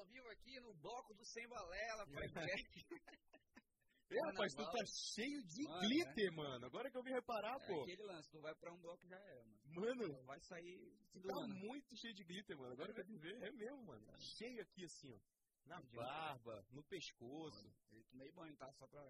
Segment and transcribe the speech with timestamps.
[0.00, 2.86] ao vivo aqui no bloco do Sem Balela, podcast.
[4.10, 4.84] É, rapaz, tu tá
[5.14, 6.30] cheio de mano, glitter, é.
[6.30, 6.66] mano.
[6.66, 7.82] Agora que eu vim reparar, é pô.
[7.82, 9.60] aquele lance, tu vai pra um bloco já é, mano.
[9.66, 10.22] Mano.
[10.24, 10.92] Vai sair.
[11.22, 11.54] Tá mano.
[11.54, 12.72] muito cheio de glitter, mano.
[12.72, 13.40] Agora que eu vim ver.
[13.42, 14.04] É mesmo, mano.
[14.06, 15.18] Tá cheio aqui assim, ó.
[15.66, 17.62] Na barba, no pescoço.
[17.62, 18.72] Mano, ele meio banho, tá?
[18.72, 19.00] Só pra.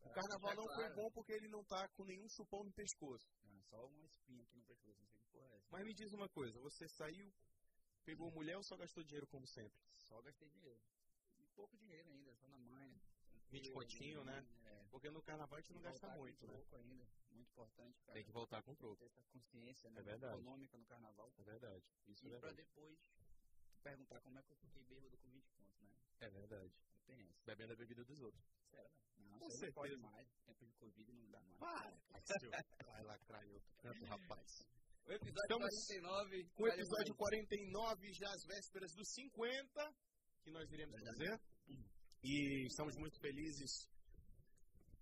[0.00, 0.80] O carnaval não claro.
[0.82, 3.28] foi bom porque ele não tá com nenhum chupão no pescoço.
[3.44, 5.68] É, só uma espinha aqui no pescoço, não sei que porra é essa.
[5.70, 7.32] Mas me diz uma coisa, você saiu,
[8.04, 9.87] pegou mulher ou só gastou dinheiro como sempre?
[10.08, 10.80] Só gastei dinheiro.
[11.38, 13.00] E pouco dinheiro ainda, só na manha.
[13.50, 14.46] 20 continho, né?
[14.64, 14.86] É.
[14.90, 16.54] Porque no carnaval a gente não gasta muito, né?
[16.54, 18.14] Pouco ainda, muito importante, cara.
[18.14, 18.96] Tem que voltar com troco.
[18.96, 21.32] Ter essa consciência né, é econômica no carnaval.
[21.36, 21.84] É verdade.
[22.06, 22.98] Isso e é pra depois
[23.82, 25.94] perguntar como é que eu fiquei bêbado com 20 pontos, né?
[26.20, 26.74] É verdade.
[27.06, 27.44] Tem essa.
[27.44, 28.44] Bebendo a bebida dos outros.
[28.70, 29.72] Sério, não, com certeza.
[29.72, 30.28] pode mais.
[30.44, 31.58] Tempo de Covid não dá mais.
[31.58, 31.98] Para,
[32.86, 33.18] Vai lá,
[33.82, 34.66] tanto, rapaz.
[35.08, 36.44] O episódio Estamos 49.
[36.52, 39.94] Com o episódio 49, já às vésperas dos 50,
[40.44, 41.40] que nós iremos fazer.
[42.22, 43.88] E estamos muito felizes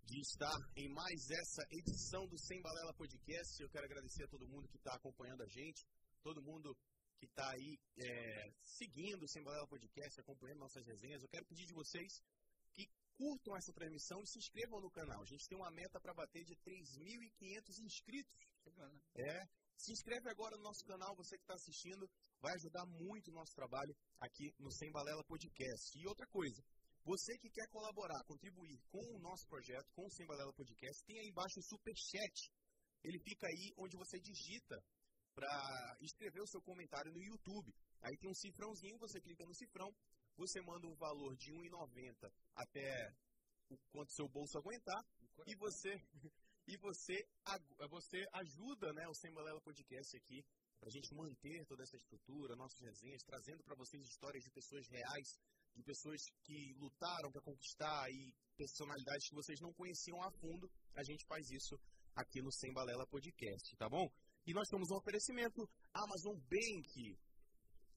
[0.05, 3.61] de estar em mais essa edição do Sem Balela Podcast.
[3.61, 5.85] Eu quero agradecer a todo mundo que está acompanhando a gente,
[6.23, 6.73] todo mundo
[7.19, 11.21] que está aí é, seguindo o Sem Balela Podcast, acompanhando nossas resenhas.
[11.21, 12.23] Eu quero pedir de vocês
[12.75, 12.87] que
[13.17, 15.21] curtam essa transmissão e se inscrevam no canal.
[15.21, 18.39] A gente tem uma meta para bater de 3.500 inscritos.
[18.63, 19.03] Chegando.
[19.17, 19.66] É.
[19.77, 22.09] Se inscreve agora no nosso canal, você que está assistindo,
[22.41, 25.99] vai ajudar muito o nosso trabalho aqui no Sem Balela Podcast.
[25.99, 26.63] E outra coisa,
[27.05, 31.19] você que quer colaborar, contribuir com o nosso projeto, com o Sem Balela Podcast, tem
[31.21, 32.51] aí embaixo o Super Chat.
[33.05, 34.83] Ele fica aí onde você digita
[35.35, 37.73] para escrever o seu comentário no YouTube.
[38.03, 39.95] Aí tem um cifrãozinho, você clica no cifrão,
[40.37, 43.15] você manda um valor de R$1,90 até
[43.69, 45.05] o quanto seu bolso aguentar
[45.47, 45.95] e você
[46.67, 47.27] e você
[47.89, 50.45] você ajuda, né, o Sem Balela Podcast aqui
[50.79, 54.87] para a gente manter toda essa estrutura, nossas resenhas, trazendo para vocês histórias de pessoas
[54.89, 55.39] reais
[55.77, 61.05] de pessoas que lutaram para conquistar e personalidades que vocês não conheciam a fundo, a
[61.05, 61.79] gente faz isso
[62.15, 64.09] aqui no Sem Balela Podcast, tá bom?
[64.47, 67.19] E nós temos um oferecimento Amazon Bank.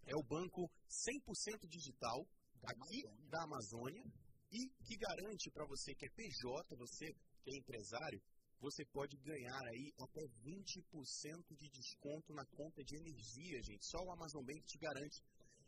[0.05, 2.27] É o banco 100% digital
[2.65, 4.03] aqui da Amazônia
[4.51, 8.21] e que garante para você que é PJ, você que é empresário,
[8.59, 13.85] você pode ganhar aí até 20% de desconto na conta de energia, gente.
[13.85, 15.23] Só o Amazon Bank te garante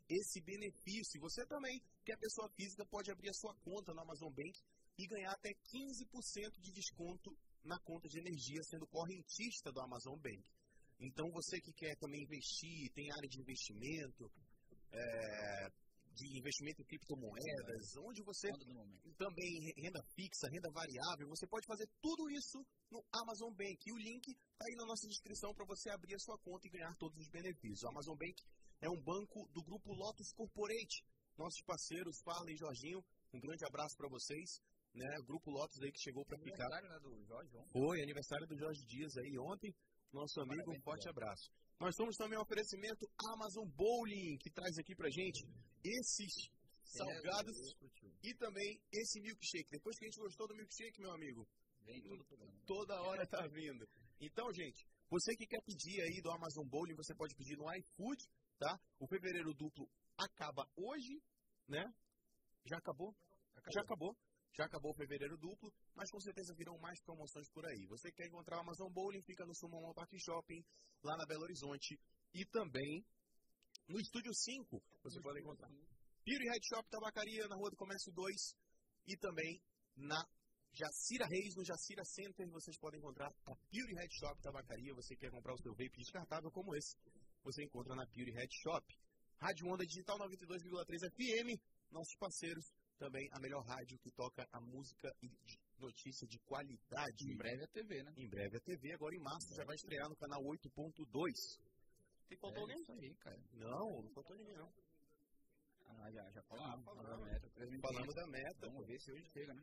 [0.09, 1.21] esse benefício.
[1.21, 4.59] Você também, que é pessoa física, pode abrir a sua conta no Amazon Bank
[4.97, 7.31] e ganhar até 15% de desconto
[7.63, 10.43] na conta de energia, sendo correntista do Amazon Bank.
[10.99, 14.31] Então, você que quer também investir, tem área de investimento,
[14.91, 15.71] é,
[16.13, 18.49] de investimento em criptomoedas, onde você
[19.17, 22.59] também renda fixa, renda variável, você pode fazer tudo isso
[22.91, 23.79] no Amazon Bank.
[23.85, 26.71] E o link está aí na nossa descrição para você abrir a sua conta e
[26.71, 27.83] ganhar todos os benefícios.
[27.83, 28.35] O Amazon Bank
[28.81, 31.03] é um banco do grupo Lotus Corporate.
[31.37, 34.59] Nossos parceiros, Farley e Jorginho, um grande abraço para vocês.
[34.93, 35.07] Né?
[35.19, 36.65] O grupo Lotus aí que chegou para ficar.
[36.65, 37.71] Aniversário né, do Jorge ontem.
[37.71, 39.73] Foi, aniversário do Jorge Dias aí ontem.
[40.11, 41.49] Nosso amigo, Parabéns, um forte abraço.
[41.79, 45.47] Nós temos também um oferecimento Amazon Bowling, que traz aqui pra gente
[45.83, 46.49] esses
[46.83, 49.71] salgados é, e também esse milkshake.
[49.71, 51.47] Depois que a gente gostou do milkshake, meu amigo,
[52.65, 53.87] toda hora tá vindo.
[54.19, 58.23] Então, gente, você que quer pedir aí do Amazon Bowling, você pode pedir no iFood
[58.61, 58.79] tá?
[58.99, 61.19] O fevereiro duplo acaba hoje,
[61.67, 61.83] né?
[62.69, 63.09] Já acabou?
[63.55, 63.73] acabou?
[63.73, 64.15] Já acabou.
[64.53, 67.87] Já acabou o fevereiro duplo, mas com certeza virão mais promoções por aí.
[67.87, 70.61] Você quer encontrar o Amazon Bowling, fica no Sumomon Park Shopping,
[71.03, 71.97] lá na Belo Horizonte.
[72.33, 73.03] E também
[73.87, 75.69] no Estúdio 5, você no pode encontrar.
[76.25, 78.55] Beauty Head Shop Tabacaria, na Rua do Comércio 2.
[79.07, 79.61] E também
[79.95, 80.23] na
[80.73, 84.93] Jacira Reis, no Jacira Center, vocês podem encontrar a Beauty Head Shop Tabacaria.
[84.95, 86.95] Você quer comprar o seu vape descartável como esse
[87.43, 88.85] você encontra na Beauty Head Shop.
[89.39, 91.59] Rádio Onda Digital 92,3 FM,
[91.91, 95.27] nossos parceiros, também a melhor rádio que toca a música e
[95.79, 97.25] notícia de qualidade.
[97.25, 98.13] Em breve a TV, né?
[98.15, 101.33] Em breve a TV, agora em março já vai estrear no canal 8.2.
[102.31, 102.81] Tem faltou é alguém?
[102.81, 103.37] Isso aí, cara.
[103.51, 104.71] Não, não faltou ninguém não.
[105.85, 106.87] Ah, já, já falamos.
[106.87, 107.49] Ah, da meta.
[107.81, 108.67] Falando da meta.
[108.67, 109.61] Vamos ver se hoje chega, né?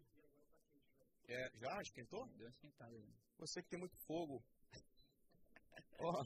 [1.29, 2.27] É, já esquentou?
[2.37, 3.03] Deu uma esquentada.
[3.39, 4.45] Você que tem muito fogo.
[6.01, 6.23] oh.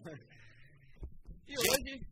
[1.47, 2.07] E hoje.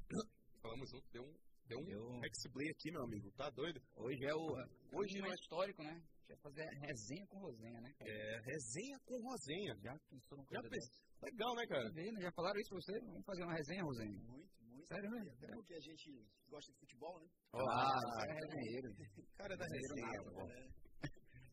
[0.63, 1.35] Falamos junto, deu um.
[1.67, 2.25] Deu um deu...
[2.27, 3.33] X-Play aqui, meu amigo.
[3.33, 3.83] Tá doido?
[3.97, 4.55] Hoje é o.
[4.93, 5.91] Hoje é histórico, né?
[5.91, 7.93] A gente vai fazer resenha com Rosenha, né?
[7.99, 9.77] É, resenha com Rosenha.
[9.83, 11.10] Já pensou no Já pensou?
[11.23, 11.89] Legal, né, cara?
[11.91, 12.21] Né?
[12.21, 13.01] Já falaram isso pra você?
[13.01, 14.19] Vamos fazer uma resenha, Rosenha?
[14.21, 14.87] Muito, muito.
[14.87, 15.21] Sério, né?
[15.43, 17.29] É porque a gente gosta de futebol, né?
[17.53, 18.89] Ah, ah é resenheiro.
[19.37, 20.49] Cara da resenha, bom.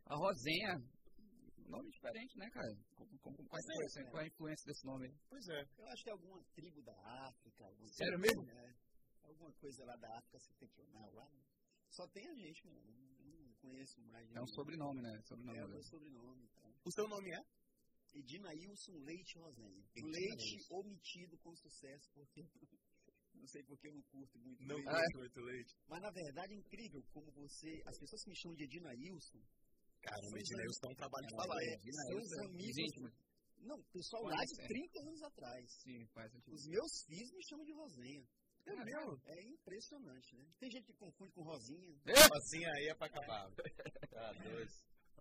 [0.06, 0.78] A Rosenha
[1.68, 2.74] nome diferente, né, cara?
[2.96, 5.14] Com, com, com, qual, é, qual é a influência desse nome?
[5.30, 5.62] Pois é.
[5.78, 6.96] Eu acho que é alguma tribo da
[7.28, 7.66] África.
[7.92, 8.44] Sério mesmo?
[8.44, 8.74] Né?
[9.24, 11.26] Alguma coisa lá da África septentrional lá.
[11.26, 11.44] Né?
[11.90, 12.82] Só tem a gente, mano.
[13.20, 14.32] Não conheço mais.
[14.32, 15.22] É um sobrenome, né?
[15.24, 15.58] Sobrenome.
[15.58, 15.74] É o né?
[15.74, 16.44] meu sobrenome.
[16.44, 16.74] Então.
[16.86, 17.42] O seu nome é?
[18.20, 19.38] Edinailson Leite.
[19.40, 19.48] O
[19.96, 20.08] Edinailson.
[20.12, 22.42] leite omitido com sucesso, porque
[23.34, 24.90] não sei porque eu não curto muito Não leite.
[24.90, 25.04] Ah, é?
[25.12, 25.76] curto muito leite.
[25.88, 27.82] Mas na verdade é incrível como você.
[27.86, 29.42] As pessoas que me chamam de Edinailson
[30.02, 31.80] Caramba, Sim, Edinailson dá um trabalho de É, falar, é, hein?
[31.94, 33.14] são os amigos.
[33.60, 34.68] Não, pessoal lá de é.
[34.68, 35.72] 30 anos atrás.
[35.82, 36.54] Sim, faz sentido.
[36.54, 38.28] Os meus filhos me chamam de Rosenha.
[38.68, 39.22] É mesmo?
[39.26, 40.46] É impressionante, né?
[40.60, 41.98] Tem gente que confunde com Rosinha.
[42.36, 43.50] Assim aí é pra acabar.
[44.12, 44.72] Tá dois.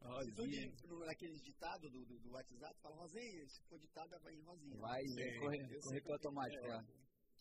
[0.07, 4.43] De, no, naqueles ditados do, do, do WhatsApp, fala Rosinha, se for ditado, vai em
[4.43, 4.77] Rosinha.
[4.79, 6.69] Vai eu correr sei com automático é.
[6.69, 6.81] lá.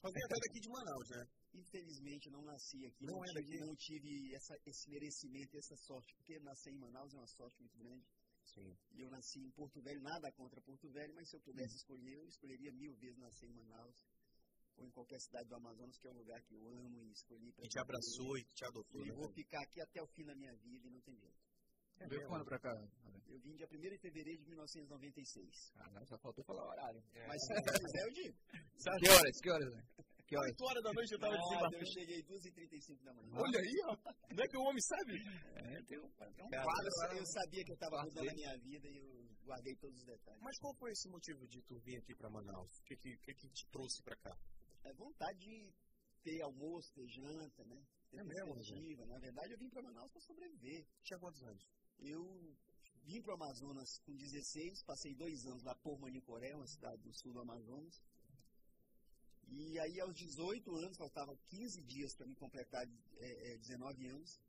[0.03, 1.27] Rosinha é daqui de Manaus, né?
[1.53, 3.05] Infelizmente, não nasci aqui.
[3.05, 3.59] Não Não, é tive, daqui?
[3.65, 6.13] não tive essa, esse merecimento e essa sorte.
[6.15, 8.05] Porque nascer em Manaus é uma sorte muito grande.
[8.43, 8.75] Sim.
[8.91, 11.43] E eu nasci em Porto Velho, nada contra Porto Velho, mas se eu Hum.
[11.45, 14.05] pudesse escolher, eu escolheria mil vezes nascer em Manaus.
[14.77, 17.51] Ou em qualquer cidade do Amazonas, que é um lugar que eu amo e escolhi.
[17.53, 19.15] Que te abraçou e que te adotou, E né?
[19.15, 21.44] vou ficar aqui até o fim da minha vida e não tem jeito.
[21.99, 22.71] É Veio quando pra cá?
[23.27, 25.71] Eu vim dia 1 de fevereiro de 1996.
[25.73, 27.03] Caralho, só faltou falar o horário.
[27.27, 28.37] Mas se você quiser, eu digo.
[28.99, 29.41] Que horas?
[29.41, 29.73] Que horas?
[29.73, 29.83] né?
[30.27, 30.51] Que horas?
[30.51, 31.83] 8 horas da noite eu tava Ah, desembarcando.
[31.83, 33.31] eu cheguei 2h35 da manhã.
[33.35, 33.97] Olha aí, ó.
[34.33, 35.13] Não é que o homem sabe?
[35.55, 36.05] É, tem um...
[36.19, 38.97] É um Cara, quadro, eu sabia que eu estava Quadro mudando a minha vida e
[38.97, 40.41] eu guardei todos os detalhes.
[40.41, 42.71] Mas qual foi esse motivo de tu vir aqui pra Manaus?
[42.79, 44.35] O que que, que que te trouxe pra cá?
[44.83, 45.73] É vontade de
[46.23, 47.83] ter almoço, ter janta, né?
[48.09, 49.05] Ter É mesmo, perspectiva.
[49.05, 50.85] Na verdade, eu vim para Manaus para sobreviver.
[51.03, 51.63] Tinha quantos anos?
[51.99, 52.55] Eu
[53.03, 57.13] vim para o Amazonas com 16, passei dois anos lá por Manicoré, uma cidade do
[57.13, 58.01] sul do Amazonas.
[59.47, 62.87] E aí, aos 18 anos, faltavam 15 dias para me completar
[63.17, 64.39] é, é, 19 anos,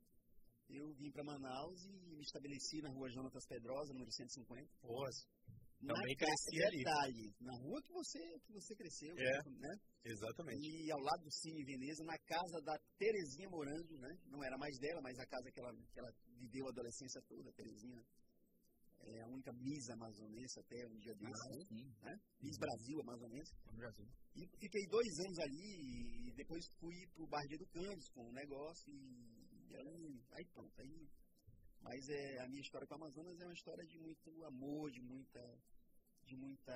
[0.69, 4.69] eu vim para Manaus e me estabeleci na rua Jonatas Pedrosa, número 150.
[4.81, 5.36] Pô, Na
[5.85, 6.77] Também ca- cresci ali.
[6.77, 9.43] detalhe, na rua que você, que você cresceu, É.
[9.61, 9.73] né?
[10.05, 10.65] exatamente.
[10.65, 14.17] E ao lado do Cine Veneza, na casa da Terezinha Morando, né?
[14.25, 17.49] Não era mais dela, mas a casa que ela, que ela viveu a adolescência toda,
[17.49, 18.03] a Terezinha.
[18.99, 21.67] É a única Miss amazonense até um dia desses.
[21.69, 21.85] sim.
[22.01, 22.19] né?
[22.41, 23.51] Miss Brasil amazonense.
[23.75, 24.05] Brasil.
[24.35, 28.91] E fiquei dois anos ali e depois fui pro Bar de Educandos com um negócio
[28.91, 30.73] e, e aí, aí pronto.
[30.81, 31.07] Aí,
[31.87, 35.01] mas é, a minha história com o Amazonas é uma história de muito amor, de
[35.01, 35.39] muita,
[36.27, 36.75] de muita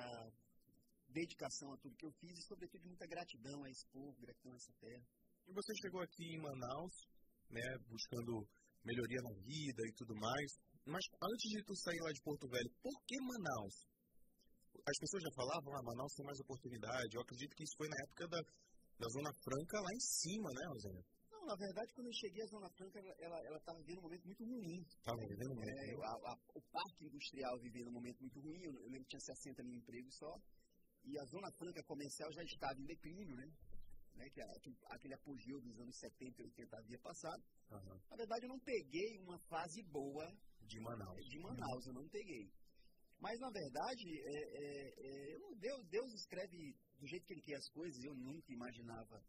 [1.08, 4.52] dedicação a tudo que eu fiz e sobretudo de muita gratidão a esse povo, gratidão
[4.52, 5.04] a essa terra.
[5.46, 6.94] E você chegou aqui em Manaus,
[7.50, 8.48] né, buscando
[8.84, 10.48] melhoria na vida e tudo mais.
[10.86, 13.76] Mas antes de tu sair lá de Porto Velho, por que Manaus?
[14.80, 17.14] As pessoas já falavam, ah, Manaus tem mais oportunidade.
[17.14, 20.64] Eu acredito que isso foi na época da, da Zona Franca lá em cima, né,
[20.72, 21.02] Rosana?
[21.42, 24.44] Não, na verdade, quando eu cheguei à Zona Franca, ela estava vivendo um momento muito
[24.44, 24.86] ruim.
[25.02, 25.68] Tava vivendo muito.
[25.68, 29.10] É, a- a- o parque industrial vivendo um momento muito ruim, eu, eu lembro que
[29.10, 30.40] tinha 60 mil empregos só,
[31.04, 33.50] e a Zona Franca comercial já estava em declínio, né?
[34.14, 34.30] né?
[34.30, 37.42] Que a- aquele, aquele apogeu dos anos 70 e 80 havia passado.
[37.72, 38.00] Aham.
[38.10, 41.26] Na verdade, eu não peguei uma fase boa De Manaus.
[41.28, 42.52] de Manaus, eu não peguei.
[43.18, 47.68] Mas, na verdade, é, é, é, Deus, Deus escreve do jeito que Ele quer as
[47.70, 49.24] coisas, eu nunca imaginava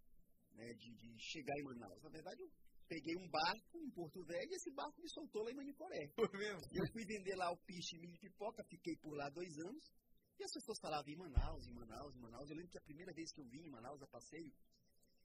[0.54, 2.02] né, de, de chegar em Manaus.
[2.04, 2.50] Na verdade, eu
[2.88, 6.12] peguei um barco em Porto Velho e esse barco me soltou lá em Manicoré.
[6.16, 6.62] Foi mesmo?
[6.72, 9.84] E eu fui vender lá o piche milho e pipoca, fiquei por lá dois anos.
[10.40, 12.50] E as pessoas falavam em Manaus, em Manaus, em Manaus.
[12.50, 14.52] Eu lembro que a primeira vez que eu vim em Manaus a passeio,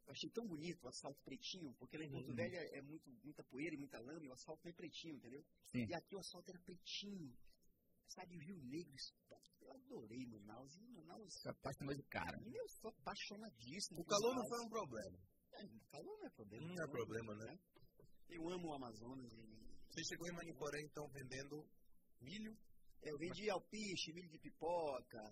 [0.07, 2.35] eu achei tão bonito o asfalto pretinho, porque lá em Porto Uhum.
[2.35, 5.45] Velho é, é muito, muita poeira e muita lama, e o asfalto é pretinho, entendeu?
[5.67, 5.87] Sim.
[5.87, 7.35] E aqui o asfalto era pretinho.
[8.09, 8.95] Sabe, o Rio Negro,
[9.61, 10.75] eu adorei Manaus.
[10.77, 12.39] E Manaus, Você apaixonou de cara.
[12.45, 14.01] eu sou apaixonadíssimo.
[14.01, 15.19] O calor não foi um problema.
[15.53, 16.67] É, o calor não é problema.
[16.67, 17.59] Não é problema, né?
[18.31, 19.59] Eu amo o Amazonas e
[19.91, 21.67] Você chegou em Manicoré, então, vendendo
[22.21, 22.57] milho.
[23.03, 25.23] eu vendi alpiche, milho de pipoca,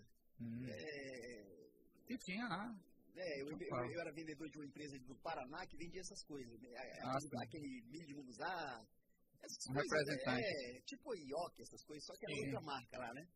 [0.40, 0.66] Hum.
[0.68, 1.66] é,
[2.08, 2.78] E tinha lá.
[3.16, 3.58] É, eu, eu-
[3.90, 6.60] eu era vendedor de uma empresa do Paraná que vendia essas coisas.
[6.60, 6.68] né?
[7.02, 7.36] Ah, Aquele, sim.
[7.42, 8.86] aquele milho de munguzá,
[9.46, 9.92] essas Um coisas.
[9.92, 10.46] representante.
[10.76, 12.44] É, tipo ioki, essas coisas, só que era Sim.
[12.44, 13.28] outra marca lá, né?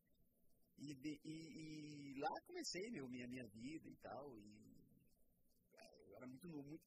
[0.79, 4.39] E, de- e- e lá comecei meu, minha, minha vida e tal.
[4.39, 4.75] E
[5.75, 6.85] ah, eu era muito, novo, muito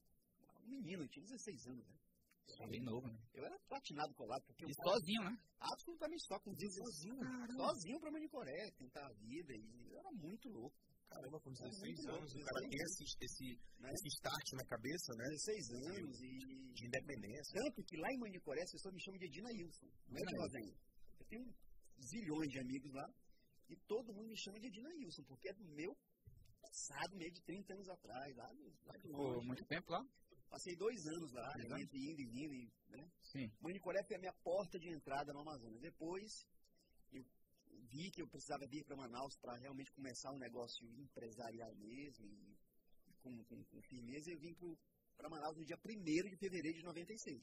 [0.64, 1.98] um menino, eu tinha 16 anos, né?
[2.70, 3.18] Bem novo, né?
[3.34, 5.38] Eu era platinado colado, porque eu E sozinho, né?
[5.60, 7.16] absolutamente só com 16 sozinho,
[7.56, 9.54] sozinho pra Manicoré, tentar a vida.
[9.56, 10.76] E eu era muito louco.
[11.14, 13.90] Caramba, com É 16 muito anos, o cara 16 tem esse, esse, Né?
[13.94, 15.24] esse start na cabeça, né?
[15.30, 16.38] 16 anos e
[16.74, 17.62] De independência.
[17.62, 19.88] Tanto que lá em Manicoré as pessoas me chamam de Edina Wilson.
[20.10, 20.76] Não é de Edina Rosenha.
[21.20, 21.56] Eu tenho
[22.02, 23.08] zilhões de amigos lá
[23.70, 25.96] e todo mundo me chama de Edina Wilson, porque é do meu
[26.62, 28.48] passado, meio de 30 anos atrás, lá,
[28.86, 29.46] lá de longe.
[29.46, 30.04] muito tempo lá?
[30.50, 32.54] Passei dois anos lá, né, entre indo e vindo.
[32.54, 33.12] e, Né?
[33.22, 33.52] Sim.
[33.60, 35.80] Manicoré foi a minha porta de entrada no Amazonas.
[35.82, 36.48] Depois
[37.12, 37.24] eu
[37.94, 42.58] vi que eu precisava vir para Manaus para realmente começar um negócio empresarial mesmo e
[43.22, 44.32] com, com, com firmeza.
[44.32, 44.54] Eu vim
[45.16, 47.38] para Manaus no dia 1 de fevereiro de 96.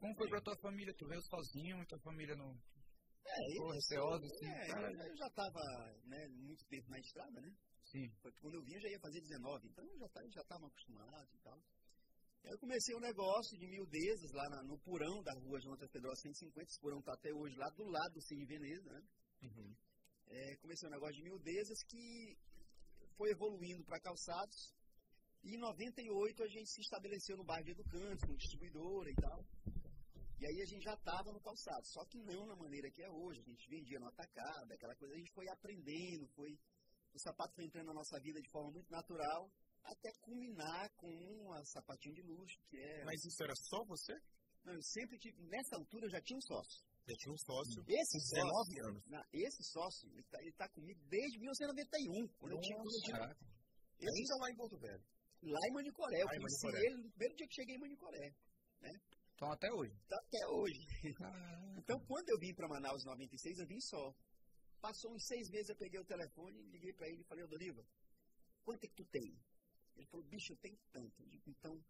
[0.00, 0.94] Como foi pra tua família?
[0.94, 2.50] Tu veio sozinho, tua família não.
[3.24, 5.60] É, eu, receosa, assim, é, eu, eu já estava
[6.04, 7.54] né, muito tempo na estrada, né?
[7.84, 8.08] Sim.
[8.40, 11.28] Quando eu vim eu já ia fazer 19, então eu já estava já tava acostumado
[11.34, 11.58] e tal.
[12.42, 16.16] Aí eu comecei um negócio de miudezas lá na- no Purão da rua Jonathan Federal
[16.16, 19.02] 150, esse Purão está até hoje lá do lado do Cine Veneza, né?
[19.42, 19.74] Uhum.
[20.28, 22.36] É, comecei um negócio de miudezas que
[23.16, 24.74] foi evoluindo para calçados.
[25.42, 29.44] E em 98 a gente se estabeleceu no bairro de Educantes, com distribuidora e tal.
[30.38, 33.10] E aí a gente já estava no calçado, só que não na maneira que é
[33.10, 33.40] hoje.
[33.40, 35.14] A gente vendia no atacado, aquela coisa.
[35.14, 36.58] A gente foi aprendendo, foi
[37.14, 39.50] o sapato foi entrando na nossa vida de forma muito natural,
[39.84, 43.04] até culminar com a sapatinho de luxo, que é...
[43.04, 44.14] Mas isso era só você?
[44.64, 45.36] Não, eu sempre tive...
[45.42, 46.84] Nessa altura eu já tinha um sócio.
[47.06, 47.84] Já tinha um sócio.
[47.88, 48.74] Esse sócio...
[48.74, 49.02] 19 anos.
[49.06, 52.76] Não, esse sócio, ele tá, ele tá comigo desde 1991, quando eu tinha...
[52.76, 55.04] Quando eu tinha lá em Porto Velho.
[55.42, 56.20] Lá em Manicoré.
[56.22, 56.86] Eu Lá em conheci Manicoré.
[56.86, 58.34] ele no primeiro dia que cheguei em Manicoré.
[59.34, 59.94] Então até hoje.
[60.08, 60.80] Tá até hoje.
[61.78, 64.14] Então, quando eu vim para Manaus em 96, eu vim só.
[64.80, 67.82] Passou uns seis meses, eu peguei o telefone, liguei para ele e falei, ô Doriva,
[68.64, 69.34] quanto é que tu tem?
[69.96, 71.22] Ele falou, bicho, eu tenho tanto.
[71.22, 71.82] Eu digo, então,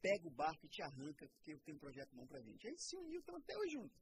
[0.00, 2.66] pega o barco e te arranca, porque eu tenho um projeto bom pra gente.
[2.66, 3.94] Aí se uniu, estamos até hoje junto.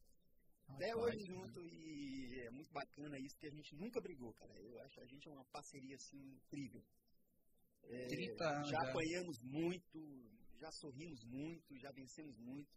[0.69, 4.59] Até Rapaz, hoje junto e é muito bacana isso, que a gente nunca brigou, cara.
[4.61, 6.83] Eu acho que a gente é uma parceria, assim, incrível.
[7.83, 9.99] É, 30 anos já apanhamos muito,
[10.59, 12.71] já sorrimos muito, já vencemos muito,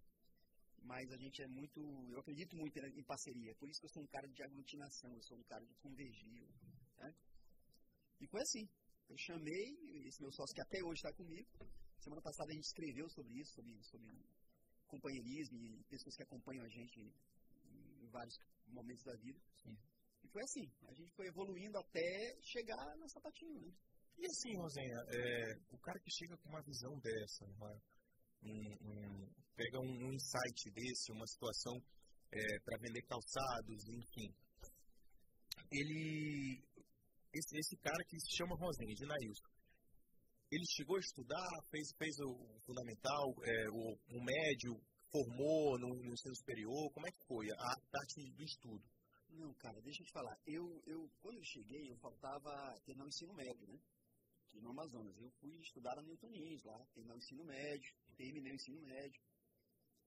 [0.84, 1.80] mas a gente é muito,
[2.12, 5.14] eu acredito muito em em parceria, por isso que eu sou um cara de aglutinação,
[5.14, 6.48] eu sou um cara de convergir,
[6.98, 7.16] né?
[8.20, 8.68] E foi assim,
[9.10, 11.48] eu chamei esse meu sócio que até hoje está comigo,
[12.08, 14.08] semana passada a gente escreveu sobre isso, sobre, sobre
[14.88, 19.40] companheirismo e pessoas que acompanham a gente em, vários momentos da vida.
[19.62, 19.76] Sim.
[20.24, 22.08] E foi assim, a gente foi evoluindo até
[22.42, 23.74] chegar na sapatinho, né?
[24.18, 27.82] E assim, Rosenha, é, o cara que chega com uma visão dessa, uma-
[28.44, 31.76] um- um- pega um, um insight desse, uma situação
[32.66, 34.34] para vender calçados, enfim.
[35.72, 36.64] Ele.
[37.34, 39.48] Esse, esse cara que se chama Rosenha, de Nailson,
[40.52, 44.80] ele chegou a estudar, fez, fez o fundamental, é, o, o médio,
[45.12, 48.84] formou no, no ensino superior, como é que foi a parte do estudo?
[49.30, 50.38] Não, cara, deixa eu te falar.
[50.46, 52.50] Eu, eu, quando eu cheguei, eu faltava
[52.86, 53.80] terminar o ensino médio, né?
[54.46, 55.18] Aqui no Amazonas.
[55.20, 59.22] Eu fui estudar na News lá, terminar o ensino médio, terminei o ensino médio.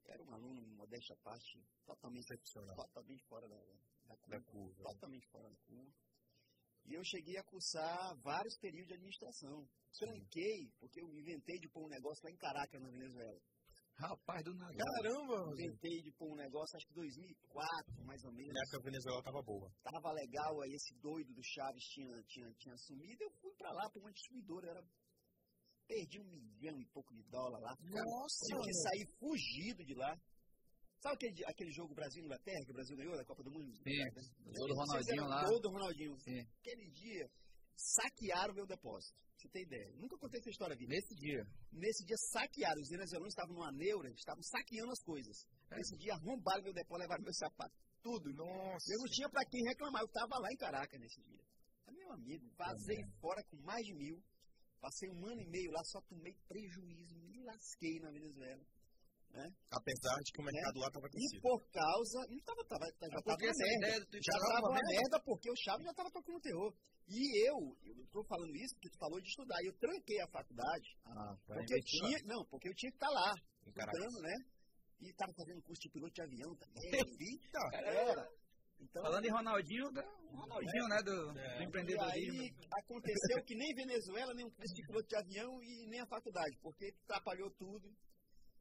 [0.06, 2.26] Era um aluno, modéstia à parte, totalmente,
[2.75, 4.82] totalmente fora da, da, curva, Da curva.
[4.85, 5.92] Totalmente fora da curva.
[6.87, 9.68] E eu cheguei a cursar vários períodos de administração.
[9.99, 13.40] Tranquei, porque eu inventei de pôr um negócio lá em Caracas, na Venezuela.
[14.00, 14.75] Rapaz do nada.
[14.75, 15.52] Caramba!
[15.52, 18.54] Inventei de pôr um negócio, acho que 2004, mais ou menos.
[18.54, 19.70] Na época a Venezuela tava boa.
[19.82, 23.90] tava legal, aí esse doido do Chaves tinha, tinha, tinha assumido, eu fui pra lá
[23.90, 24.82] pra uma distribuidora, era...
[25.87, 27.76] perdi um milhão e pouco de dólar lá.
[27.78, 30.16] Nossa, tive que sair fugido de lá.
[31.00, 33.75] Sabe aquele, aquele jogo Brasil e Inglaterra, que o Brasil ganhou da Copa do Mundo?
[33.83, 33.99] Sim,
[34.45, 35.45] Não gol do Ronaldinho lá.
[35.49, 36.19] Gol do Ronaldinho.
[36.21, 36.40] Sim.
[36.61, 37.30] Aquele dia,
[37.75, 39.19] saquearam meu depósito.
[39.38, 39.90] Você tem ideia?
[39.97, 40.92] Nunca contei essa história, vida.
[40.92, 41.42] Nesse dia.
[41.73, 42.78] Nesse dia, saquearam.
[42.83, 45.47] Os venezuelanos estavam numa neura, estavam saqueando as coisas.
[45.71, 45.76] É.
[45.76, 47.75] Nesse dia, arrombaram meu depósito, levaram meu sapato.
[48.02, 48.35] Tudo.
[48.35, 48.92] Nossa.
[48.92, 51.40] Eu não tinha pra quem reclamar, eu tava lá em Caracas nesse dia.
[51.87, 54.23] Ah, Meu amigo, vazei fora com mais de mil,
[54.80, 58.62] passei um ano e meio lá, só tomei prejuízo, me lasquei na Venezuela.
[59.70, 61.42] Apesar de que o mercado lá tava E crescido.
[61.42, 62.18] por causa.
[62.28, 63.87] Não tava, tava, já tava Porque uma essa merda.
[63.87, 65.00] ideia do teu Já estado tava tava uma merda.
[65.00, 66.70] merda porque o Chaves já tava tocando terror.
[67.08, 69.58] E eu, eu tô falando isso porque tu falou de estudar.
[69.62, 70.88] E eu tranquei a faculdade.
[71.06, 72.18] Ah, Porque eu tinha.
[72.25, 73.34] Não, porque eu tinha que estar lá,
[73.75, 73.99] Caracas.
[73.99, 74.34] estudando, né?
[75.00, 76.90] E tava fazendo curso de piloto de avião também.
[77.20, 77.62] Eita!
[77.72, 78.28] Era.
[78.80, 82.42] Então, Falando em Ronaldinho, da- Ronaldinho, né, do, do E aí empreendedorismo.
[82.72, 86.56] aconteceu que nem Venezuela, nem o curso de piloto de avião e nem a faculdade,
[86.62, 87.92] porque atrapalhou tudo.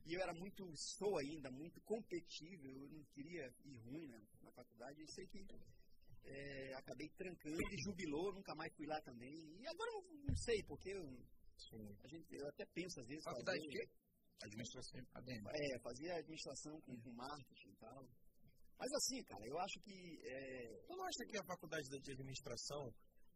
[0.09, 4.51] E eu era muito, sou ainda, muito competitivo, eu não queria ir ruim né, na
[4.51, 5.03] faculdade.
[5.03, 5.45] E sei que
[6.25, 9.31] é, acabei trancando e jubilou, nunca mais fui lá também.
[9.61, 11.05] E agora eu não sei, porque eu,
[12.03, 13.23] a gente, eu até penso às vezes.
[13.23, 13.87] Faculdade de quê?
[14.41, 14.99] Administração.
[15.13, 15.45] ADM.
[15.53, 18.09] É, fazia administração com, com marketing e tal.
[18.79, 19.93] Mas assim, cara, eu acho que
[20.25, 22.91] é, Tu não acha que a faculdade de administração,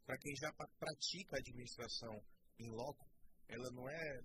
[0.07, 2.15] para quem já pratica administração
[2.57, 3.05] em loco,
[3.47, 4.21] ela não é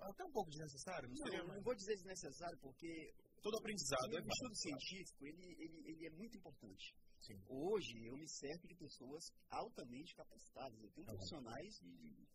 [0.00, 1.08] até um pouco desnecessária?
[1.08, 5.90] Não não, não vou dizer desnecessário, porque todo aprendizado é o estudo científico, ele, ele,
[5.90, 6.94] ele é muito importante.
[7.20, 7.38] Sim.
[7.48, 10.80] Hoje, eu me cerco de pessoas altamente capacitadas.
[10.80, 11.12] Eu tenho Uhum.
[11.14, 12.28] profissionais de, de-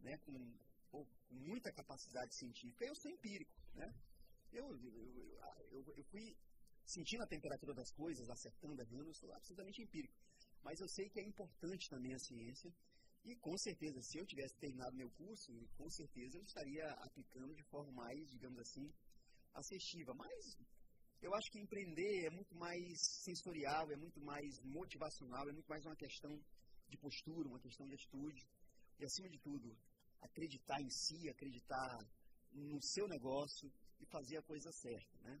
[0.00, 0.58] né, com,
[0.90, 2.84] com muita capacidade científica.
[2.84, 3.92] Eu sou empírico, né?
[4.52, 5.38] Eu, eu,
[5.72, 6.36] eu, eu- eu fui
[6.84, 10.14] sentindo a temperatura das coisas, acertando, errando, eu sou absolutamente empírico.
[10.62, 12.72] Mas eu sei que é importante também a ciência.
[13.24, 17.62] E com certeza, se eu tivesse terminado meu curso, com certeza eu estaria aplicando de
[17.64, 18.90] forma mais, digamos assim,
[19.54, 20.14] assertiva.
[20.14, 20.56] Mas
[21.20, 25.84] eu acho que empreender é muito mais sensorial, é muito mais motivacional, é muito mais
[25.84, 26.32] uma questão
[26.88, 28.42] de postura, uma questão de atitude.
[28.98, 29.76] E, acima de tudo,
[30.22, 31.98] acreditar em si, acreditar
[32.52, 35.40] no seu negócio e fazer a coisa certa, né?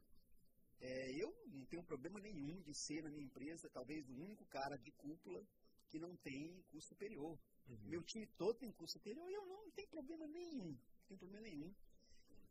[0.80, 4.76] É, eu não tenho problema nenhum de ser na minha empresa talvez o único cara
[4.78, 5.44] de cúpula
[5.90, 7.38] que não tem curso superior.
[7.70, 7.88] Uhum.
[7.88, 10.72] Meu time todo tem curso superior e eu não, não tenho problema nenhum.
[10.72, 11.72] Não tenho problema nenhum.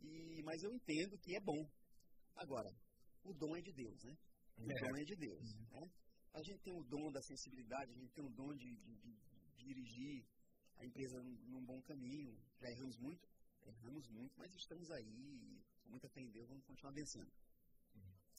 [0.01, 1.69] E, mas eu entendo que é bom.
[2.35, 2.73] Agora,
[3.23, 4.17] o dom é de Deus, né?
[4.57, 4.79] O é.
[4.79, 5.53] dom é de Deus.
[5.53, 5.67] Uhum.
[5.71, 5.91] Né?
[6.33, 9.13] A gente tem o dom da sensibilidade, a gente tem o dom de, de, de,
[9.57, 10.25] de dirigir
[10.77, 12.37] a empresa num bom caminho.
[12.61, 13.27] Já erramos muito?
[13.65, 17.31] Erramos muito, mas estamos aí, com muita fé em Deus, vamos continuar vencendo.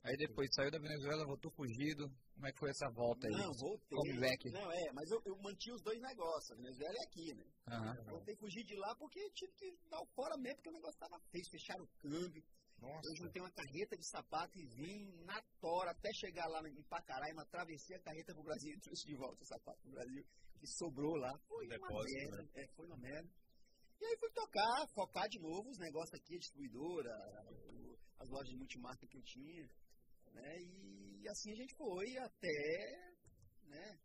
[0.02, 2.10] Aí depois saiu da Venezuela, voltou fugido.
[2.34, 3.34] Como é que foi essa volta aí?
[3.34, 3.98] Não, voltei.
[3.98, 4.50] Comeback.
[4.50, 7.44] Não, é, mas eu, eu mantinha os dois negócios, a Venezuela é aqui, né?
[7.68, 8.04] Uhum.
[8.12, 11.44] Voltei fugir de lá porque tive que dar fora mesmo, porque o negócio tava feio,
[11.50, 12.42] fecharam o câmbio.
[12.80, 13.10] Nossa.
[13.10, 17.42] Eu juntei uma carreta de sapato e vim na tora até chegar lá em Pacaraima,
[17.42, 20.24] atravessei a carreta pro Brasil e trouxe de volta o sapato pro Brasil,
[20.58, 21.38] que sobrou lá.
[21.46, 22.42] Foi uma merda.
[22.42, 22.48] Né?
[22.54, 23.28] É, foi uma merda.
[24.00, 27.12] E aí fui tocar, focar de novo os negócios aqui, a distribuidora,
[28.18, 29.68] as lojas de multimarca que eu tinha.
[30.32, 30.62] Né?
[30.62, 33.14] E, assim a gente foi até
[33.64, 33.98] né,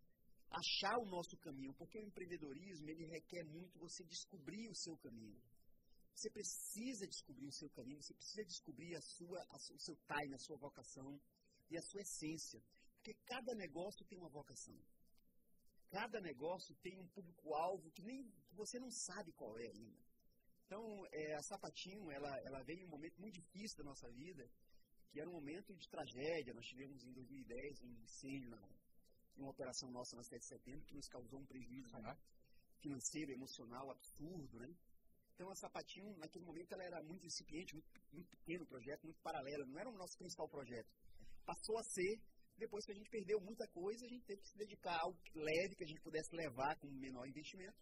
[0.49, 5.41] achar o nosso caminho, porque o empreendedorismo ele requer muito você descobrir o seu caminho.
[6.13, 10.33] Você precisa descobrir o seu caminho, você precisa descobrir a sua, a, o seu time,
[10.33, 11.19] a sua vocação
[11.69, 12.61] e a sua essência.
[12.95, 14.79] Porque cada negócio tem uma vocação.
[15.89, 20.05] Cada negócio tem um público-alvo que nem você não sabe qual é ainda.
[20.65, 24.49] Então, é, a Sapatinho, ela, ela veio em um momento muito difícil da nossa vida,
[25.15, 26.53] que era um momento de tragédia.
[26.53, 28.59] Nós tivemos em 2010 um incêndio na,
[29.37, 32.15] uma operação nossa na 7 de setembro que nos causou um prejuízo uhum.
[32.81, 34.75] financeiro, emocional absurdo, né?
[35.33, 39.65] Então a Sapatinho, naquele momento, ela era muito incipiente, muito, muito pequeno projeto, muito paralelo,
[39.67, 40.91] não era o nosso principal projeto.
[41.45, 42.19] Passou a ser,
[42.57, 45.17] depois que a gente perdeu muita coisa, a gente teve que se dedicar a algo
[45.33, 47.77] leve que a gente pudesse levar com menor investimento.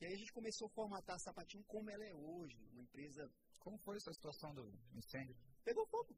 [0.00, 3.28] E aí a gente começou a formatar a Sapatinho como ela é hoje, uma empresa...
[3.58, 5.34] Como foi essa situação do incêndio?
[5.64, 6.14] Pegou fogo.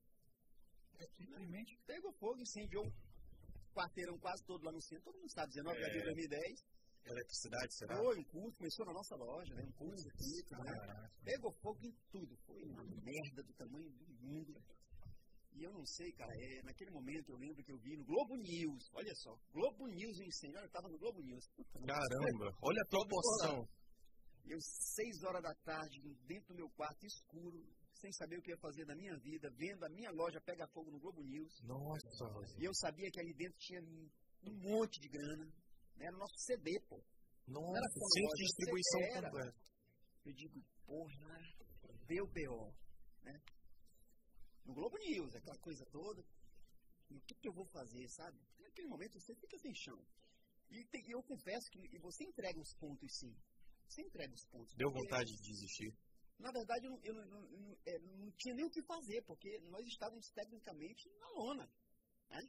[1.17, 5.05] Simplesmente pegou fogo, incendiou o quarteirão quase todo lá no centro.
[5.05, 6.77] Todo mundo sabe, 19 de abril de 2010.
[7.07, 7.97] Eletricidade, será?
[7.97, 9.63] Foi um curso, começou na nossa loja, né?
[9.63, 11.11] Um curso aqui, né?
[11.23, 12.37] Pegou fogo em tudo.
[12.45, 14.55] Foi uma merda do tamanho do mundo.
[15.53, 18.37] E eu não sei, cara, é, naquele momento eu lembro que eu vi no Globo
[18.37, 21.49] News, olha só, Globo News o incêndio, eu tava no Globo News.
[21.87, 23.67] Caramba, olha a proporção.
[24.45, 27.65] Eu, seis horas da tarde, dentro do meu quarto, escuro,
[28.01, 30.91] sem saber o que ia fazer da minha vida, vendo a minha loja pegar fogo
[30.91, 31.61] no Globo News.
[31.63, 32.09] Nossa!
[32.59, 35.45] E eu sabia que ali dentro tinha um monte de grana.
[35.97, 36.07] Né?
[36.07, 37.03] Era o nosso CD, pô.
[37.47, 39.57] Nossa, era centro de distribuição completa.
[40.25, 41.39] Eu digo, porra,
[42.07, 42.73] deu B.O.
[43.23, 43.41] Né?
[44.65, 46.25] No Globo News, aquela coisa toda.
[47.09, 48.39] E o que, que eu vou fazer, sabe?
[48.59, 50.05] Naquele momento você fica sem chão.
[50.69, 53.33] E, tem, eu confesso que e você entrega os pontos, sim.
[53.89, 54.75] Você entrega os pontos.
[54.75, 55.95] Deu vontade de desistir?
[56.39, 59.59] Na verdade, eu, não, eu não, não, é, não, tinha nem o que fazer, porque
[59.71, 61.69] nós estávamos tecnicamente na lona.
[62.31, 62.41] Né?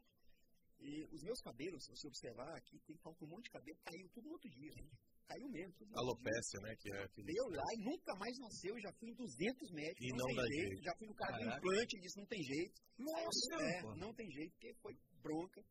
[0.80, 4.10] E os meus cabelos, se você observar aqui, tem falta um monte de cabelo, caiu
[4.10, 4.72] tudo no outro dia.
[4.76, 4.90] Né?
[5.28, 5.74] Caiu mesmo.
[5.96, 6.76] Alopécia, né?
[6.80, 7.08] Que é.
[7.18, 8.80] Deu lá e nunca mais nasceu.
[8.80, 10.06] Já fui em 200 médicos.
[10.06, 10.70] E não, não dá jeito.
[10.70, 10.84] jeito.
[10.84, 12.82] Já fui no cara do implante e disse: não tem jeito.
[12.98, 13.56] Nossa!
[13.60, 15.62] É, não tem jeito, porque foi bronca.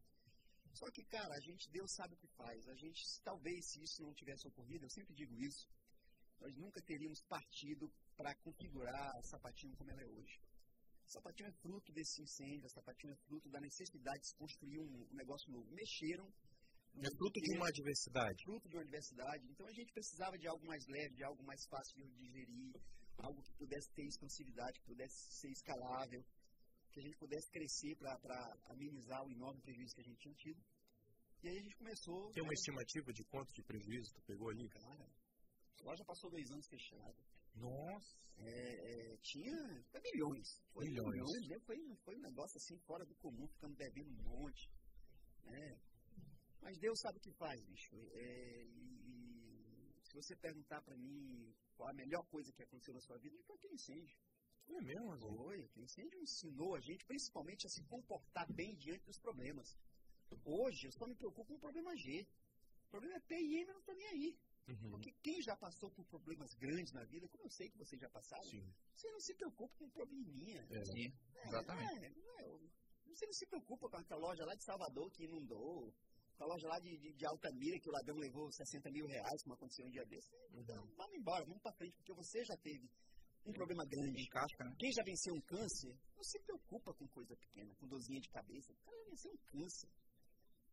[0.75, 2.69] Só que, cara, a gente, Deus sabe o que faz.
[2.69, 5.67] A gente, talvez, se isso não tivesse ocorrido, eu sempre digo isso,
[6.39, 10.41] nós nunca teríamos partido para configurar a Sapatinho como ela é hoje.
[11.05, 14.81] A Sapatinho é fruto desse incêndio, a Sapatinho é fruto da necessidade de se construir
[14.81, 15.71] um, negócio novo.
[15.71, 16.27] Mexeram.
[16.97, 18.43] É fruto de uma adversidade.
[18.43, 19.47] Fruto de uma adversidade.
[19.51, 22.75] Então a gente precisava de algo mais leve, de algo mais fácil de digerir,
[23.19, 26.25] algo que pudesse ter expansividade, que pudesse ser escalável,
[26.91, 28.17] que a gente pudesse crescer para
[28.71, 30.61] amenizar o enorme prejuízo que a gente tinha tido.
[31.43, 32.33] E aí a gente começou.
[32.33, 32.55] Tem uma né?
[32.55, 34.67] estimativa de quanto de prejuízo tu pegou ali?
[34.71, 35.07] Cara,
[35.81, 37.15] a loja passou dois anos fechada.
[37.57, 38.17] Nossa!
[38.39, 40.63] É, é, tinha foi milhões.
[40.73, 41.13] Foi milhões.
[41.13, 41.59] milhões né?
[41.61, 44.71] foi, foi um negócio assim fora do comum, ficando devendo um monte.
[45.45, 45.81] Né?
[46.61, 47.97] Mas Deus sabe o que faz, bicho.
[48.13, 53.01] É, e, e, se você perguntar para mim qual a melhor coisa que aconteceu na
[53.01, 54.17] sua vida, foi aquele incêndio.
[54.69, 55.13] É mesmo?
[55.13, 55.37] Assim?
[55.37, 55.63] Foi.
[55.63, 59.77] Aquele incêndio ensinou a gente, principalmente, a se comportar bem diante dos problemas.
[60.45, 62.27] Hoje, eu só me preocupo com o problema G.
[62.87, 64.39] O problema é P e M, eu não estou nem aí.
[64.69, 64.91] Uhum.
[64.91, 68.09] Porque quem já passou por problemas grandes na vida, como eu sei que vocês já
[68.11, 68.69] passaram, Sim.
[68.95, 70.67] você não se preocupa com um probleminha.
[70.71, 70.85] É.
[70.85, 72.05] Sim, é, exatamente.
[72.05, 72.59] É, é,
[73.07, 75.95] você não se preocupa com aquela loja lá de Salvador que inundou,
[76.37, 79.43] com a loja lá de, de, de Altamira que o ladrão levou 60 mil reais,
[79.43, 80.31] como aconteceu um dia desse.
[80.53, 80.95] Então, uhum.
[80.97, 82.91] vamos embora, vamos para frente, porque você já teve
[83.47, 84.29] um problema grande.
[84.29, 84.75] Casca, né?
[84.79, 88.73] Quem já venceu um câncer, não se preocupa com coisa pequena, com dorzinha de cabeça.
[88.73, 89.89] O cara já venceu um câncer.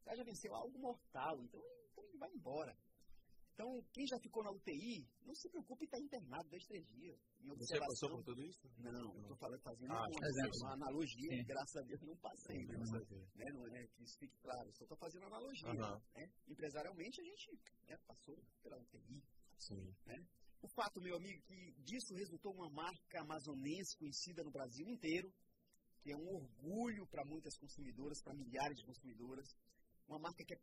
[0.02, 2.76] O cara já venceu algo mortal, então, então ele vai embora.
[3.54, 7.20] Então, quem já ficou na UTI, não se preocupe estar internado dois, três dias.
[7.46, 8.68] Você passou por tudo isso?
[8.80, 11.44] Não, estou falando, fazendo Ah, uma, uma analogia, Sim.
[11.46, 12.66] graças a Deus não passei.
[12.66, 12.76] Né?
[12.76, 13.36] A Deus.
[13.36, 13.46] Né?
[13.54, 15.72] Não é que isso fique claro, só estou fazendo analogia.
[15.72, 16.32] Né?
[16.48, 17.52] Empresarialmente, a gente
[17.88, 19.22] né, passou pela UTI.
[19.60, 19.94] Sim.
[20.64, 25.32] O fato, meu amigo, que disso resultou uma marca amazonense conhecida no Brasil inteiro,
[26.02, 29.48] que é um orgulho para muitas consumidoras, para milhares de consumidoras.
[30.08, 30.58] Uma marca que é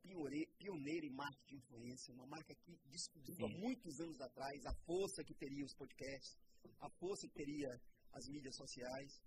[0.58, 5.24] pioneira em marketing de influência, uma marca que descobriu há muitos anos atrás a força
[5.24, 6.36] que teria os podcasts,
[6.78, 7.68] a força que teria
[8.12, 9.20] as mídias sociais.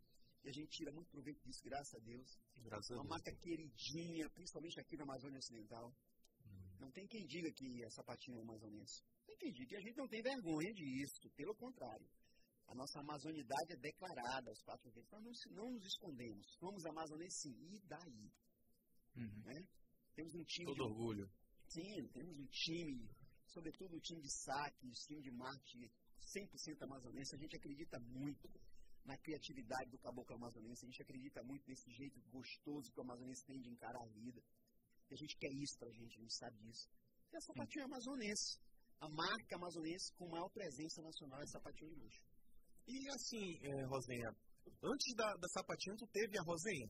[0.43, 2.37] E a gente tira muito proveito disso, graças a Deus.
[2.57, 3.09] Graças a Uma Deus.
[3.09, 5.93] marca queridinha, principalmente aqui na Amazônia Ocidental.
[6.79, 9.01] Não tem quem diga que é sapatinho amazonense.
[9.25, 11.29] Tem quem diga que a gente não tem vergonha disso.
[11.35, 12.05] Pelo contrário.
[12.67, 15.09] A nossa amazonidade é declarada aos quatro ventos.
[15.11, 16.45] Nós não, não nos escondemos.
[16.59, 17.55] Somos amazonenses sim.
[17.71, 18.31] E daí?
[19.15, 19.65] Uhum.
[20.15, 21.29] Temos um time Todo de orgulho.
[21.67, 23.09] Sim, temos um time,
[23.47, 27.35] sobretudo o time de saques, time de marketing 100% amazonense.
[27.35, 28.49] A gente acredita muito
[29.05, 30.85] na criatividade do caboclo amazonense.
[30.85, 34.41] A gente acredita muito nesse jeito gostoso que o amazonense tem de encarar a vida.
[35.09, 36.87] E a gente quer isso pra gente, a gente sabe disso.
[37.31, 38.59] E a sapatinho amazonense.
[38.99, 42.21] A marca amazonense com maior presença nacional é sapatinho de luxo.
[42.87, 44.29] E assim, é, Rosenha,
[44.81, 46.87] antes da, da sapatinha, tu teve a Rosenha.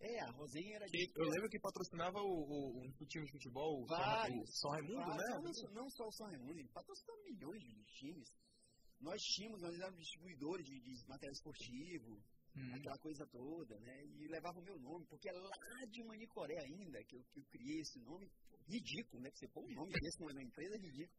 [0.00, 1.12] É, a Rosinha era de...
[1.14, 4.48] eu lembro que patrocinava o, o, um time de futebol, Vários.
[4.48, 5.24] o São Raimundo, Ah, né?
[5.42, 8.28] Não, não só o São Raimundo, ele patrocinou milhões de times.
[9.00, 12.22] Nós tínhamos, nós éramos distribuidores de, de material esportivo,
[12.56, 12.74] Uhum.
[12.74, 14.04] aquela coisa toda, né?
[14.06, 17.44] E levava o meu nome, porque é lá de Manicoré ainda que eu, que eu
[17.44, 18.28] criei esse nome.
[18.68, 19.30] Ridículo, né?
[19.30, 21.18] Que você pôr um nome desse numa empresa é ridículo.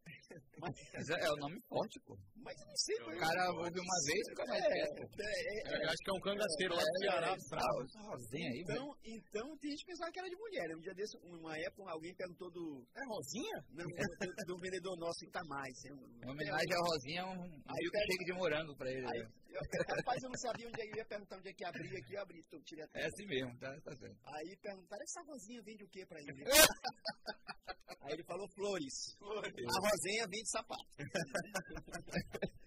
[0.59, 2.17] Mas, Mas é, é o nome forte, pô.
[2.35, 2.95] mas eu não sei.
[3.01, 5.01] O cara ouve uma vez e fica mais perto.
[5.19, 7.31] É, é, Eu acho que é um cangaceiro lá do Ceará.
[7.35, 8.71] Essa rosinha aí, velho.
[8.71, 10.75] então, então tem gente que pensava que era de mulher.
[10.75, 13.57] Um dia desse, uma época, alguém perguntou do, É Rosinha?
[13.71, 15.73] não, do, do vendedor nosso que tá mais.
[15.83, 15.91] né?
[16.23, 19.05] Em homenagem à Rosinha, um, um Aí milkshake de morango pra ele.
[19.11, 19.29] Aí, né?
[19.51, 19.61] Eu,
[20.05, 22.13] rapaz, eu não sabia onde é que eu ia perguntar onde é que abria aqui,
[22.13, 23.01] eu abri, então, tirei até.
[23.01, 24.19] É assim mesmo, tá, tá certo.
[24.25, 26.43] Aí perguntaram, essa rosinha vende o que pra ele?
[28.01, 29.15] Aí ele falou flores.
[29.21, 30.89] A rosinha vende sapato.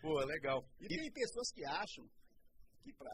[0.00, 0.64] Pô, legal.
[0.80, 2.08] E tem pessoas que acham
[2.82, 3.10] que pra.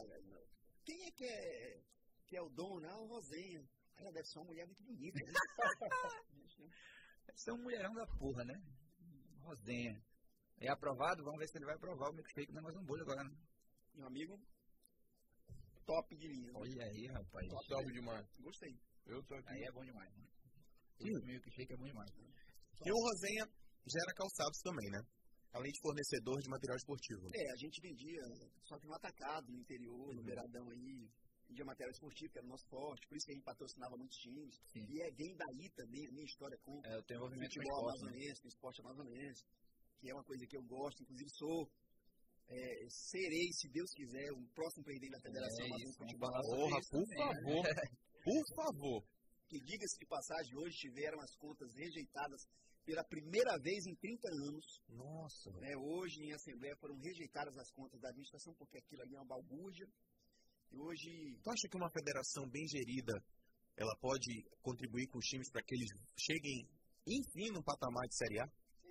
[0.85, 1.81] Quem é que é,
[2.27, 2.87] que é o dono?
[2.87, 3.65] Ah, o Rosenha.
[3.97, 5.17] Ela deve ser uma mulher muito bonita.
[5.25, 5.31] né?
[7.25, 8.53] Deve ser um mulherão da porra, né?
[9.41, 9.99] Rosinha.
[10.59, 11.23] É aprovado?
[11.23, 13.35] Vamos ver se ele vai aprovar o milkshake do negócio um bolho agora, né?
[13.95, 14.39] Meu amigo,
[15.85, 16.51] top de linha.
[16.55, 17.47] Olha aí, rapaz.
[17.67, 18.27] Top demais.
[18.39, 18.73] Gostei.
[19.05, 19.49] Eu tô aqui.
[19.49, 20.25] Aí é bom demais, né?
[20.99, 22.11] Esse milkshake é bom demais.
[22.85, 23.45] E o Rosenha
[23.85, 24.99] gera calçados também, né?
[25.53, 27.29] Além de fornecedor de material esportivo.
[27.33, 28.21] É, a gente vendia,
[28.63, 31.07] só que no atacado, no interior, no beiradão aí,
[31.47, 34.17] vendia material esportivo, que era o nosso forte, por isso que a gente patrocinava muitos
[34.17, 34.59] times.
[34.73, 34.83] Sim.
[34.89, 37.79] E é, vem daí também a minha história com É, eu tenho envolvimento com futebol
[37.79, 38.09] esporte, né?
[38.09, 39.45] amazonense, com esporte amazonense,
[40.05, 41.67] que é uma coisa que eu gosto, inclusive sou,
[42.47, 46.29] é, serei, se Deus quiser, o próximo presidente da Federação É Amazônica de Futebol.
[46.29, 47.15] Porra, isso por né?
[47.17, 47.63] favor.
[48.23, 48.99] Por favor.
[49.49, 52.41] Que diga-se de passagem, hoje tiveram as contas rejeitadas
[52.85, 54.65] pela primeira vez em 30 anos.
[54.89, 55.49] Nossa.
[55.57, 55.75] né?
[55.75, 59.87] Hoje, em Assembleia, foram rejeitadas as contas da administração, porque aquilo ali é uma balbúrdia.
[60.71, 63.13] E hoje, Tu acha que uma federação bem gerida,
[63.75, 66.69] ela pode contribuir com os times para que eles cheguem,
[67.07, 68.45] enfim, no patamar de Série A?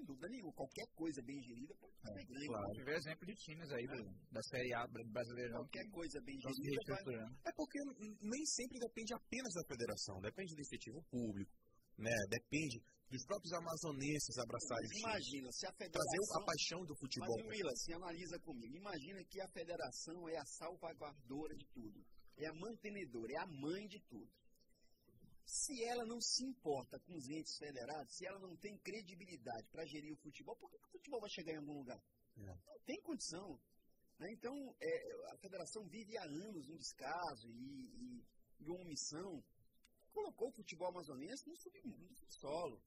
[0.05, 2.47] Dúvida nenhuma, qualquer coisa bem gerida pode ser grande.
[2.47, 2.73] claro.
[2.73, 6.39] Tive exemplo de times aí do, da Série A bra- brasileirão que Qualquer coisa bem
[6.41, 7.37] gerida vai, reestruturando.
[7.45, 7.79] É porque
[8.21, 11.53] nem sempre depende apenas da federação, depende do incentivo público,
[11.99, 12.15] né?
[12.29, 15.01] Depende dos próprios amazonenses abraçarem o time.
[15.01, 16.43] Imagina, se a Trazer federação...
[16.43, 17.37] a paixão do Mas, futebol.
[17.49, 18.75] Willa, se analisa comigo.
[18.77, 22.05] Imagina que a federação é a salvaguardora de tudo.
[22.37, 24.29] É a mantenedora, é a mãe de tudo.
[25.45, 29.85] Se ela não se importa com os entes federados, se ela não tem credibilidade para
[29.87, 32.01] gerir o futebol, por que que o futebol vai chegar em algum lugar?
[32.37, 32.47] É.
[32.47, 33.61] Não tem condição.
[34.19, 34.33] né?
[34.33, 38.25] Então, é, a federação vive há anos um descaso e, e,
[38.61, 39.45] e uma omissão.
[40.13, 42.81] Colocou o futebol amazonense no submundo, no subsolo.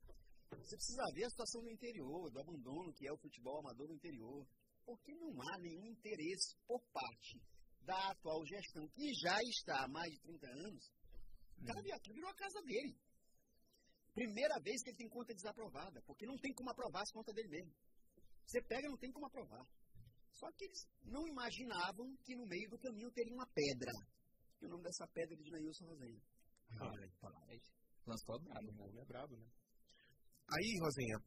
[0.51, 3.95] Você precisa ver a situação do interior, do abandono que é o futebol amador no
[3.95, 4.47] interior.
[4.85, 7.41] Porque não há nenhum interesse por parte
[7.81, 10.91] da atual gestão, que já está há mais de 30 anos.
[11.61, 12.95] O cara viu aquilo, virou a casa dele.
[14.13, 17.49] Primeira vez que ele tem conta desaprovada, porque não tem como aprovar as contas dele
[17.49, 17.73] mesmo.
[18.45, 19.65] Você pega, não tem como aprovar.
[20.33, 23.91] Só que eles não imaginavam que no meio do caminho teria uma pedra.
[24.61, 26.21] E o nome dessa pedra é de Nailson Rosenha.
[26.79, 27.61] Rapaz,
[28.05, 28.99] Lançou brabo.
[28.99, 29.47] é brabo, né?
[30.49, 31.17] Aí, Rosinha,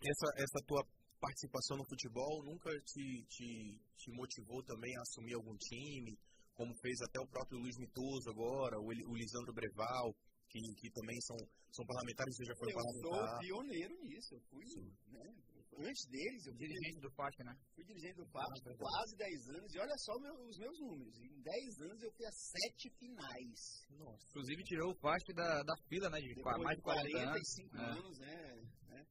[0.00, 0.86] essa, essa tua
[1.20, 6.16] participação no futebol nunca te, te, te motivou também a assumir algum time,
[6.56, 10.16] como fez até o próprio Luiz Mitoso agora, o, o Lisandro Breval,
[10.48, 11.36] que, que também são,
[11.70, 13.12] são parlamentares, você já foi eu parlamentar.
[13.12, 14.64] Eu sou pioneiro nisso, eu fui,
[15.12, 15.36] né,
[15.78, 17.54] antes deles, eu fui dirigente do FAC, né?
[17.74, 21.20] Fui dirigente do FAC ah, quase 10 anos, e olha só meu, os meus números,
[21.20, 23.60] em 10 anos eu fui a 7 finais.
[23.90, 24.28] Nossa.
[24.30, 28.18] Inclusive tirou o FAC da, da fila, né, de Depois mais de 45 anos, anos
[28.18, 29.06] né, né,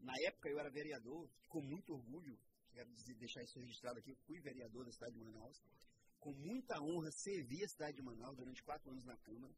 [0.00, 2.38] Na época eu era vereador, com muito orgulho,
[2.70, 5.62] quero deixar isso registrado aqui, eu fui vereador da cidade de Manaus,
[6.20, 9.54] com muita honra servi a cidade de Manaus durante 4 anos na Câmara,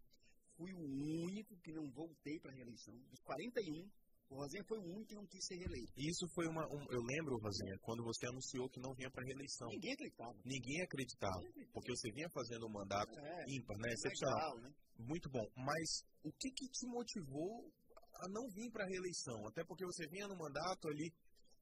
[0.57, 0.81] fui o
[1.25, 2.95] único que não voltei para a reeleição.
[3.11, 3.89] Dos 41,
[4.31, 5.93] o Rosinha foi o único que não quis ser reeleito.
[5.97, 6.67] Isso foi uma.
[6.69, 9.69] Um, eu lembro, Rosinha, quando você anunciou que não vinha para reeleição.
[9.69, 10.37] Ninguém acreditava.
[10.45, 11.39] Ninguém acreditava.
[11.39, 11.73] Ninguém acreditava.
[11.73, 13.89] Porque você vinha fazendo um mandato é, ímpar, né?
[13.89, 14.55] Excepcional.
[14.55, 14.75] Legal, né?
[14.99, 15.47] Muito bom.
[15.57, 17.73] Mas o que, que te motivou
[18.21, 19.47] a não vir para a reeleição?
[19.47, 21.11] Até porque você vinha no mandato ali.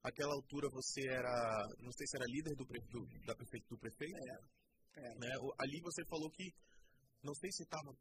[0.02, 3.78] Aquela altura você era, não sei se era líder do, pre, do da prefeito, do
[3.78, 4.16] prefeito.
[4.16, 4.38] É,
[4.96, 5.14] é.
[5.14, 5.28] Né?
[5.58, 6.52] Ali você falou que,
[7.22, 7.92] não sei se estava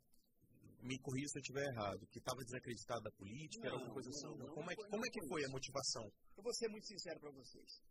[0.81, 4.09] me corrija se eu estiver errado, que estava desacreditado da política, não, era alguma coisa
[4.09, 4.37] assim?
[4.37, 6.05] Não, como, é, foi, como é que foi a motivação?
[6.37, 7.81] Eu vou ser muito sincero para vocês.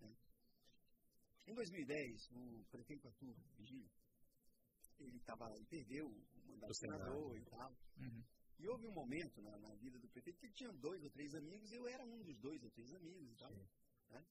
[0.00, 0.12] Né?
[1.46, 3.90] Em 2010, o prefeito Arthur Vigílio,
[5.00, 7.72] ele, tava, ele perdeu o mandato do senador e tal.
[7.98, 8.22] Uhum.
[8.58, 11.34] E houve um momento na, na, vida do prefeito que ele tinha dois ou três
[11.34, 13.50] amigos, e eu era um dos dois ou três amigos e tal.
[14.10, 14.24] Né?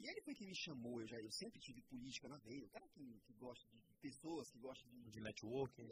[0.00, 2.70] E ele foi que me chamou, eu, já, eu sempre tive política na veia, o
[2.70, 5.10] cara que, que gosta de pessoas, que gosta de...
[5.10, 5.86] De networking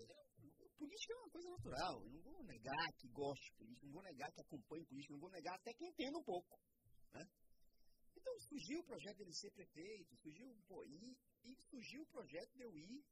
[0.78, 2.02] política é uma coisa natural.
[2.04, 5.20] Eu não vou negar que goste de política, não vou negar que acompanhe política, não
[5.20, 6.58] vou negar até que entenda um pouco.
[7.12, 7.28] Né?
[8.16, 12.62] Então surgiu o projeto dele ser prefeito, surgiu, pô, e, e surgiu o projeto de
[12.62, 13.04] eu ir,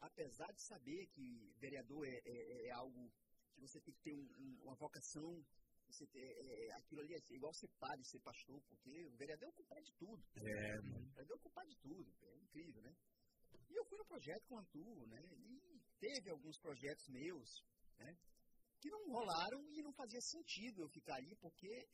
[0.00, 3.10] apesar de saber que vereador é, é, é algo
[3.52, 5.44] que você tem que ter um, um, uma vocação
[5.88, 9.48] você ter, é, é aquilo ali é igual ser padre, ser pastor, porque o vereador
[9.48, 10.22] é o culpado de tudo.
[10.36, 12.14] É, o vereador é o culpado de tudo.
[12.22, 12.94] É incrível, né?
[13.70, 15.22] E eu fui no projeto com o Arthur, né?
[15.36, 17.64] E teve alguns projetos meus,
[17.98, 18.16] né?
[18.80, 21.88] Que não rolaram e não fazia sentido eu ficar ali, porque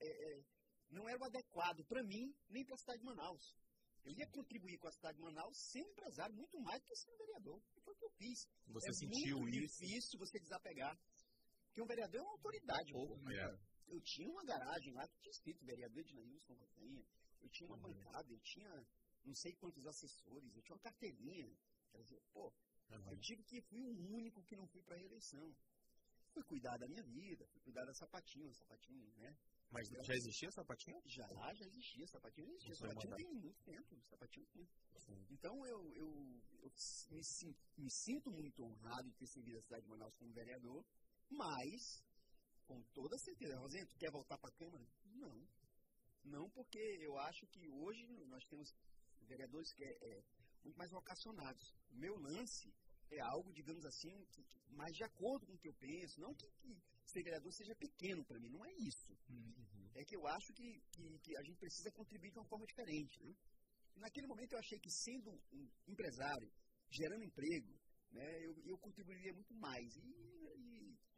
[0.00, 0.44] é, é,
[0.90, 3.56] não era o adequado para mim, nem para a cidade de Manaus.
[4.04, 7.18] Eu ia contribuir com a cidade de Manaus sendo empresário muito mais do que sendo
[7.18, 7.60] vereador.
[7.74, 8.46] E foi o que eu fiz.
[8.68, 9.78] Você é sentiu muito isso?
[9.80, 10.96] difícil você desapegar.
[11.76, 12.90] Porque um vereador é uma autoridade.
[12.90, 13.58] Pô, é.
[13.88, 17.04] Eu tinha uma garagem lá que tinha escrito vereador de Nailson Rosenha.
[17.42, 17.82] Eu tinha uma uhum.
[17.92, 18.86] bancada, eu tinha
[19.22, 21.54] não sei quantos assessores, eu tinha uma carteirinha.
[21.92, 22.46] Quer dizer, pô,
[22.90, 23.10] uhum.
[23.10, 25.54] eu tive que fui o único que não fui para a reeleição.
[26.32, 29.36] Fui cuidar da minha vida, fui cuidar da sapatinho, sapatinho, né?
[29.70, 31.02] Mas já existia sapatinho?
[31.04, 32.74] Já, já existia, sapatinho existia.
[32.74, 34.66] Você sapatinho tem muito tempo, sapatinho tem.
[35.28, 36.72] Então eu, eu, eu
[37.10, 37.22] me,
[37.76, 40.84] me, sinto muito honrado de ter servido a cidade de Manaus como vereador,
[41.30, 42.02] mas,
[42.66, 44.86] com toda certeza, Rosinha, tu quer voltar para a Câmara?
[45.04, 45.48] Não.
[46.24, 48.74] Não, porque eu acho que hoje nós temos
[49.22, 50.24] vereadores que é, é,
[50.64, 51.74] muito mais vocacionados.
[51.90, 52.72] O meu lance
[53.10, 56.20] é algo, digamos assim, que, que, mais de acordo com o que eu penso.
[56.20, 59.16] Não que, que ser vereador seja pequeno para mim, não é isso.
[59.28, 59.90] Uhum.
[59.94, 60.82] É que eu acho que,
[61.22, 63.22] que, a gente precisa contribuir de uma forma diferente.
[63.22, 63.34] Né?
[63.96, 66.50] naquele momento eu achei que sendo um empresário,
[66.90, 67.72] gerando emprego,
[68.12, 69.96] né, eu, eu contribuiria muito mais.
[69.96, 70.25] E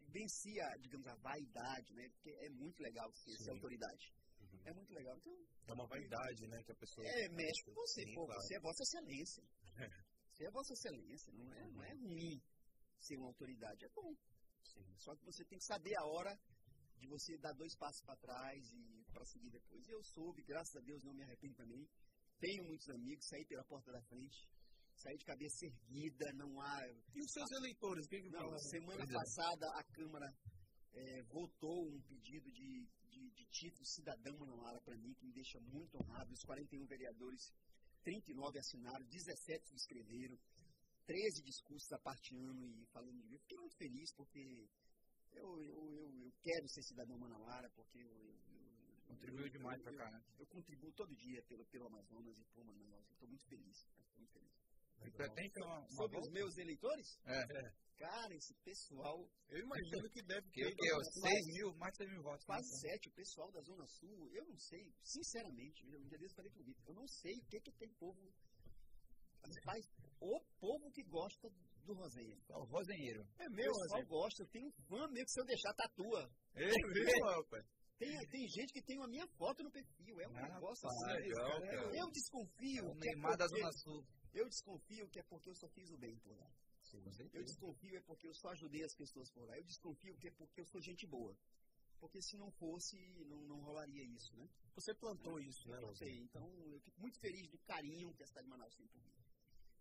[0.08, 2.08] vencia, digamos, a vaidade, né?
[2.10, 4.12] Porque é muito legal ser, ser autoridade.
[4.40, 4.60] Uhum.
[4.64, 5.16] É muito legal.
[5.18, 5.36] Então,
[5.68, 7.06] é uma vaidade, né, que a pessoa...
[7.06, 8.40] É, mexe com você, Sim, pô, claro.
[8.40, 9.44] você é Vossa Excelência.
[10.32, 11.72] Você é Vossa Excelência, não é, uhum.
[11.72, 12.42] não é ruim
[12.96, 14.14] ser uma autoridade, é bom.
[14.62, 14.84] Sim.
[14.96, 16.38] Só que você tem que saber a hora
[16.96, 19.88] de você dar dois passos para trás e para seguir depois.
[19.88, 21.88] Eu soube, graças a Deus, não me arrependo também.
[22.38, 24.48] Tenho muitos amigos, saí pela porta da frente,
[24.98, 26.88] saí de cabeça erguida, não há...
[27.14, 28.06] E os seus eleitores?
[28.06, 30.32] Que que não, semana passada a Câmara
[30.92, 35.58] é, votou um pedido de de, de título cidadão Manoara para mim, que me deixa
[35.60, 36.32] muito honrado.
[36.32, 37.52] Os 41 vereadores,
[38.04, 40.38] 39 assinaram, 17 subscreveram,
[41.06, 43.38] 13 discursos a parte ano e falando de mim.
[43.38, 44.68] Fiquei muito feliz porque
[45.32, 48.38] eu, eu, eu, eu quero ser cidadão Manauara, porque eu, eu,
[49.08, 50.22] Contribuiu demais para cá, né?
[50.38, 53.10] Eu contribuo todo dia pelo, pelo Amazonas e por Manaus.
[53.10, 53.76] Estou muito feliz.
[53.78, 54.67] Estou muito feliz.
[54.98, 57.18] Você pretende uma, uma Sobre os meus eleitores?
[57.24, 57.40] É.
[57.40, 57.88] é.
[57.98, 59.28] Cara, esse pessoal.
[59.48, 60.70] Eu imagino que deve ter.
[60.70, 62.44] Que, que, 6 mil, mais de 6 mil votos.
[62.44, 63.06] Quase 7.
[63.06, 63.12] Né?
[63.12, 66.84] O pessoal da Zona Sul, eu não sei, sinceramente, um dia desses falei pro Vitor,
[66.86, 68.32] eu não sei o que, que tem povo.
[69.64, 69.84] Faz
[70.20, 71.48] o povo que gosta
[71.84, 72.36] do Rosenha.
[72.50, 73.26] É o Rosenheiro.
[73.38, 74.42] É meu, O pessoal gosta.
[74.42, 76.30] Eu tenho um fã mesmo que se eu deixar tatua.
[76.54, 77.66] É mesmo, rapaz.
[77.98, 80.20] Tem, tem gente que tem a minha foto no perfil.
[80.20, 81.06] É um ah, negócio assim.
[81.06, 81.96] Legal, cara.
[81.96, 82.84] Eu desconfio.
[82.84, 84.06] É o Neymar é porque, da Zona Sul.
[84.32, 86.50] Eu desconfio que é porque eu só fiz o bem por lá.
[86.82, 87.02] Sim,
[87.34, 89.58] eu desconfio é porque eu só ajudei as pessoas por lá.
[89.58, 91.36] Eu desconfio que é porque eu sou gente boa.
[92.00, 94.48] porque se não fosse, não, não rolaria isso, né?
[94.76, 98.46] Você plantou isso, né, Sei, então eu fico muito feliz do carinho que a cidade
[98.46, 99.12] de Manaus tem por mim.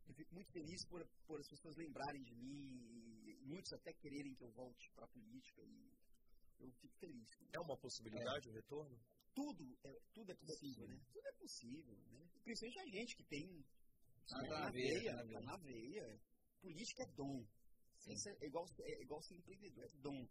[0.08, 4.34] Eu fico muito feliz por, por as pessoas lembrarem de mim, e muitos até quererem
[4.34, 5.92] que eu volte para a política, e
[6.60, 7.30] eu fico feliz.
[7.54, 8.52] É uma possibilidade é.
[8.52, 9.00] o retorno?
[9.34, 11.00] Tudo é, tudo é possível, né?
[11.14, 12.30] Tudo é possível, né?
[12.44, 13.66] Principalmente a gente que tem
[14.28, 15.42] tá na, na, veia, na, veia.
[15.42, 16.22] na veia.
[16.62, 17.46] Política é dom.
[18.40, 20.28] É igual, é igual ser empreendedor, é dom.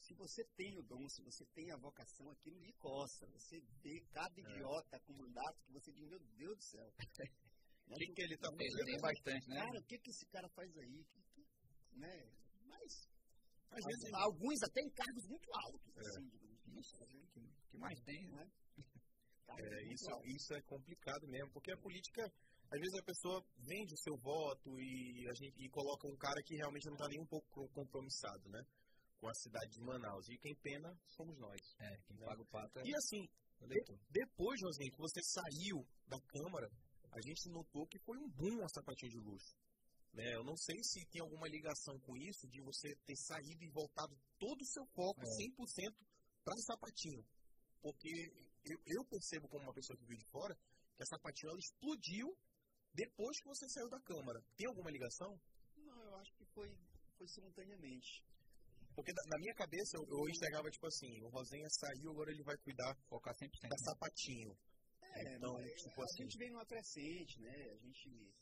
[0.00, 3.26] Se você tem o dom, se você tem a vocação, aquilo lhe coça.
[3.28, 4.44] Você vê cada é.
[4.44, 5.00] idiota é.
[5.00, 6.92] com mandato que você diz, meu Deus do céu.
[7.86, 8.84] O que, que ele está fazendo?
[8.86, 9.56] Tem bastante, né?
[9.56, 11.04] Cara, o que, que esse cara faz aí?
[11.04, 11.46] Que, que,
[11.92, 12.32] né?
[12.64, 13.10] Mas,
[13.74, 15.96] às vezes, alguns até em cargos muito altos.
[15.96, 16.00] É.
[16.00, 16.30] Assim,
[16.78, 16.94] isso,
[17.32, 18.50] que, que mais tem, né?
[19.56, 22.24] É, isso, isso é complicado mesmo, porque a política,
[22.72, 26.42] às vezes a pessoa vende o seu voto e, a gente, e coloca um cara
[26.42, 28.66] que realmente não está nem um pouco compromissado, né?
[29.20, 30.28] Com a cidade de Manaus.
[30.28, 31.60] E quem pena somos nós.
[31.78, 32.26] É, quem né?
[32.26, 32.82] paga o pato é...
[32.84, 33.28] E assim,
[33.60, 36.68] de, depois, Josinho, que você saiu da Câmara,
[37.12, 39.54] a gente notou que foi um boom a sapatinha de luxo.
[40.14, 40.34] Né?
[40.34, 44.16] Eu não sei se tem alguma ligação com isso, de você ter saído e voltado
[44.38, 45.26] todo o seu foco, é.
[45.26, 45.94] 100%,
[46.44, 47.24] para sapatinho.
[47.82, 48.32] Porque
[48.64, 50.56] eu, eu, percebo, como uma pessoa que vive de fora,
[50.96, 52.36] que a sapatinho ela explodiu
[52.94, 54.40] depois que você saiu da Câmara.
[54.56, 55.38] Tem alguma ligação?
[55.76, 56.72] Não, eu acho que foi,
[57.18, 58.24] foi simultaneamente.
[58.94, 62.56] Porque na minha cabeça eu, eu enxergava tipo assim, o Rosenha saiu, agora ele vai
[62.58, 64.56] cuidar, focar 100% da sapatinho.
[65.02, 66.22] É, então, tipo a assim.
[66.22, 67.70] gente vem numa crescente, né?
[67.70, 68.32] A gente,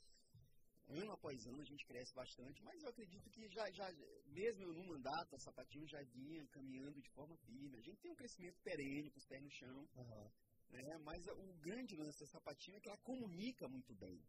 [0.92, 3.90] ano após ano, a gente cresce bastante, mas eu acredito que já, já
[4.26, 7.78] mesmo eu no mandato, a Sapatinho já vinha caminhando de forma firme.
[7.78, 10.30] A gente tem um crescimento perene, com os pés no chão, uhum.
[10.70, 10.98] né?
[11.04, 14.20] Mas o grande lance da Sapatinho é que ela comunica muito bem.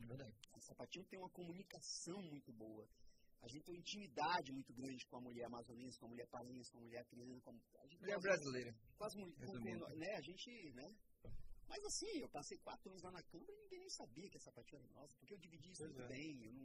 [0.00, 0.34] É verdade.
[0.52, 2.88] A Sapatinho tem uma comunicação muito boa.
[3.42, 6.70] A gente tem uma intimidade muito grande com a mulher amazonense, com a mulher parense,
[6.70, 8.72] com a mulher criança, com a mulher brasileira.
[8.96, 9.40] Quase muito.
[9.98, 10.14] Né?
[10.16, 10.94] A gente, né?
[11.72, 14.40] Mas assim, eu passei quatro anos lá na Câmara e ninguém nem sabia que a
[14.40, 16.14] sapatinha era nossa, porque eu dividi isso pois muito é.
[16.14, 16.44] bem.
[16.44, 16.62] Eu, não,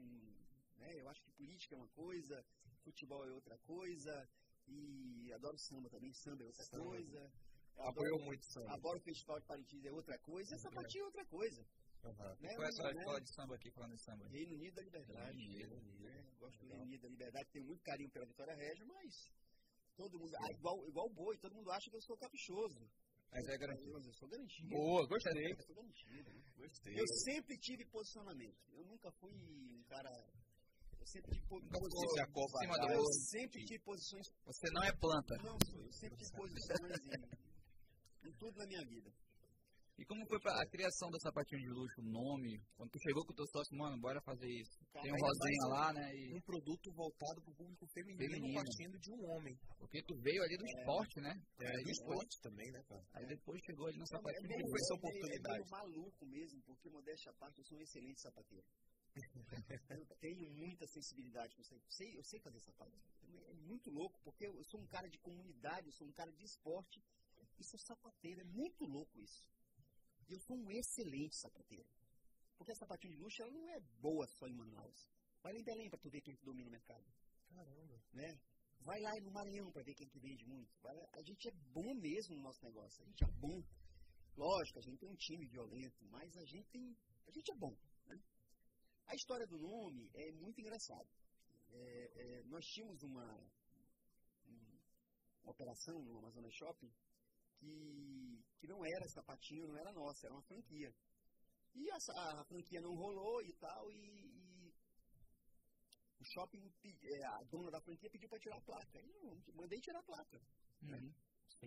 [0.80, 2.46] né, eu acho que política é uma coisa,
[2.84, 4.30] futebol é outra coisa,
[4.68, 6.84] e adoro samba também, samba é outra samba.
[6.84, 7.32] coisa.
[7.78, 8.74] Apoiou muito samba.
[8.74, 11.66] Adoro o Festival de Parintins é outra coisa, e a sapatinha é outra coisa.
[12.04, 12.36] Uhum.
[12.42, 12.56] Né?
[12.56, 13.00] Qual é a sua né?
[13.00, 14.28] escola de samba aqui falando de samba?
[14.28, 15.48] Reino Unido da Liberdade.
[15.48, 16.02] Reino Unido.
[16.02, 16.26] Né?
[16.38, 19.32] Gosto do Reino Unido da Liberdade, tenho muito carinho pela Vitória Régia, mas
[19.96, 22.86] todo mundo, ah, igual, igual o boi, todo mundo acha que eu sou caprichoso.
[23.32, 23.98] Mas é garantido.
[23.98, 24.70] Eu sou garantido.
[24.70, 25.52] Boa, gostei.
[25.52, 26.32] Eu sou garantido.
[26.58, 27.00] Gostei.
[27.00, 28.58] Eu sempre tive posicionamento.
[28.74, 30.10] Eu nunca fui um cara.
[31.00, 31.82] Eu sempre tive posições.
[32.92, 34.28] Eu sempre tive posições.
[34.46, 35.36] Você não é planta.
[35.44, 35.86] Não sou.
[35.86, 37.00] Eu sempre tive posições
[38.24, 39.12] em, em tudo na minha vida.
[39.98, 42.62] E como foi pra, a criação da Sapatinho de Luxo, o nome?
[42.78, 44.78] Quando tu chegou com o teu sócio, mano, bora fazer isso.
[44.94, 46.16] Cara, Tem um rosinha lá, né?
[46.16, 46.38] E...
[46.38, 49.58] Um produto voltado pro público feminino, feminino, partindo de um homem.
[49.80, 50.70] Porque tu veio ali do é.
[50.70, 51.34] esporte, né?
[51.60, 53.04] É, do esporte também, né, cara?
[53.14, 54.46] Aí depois chegou ali no Sapatinho.
[54.46, 55.64] É, como foi essa oportunidade?
[55.66, 58.66] É maluco mesmo, porque modéstia à parte, eu sou um excelente sapateiro.
[59.90, 61.82] eu tenho muita sensibilidade com isso aí.
[61.82, 62.92] Eu sei, eu sei fazer sapato.
[63.50, 66.46] É muito louco, porque eu sou um cara de comunidade, eu sou um cara de
[66.46, 67.02] esporte
[67.58, 68.42] e sou sapateiro.
[68.42, 69.44] É muito louco isso.
[70.28, 71.88] E eu sou um excelente sapateiro.
[72.58, 75.10] Porque a sapatinha de luxo ela não é boa só em Manaus.
[75.42, 77.06] Vai lá em Belém para tu ver quem que domina o mercado.
[77.50, 78.02] Caramba.
[78.14, 78.40] Né?
[78.82, 80.72] Vai lá no Maranhão para ver quem que vende muito.
[81.14, 83.04] A gente é bom mesmo no nosso negócio.
[83.04, 83.64] A gente é bom.
[84.36, 86.96] Lógico, a gente tem um time violento, mas a gente tem,
[87.28, 87.76] a gente é bom.
[88.06, 88.22] Né?
[89.08, 91.10] A história do nome é muito engraçada.
[91.70, 93.26] É, é, nós tínhamos uma,
[94.46, 96.92] uma operação no Amazonas Shopping
[97.58, 100.94] que, que não era sapatinho, não era nossa, era uma franquia.
[101.76, 101.98] E a,
[102.42, 104.74] a franquia não rolou e tal, e, e
[106.20, 109.00] o shopping, é, a dona da franquia pediu para tirar a placa.
[109.00, 110.42] E eu mandei tirar a placa.
[110.82, 110.98] Né?
[110.98, 111.14] Uhum.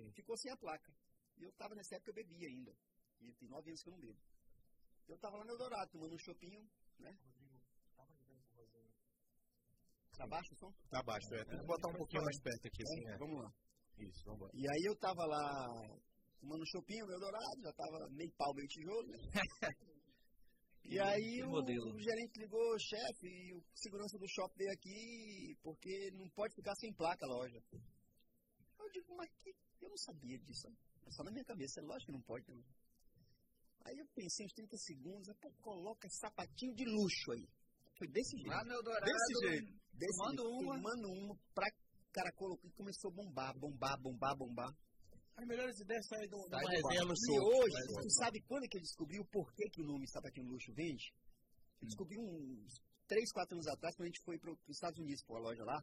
[0.03, 0.13] Né?
[0.13, 0.93] Ficou sem a placa.
[1.39, 2.77] E eu tava nessa época, eu bebia ainda.
[3.21, 4.21] E tem nove anos que eu não bebo.
[5.09, 7.17] Eu tava lá no Eldorado, tomando um chopinho, né?
[10.17, 10.73] Tá baixo o som?
[10.91, 11.45] Tá baixo, é.
[11.47, 13.17] Tem que botar um pouquinho mais perto aqui, assim, é.
[13.17, 13.51] Vamos lá.
[13.97, 14.51] Isso, vamos lá.
[14.53, 16.01] E aí eu tava lá
[16.41, 19.19] tomando chopinho, meu dourado, já tava meio pau, meio tijolo, né?
[20.83, 26.11] E aí o, o, gerente ligou, chefe, e o segurança do shopping veio aqui porque
[26.15, 27.63] não pode ficar sem placa a loja.
[28.77, 29.55] Eu digo, mas que?
[29.81, 30.67] Eu não sabia disso.
[31.07, 32.45] É só na minha cabeça, é lógico que não pode.
[32.51, 32.65] Não.
[33.85, 37.47] Aí eu pensei uns 30 segundos, pô, coloca sapatinho de luxo aí.
[37.97, 38.49] Foi desse jeito.
[38.49, 39.73] Lá no Dourado, desse jeito.
[39.93, 40.75] Desse tomando jeito, uma.
[40.75, 41.69] Tomando uma pra
[42.13, 44.75] cara colocou e começou a bombar, bombar, bombar, bombar.
[45.41, 47.33] As melhores ideias saem do, do resenha no show.
[47.33, 50.47] E hoje, mas, tu sabe quando que eu descobri o porquê que o nome Sapatinho
[50.47, 51.15] Luxo vende?
[51.81, 52.77] Eu descobri uns
[53.09, 55.65] 3, 4 anos atrás, quando a gente foi para os Estados Unidos, para a loja
[55.65, 55.81] lá,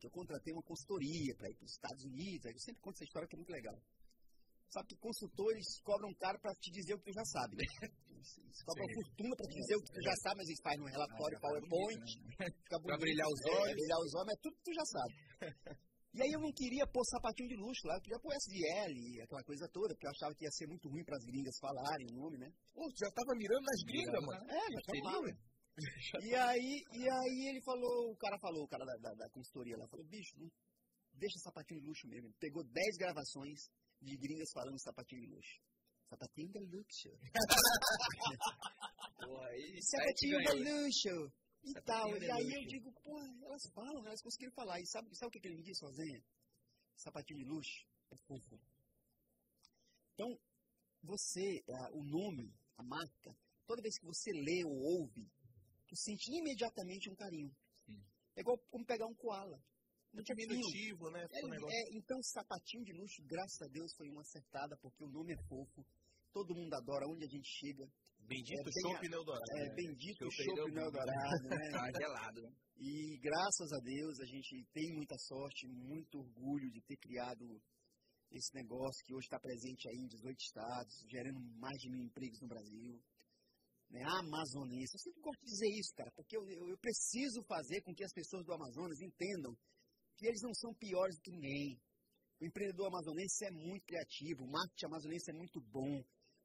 [0.00, 2.46] que eu contratei uma consultoria para ir para os Estados Unidos.
[2.46, 3.76] Aí eu sempre conto essa história que é muito legal.
[4.72, 7.56] Sabe que consultores cobram caro para te dizer o que tu já sabe.
[7.56, 7.64] Né?
[8.08, 8.94] Eles cobram Sim.
[8.94, 12.00] fortuna para te dizer o que tu já sabe, mas eles fazem um relatório PowerPoint,
[12.00, 12.46] bonito, né?
[12.56, 12.88] fica bonito.
[12.88, 13.68] Pra brilhar os olhos.
[13.68, 15.12] É, brilhar os olhos, mas tudo tu já sabe.
[16.14, 19.42] E aí eu não queria pôr sapatinho de luxo lá, eu queria pôr SDL, aquela
[19.44, 22.16] coisa toda, porque eu achava que ia ser muito ruim para as gringas falarem o
[22.20, 22.52] nome, né?
[22.74, 24.44] Pô, tu já tava mirando nas gringas, mano.
[24.44, 25.52] É, já tava
[26.28, 29.74] e aí, e aí ele falou, o cara falou, o cara da, da, da consultoria
[29.78, 30.50] lá, falou, bicho, não,
[31.14, 32.28] deixa sapatinho de luxo mesmo.
[32.28, 35.60] Ele pegou 10 gravações de gringas falando sapatinho de luxo.
[36.10, 37.08] Sapatinho de luxo.
[39.80, 41.32] sapatinho de luxo.
[41.64, 42.16] E tal.
[42.16, 44.80] E aí eu digo, pô, elas falam, elas conseguiram falar.
[44.80, 46.22] E sabe, sabe o que, ele me disse, sozinha?
[46.96, 48.60] Sapatinho de luxo é fofo.
[50.14, 50.38] Então,
[51.02, 53.36] você, o nome, a marca,
[53.66, 55.30] toda vez que você lê ou ouve,
[55.88, 57.54] tu sente imediatamente um carinho.
[57.86, 58.02] Sim.
[58.36, 59.62] É igual como pegar um koala.
[60.14, 61.26] Um diminutivo, né?
[61.30, 65.32] É, é, então, sapatinho de luxo, graças a Deus, foi uma acertada, porque o nome
[65.32, 65.86] é fofo.
[66.32, 67.90] Todo mundo adora onde a gente chega.
[68.32, 69.52] Bendito é, Chopp Neodorado.
[69.56, 69.74] É, né?
[69.74, 71.70] bendito Chopp Neodorado, né?
[71.70, 72.40] Tá gelado.
[72.78, 77.44] E graças a Deus a gente tem muita sorte, muito orgulho de ter criado
[78.32, 82.40] esse negócio que hoje está presente aí em 18 estados, gerando mais de mil empregos
[82.40, 82.98] no Brasil.
[83.90, 84.00] Né?
[84.02, 84.94] A amazonense.
[84.96, 88.04] Eu sempre gosto de dizer isso, cara, porque eu, eu, eu preciso fazer com que
[88.04, 89.54] as pessoas do Amazonas entendam
[90.16, 91.78] que eles não são piores do que ninguém.
[92.40, 96.02] O empreendedor amazonense é muito criativo, o marketing amazonense é muito bom,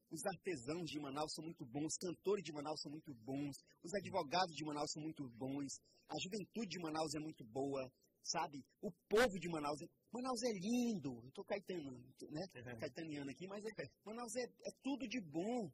[0.09, 3.93] os artesãos de Manaus são muito bons, os cantores de Manaus são muito bons, os
[3.93, 5.79] advogados de Manaus são muito bons,
[6.09, 7.91] a juventude de Manaus é muito boa,
[8.23, 8.63] sabe?
[8.81, 11.21] O povo de Manaus é, Manaus é lindo.
[11.23, 11.91] Eu tô caetano,
[12.29, 12.43] né?
[12.55, 12.79] Uhum.
[12.79, 13.69] Caetaniano aqui, mas é,
[14.05, 15.69] Manaus é, é tudo de bom.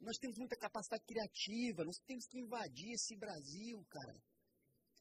[0.00, 4.14] Nós temos muita capacidade criativa, nós temos que invadir esse Brasil, cara.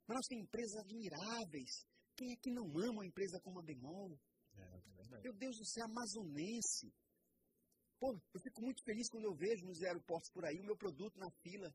[0.07, 1.85] Manaus tem empresas admiráveis.
[2.15, 4.17] Quem é que não ama uma empresa como a Bemol?
[4.55, 6.91] É, é Meu Deus do céu, amazonense.
[7.99, 11.17] Pô, eu fico muito feliz quando eu vejo nos aeroportos por aí o meu produto
[11.17, 11.73] na fila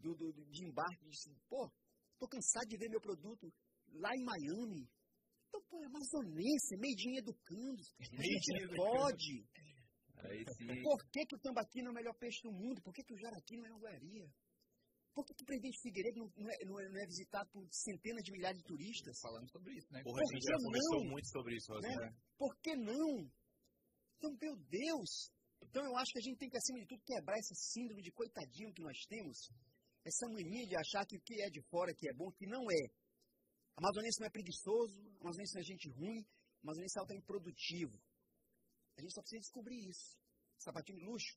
[0.00, 1.04] do, do, de embarque.
[1.08, 1.16] De,
[1.48, 1.70] pô,
[2.18, 3.52] tô cansado de ver meu produto
[3.94, 4.88] lá em Miami.
[5.48, 7.82] Então, pô, é amazonense, made in educando.
[8.00, 9.46] A gente pode.
[10.82, 12.80] Por que, que o tambaqui não é o melhor peixe do mundo?
[12.82, 14.28] Por que, que o jaraqui não é uma guaria?
[15.14, 17.66] Por que, que o Presidente Figueiredo não, não, é, não, é, não, é, visitado por
[17.70, 19.18] centenas de milhares de turistas?
[19.20, 20.02] Falando sobre isso, né?
[20.02, 21.96] Porra, a gente já conversou muito sobre isso, Né?
[21.96, 22.16] né?
[22.36, 23.30] Por que não?
[24.16, 25.32] Então, meu Deus,
[25.62, 28.12] então eu acho que a gente tem que, acima de tudo, quebrar essa síndrome de
[28.12, 29.50] coitadinho que nós temos,
[30.04, 32.62] essa mania de achar que o que é de fora que é bom, que não
[32.70, 32.84] é.
[33.76, 37.26] A amazonense não é preguiçoso, a amazonense não é gente ruim, a amazonense é altamente
[37.26, 38.00] produtivo.
[38.96, 40.16] A gente só precisa descobrir isso.
[40.58, 41.36] Sapatinho de luxo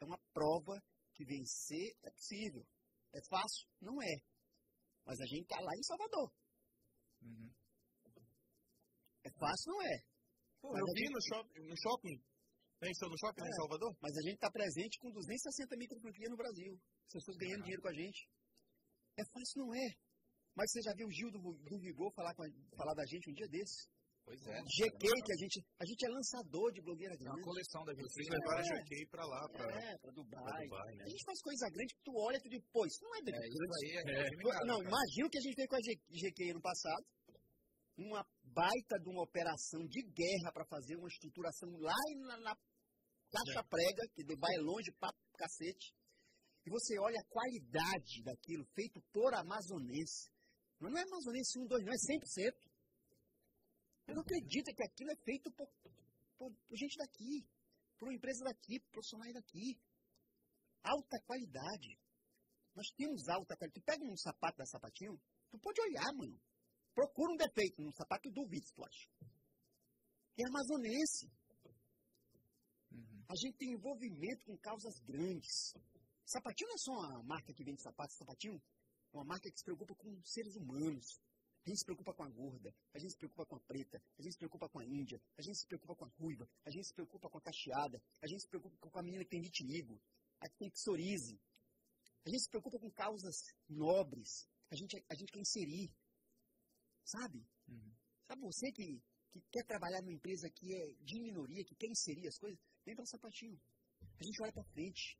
[0.00, 0.82] é uma prova
[1.14, 2.66] que vencer é possível.
[3.12, 3.68] É fácil?
[3.80, 4.14] Não é.
[5.04, 6.32] Mas a gente está lá em Salvador.
[7.22, 7.50] Uhum.
[9.24, 9.72] É fácil?
[9.72, 10.02] Não é.
[10.60, 11.12] Pô, eu vi gente...
[11.12, 12.22] no, shopping, no shopping
[12.82, 13.94] Pensou no shopping é, em Salvador?
[14.02, 16.74] Mas a gente está presente com 260 microfranquias no Brasil.
[17.06, 18.26] As pessoas ganhando dinheiro com a gente.
[19.14, 19.86] É fácil, não é?
[20.58, 23.30] Mas você já viu o Gil do, do Vigor falar, com a, falar da gente
[23.30, 23.86] um dia desses?
[24.26, 24.58] Pois é.
[24.66, 27.30] GK, que a gente, a gente é lançador de blogueira grande.
[27.30, 30.42] É uma coleção da Vocês levaram a GK pra lá, pra, é, pra Dubai.
[30.42, 31.04] Pra Dubai né?
[31.06, 33.20] A gente faz coisa grande que tu olha e tu diz, pô, isso não é
[33.22, 33.46] grande.
[33.46, 34.66] É, isso aí é, é.
[34.66, 35.86] Não, imagina o que a gente fez com a
[36.18, 37.04] GK ano passado.
[37.94, 41.94] Uma baita de uma operação de guerra para fazer uma estruturação lá
[42.26, 42.56] na, na
[43.32, 45.94] caixa prega, que é longe pra cacete.
[46.64, 50.30] E você olha a qualidade daquilo feito por amazonense.
[50.78, 52.72] Não é amazonense 1, 2, não, é 100%.
[54.08, 55.66] Eu não acredito que aquilo é feito por,
[56.36, 57.46] por, por gente daqui,
[57.98, 59.80] por uma empresa daqui, por profissionais daqui.
[60.82, 61.98] Alta qualidade.
[62.74, 63.80] Nós temos alta qualidade.
[63.80, 65.20] Tu pega um sapato da sapatinho,
[65.50, 66.38] tu pode olhar, mano.
[66.94, 69.08] Procura um defeito no sapato e duvida se tu acha.
[70.38, 71.30] É amazonense.
[73.32, 75.74] A gente tem envolvimento com causas grandes.
[76.22, 78.60] Sapatinho não é só uma marca que vende sapatos, Sapatinho
[79.10, 81.18] é uma marca que se preocupa com seres humanos.
[81.64, 84.22] A gente se preocupa com a gorda, a gente se preocupa com a preta, a
[84.22, 86.86] gente se preocupa com a índia, a gente se preocupa com a ruiva, a gente
[86.86, 89.98] se preocupa com a cacheada, a gente se preocupa com a menina que tem vitiligo,
[90.38, 91.40] a que tem psoríase.
[92.26, 94.46] A gente se preocupa com causas nobres.
[94.70, 95.90] A gente, a gente quer inserir.
[97.02, 97.48] Sabe?
[97.66, 97.94] Uhum.
[98.26, 102.28] Sabe você que, que quer trabalhar numa empresa que é de minoria, que quer inserir
[102.28, 102.60] as coisas?
[102.84, 103.60] Vem para o sapatinho.
[104.00, 105.18] A gente olha para frente.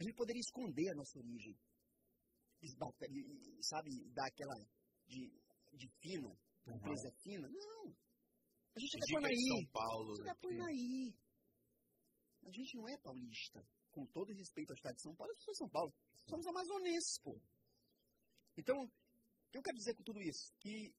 [0.00, 1.56] A gente poderia esconder a nossa origem.
[3.60, 4.54] Sabe, dar aquela
[5.06, 5.32] de,
[5.72, 6.76] de fina, uhum.
[6.76, 7.48] empresa fina.
[7.48, 7.94] Não.
[8.74, 9.48] A gente é Panaí.
[9.48, 10.12] São Paulo.
[10.12, 11.14] A gente é aí.
[12.44, 13.64] A gente não é paulista.
[13.90, 15.94] Com todo respeito ao estado de São Paulo, eu sou de São Paulo.
[16.26, 17.38] Somos amazonenses, pô.
[18.56, 18.88] Então,
[19.50, 20.50] que eu quero dizer com tudo isso?
[20.58, 20.94] Que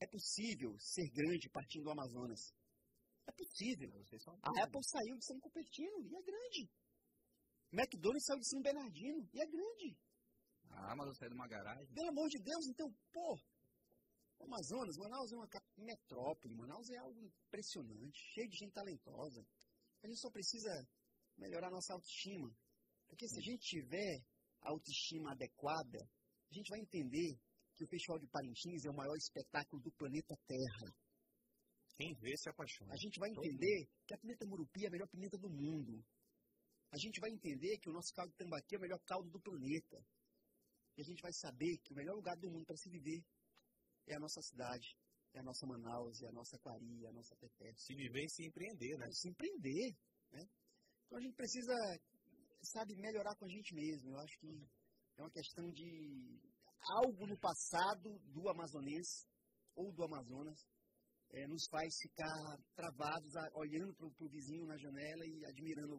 [0.00, 2.54] é possível ser grande partindo do Amazonas.
[3.30, 3.88] É possível.
[4.42, 6.70] A Apple saiu de São Cupertino e é grande.
[7.72, 9.96] McDonald's saiu de São Bernardino e é grande.
[10.70, 11.94] A Amazon saiu de uma garagem.
[11.94, 13.38] Pelo amor de Deus, então, pô.
[14.40, 16.54] Amazonas, Manaus é uma metrópole.
[16.54, 19.46] Manaus é algo impressionante, cheio de gente talentosa.
[20.02, 20.70] A gente só precisa
[21.36, 22.50] melhorar a nossa autoestima.
[23.06, 24.24] Porque se a gente tiver
[24.62, 25.98] a autoestima adequada,
[26.50, 27.38] a gente vai entender
[27.74, 30.94] que o Festival de Parintins é o maior espetáculo do planeta Terra.
[32.00, 32.94] Quem vê se apaixona.
[32.94, 36.02] A gente vai entender que a pimenta Murupi é a melhor pimenta do mundo.
[36.90, 39.38] A gente vai entender que o nosso caldo de tambaqui é o melhor caldo do
[39.38, 40.02] planeta.
[40.96, 43.22] E a gente vai saber que o melhor lugar do mundo para se viver
[44.06, 44.96] é a nossa cidade,
[45.34, 47.70] é a nossa Manaus, é a nossa Aquari, é a nossa Tefé.
[47.76, 49.06] Se viver e se empreender, né?
[49.12, 49.94] Se empreender,
[50.32, 50.48] né?
[51.04, 51.74] Então a gente precisa,
[52.62, 54.12] sabe, melhorar com a gente mesmo.
[54.12, 54.66] Eu acho que
[55.18, 56.40] é uma questão de
[57.04, 59.28] algo no passado do amazonense
[59.76, 60.66] ou do Amazonas
[61.32, 65.96] é, nos faz ficar travados, a, olhando para o vizinho na janela e admirando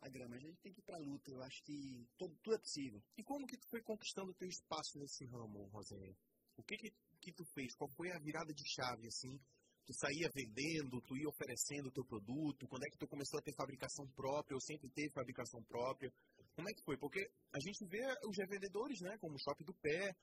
[0.00, 0.36] a grama.
[0.36, 1.30] A gente tem que ir para a luta.
[1.30, 3.02] Eu acho que tudo, tudo, é possível.
[3.16, 6.14] E como que tu foi conquistando o teu espaço nesse ramo, Rosinha?
[6.56, 6.90] O que que,
[7.20, 7.74] que tu fez?
[7.74, 9.38] Qual foi a virada de chave, assim?
[9.84, 12.68] Tu saía vendendo, tu ia oferecendo o teu produto?
[12.68, 14.54] Quando é que tu começou a ter fabricação própria?
[14.54, 16.12] Ou sempre teve fabricação própria?
[16.54, 16.96] Como é que foi?
[16.98, 17.18] Porque
[17.52, 19.16] a gente vê os revendedores, né?
[19.18, 20.14] Como o Shop do Pé,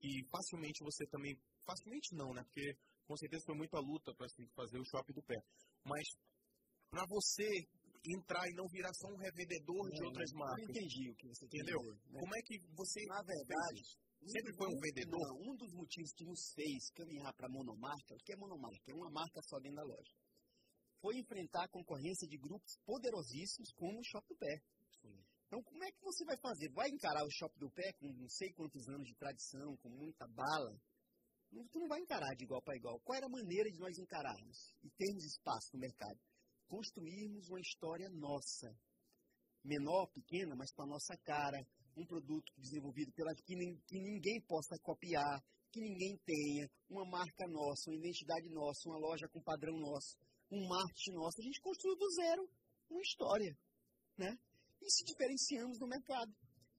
[0.00, 1.32] que facilmente você também...
[1.64, 2.42] Facilmente não, né?
[2.44, 2.76] Porque
[3.06, 5.36] com certeza foi muita luta para fazer o Shop do Pé.
[5.84, 6.06] Mas
[6.90, 7.46] para você
[8.06, 10.62] entrar e não virar só um revendedor de outras marcas.
[10.62, 11.78] Eu entendi o que você entendeu.
[11.78, 12.20] Dizer, né?
[12.20, 13.82] Como é que você na verdade
[14.26, 15.26] sempre foi um vendedor?
[15.26, 18.90] Não, um dos motivos que nos fez caminhar para monomarca, o que é monomarca?
[18.90, 20.14] É uma marca só dentro da loja.
[21.00, 24.54] Foi enfrentar a concorrência de grupos poderosíssimos como o Shop do Pé.
[25.02, 25.18] Sim.
[25.46, 26.72] Então, como é que você vai fazer?
[26.72, 30.26] Vai encarar o Shop do Pé com não sei quantos anos de tradição, com muita
[30.28, 30.74] bala?
[31.70, 33.00] Tu não vai encarar de igual para igual.
[33.00, 36.18] Qual era a maneira de nós encararmos e termos espaço no mercado?
[36.68, 38.68] Construirmos uma história nossa.
[39.64, 41.58] Menor, pequena, mas com a nossa cara.
[41.96, 43.42] Um produto desenvolvido pela que,
[43.86, 45.42] que ninguém possa copiar,
[45.72, 46.68] que ninguém tenha.
[46.90, 50.16] Uma marca nossa, uma identidade nossa, uma loja com padrão nosso,
[50.52, 51.40] um marketing nosso.
[51.40, 52.48] A gente construiu do zero
[52.90, 53.56] uma história.
[54.18, 54.32] Né?
[54.86, 56.32] e se diferenciamos no mercado.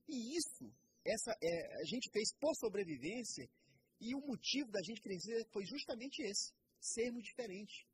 [0.08, 0.64] E isso,
[1.04, 3.48] essa, é, a gente fez por sobrevivência
[4.00, 7.84] e o motivo da gente crescer foi justamente esse, sermos diferentes.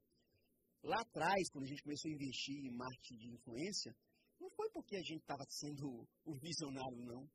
[0.82, 3.96] Lá atrás, quando a gente começou a investir em marketing de influência,
[4.38, 7.26] não foi porque a gente estava sendo o visionário, não.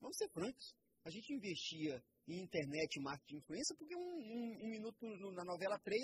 [0.00, 0.74] Vamos ser francos.
[1.04, 5.44] A gente investia em internet e marketing de influência porque um, um, um minuto na
[5.44, 6.00] novela 3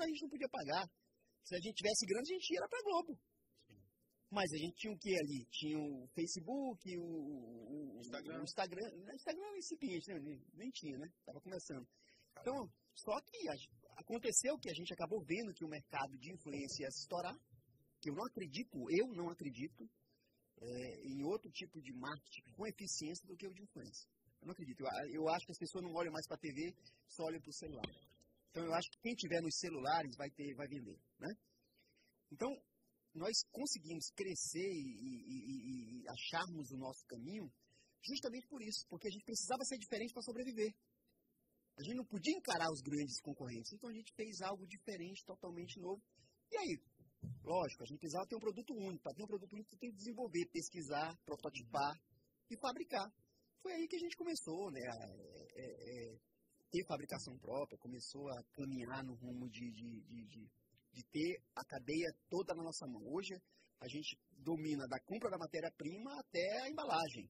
[0.00, 0.90] a gente não podia pagar.
[1.44, 3.18] Se a gente tivesse grande, a gente ia para Globo.
[4.30, 5.44] Mas a gente tinha o que ali?
[5.50, 8.38] Tinha o Facebook, o, o, Instagram.
[8.38, 8.88] o Instagram.
[8.94, 10.20] O Instagram é incipiente, né?
[10.54, 11.08] Nem, tinha, né?
[11.26, 11.86] Tava começando.
[12.38, 13.48] Então, só que
[13.96, 17.36] aconteceu que a gente acabou vendo que o mercado de influência ia se estourar.
[18.00, 19.84] Que eu não acredito, eu não acredito
[20.60, 24.08] é, em outro tipo de marketing com eficiência do que o de influência.
[24.40, 24.80] Eu não acredito.
[24.80, 26.72] Eu, eu acho que as pessoas não olham mais para a TV,
[27.08, 27.90] só olham para o celular.
[28.50, 31.28] Então, eu acho que quem tiver nos celulares vai ter, vai vender, né?
[32.32, 32.50] Então,
[33.14, 37.50] nós conseguimos crescer e, e, e, acharmos o nosso caminho
[38.02, 40.72] justamente por isso, porque a gente precisava ser diferente para sobreviver.
[41.76, 45.78] A gente não podia encarar os grandes concorrentes, então a gente fez algo diferente, totalmente
[45.80, 46.02] novo.
[46.50, 46.78] E aí,
[47.42, 49.02] lógico, a gente precisava ter um produto único.
[49.02, 51.94] Para ter um produto único, você tem que desenvolver, pesquisar, prototipar
[52.50, 53.10] e fabricar.
[53.62, 56.18] Foi aí que a gente começou né, a é, é,
[56.70, 60.50] ter fabricação própria, começou a caminhar no rumo de, de, de, de
[60.92, 63.02] de ter a cadeia toda na nossa mão.
[63.12, 63.34] Hoje
[63.80, 67.28] a gente domina da compra da matéria-prima até a embalagem,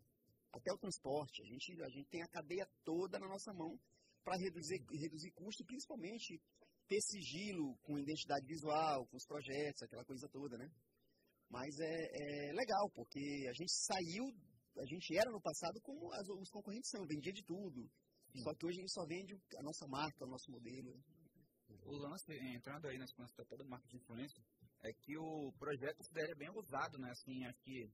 [0.52, 1.42] até o transporte.
[1.42, 3.78] A gente, a gente tem a cadeia toda na nossa mão
[4.24, 6.40] para reduzir, reduzir custo e principalmente
[6.88, 10.68] ter sigilo com identidade visual, com os projetos, aquela coisa toda, né?
[11.48, 14.24] Mas é, é legal, porque a gente saiu,
[14.76, 17.88] a gente era no passado como as, os concorrentes são, vendia de tudo.
[18.32, 18.42] Sim.
[18.42, 21.00] Só que hoje a gente só vende a nossa marca, o nosso modelo
[21.84, 24.42] o lance, entrando aí nesse lance toda marca de influência,
[24.82, 27.10] é que o projeto é bem usado, né?
[27.10, 27.90] Assim, acho que,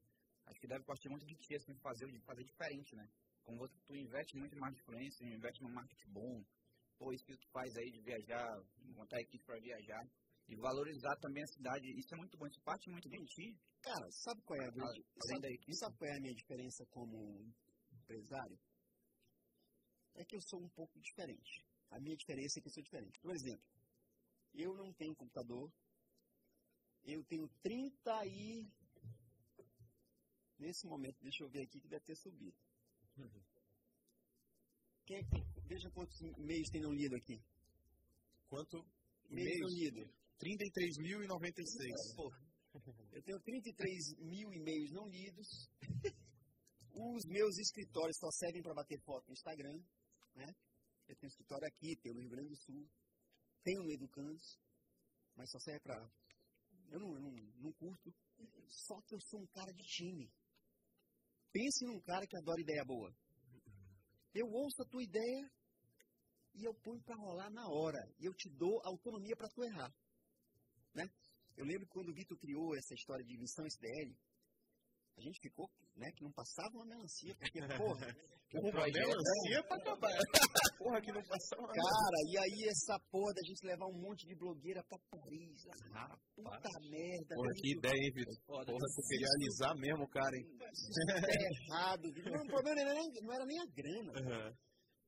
[0.47, 3.09] acho que deve partir muito de ti, assim, fazer, de fazer diferente, né?
[3.45, 6.45] Como você, tu investe muito em marketing de influência, investe num marketing bom,
[6.99, 8.63] pô, isso que tu faz aí de viajar,
[8.97, 10.05] montar equipe para viajar,
[10.49, 13.57] e valorizar também a cidade, isso é muito bom, isso parte muito de ti.
[13.83, 17.53] Cara, sabe qual é a, grande, sabe, sabe qual é a minha diferença como
[17.93, 18.59] empresário?
[20.15, 21.65] É que eu sou um pouco diferente.
[21.91, 23.19] A minha diferença é que eu sou diferente.
[23.21, 23.65] Por exemplo,
[24.55, 25.73] eu não tenho computador.
[27.05, 28.67] Eu tenho 30 e.
[30.59, 32.57] Nesse momento, deixa eu ver aqui que deve ter subido.
[33.19, 33.43] Uhum.
[35.05, 37.43] Quem é que tem Veja quantos e-mails tem não lido aqui.
[38.49, 38.87] Quanto?
[39.29, 40.09] E-mails não lido.
[40.39, 42.15] 33.096.
[42.15, 42.33] Pô,
[43.13, 45.69] eu tenho 33 mil e-mails não lidos.
[46.95, 49.83] Os meus escritórios só servem para bater foto no Instagram.
[50.37, 50.55] Né?
[51.09, 52.89] Eu tenho escritório aqui, tenho no Rio Grande do Sul,
[53.63, 54.59] tenho no Educandos,
[55.37, 56.11] mas só serve para.
[56.91, 58.15] Eu, não, eu não, não curto.
[58.69, 60.31] Só que eu sou um cara de time.
[61.53, 63.15] Pense num cara que adora ideia boa.
[64.35, 65.51] Eu ouço a tua ideia
[66.55, 67.99] e eu ponho para rolar na hora.
[68.19, 69.95] E eu te dou autonomia para tu errar.
[70.95, 71.09] Né?
[71.57, 74.15] Eu lembro quando o Vitor criou essa história de missão SDL,
[75.17, 78.07] a gente ficou, né, que não passava uma melancia, porque, porra,
[78.53, 80.13] uma melancia pra acabar.
[80.79, 84.27] porra, que não passava uma Cara, e aí essa porra da gente levar um monte
[84.27, 87.35] de blogueira pra Paris, ah, puta merda.
[87.35, 88.37] Porra, que isso- ideia, hein, Vitor?
[88.47, 90.47] Porra, tu queria alisar mesmo, cara, hein?
[90.61, 92.13] É errado.
[92.13, 92.33] Vitor.
[92.33, 94.13] Não, o problema não era, nem, não era nem a grana.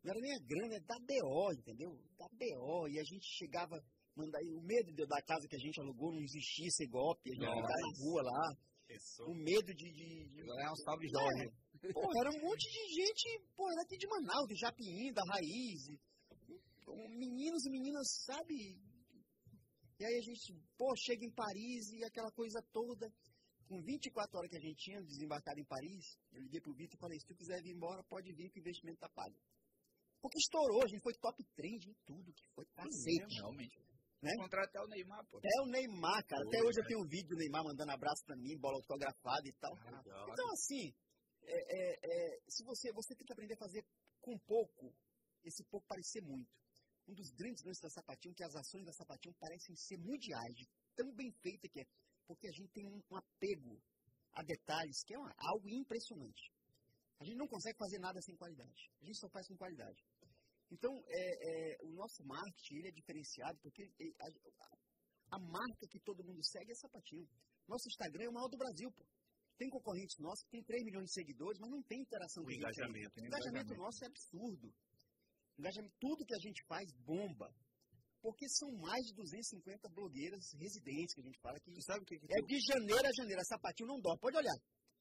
[0.03, 1.91] Não era nem a grana, é da BO, entendeu?
[2.17, 2.89] Da BO.
[2.89, 3.77] E a gente chegava,
[4.17, 7.45] mandar, o medo da casa que a gente alugou não existia esse golpe, a gente
[7.45, 8.68] andar na rua lá.
[9.27, 9.93] O medo de.
[9.93, 11.45] de, de É um salve Jorge.
[11.83, 15.23] É, pô, era um monte de gente, pô, era aqui de Manaus, de Japim, da
[15.33, 15.89] Raiz.
[15.89, 16.01] e-
[17.19, 18.55] Meninos e meninas, sabe?
[20.01, 23.13] E aí a gente, pô, chega em Paris e aquela coisa toda.
[23.69, 27.01] Com 24 horas que a gente tinha desembarcado em Paris, eu liguei pro Vitor e
[27.01, 29.37] falei, se tu quiser vir embora, pode vir que o investimento tá pago.
[30.23, 33.35] Porque estourou, a gente foi top trend em tudo, que foi cacete.
[33.37, 33.77] Realmente.
[34.21, 34.31] Né?
[34.35, 35.39] Encontrar até o Neymar, pô.
[35.39, 36.43] Até o Neymar, cara.
[36.47, 39.53] Até hoje eu tenho um vídeo do Neymar mandando abraço pra mim, bola autografada e
[39.61, 39.73] tal.
[40.33, 40.93] Então, assim,
[41.43, 43.85] é, é, é, se você, você tem que aprender a fazer
[44.21, 44.93] com pouco,
[45.45, 46.51] esse pouco parecer muito.
[47.07, 50.55] Um dos grandes lances da Sapatinho, é que as ações da Sapatinho parecem ser mundiais,
[50.55, 50.67] de
[50.97, 51.85] tão bem feita que é.
[52.27, 53.81] Porque a gente tem um, um apego
[54.33, 56.53] a detalhes, que é uma- algo impressionante.
[57.21, 58.91] A gente não consegue fazer nada sem qualidade.
[59.01, 60.05] A gente só faz com qualidade.
[60.71, 61.23] Então, é,
[61.73, 66.45] é, o nosso marketing ele é diferenciado porque ele- a, a marca que todo mundo
[66.45, 67.27] segue é Sapatinho.
[67.67, 69.05] Nosso Instagram é o maior do Brasil, pô.
[69.59, 72.53] Tem concorrentes nossos que tem 3 milhões de seguidores, mas não tem interação O com
[72.53, 72.69] ainda.
[72.69, 73.21] engajamento.
[73.21, 74.67] O engajamento nosso é absurdo.
[74.69, 77.51] O engajamento, tudo que a gente faz bomba.
[78.21, 82.19] Porque são mais de 250 blogueiras residentes que a gente fala que sabe o que
[82.19, 83.41] que é de janeiro a janeiro.
[83.41, 84.21] A sapatinho não dorme.
[84.21, 84.59] Pode olhar.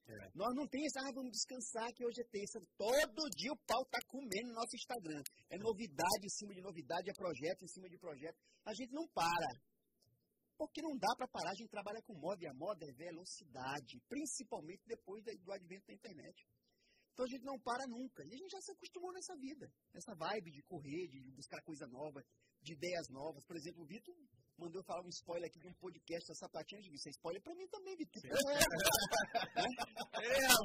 [0.07, 0.31] É.
[0.33, 2.59] Nós não tem esse, ah, vamos descansar que hoje é terça.
[2.77, 5.21] Todo dia o pau tá comendo no nosso Instagram.
[5.49, 8.37] É novidade em cima de novidade, é projeto em cima de projeto.
[8.63, 9.51] A gente não para.
[10.57, 14.01] Porque não dá para parar, a gente trabalha com moda e a moda é velocidade,
[14.09, 16.47] principalmente depois do advento da internet.
[17.13, 18.23] Então a gente não para nunca.
[18.23, 21.85] E a gente já se acostumou nessa vida, nessa vibe de correr, de buscar coisa
[21.87, 22.23] nova,
[22.61, 23.43] de ideias novas.
[23.45, 24.15] Por exemplo, o Vitor
[24.57, 26.79] mandou falar um spoiler aqui de um podcast da Sapatinha.
[26.79, 28.21] Eu digo, isso é spoiler pra mim também, Vitor.
[28.21, 28.53] Porra
[30.21, 30.61] é essa?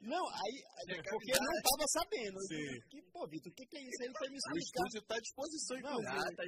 [0.00, 0.64] Não, aí,
[1.10, 2.40] porque eu não tava sabendo.
[2.46, 2.80] Sim.
[2.88, 4.02] Que, pô, Vitor, o que, que é isso?
[4.02, 4.62] Aí ele foi me O explicar.
[4.86, 5.98] estúdio está à disposição, Não.
[6.06, 6.44] Ah, tá.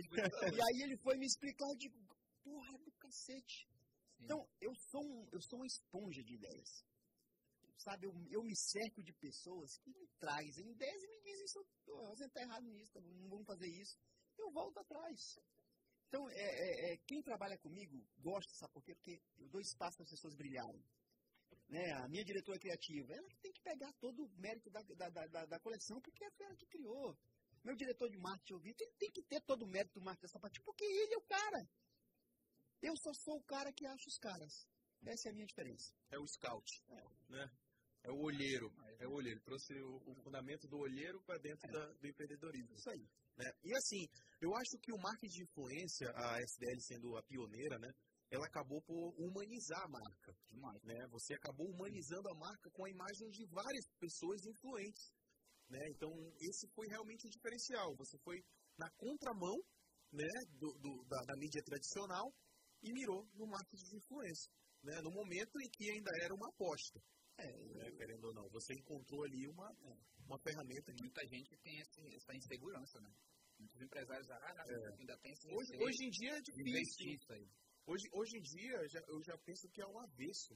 [0.54, 1.98] E aí ele foi me explicar, eu digo,
[2.44, 3.66] porra é do cacete.
[4.16, 4.24] Sim.
[4.24, 6.84] Então, eu sou, um, eu sou uma esponja de ideias.
[7.78, 11.64] Sabe, eu, eu me cerco de pessoas que me trazem ideias e me dizem, isso,
[11.86, 13.96] "Pô, você está errado nisso, tá não vamos fazer isso.
[14.36, 15.38] Eu volto atrás.
[16.08, 18.94] Então, é, é, é, quem trabalha comigo gosta, sabe por quê?
[18.94, 20.82] Porque eu dou espaço para as pessoas brilharem.
[21.68, 21.92] Né?
[21.92, 25.60] A minha diretora criativa, ela tem que pegar todo o mérito da, da, da, da-
[25.60, 27.14] coleção, porque foi ela que criou.
[27.62, 30.22] Meu diretor de marketing, eu vi, tem, tem que ter todo o mérito do marketing
[30.26, 31.68] da sapatinho, porque ele é o cara.
[32.80, 34.66] Eu só sou o cara que acha os caras.
[35.04, 35.92] Essa é a minha diferença.
[36.10, 36.82] É o scout,
[37.28, 37.50] né?
[38.04, 38.72] É o olheiro.
[39.00, 39.40] É o olheiro.
[39.42, 42.74] Trouxe o, o fundamento do olheiro para dentro da- do empreendedorismo.
[42.76, 43.06] Isso aí.
[43.38, 43.50] Né?
[43.64, 44.02] E assim,
[44.40, 47.90] eu acho que o marketing de influência, a SDL sendo a pioneira, né?
[48.30, 50.36] Ela acabou por humanizar a marca.
[50.48, 50.82] Demais.
[50.84, 50.94] Né?
[51.10, 55.10] Você acabou humanizando a marca com a imagem de várias pessoas influentes.
[55.70, 55.80] Né?
[55.88, 56.10] Então,
[56.40, 57.96] esse foi realmente o diferencial.
[57.96, 58.36] Você foi
[58.76, 59.56] na contramão
[60.12, 60.28] né,
[60.60, 62.30] do, do- da, da mídia tradicional
[62.82, 64.52] e mirou no marketing de influência.
[64.82, 65.00] Né?
[65.00, 67.00] No momento em que ainda era uma aposta.
[67.46, 68.48] Né, querendo ou não.
[68.50, 69.70] Você encontrou ali uma,
[70.26, 73.10] uma ferramenta que Muita gente tem esse, essa insegurança, né?
[73.58, 74.64] Muitos empresários ah,
[74.98, 77.12] ainda tem esse hoje, hoje em dia é de difícil.
[77.14, 77.48] isso aí.
[77.86, 80.54] Hoje, hoje em dia, já- eu já penso que é um avesso.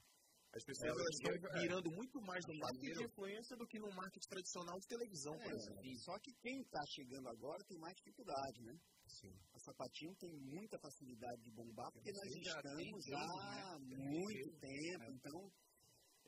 [0.55, 1.61] As pessoas É, elas estão é.
[1.63, 5.51] virando muito mais no marketing de influência do que no marketing tradicional de televisão, por
[5.51, 5.99] É, exemplo.
[6.05, 8.79] só que quem está chegando agora tem mais dificuldade, né?
[9.07, 9.35] Sim.
[9.55, 14.59] A Sapatinho tem muita facilidade de bombar, porque nós já tem estamos tempo, há muito
[14.61, 15.05] tempo.
[15.11, 15.51] Então,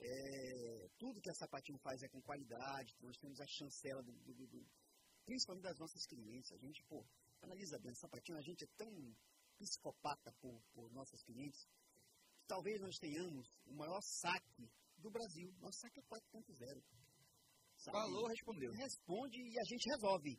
[0.06, 2.94] é, tudo que a Sapatinho faz é com qualidade.
[3.00, 4.66] Nós temos a chancela, do, do- do- do-
[5.24, 6.52] principalmente das nossas clientes.
[6.52, 7.04] A gente, pô,
[7.42, 8.90] analisa bem, Sapatinho, a gente é tão
[9.58, 11.64] psicopata por, por nossas clientes,
[12.38, 15.50] que talvez nós tenhamos o maior saque do Brasil.
[15.60, 16.82] Nosso saque é 4.0.
[17.76, 17.96] sabe?
[17.98, 18.72] Falou, respondeu.
[18.72, 20.38] Responde e a gente resolve.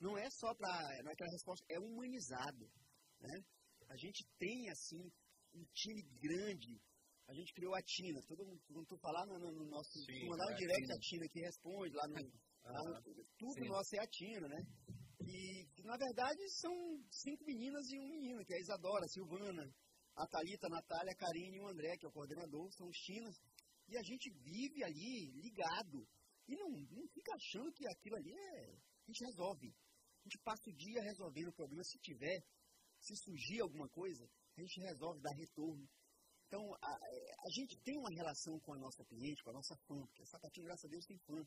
[0.00, 0.70] Não é só para.
[1.02, 2.70] Não é aquela resposta, é humanizado.
[3.20, 3.44] Né?
[3.88, 5.12] A gente tem, assim,
[5.54, 6.80] um time grande.
[7.26, 8.20] A gente criou a Tina.
[8.28, 9.98] Todo mundo, quando tu falar no, no nosso.
[10.04, 12.14] Sim, mandar um é, direct a Tina que responde lá no.
[12.64, 13.68] lá no- tudo sim.
[13.68, 14.60] nosso é a Tina, né?
[15.26, 16.72] E, que, na verdade, são
[17.10, 19.64] cinco meninas e um menino, que é a Isadora, a Silvana,
[20.16, 22.96] a Thalita, a Natália, a Karine e o André, que é o coordenador, são os
[22.98, 23.34] Tinas.
[23.88, 26.06] E a gente vive ali ligado.
[26.46, 28.70] E não, não fica achando que aquilo ali é.
[28.72, 29.68] A gente resolve.
[29.68, 31.82] A gente passa o dia resolvendo o problema.
[31.84, 32.44] Se tiver,
[32.98, 34.24] se surgir alguma coisa,
[34.56, 35.88] a gente resolve, dá retorno.
[36.54, 40.00] Então, a, a gente tem uma relação com a nossa cliente, com a nossa fã,
[40.06, 41.44] porque a Sapatinho, graças a Deus, tem fã.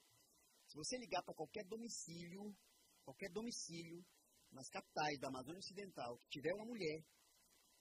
[0.67, 2.53] Se você ligar para qualquer domicílio,
[3.05, 4.05] qualquer domicílio,
[4.51, 7.05] nas capitais da Amazônia Ocidental, que tiver uma mulher,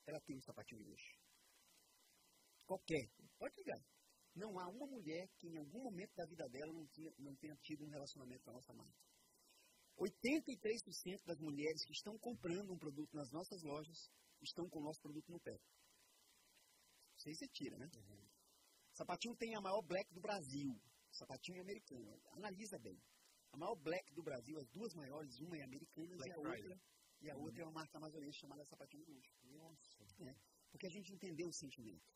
[0.06, 1.18] ela tem um sapatinho de luxo.
[2.64, 3.10] Qualquer.
[3.40, 3.82] Pode ligar.
[4.36, 6.86] Não há uma mulher que em algum momento da vida dela não,
[7.18, 9.02] não tenha tido um relacionamento com a nossa marca.
[9.98, 15.00] 83% das mulheres que estão comprando um produto nas nossas lojas estão com o nosso
[15.00, 15.58] produto no pé.
[17.26, 17.90] Se você tira, né?
[18.92, 20.70] Sapatinho tem a maior black do Brasil.
[21.10, 22.20] Sapatinho é americano.
[22.32, 22.96] Analisa bem.
[23.52, 26.62] A maior black do Brasil, as duas maiores, uma é americana e Black a Friday.
[26.62, 26.80] outra,
[27.22, 29.32] e a outra é uma marca amazonense chamada Sapatinho de Luxo.
[30.20, 30.36] É,
[30.70, 32.06] porque a gente entendeu o sentimento.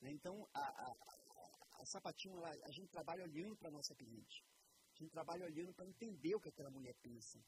[0.00, 0.12] Né?
[0.12, 4.44] Então, a, a, a, a Sapatinho, ela, a gente trabalha olhando para a nossa cliente.
[4.94, 7.42] A gente trabalha olhando para entender o que aquela mulher pensa.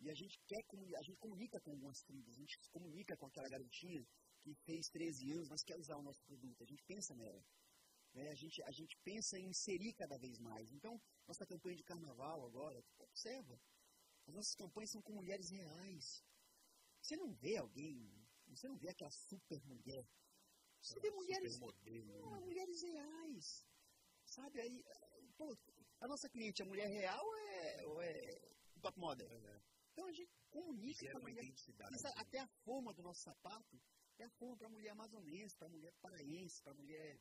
[0.00, 0.64] E a gente quer
[0.96, 4.06] a gente comunica com algumas tribos, a gente comunica com aquela garotinha
[4.54, 6.62] que fez 13 anos, mas quer usar o nosso produto.
[6.62, 7.44] A gente pensa nela.
[8.14, 8.30] né?
[8.30, 10.72] A, gente, a gente pensa em inserir cada vez mais.
[10.72, 13.60] Então, nossa campanha de carnaval agora, observa.
[14.26, 16.24] As nossas campanhas são com mulheres reais.
[17.00, 18.12] Você não vê alguém,
[18.48, 20.06] você não vê aquela super mulher.
[20.80, 22.34] Você vê mulheres Supermodelo.
[22.34, 23.66] ah, mulheres reais.
[24.24, 24.60] Sabe?
[24.60, 24.84] Aí,
[25.36, 25.56] pô,
[26.00, 28.40] a nossa cliente é mulher real ou é, ou é
[28.80, 29.28] top model?
[29.92, 31.42] Então a gente comunica com a mulher.
[31.44, 31.94] identidade.
[31.94, 33.80] Essa- até a forma do nosso sapato
[34.22, 37.20] é a para a mulher amazonense, para a mulher paraense, para a mulher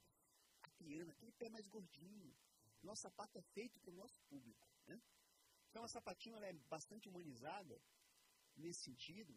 [0.62, 2.36] apiana, aquele pé mais gordinho.
[2.82, 4.68] Nosso sapato é feito para o nosso público.
[4.88, 5.02] Né?
[5.70, 7.80] Então a sapatinho é bastante humanizada
[8.56, 9.34] nesse sentido,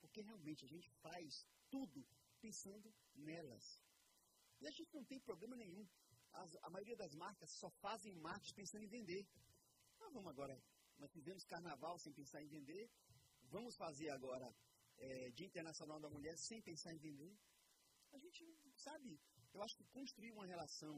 [0.00, 2.06] porque realmente a gente faz tudo
[2.40, 3.82] pensando nelas.
[4.60, 5.86] E a gente não tem problema nenhum.
[6.32, 9.26] As- a maioria das marcas só fazem marketing pensando em vender.
[9.98, 10.62] Nós vamos agora,
[10.98, 12.90] nós fizemos carnaval sem pensar em vender,
[13.50, 14.54] vamos fazer agora
[15.04, 17.36] é, Dia Internacional da Mulher sem pensar em vender.
[18.12, 18.44] A gente,
[18.76, 19.20] sabe,
[19.52, 20.96] eu acho que construir uma relação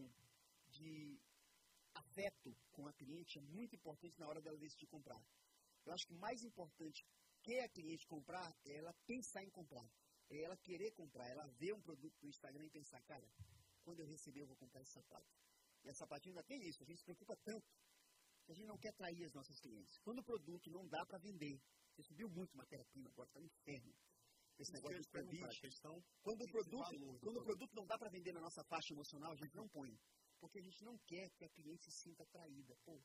[0.69, 1.19] de
[1.95, 5.23] afeto com a cliente é muito importante na hora dela decidir comprar.
[5.85, 7.05] Eu acho que mais importante
[7.43, 9.89] que a cliente comprar é ela pensar em comprar.
[10.29, 13.27] É ela querer comprar, ela ver um produto no Instagram e pensar, cara,
[13.85, 15.31] quando eu receber eu vou comprar esse sapato.
[15.85, 17.67] E a sapatinho ainda tem isso, a gente se preocupa tanto
[18.45, 19.99] que a gente não quer trair as nossas clientes.
[20.01, 21.61] Quando o produto não dá para vender,
[21.97, 23.95] você subiu muito matéria-prima, agora está no inferno.
[24.59, 25.45] Esse negócio de Covid.
[25.45, 28.93] a questão Quando o produto, quando o produto não dá para vender na nossa faixa
[28.93, 29.99] emocional, a gente não põe.
[30.39, 32.77] Porque a gente não quer que a cliente se sinta traída.
[32.85, 33.03] Pô,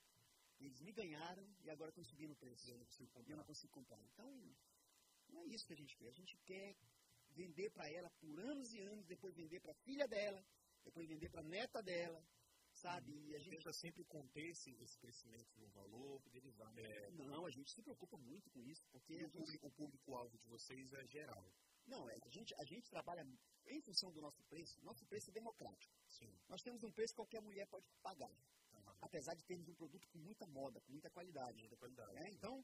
[0.59, 2.69] eles me ganharam e agora estão subindo o preço.
[2.69, 3.31] Eu não consigo comprar.
[3.31, 4.01] Eu não consigo comprar.
[4.03, 4.55] Então,
[5.29, 6.09] não é isso que a gente quer.
[6.09, 6.75] A gente quer
[7.29, 10.45] vender para ela por anos e anos, depois vender para a filha dela,
[10.83, 12.21] depois vender para a neta dela,
[12.81, 13.11] sabe?
[13.29, 16.71] E a gente tenta sempre conter esse, esse crescimento no valor, derivar.
[16.77, 20.47] É, não, a gente se preocupa muito com isso, porque o gente público- público-alvo de
[20.47, 21.45] vocês é geral.
[21.87, 23.27] Não, é, a, gente, a gente trabalha
[23.65, 24.79] em função do nosso preço.
[24.83, 25.93] Nosso preço é democrático.
[26.07, 26.31] Sim.
[26.47, 28.31] Nós temos um preço que qualquer mulher pode pagar.
[29.01, 31.59] Apesar de termos um produto com muita moda, com muita qualidade.
[31.59, 32.13] Muita qualidade.
[32.13, 32.29] né?
[32.29, 32.63] Então,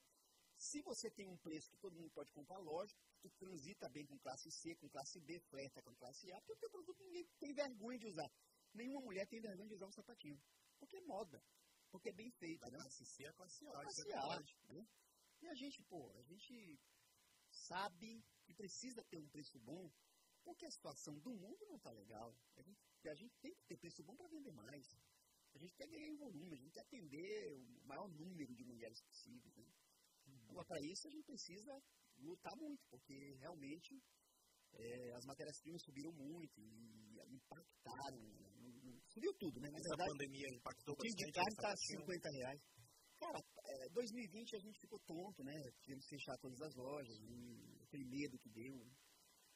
[0.55, 4.17] se você tem um preço que todo mundo pode comprar, lógico, tu transita bem com
[4.19, 7.53] classe C, com classe B, flerta com classe A, porque o teu produto ninguém tem
[7.53, 8.31] vergonha de usar.
[8.73, 10.39] Nenhuma mulher tem vergonha de usar um sapatinho.
[10.79, 11.43] Porque é moda.
[11.89, 12.63] Porque é bem feito.
[12.63, 12.77] A Né?
[12.77, 13.71] classe C é classe A.
[13.71, 14.39] classe é A,
[14.69, 14.87] né?
[15.41, 16.79] E a gente, pô, a gente
[17.49, 19.91] sabe que precisa ter um preço bom,
[20.43, 22.35] porque a situação do mundo não está legal.
[22.55, 24.97] A gente, a gente tem que ter preço bom para vender mais.
[25.53, 29.01] A gente quer ganhar em volume, a gente quer atender o maior número de mulheres
[29.01, 29.51] possível.
[29.55, 29.65] Né?
[30.49, 31.81] Agora, para isso, a gente precisa
[32.17, 34.01] lutar muito, porque realmente
[34.77, 38.17] é, as matérias-primas subiram muito e impactaram.
[38.17, 38.99] né?
[39.09, 39.69] Subiu tudo, né?
[39.69, 41.99] Na Essa verdade, pandemia impactou o de bastante carne essa está questão.
[42.05, 42.61] 50 reais.
[43.19, 45.55] Cara, é, 2020 a gente ficou tonto, né?
[45.81, 48.75] Tivemos que fechar todas as lojas, e aquele medo que deu.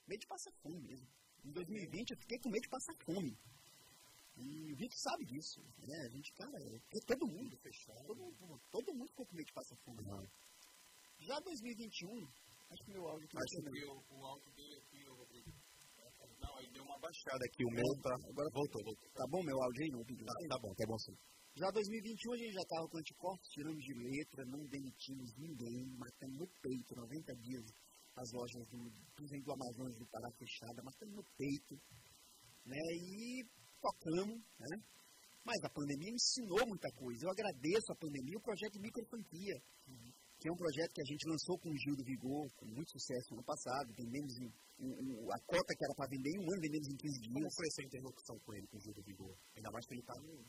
[0.07, 1.07] Medo de passar fome mesmo.
[1.45, 3.38] Em 2020 eu fiquei com medo de passar fome.
[4.38, 5.61] E o Vitor sabe disso.
[5.78, 5.95] Né?
[6.05, 8.05] A gente, cara, é, todo mundo fechado.
[8.07, 10.03] Todo, mundo- todo mundo ficou com medo de passar fome.
[11.19, 12.28] Já 2021,
[12.72, 15.51] acho que meu áudio aqui Acho tá que o, o áudio dele aqui, o Rodrigo.
[16.39, 18.13] Não, aí deu uma baixada aqui, o meu tá.
[18.15, 19.09] Agora voltou, voltou.
[19.13, 20.26] Tá bom meu áudio aí, não, Vitor?
[20.26, 21.15] Tá, tá bom, tá bom sim.
[21.53, 26.36] Já 2021 a gente já estava com anticorpos, tiramos de letra, não demitimos ninguém, matando
[26.39, 27.65] no peito, 90 dias
[28.15, 31.76] as lojas do, do Amazonas do Pará fechadas, matando no peito,
[32.65, 32.80] né?
[32.95, 33.43] E
[33.82, 34.78] tocamos, né?
[35.43, 37.26] Mas a pandemia ensinou muita coisa.
[37.26, 39.55] Eu agradeço a pandemia, o projeto de microfranquia,
[39.88, 40.11] uhum.
[40.41, 42.89] Que é um projeto que a gente lançou com o Gil do Vigor, com muito
[42.89, 43.93] sucesso no ano passado.
[43.93, 44.49] Vendemos em,
[45.29, 47.33] a cota que era para vender em um ano, vendemos em 15 dias.
[47.33, 49.37] Como foi essa interlocução com ele, com o Gil do Vigor?
[49.55, 50.41] Ainda mais que ele estava no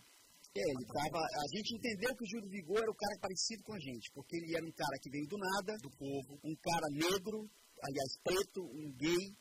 [0.52, 3.72] é, ele tava, a gente entendeu que o Júlio Vigor era o cara parecido com
[3.72, 6.88] a gente, porque ele era um cara que veio do nada, do povo, um cara
[6.92, 7.48] negro,
[7.80, 9.32] aliás, preto, um gay,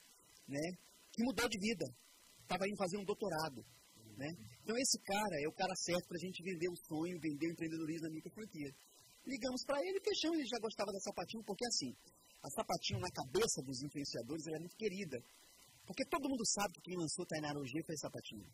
[0.47, 0.71] né,
[1.11, 1.83] que mudou de vida.
[2.39, 3.59] Estava indo fazer um doutorado,
[4.15, 4.31] né.
[4.63, 7.51] Então esse cara é o cara certo para a gente vender o sonho, vender o
[7.51, 8.71] empreendedorismo na microfranquia.
[9.31, 11.95] Ligamos para ele, fechamos, ele já gostava da Sapatinho, porque assim,
[12.43, 15.23] a Sapatinho na cabeça dos influenciadores ela é muito querida.
[15.87, 18.45] Porque todo mundo sabe que quem lançou Tainara OG foi a Sapatinho.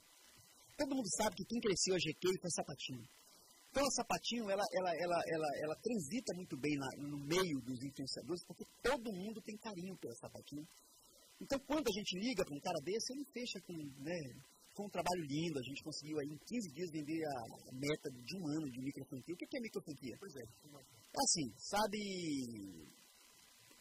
[0.78, 3.02] Todo mundo sabe que quem cresceu a GQ foi sapatinho.
[3.72, 7.82] Então, a sapatinho, ela, ela, ela, ela, ela transita muito bem na, no meio dos
[7.82, 10.66] influenciadores, porque todo mundo tem carinho pela sapatinho.
[11.42, 14.18] Então, quando a gente liga para um cara desse, ele fecha com, né,
[14.78, 18.38] foi um trabalho lindo, a gente conseguiu aí em 15 dias vender a meta de
[18.38, 19.34] um ano de microfranquia.
[19.34, 20.16] O que é microfranquia?
[20.20, 20.46] Pois é.
[20.46, 21.98] É assim, sabe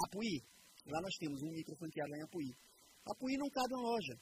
[0.09, 0.41] Apuí?
[0.89, 2.51] Lá nós temos um microfranqueado lá em Apuí.
[3.05, 4.15] Apuí não cabe uma loja.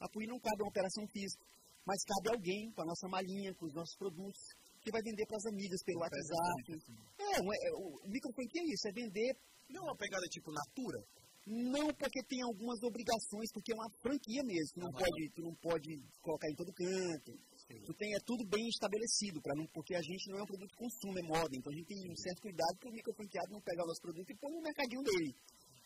[0.00, 1.44] Apuí não cabe uma operação física
[1.86, 4.40] mas cabe alguém com a nossa malinha, com os nossos produtos,
[4.80, 6.94] que vai vender para as amigas pelo WhatsApp.
[7.18, 9.36] É, é, o microfranquia é isso, é vender.
[9.68, 11.00] Não é uma pegada tipo Natura?
[11.46, 14.74] Não, porque tem algumas obrigações, porque é uma franquia mesmo.
[14.74, 15.88] Tu não, pode, tu não pode
[16.20, 17.32] colocar em todo canto.
[17.70, 20.70] Tu tem, é tudo bem estabelecido, pra não, porque a gente não é um produto
[20.70, 21.54] de consumo, é moda.
[21.54, 24.30] Então a gente tem um certo cuidado para o microfranqueado não pegar o nosso produto
[24.30, 25.34] e pôr no mercadinho dele.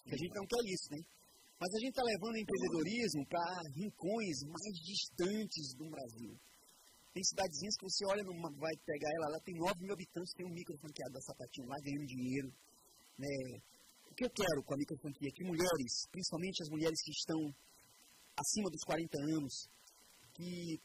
[0.05, 1.01] Que a gente não quer isso, né?
[1.61, 3.47] Mas a gente está levando o empreendedorismo para
[3.77, 6.33] rincões mais distantes do Brasil.
[7.15, 10.45] Tem cidadezinhas que você olha, numa, vai pegar ela, ela tem 9 mil habitantes, tem
[10.45, 12.51] um micro franqueado da Sapatinho lá ganhando dinheiro.
[13.17, 13.63] Né?
[14.15, 15.29] O que eu quero com a micro franquia?
[15.35, 17.51] Que mulheres, principalmente as mulheres que estão
[18.39, 19.67] acima dos 40 anos,
[20.39, 20.79] que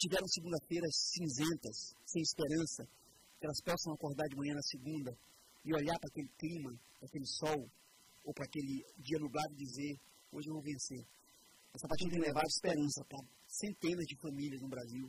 [0.00, 2.88] tiveram segunda-feiras cinzentas, sem esperança,
[3.36, 5.12] que elas possam acordar de manhã na segunda
[5.60, 7.60] e olhar para aquele clima, para aquele sol,
[8.24, 10.00] ou para aquele dia nublado e dizer:
[10.32, 11.04] hoje eu vou vencer.
[11.76, 13.20] Essa partida tem levado esperança para
[13.60, 15.04] centenas de famílias no Brasil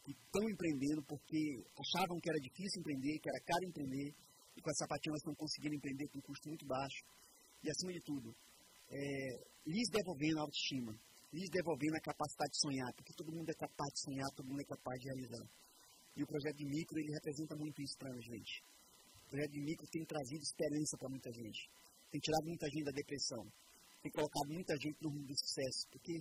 [0.00, 4.16] que estão empreendendo porque achavam que era difícil empreender, que era caro empreender,
[4.56, 7.04] e com essa sapatinha elas estão conseguindo empreender com um custo muito baixo.
[7.62, 8.34] E acima de tudo,
[8.90, 8.98] é,
[9.66, 10.92] lhes devolvendo a autoestima,
[11.32, 14.60] lhes devolvendo a capacidade de sonhar, porque todo mundo é capaz de sonhar, todo mundo
[14.60, 15.46] é capaz de realizar.
[16.16, 18.62] E o projeto de micro, ele representa muito isso para a gente.
[19.26, 21.70] O projeto de micro tem trazido esperança para muita gente,
[22.10, 23.42] tem tirado muita gente da depressão,
[24.02, 26.20] tem colocado muita gente no rumo do sucesso, porque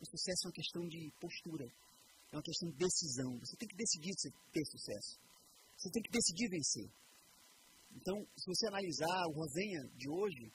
[0.00, 1.66] o sucesso é uma questão de postura,
[2.30, 3.38] é uma questão de decisão.
[3.40, 4.14] Você tem que decidir
[4.52, 5.18] ter sucesso.
[5.76, 6.88] Você tem que decidir vencer.
[7.94, 10.52] Então, se você analisar o Rosenha de hoje,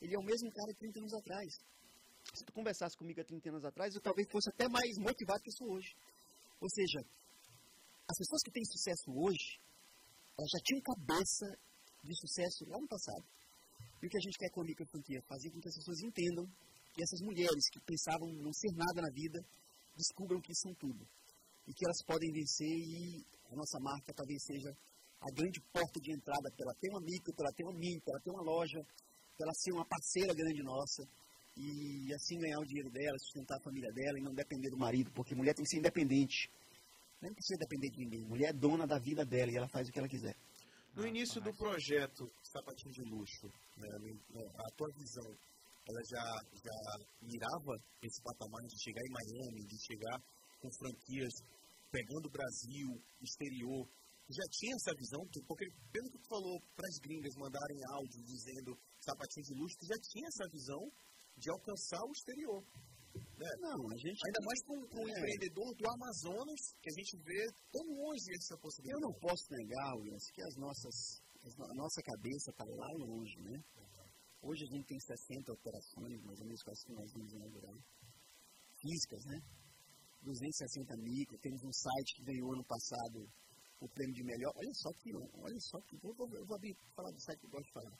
[0.00, 1.48] ele é o mesmo cara de 30 anos atrás.
[2.34, 5.50] Se tu conversasse comigo há 30 anos atrás, eu talvez fosse até mais motivado que
[5.50, 5.94] eu sou hoje.
[6.60, 7.00] Ou seja,
[8.08, 9.58] as pessoas que têm sucesso hoje,
[10.38, 11.46] elas já tinham cabeça
[12.02, 13.24] de sucesso lá no passado.
[14.02, 15.22] E o que a gente quer com a microfranquia?
[15.22, 16.44] Fazer com que as pessoas entendam
[16.92, 19.40] que essas mulheres que pensavam não ser nada na vida,
[19.96, 21.06] descubram que são tudo.
[21.66, 24.76] E que elas podem vencer e a nossa marca talvez seja
[25.22, 28.00] a grande porta de entrada para ela ter uma micro, para ela ter uma mini,
[28.00, 28.80] para ela ter uma loja,
[29.36, 31.02] para ela ser uma parceira grande nossa
[31.56, 35.10] e assim ganhar o dinheiro dela, sustentar a família dela e não depender do marido,
[35.12, 36.50] porque mulher tem que ser independente.
[37.20, 38.24] Não precisa depender de ninguém.
[38.24, 40.34] Mulher é dona da vida dela e ela faz o que ela quiser.
[40.94, 43.46] No início do projeto Sapatinho de Luxo,
[43.76, 43.88] né,
[44.58, 45.24] a tua visão,
[45.88, 46.24] ela já,
[46.64, 50.20] já mirava esse patamar de chegar em Miami, de chegar
[50.60, 51.32] com franquias
[51.92, 52.88] pegando o Brasil,
[53.22, 53.86] exterior.
[54.30, 55.20] Já tinha essa visão?
[55.46, 59.86] Porque pelo que tu falou para as gringas mandarem áudio dizendo sapatinho de luxo, tu
[59.86, 60.82] já tinha essa visão
[61.36, 62.62] de alcançar o exterior.
[63.12, 63.50] Né?
[63.60, 64.18] Não, a gente.
[64.24, 65.10] Ainda mais com, com é.
[65.10, 69.02] empreendedor do Amazonas, que a gente vê tão longe essa possibilidade.
[69.02, 70.96] Eu não posso negar, Williams, que as nossas,
[71.44, 73.58] a nossa cabeça está lá longe, né?
[74.42, 77.78] Hoje a gente tem 60 operações, mais ou menos, quase que nós vamos inaugurar.
[78.80, 79.38] Físicas, né?
[80.22, 83.28] 260 micro, temos um site que ganhou ano passado
[83.84, 84.52] o prêmio de melhor.
[84.56, 87.46] Olha só que, olha só que, vou, vou, eu vou abrir, falar do site que
[87.46, 87.98] eu gosto de falar.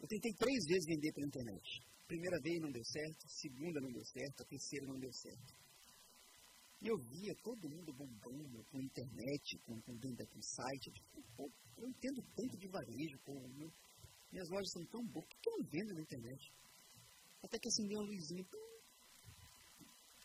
[0.00, 1.82] Eu tentei três vezes vender pela internet.
[2.06, 5.54] Primeira vez não deu certo, segunda não deu certo, terceira não deu certo.
[6.80, 10.86] E eu via todo mundo bombando com internet, com, com dentro daquele site.
[10.86, 13.70] Eu, tipo, eu entendo tanto de varejo, pô, meu,
[14.32, 16.52] minhas lojas são tão boas, que eu não vendo na internet?
[17.42, 18.46] Até que acendeu uma luzinha.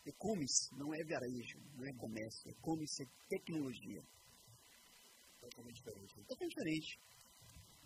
[0.06, 2.52] E-commerce não é varejo, não é comércio.
[2.52, 4.04] E-commerce é tecnologia.
[5.44, 6.18] Totalmente diferente.
[6.18, 6.24] né?
[6.28, 7.00] Totalmente diferente.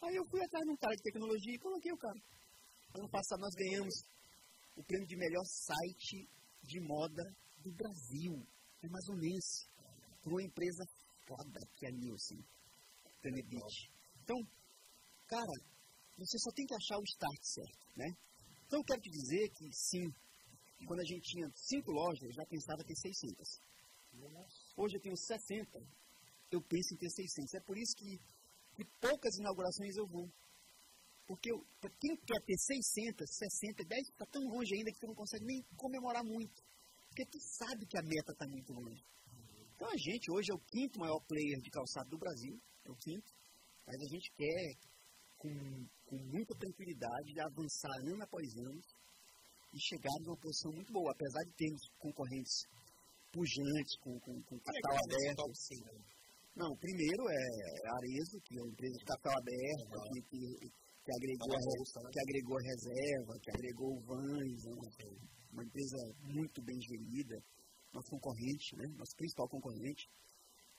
[0.01, 2.19] Aí eu fui atrás de um cara de tecnologia e coloquei o cara.
[2.95, 3.95] Ano passado nós ganhamos
[4.75, 6.29] o prêmio de melhor site
[6.63, 7.23] de moda
[7.63, 8.45] do Brasil,
[8.83, 9.65] amazonense,
[10.21, 10.83] por uma empresa
[11.25, 12.39] foda que é a Nielsen,
[13.21, 13.91] Tenebit.
[14.23, 14.37] Então,
[15.27, 15.53] cara,
[16.17, 18.07] você só tem que achar o start certo, né?
[18.65, 20.05] Então eu quero te dizer que sim,
[20.85, 23.61] quando a gente tinha cinco lojas, eu já pensava ter 600.
[24.75, 25.79] Hoje eu tenho 60,
[26.51, 27.53] eu penso em ter 600.
[27.53, 28.17] É por isso que,
[28.75, 30.29] que poucas inaugurações eu vou.
[31.27, 31.59] Porque eu,
[31.99, 35.61] quem quer ter 600, 60, 10, está tão longe ainda que tu não consegue nem
[35.75, 36.63] comemorar muito.
[37.09, 39.03] Porque tu sabe que a meta está muito longe.
[39.75, 42.95] Então a gente hoje é o quinto maior player de calçado do Brasil, é o
[42.95, 43.29] quinto,
[43.85, 44.73] mas a gente quer,
[45.37, 45.49] com,
[46.07, 48.81] com muita tranquilidade, avançar ano após ano
[49.73, 52.65] e chegar numa posição muito boa, apesar de termos concorrentes
[53.31, 55.35] pujantes, com, com, com capital aberto.
[55.35, 56.16] Top 100, né?
[56.57, 57.41] Não, o primeiro é
[57.85, 60.39] a Arezo, que é uma empresa de capital aberto, que, que,
[61.05, 64.73] que agregou, a, re- que agregou a reserva, que agregou o Vans, né?
[65.53, 65.97] uma empresa
[66.33, 67.37] muito bem gerida,
[67.93, 68.85] nosso concorrente, né?
[68.97, 70.03] nosso principal concorrente.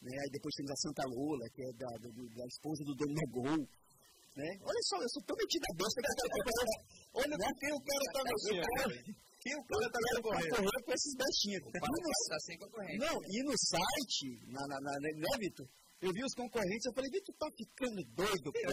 [0.02, 0.10] Né?
[0.18, 3.26] Aí depois temos a Santa Lola, que é da, do- da esposa do dono da
[3.30, 3.62] Gol.
[4.38, 4.50] Né?
[4.62, 6.42] Olha só, eu sou tão metido a besta que
[7.22, 9.27] Olha com quem o cara tá mexendo.
[9.40, 11.62] Quem o cara tá correr com esses bestinhos.
[11.62, 12.98] E no Tá sem concorrente.
[12.98, 15.66] não, e no site, na, na, na, né, Vitor?
[16.00, 18.70] Eu vi os concorrentes, eu falei, Vitor, tu tá ficando doido, pô.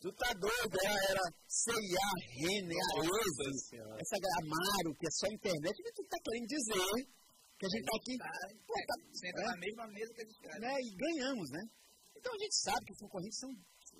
[0.00, 5.76] tu tá doido, era, era C&A, Renner, Arezzo, essa Amaro, que é só internet.
[5.76, 7.08] Vitor, tu tá querendo dizer
[7.58, 8.14] que a gente tá aqui,
[8.64, 10.60] pô, tá, Senta na mesma mesa que a gente quer.
[10.60, 11.60] né, e ganhamos, né?
[12.16, 13.50] Então a gente sabe que os concorrentes são,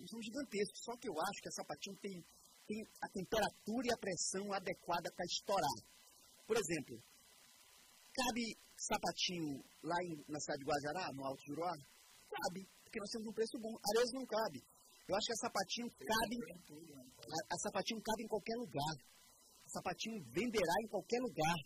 [0.06, 2.24] são gigantescos, só que eu acho que a Sapatinho tem,
[2.68, 5.78] tem a temperatura e a pressão adequada para estourar.
[6.46, 7.00] Por exemplo,
[8.12, 8.44] cabe
[8.76, 11.72] sapatinho lá em- na cidade de Guajará, no Alto Juruá?
[12.28, 13.72] Cabe, porque nós temos um preço bom.
[13.90, 14.62] Areias não cabe.
[15.08, 16.36] Eu acho que a sapatinho cabe,
[17.32, 18.94] a, a sapatinho cabe em qualquer lugar.
[19.64, 21.56] A sapatinho venderá em qualquer lugar.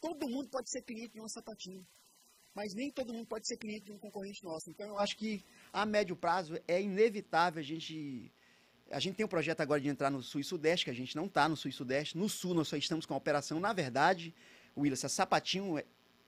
[0.00, 1.84] Todo mundo pode ser cliente de um sapatinho
[2.54, 4.68] mas nem todo mundo pode ser cliente de um concorrente nosso.
[4.70, 5.42] Então, eu acho que
[5.72, 8.30] a médio prazo é inevitável a gente.
[8.92, 11.16] A gente tem um projeto agora de entrar no Sul e Sudeste, que a gente
[11.16, 12.16] não está no Sul e Sudeste.
[12.16, 13.58] No Sul, nós só estamos com a operação.
[13.58, 14.34] Na verdade,
[14.76, 15.84] Willis, a Sapatinho é-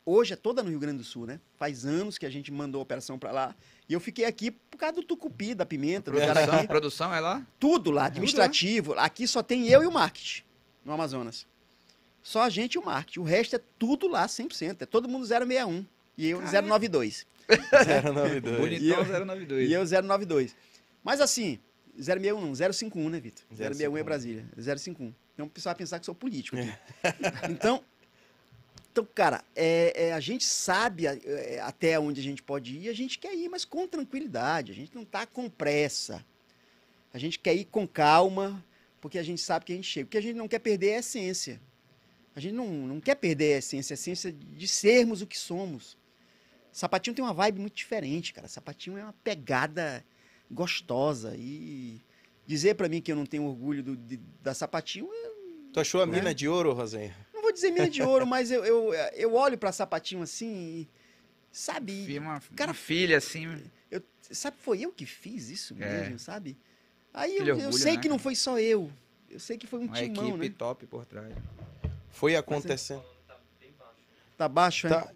[0.06, 1.38] hoje é toda no Rio Grande do Sul, né?
[1.56, 3.54] Faz anos que a gente mandou a operação para lá.
[3.88, 7.46] E eu fiquei aqui por causa do tucupi, da pimenta, do Produção, produção é lá?
[7.60, 8.94] Tudo lá, administrativo.
[8.94, 10.42] Aqui só tem eu e o marketing
[10.84, 11.46] no Amazonas.
[12.22, 13.20] Só a gente e o marketing.
[13.20, 14.80] O resto é tudo lá, 100%.
[14.82, 15.84] É todo mundo 061.
[16.16, 17.26] E eu 092.
[18.02, 18.56] 092.
[18.58, 19.68] Bonitão eu- 092.
[19.68, 20.56] E eu 092.
[21.02, 21.58] Mas assim,
[21.96, 23.44] 061 não, 051, né, Vitor?
[23.50, 24.04] 061 é 051.
[24.04, 24.46] Brasília.
[24.56, 25.14] 051.
[25.34, 26.72] Então o pessoal vai pensar que sou político aqui.
[27.50, 27.84] então,
[28.94, 32.92] então, cara, é, é, a gente sabe é, até onde a gente pode ir, a
[32.92, 34.70] gente quer ir, mas com tranquilidade.
[34.70, 36.24] A gente não tá com pressa.
[37.12, 38.64] A gente quer ir com calma,
[39.00, 40.06] porque a gente sabe que a gente chega.
[40.06, 41.60] Porque a gente não quer perder a essência.
[42.36, 45.98] A gente não, não quer perder a essência, a essência de sermos o que somos.
[46.70, 48.46] Sapatinho tem uma vibe muito diferente, cara.
[48.46, 50.04] Sapatinho é uma pegada
[50.54, 51.34] gostosa.
[51.36, 52.00] E
[52.46, 55.34] dizer pra mim que eu não tenho orgulho do- de- da Sapatinho, eu
[55.72, 56.18] Tu achou a Né?
[56.18, 57.14] mina de ouro, Rosenha?
[57.34, 60.88] não vou dizer mina de ouro, mas eu, eu, eu olho pra Sapatinho assim e.
[61.50, 62.04] Sabe?
[62.06, 63.60] Vi uma, Cara, uma filha assim.
[63.90, 66.00] Eu, sabe, foi eu que fiz isso É.
[66.00, 66.56] mesmo, sabe?
[67.12, 68.90] Aí eu, Aquele eu orgulho, sei né, que não foi só eu.
[69.30, 70.54] Eu sei que foi um Uma timão, equipe né?
[70.58, 71.32] top por trás.
[72.10, 73.04] Foi acontecendo.
[74.36, 74.90] Tá baixo, é?
[74.90, 75.12] Tá,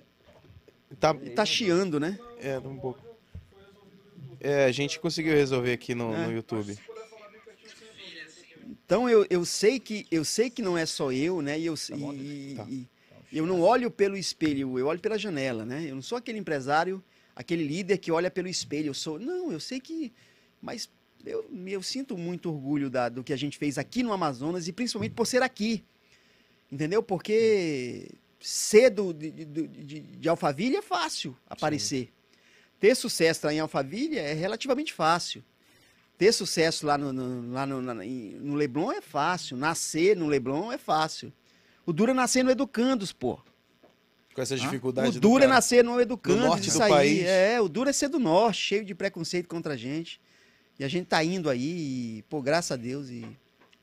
[1.01, 2.19] tá, tá chiando, né?
[2.41, 3.01] é, um pouco.
[4.41, 6.27] É, a gente conseguiu resolver aqui no, É.
[6.27, 6.77] no YouTube.
[8.85, 11.59] Então eu, eu sei que eu sei que não é só eu, né?
[11.59, 12.67] E eu, e, Tá.
[12.69, 12.87] e-
[13.33, 15.85] eu não olho pelo espelho, eu olho pela janela, né?
[15.89, 17.03] Eu não sou aquele empresário,
[17.37, 18.89] aquele líder que olha pelo espelho.
[18.89, 20.11] Eu sou, não, eu sei que,
[20.63, 20.89] mas
[21.27, 24.73] eu, eu sinto muito orgulho da, do que a gente fez aqui no Amazonas e
[24.73, 25.85] principalmente por ser aqui,
[26.73, 27.03] entendeu?
[27.03, 28.09] Porque
[28.41, 32.11] ser do, de, de, de, de Alphaville é fácil aparecer.
[32.81, 35.43] Ter sucesso lá em Alphaville é relativamente fácil.
[36.17, 39.57] Ter sucesso lá no, no- lá no, no Leblon é fácil.
[39.57, 41.33] Nascer no Leblon é fácil.
[41.87, 43.39] O duro é nascer no Educandos, pô.
[44.35, 46.41] Com essas dificuldades O do duro é nascer no Educandos.
[46.43, 46.91] Do norte isso do aí.
[46.91, 47.25] país.
[47.27, 50.21] É, o duro é ser do norte, cheio de preconceito contra a gente.
[50.79, 53.27] E a gente tá indo aí, e, pô, graças a Deus, e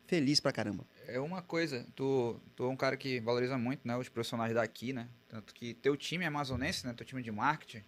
[0.08, 0.86] feliz pra caramba.
[1.08, 4.94] É uma coisa, tu, tu é um cara que valoriza muito, né, os profissionais daqui,
[4.94, 5.08] né?
[5.28, 6.94] Tanto que teu time é amazonense, né?
[6.96, 7.84] Teu time de marketing.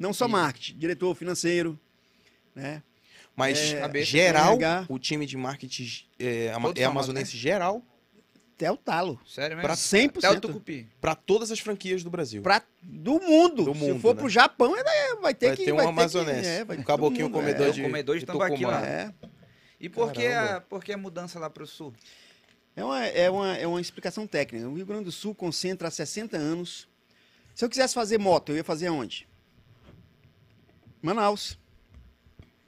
[0.00, 1.78] Não só E- marketing, diretor financeiro,
[2.54, 2.82] né?
[3.36, 6.46] Mas É, geral, o time de marketing é,
[6.76, 7.82] é amazonense geral.
[8.54, 9.18] até o talo.
[9.26, 9.66] Sério mesmo?
[9.68, 10.18] Pra 100%.
[10.18, 10.88] Até o Tucupi.
[11.00, 12.42] Pra todas as franquias do Brasil.
[12.42, 13.64] Pra, do mundo.
[13.64, 14.20] Do Se mundo, for né?
[14.20, 15.64] pro Japão, é- vai ter Vai que.
[15.64, 16.40] ter um vai amazonense.
[16.42, 17.70] Que, é, vai Um ter caboclinho todo mundo, comedor é.
[17.70, 18.84] de- o comedor de de tambaqui lá.
[18.84, 19.14] É.
[19.78, 21.94] E por que, a, por que a mudança lá pro sul?
[22.76, 24.68] É uma, é, uma, é uma explicação técnica.
[24.68, 26.86] O Rio Grande do Sul concentra há 60 anos.
[27.54, 29.26] Se eu quisesse fazer moto, eu ia fazer aonde?
[31.02, 31.58] Manaus.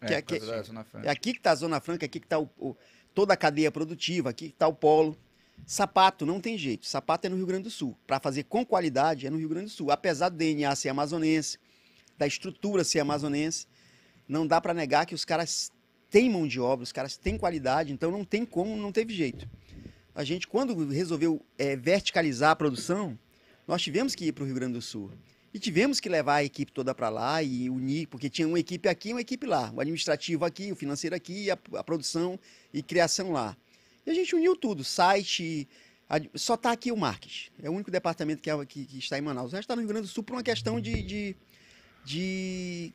[0.07, 1.07] Que é- que- causa da Zona Franca.
[1.07, 2.37] É aqui que está a Zona Franca, aqui que está
[3.14, 5.16] toda a cadeia produtiva, aqui que está o polo.
[5.64, 6.87] Sapato não tem jeito.
[6.87, 7.97] Sapato é no Rio Grande do Sul.
[8.07, 9.91] Para fazer com qualidade é no Rio Grande do Sul.
[9.93, 11.57] Apesar do DNA ser amazonense,
[12.18, 13.66] da estrutura ser amazonense,
[14.28, 15.70] não dá para negar que os caras
[16.11, 19.49] têm mão de obra, os caras têm qualidade, então não tem como, não teve jeito.
[20.14, 23.16] A gente, quando resolveu é, verticalizar a produção,
[23.66, 25.11] nós tivemos que ir para o Rio Grande do Sul.
[25.55, 28.88] E tivemos que levar a equipe toda para lá e unir, porque tinha uma equipe
[28.88, 29.70] aqui e uma equipe lá.
[29.74, 32.38] O administrativo aqui, o financeiro aqui, a, a produção
[32.72, 33.55] e criação lá.
[34.07, 35.68] E a gente uniu tudo, site,
[36.34, 37.50] só está aqui o marketing.
[37.62, 39.53] É o único departamento que, é- que- que está em Manaus.
[39.53, 41.03] O resto está no Rio Grande do Sul por uma questão de...
[41.03, 41.36] de,
[42.05, 42.92] de-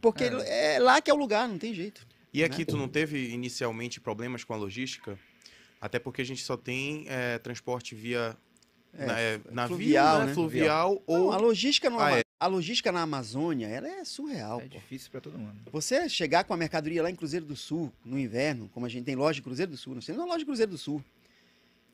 [0.00, 0.78] porque é.
[0.78, 2.06] lá que é o lugar, não tem jeito.
[2.32, 5.18] E aqui tu não teve inicialmente problemas com a logística?
[5.80, 8.36] Até porque a gente só tem é, transporte via
[8.96, 10.26] É, na, é, navio, fluvial, né?
[10.26, 10.34] né?
[10.34, 12.22] fluvial Não, ou a logística, no, Ah, é.
[12.38, 14.60] a logística na Amazônia, ela é surreal.
[14.60, 14.68] É pô.
[14.68, 15.56] difícil pra todo mundo.
[15.72, 19.04] Você chegar com a mercadoria lá em Cruzeiro do Sul, no inverno, como a gente
[19.04, 21.02] tem loja em Cruzeiro do Sul, nós temos uma loja em Cruzeiro do Sul.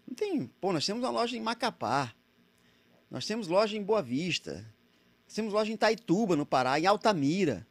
[0.07, 0.46] Não tem.
[0.61, 2.12] Pô, nós temos uma loja em Macapá.
[3.11, 4.64] Nós temos loja em Boa Vista.
[5.26, 7.66] Nós temos loja em Taituba, no Pará, em Altamira.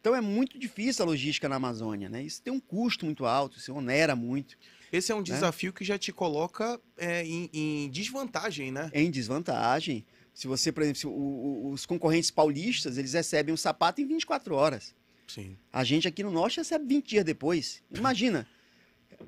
[0.00, 2.22] Então é muito difícil a logística na Amazônia, né?
[2.22, 4.58] Isso tem um custo muito alto, isso onera muito,
[4.92, 8.90] esse é um desafio que já te coloca é, em, em desvantagem, né?
[8.94, 10.04] em desvantagem.
[10.34, 14.94] Se você, por exemplo, o- os concorrentes paulistas, eles recebem o sapato em 24 horas.
[15.26, 15.56] Sim.
[15.72, 17.82] A gente aqui no Norte recebe 20 dias depois.
[17.94, 18.46] Imagina.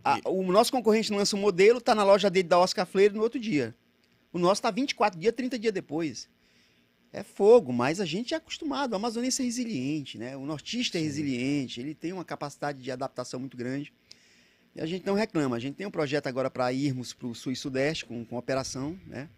[0.02, 3.22] a- o nosso concorrente lança um modelo, tá na loja dele da Oscar Freire no
[3.22, 3.74] outro dia.
[4.32, 6.28] O nosso tá 24 dias, 30 dias depois.
[7.12, 8.92] É fogo, mas a gente é acostumado.
[8.92, 10.36] O amazonense é resiliente, né?
[10.36, 11.06] O nortista é Sim.
[11.06, 13.92] resiliente, ele tem uma capacidade de adaptação muito grande.
[14.74, 15.56] E a gente não reclama.
[15.56, 18.36] A gente tem um projeto agora para irmos para o Sul e Sudeste com, com
[18.36, 19.28] operação, né?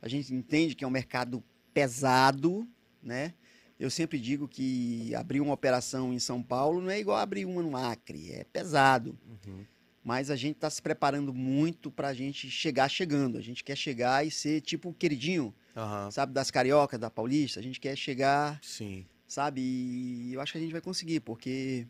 [0.00, 1.42] A gente entende que é um mercado
[1.72, 2.68] pesado,
[3.02, 3.34] né?
[3.78, 7.62] Eu sempre digo que abrir uma operação em São Paulo não é igual abrir uma
[7.62, 9.16] no Acre, é pesado.
[9.26, 9.64] Uhum.
[10.04, 13.38] Mas a gente está se preparando muito para a gente chegar chegando.
[13.38, 16.10] A gente quer chegar e ser tipo o queridinho, Aham.
[16.10, 17.60] sabe, das cariocas, da paulista.
[17.60, 19.06] A gente quer chegar, Sim.
[19.26, 19.60] sabe?
[19.60, 21.86] E eu acho que a gente vai conseguir, porque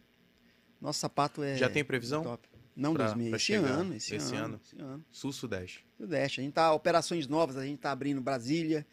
[0.80, 1.56] nosso sapato é.
[1.56, 2.22] Já tem previsão?
[2.22, 2.48] top.
[2.78, 4.60] Não, pra- 2000, pra esse ano, esse, esse ano, ano?
[4.64, 5.04] esse ano.
[5.10, 5.84] Sul-Sudeste.
[5.96, 6.40] Sudeste.
[6.40, 8.86] A gente tá operações novas, a gente tá abrindo Brasília,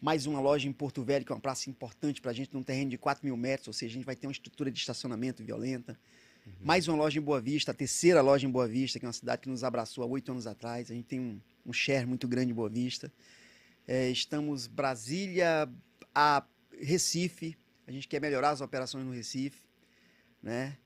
[0.00, 2.90] mais uma loja em Porto Velho, que é uma praça importante pra gente, num terreno
[2.90, 5.98] de 4 mil metros, ou seja, a gente vai ter uma estrutura de estacionamento violenta.
[6.60, 9.12] Mais uma loja em Boa Vista, a terceira loja em Boa Vista, que é uma
[9.12, 10.88] cidade que nos abraçou há oito anos atrás.
[10.88, 13.12] A gente tem um, um share muito grande em Boa Vista.
[13.88, 15.68] É, estamos Brasília
[16.14, 16.44] a
[16.80, 17.56] Recife.
[17.88, 19.60] A gente quer melhorar as operações no Recife,
[20.40, 20.76] né?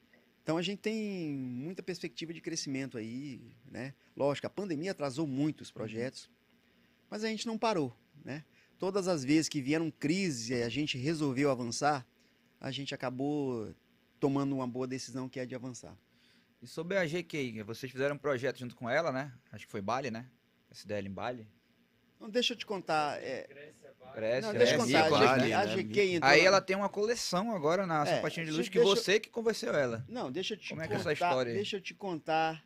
[0.51, 3.95] Então a gente tem muita perspectiva de crescimento aí, né?
[4.17, 6.29] Lógico, a pandemia atrasou muito os projetos,
[7.09, 8.45] mas a gente não parou, né?
[8.77, 12.05] Todas as vezes que vieram crises e a gente resolveu avançar,
[12.61, 13.73] a gente acabou
[14.19, 15.97] tomando uma boa decisão que é de avançar.
[16.61, 19.33] E sobre a GK, vocês fizeram um projeto junto com ela, né?
[19.53, 20.29] Acho que foi Bali, né?
[20.69, 21.47] SDL em Bali.
[22.17, 23.73] Então deixa eu te contar, é,
[24.15, 25.77] Grécia, não, deixa eu é, contar, a, GK, a né?
[25.77, 28.79] GK entrou Aí ela tem uma coleção agora na É, sapatinha de deixa- luxo que
[28.79, 30.05] deixa- você que convenceu ela.
[30.09, 31.57] Não, deixa eu te Como é que é contar, essa história aí?
[31.57, 32.65] deixa eu te contar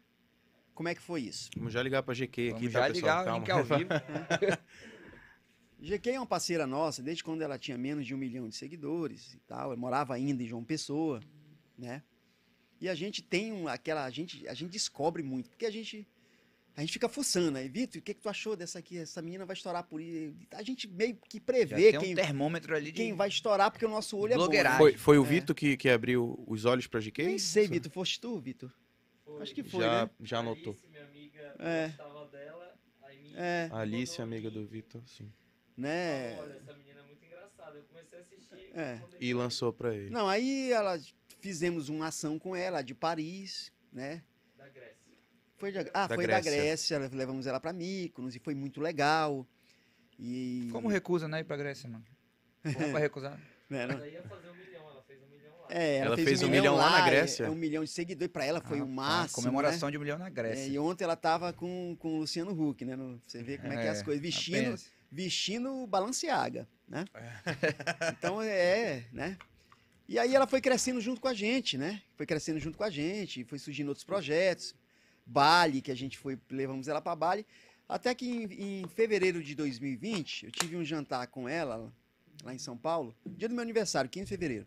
[0.75, 1.51] como é que foi isso.
[1.57, 3.19] Vamos já ligar pra GQ aqui, Vamos tá, já pessoal?
[3.21, 3.39] ligar o Calma.
[3.39, 3.91] link ao vivo.
[5.81, 9.35] GQ é uma parceira nossa desde quando ela tinha menos de um milhão de seguidores
[9.35, 9.67] e tal.
[9.67, 11.21] Ela morava ainda em João Pessoa,
[11.77, 12.03] né?
[12.81, 14.05] E a gente tem um, aquela.
[14.05, 16.07] A gente, a gente descobre muito, porque a gente.
[16.77, 18.99] A gente fica fuçando aí, Vitor, o que, que tu achou dessa aqui?
[18.99, 20.35] Essa menina vai estourar por aí.
[20.53, 22.93] A gente meio que prevê tem um quem, termômetro ali de...
[22.93, 24.49] quem vai estourar, porque o nosso olho é bom.
[24.49, 24.77] né?
[24.77, 25.29] Foi, foi o É.
[25.29, 27.23] Vitor que, que abriu os olhos pra GQ?
[27.23, 27.93] Nem sei, Vitor.
[27.93, 28.73] Foste tu, Vitor?
[29.41, 30.11] Acho que foi, já, né?
[30.21, 30.73] já anotou.
[30.75, 31.89] Alice, minha amiga, É.
[31.89, 33.69] gostava dela, aí me É.
[33.73, 35.33] Alice, amiga do Vitor, sim.
[35.77, 36.37] Né?
[36.41, 37.79] Olha, essa menina é muito engraçada.
[37.79, 38.71] Eu comecei a assistir.
[38.75, 39.01] É.
[39.21, 40.11] E lançou pra ele.
[40.11, 40.99] Não, aí ela
[41.41, 44.23] fizemos uma ação com ela de Paris, né?
[45.65, 46.51] Foi de- ah, Da foi Grécia.
[46.51, 49.47] da Grécia, levamos ela para Mykonos e foi muito legal.
[50.19, 52.05] E Como recusa, né, ir pra Grécia, mano?
[52.63, 53.41] Como pra recusar?
[53.71, 53.95] né, não?
[53.95, 55.67] Ela ia fazer um milhão, ela fez um milhão lá.
[55.71, 57.45] É, ela, Ela fez, fez um um milhão, milhão lá na é- Grécia?
[57.45, 59.37] É, um milhão de seguidores para ela foi Ah, o máximo.
[59.43, 59.93] Comemoração né?
[59.93, 60.67] de um milhão na É, Grécia.
[60.71, 62.95] e ontem ela tava com, com o Luciano Huck, né?
[62.95, 64.23] no- Você vê como é, que é as coisas.
[64.23, 64.91] Vestindo, apenas.
[65.11, 67.07] vestindo Balenciaga, né?
[67.15, 67.33] É.
[68.19, 69.39] Então é, né?
[70.07, 72.03] E aí ela foi crescendo junto com a gente, né?
[72.15, 74.75] Foi crescendo junto com a gente, foi surgindo outros projetos.
[75.27, 77.47] Bali, que a gente foi, levamos ela para Bali.
[77.89, 81.93] Até que em, em fevereiro de 2020, eu tive um jantar com ela,
[82.43, 84.67] lá em São Paulo, dia do meu aniversário, 15 de fevereiro.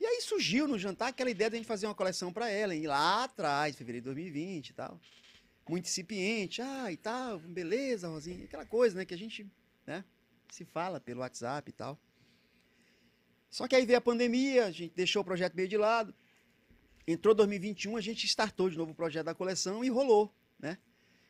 [0.00, 2.74] E aí surgiu no jantar aquela ideia de a gente fazer uma coleção para ela,
[2.74, 5.00] e lá atrás, fevereiro de 2020 e tal.
[5.68, 9.46] Muito incipiente, ah, e tal, beleza, Rosinha, aquela coisa, né, que a gente,
[9.86, 10.04] né,
[10.50, 11.98] se fala pelo WhatsApp e tal.
[13.50, 16.14] Só que aí veio a pandemia, a gente deixou o projeto meio de lado.
[17.06, 20.76] Entrou 2021, a gente startou de novo o projeto da coleção e rolou, né?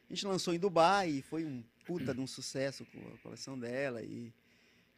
[0.09, 3.59] A gente lançou em Dubai, e foi um puta de um sucesso com a coleção
[3.59, 4.32] dela e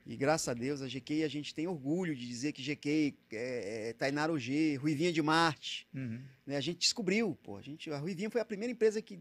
[0.07, 3.89] e graças a Deus, a GK, a gente tem orgulho de dizer que GK é,
[3.91, 5.87] é Tainara OG, Ruivinha de Marte.
[5.93, 6.23] Uhum.
[6.47, 6.57] Né?
[6.57, 7.59] A gente descobriu, pô.
[7.59, 9.21] A, gente, a Ruivinha foi a primeira empresa que,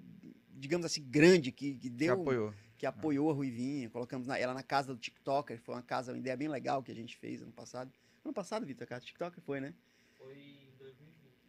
[0.53, 2.13] digamos assim, grande, que, que Que deu.
[2.13, 2.53] apoiou.
[2.77, 3.89] que apoiou a Ruivinha.
[3.89, 5.59] Colocamos na- ela na casa do TikToker.
[5.59, 7.91] Foi uma casa, uma ideia bem legal que a gente fez ano passado.
[8.23, 9.73] Ano passado, Vitor, a casa do TikToker foi, né?
[10.17, 10.66] Foi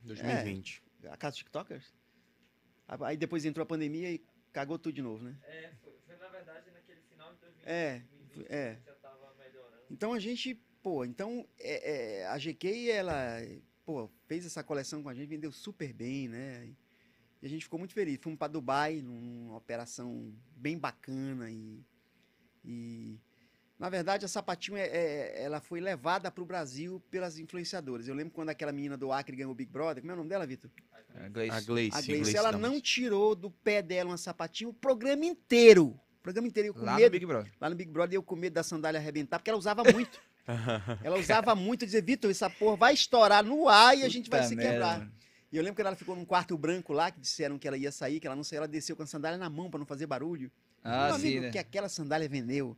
[0.09, 0.82] 2020.
[1.02, 1.12] 2020.
[1.12, 1.94] A casa do TikTokers.
[2.86, 5.36] Aí depois entrou a pandemia e cagou tudo de novo, né?
[5.44, 7.68] É, foi, foi na verdade naquele final de 2020.
[7.68, 7.98] É,
[8.35, 8.74] 2020 é.
[8.74, 9.82] que já tava melhorando.
[9.90, 13.36] Então a gente, pô, então é, é, a GK, ela,
[13.85, 16.74] pô, fez essa coleção com a gente, vendeu super bem, né?
[17.40, 18.18] E a gente ficou muito feliz.
[18.20, 21.85] Fomos para Dubai, numa operação bem bacana e,
[22.64, 23.20] e
[23.78, 28.09] na verdade a Sapatinho é, é- ela foi levada para o Brasil pelas influenciadoras.
[28.09, 30.28] Eu lembro quando aquela menina do Acre ganhou o Big Brother, como é o nome
[30.28, 30.70] dela, Vitor?
[31.32, 31.56] Gleice.
[31.56, 31.96] A Gleice.
[31.98, 35.86] A Gleice ela não tirou do pé dela uma sapatinho o programa inteiro.
[36.18, 37.12] O programa inteiro, eu com Lá no medo.
[37.12, 37.52] Big Brother.
[37.60, 40.20] Lá no Big Brother, eu com medo da sandália arrebentar, porque ela usava muito.
[41.02, 44.40] Ela usava muito, dizia, Vitor, essa porra vai estourar no ar e a gente vai
[44.40, 45.10] Puta se merda, quebrar.
[45.50, 47.90] E eu lembro que ela ficou num quarto branco lá, que disseram que ela ia
[47.92, 50.06] sair, que ela não saiu, ela desceu com a sandália na mão pra não fazer
[50.06, 50.50] barulho.
[50.84, 51.50] Ah, Meu amigo, sim, né?
[51.50, 52.76] que aquela sandália vendeu.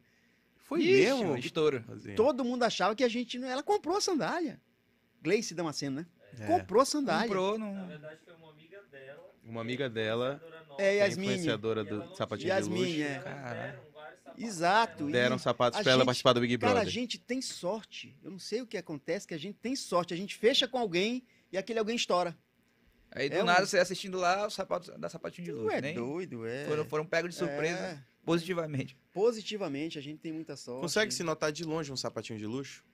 [0.70, 1.32] Foi Ixi, mesmo?
[1.32, 1.84] um estouro.
[2.16, 3.48] Todo mundo achava que a gente não...
[3.48, 4.59] Ela comprou a sandália.
[5.20, 6.06] Gleice Damasceno, né?
[6.38, 6.47] É.
[6.47, 7.26] Comprou a sandália.
[7.26, 7.86] Comprou Na no...
[7.88, 9.30] verdade foi uma amiga dela.
[9.44, 10.40] Uma amiga dela,
[10.72, 11.32] É, que é Yasmine.
[11.32, 12.84] influenciadora do não sapatinho tinha- de luxo.
[13.02, 13.12] é.
[13.14, 13.55] Elas Caralho.
[13.72, 16.74] deram vários sapatos Exato, Deram sapatos a pra ela gente- participar do Big Cara, a
[16.76, 16.92] Brother.
[16.92, 18.16] gente tem sorte.
[18.22, 20.14] Eu não sei o que acontece, que a gente tem sorte.
[20.14, 22.38] A gente fecha com alguém e aquele alguém estoura.
[23.10, 25.74] Aí do É um- nada você assistindo lá o sapato da sapatinho de luxo.
[25.74, 26.64] é doido, é.
[26.66, 27.98] Foram, foram pegos de surpresa É.
[28.24, 28.97] positivamente.
[29.12, 30.80] Positivamente, a gente tem muita sorte.
[30.82, 32.84] Consegue se notar de longe um sapatinho de luxo?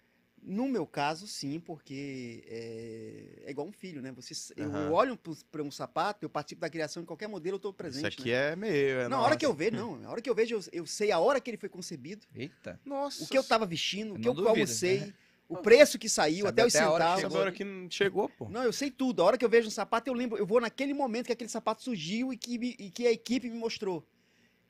[0.42, 4.12] No meu caso, sim, porque é, é igual um filho, né?
[4.12, 4.90] Você, eu Aham.
[4.92, 5.18] olho
[5.50, 8.12] para um sapato, eu participo da criação em qualquer modelo, eu estou presente.
[8.12, 8.52] Isso aqui né?
[8.52, 9.00] é meu.
[9.00, 9.98] É Na hora que eu vejo, não.
[9.98, 12.78] Na hora que eu vejo, eu, eu sei a hora que ele foi concebido, Eita.
[12.84, 13.24] Nossa.
[13.24, 15.14] o que eu tava vestindo, o Eu que eu duvido, almocei, né?
[15.48, 17.34] o preço que saiu, Sabe até os até centavos.
[17.34, 18.48] A hora que não chegou, pô.
[18.48, 19.22] Não, eu sei tudo.
[19.22, 21.50] A hora que eu vejo um sapato, eu lembro, eu vou naquele momento que aquele
[21.50, 24.06] sapato surgiu e que, me- e que a equipe me mostrou.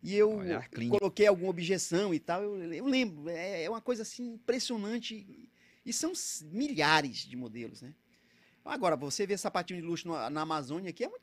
[0.07, 0.41] E eu
[0.91, 2.43] coloquei alguma objeção e tal.
[2.43, 5.49] Eu, eu lembro, é, é uma coisa assim impressionante.
[5.85, 6.13] E são
[6.53, 7.93] milhares de modelos, né?
[8.65, 11.23] Agora, você vê sapatinho de luxo no- na Amazônia aqui, é muito.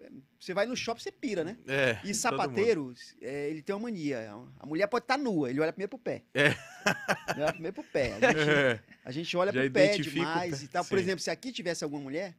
[0.00, 1.56] é- Você vai no shopping, você pira, né?
[1.66, 1.98] É.
[2.04, 4.32] E sapateiro, é, ele tem uma mania.
[4.58, 6.22] A mulher pode estar nua, ele olha primeiro pro pé.
[6.34, 6.46] É.
[7.32, 8.14] Ele olha primeiro pro pé.
[8.14, 8.80] A gente, É.
[9.04, 10.64] a gente olha Já pro pé demais pé.
[10.64, 10.84] e tal.
[10.84, 11.04] Por Sim.
[11.04, 12.36] exemplo, se aqui tivesse alguma mulher,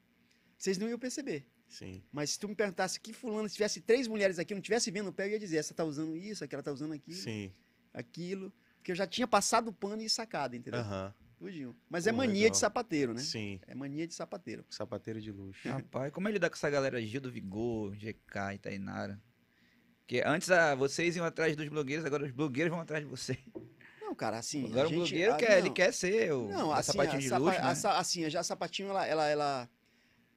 [0.57, 1.45] vocês não iam perceber.
[1.71, 2.03] Sim.
[2.11, 5.07] Mas se tu me perguntasse que fulano, se tivesse três mulheres aqui, não tivesse vendo
[5.09, 7.51] o pé, eu ia dizer, essa tá usando isso, aquela tá usando aquilo, Sim.
[7.93, 8.53] aquilo.
[8.77, 10.79] Porque eu já tinha passado o pano e sacado, entendeu?
[10.81, 11.13] Aham.
[11.37, 11.75] Tudinho.
[11.89, 12.51] Mas é Pô, mania legal.
[12.51, 13.21] de sapateiro, né?
[13.21, 13.59] Sim.
[13.65, 14.63] É mania de sapateiro.
[14.69, 15.67] Sapateiro de luxo.
[15.67, 19.19] Rapaz, como ele lidar com essa galera Gil do Vigor, GK e Tainara?
[20.01, 23.39] Porque antes ah, vocês iam atrás dos blogueiros, agora os blogueiros vão atrás de vocês.
[24.01, 24.65] Não, cara, assim.
[24.65, 25.73] agora a o gente- blogueiro ah, quer, ele não.
[25.73, 27.75] quer ser o Não, a assim, sapatinho a, de luxo, a né?
[27.75, 29.69] sa- assim, já a sapatinho, ela, ela, ela,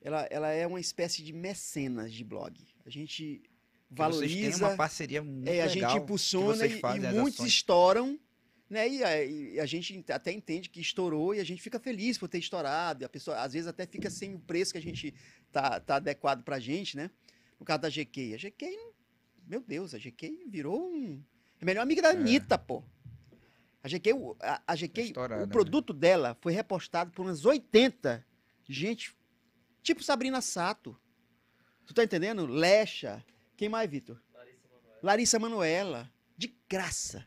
[0.05, 2.55] ela, ela é uma espécie de mecenas de blog.
[2.87, 3.43] A gente
[3.89, 7.41] Porque Vocês têm valoriza, uma parceria muito é, a legal gente impulsiona e, e muitos
[7.41, 7.49] ações.
[7.49, 8.21] estouram,
[8.69, 8.89] né?
[8.89, 12.19] E a, e a gente ent- até entende que estourou e a gente fica feliz
[12.19, 13.03] por ter estourado.
[13.03, 15.13] E a pessoa às vezes até fica sem o preço que a gente
[15.51, 17.11] tá, tá adequado pra gente, né?
[17.59, 18.79] No caso da GK, a GK,
[19.47, 21.23] meu Deus, a GK virou um
[21.61, 22.83] é a melhor amiga da Anitta, pô.
[23.83, 25.53] A GK, o- a, a GK, estourada, o né?
[25.53, 28.25] produto dela foi repostado por umas 80
[28.69, 29.15] gente,
[29.85, 30.98] tipo Sabrina Sato.
[31.86, 32.47] Tu tá entendendo?
[32.47, 33.24] Lecha.
[33.56, 34.20] Quem mais, Vitor?
[34.32, 35.01] Larissa Manoela.
[35.02, 37.24] Larissa Manoela, de graça,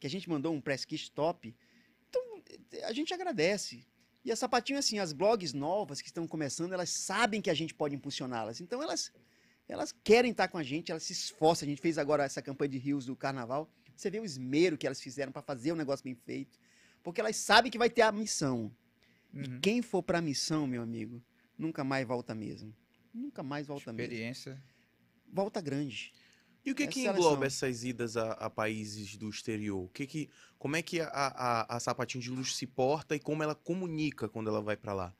[0.00, 1.54] que a gente mandou um press kit top.
[2.08, 2.42] Então,
[2.84, 3.86] a gente agradece.
[4.24, 7.74] E a Sapatinho, assim, as blogs novas que estão começando, elas sabem que a gente
[7.74, 8.60] pode impulsioná-las.
[8.60, 9.12] Então, elas,
[9.68, 11.66] elas querem estar com a gente, elas se esforçam.
[11.66, 13.70] A gente fez agora essa campanha de rios do carnaval.
[13.94, 16.58] Você vê o esmero que elas fizeram para fazer o negócio bem feito.
[17.02, 18.74] Porque elas sabem que vai ter a missão.
[19.32, 19.60] Uhum.
[19.60, 21.22] Quem for para a missão, meu amigo,
[21.58, 22.74] nunca mais volta mesmo.
[23.12, 24.12] Nunca mais volta mesmo.
[24.12, 24.62] Experiência.
[25.32, 26.12] Volta grande.
[26.64, 27.14] E o que É que seleção.
[27.14, 29.84] engloba essas idas a, a países do exterior?
[29.84, 33.20] O que que, como é que a, a, a sapatinho de luxo se porta e
[33.20, 35.14] como ela comunica quando ela vai pra lá?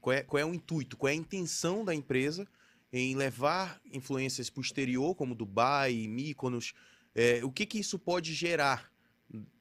[0.00, 0.96] Qual é, qual é o intuito?
[0.96, 2.46] Qual é a intenção da empresa
[2.92, 6.74] em levar influências para o exterior, como Dubai, Mykonos,
[7.14, 8.92] é, o que que isso pode gerar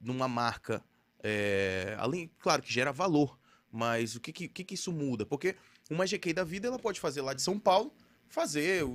[0.01, 0.83] numa marca?
[1.23, 3.39] É, além, claro que gera valor,
[3.71, 5.25] mas o que que, o que que isso muda?
[5.25, 5.55] Porque
[5.93, 7.93] uma GK da vida ela pode fazer lá de São Paulo,
[8.29, 8.85] fazer,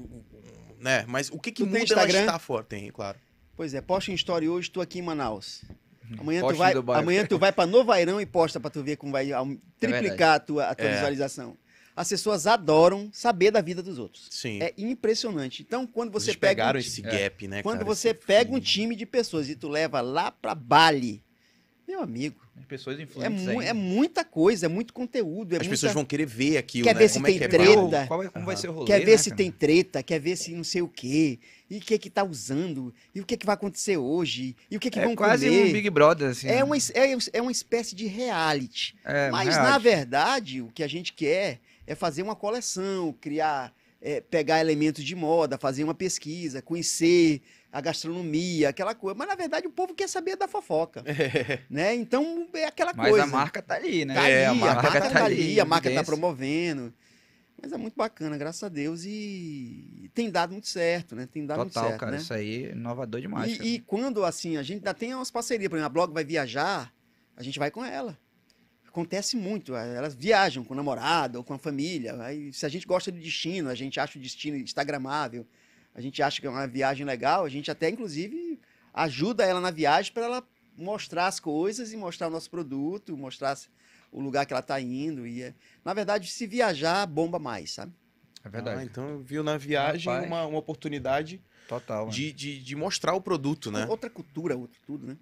[0.79, 1.05] né?
[1.07, 2.21] Mas o que que Tu tem muda ela Instagram?
[2.21, 2.65] estar fora?
[2.65, 3.19] Tem, claro.
[3.57, 5.63] Pois é, posta em story hoje, tô aqui em Manaus.
[6.19, 9.33] Amanhã, tu vai, amanhã tu vai pra Novairão e posta pra tu ver como vai
[9.33, 10.93] aum- triplicar a tua, a tua É.
[10.95, 11.57] visualização.
[11.97, 14.29] As pessoas adoram saber da vida dos outros.
[14.31, 14.61] Sim.
[14.63, 15.63] É impressionante.
[15.63, 17.11] Então, quando você Vocês pega um pegaram ti- esse é.
[17.11, 17.87] gap, né, quando cara?
[17.87, 18.65] você pega um feeling.
[18.67, 21.25] time de pessoas e tu leva lá pra Bali,
[21.89, 23.65] meu amigo, As pessoas é, influentes mu- ainda.
[23.65, 25.53] é muita coisa, é muito conteúdo.
[25.53, 27.01] É As muita- pessoas vão querer ver aquilo, Quer né?
[27.01, 27.97] ver se Como tem é que é treta.
[27.97, 29.37] É, como vai ser o rolê, Quer ver né, se cara?
[29.37, 31.39] tem treta, quer ver se não sei o quê,
[31.71, 34.81] e o que que tá usando, e o que que vai acontecer hoje, e o
[34.81, 35.69] que que É vão quase comer.
[35.69, 36.49] um Big Brother, assim.
[36.49, 36.65] É né?
[36.65, 38.97] uma, é, é uma espécie de reality.
[39.05, 39.71] É, Mas, reality.
[39.73, 45.05] na verdade, o que a gente quer é fazer uma coleção, criar, é, pegar elementos
[45.05, 47.43] de moda, fazer uma pesquisa, conhecer
[47.77, 49.15] a gastronomia, aquela coisa.
[49.19, 51.05] Mas, na verdade, o povo quer saber da fofoca,
[51.69, 51.95] né?
[51.95, 53.25] Então, é aquela Mas coisa.
[53.25, 54.15] a marca tá ali, né?
[54.15, 56.91] Tá é, ali, a marca, tá ali, a marca tá promovendo.
[57.61, 61.29] Mas é muito bacana, graças a Deus, e tem dado muito certo, né?
[61.31, 62.13] Tem dado muito Total, certo, cara.
[62.13, 62.19] né?
[62.19, 63.59] Isso aí é inovador demais.
[63.59, 66.25] E, e quando, assim, a gente ainda tem umas parcerias, por exemplo, a Blog vai
[66.25, 66.91] viajar,
[67.37, 68.19] a gente vai com ela.
[68.89, 72.19] Acontece muito, elas viajam com o namorado ou com a família.
[72.23, 75.47] Aí, se a gente gosta do destino, a gente acha o destino instagramável,
[75.97, 78.61] a gente acha que é uma viagem legal, a gente até, inclusive,
[78.93, 83.59] ajuda ela na viagem para ela mostrar as coisas e mostrar o nosso produto, mostrar
[84.13, 85.27] o lugar que ela está indo.
[85.27, 87.93] E é- Na verdade, se viajar, bomba mais, sabe?
[88.45, 88.81] É verdade.
[88.81, 90.27] Ah, então viu na viagem Rapaz.
[90.31, 92.09] uma, uma oportunidade Total.
[92.11, 93.87] de, de, de mostrar o produto, né?
[93.89, 95.17] Outra cultura, outro tudo, né?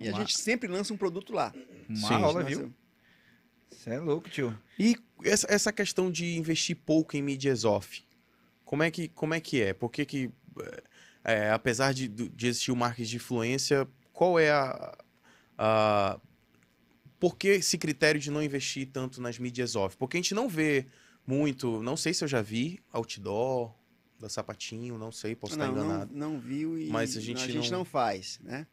[0.00, 1.54] E a Uma- gente sempre lança um produto lá.
[1.88, 2.18] Uma Sim.
[2.18, 2.74] Nossa, viu?
[3.70, 4.56] Você é louco, tio.
[4.78, 8.04] E essa, essa questão de investir pouco em mídias off,
[8.66, 9.72] como é que, como é, que é?
[9.72, 10.30] Por que que,
[11.24, 14.98] é, apesar de, de existir o marketing de influência, qual é a,
[15.56, 16.20] a...
[17.18, 19.96] Por que esse critério de não investir tanto nas mídias off?
[19.96, 20.84] Porque a gente não vê
[21.24, 23.72] muito, não sei se eu já vi, outdoor,
[24.18, 26.12] da Sapatinho, não sei, posso estar não, enganado.
[26.12, 27.78] Não, não viu e Mas a não, gente não...
[27.78, 28.66] não- faz, né?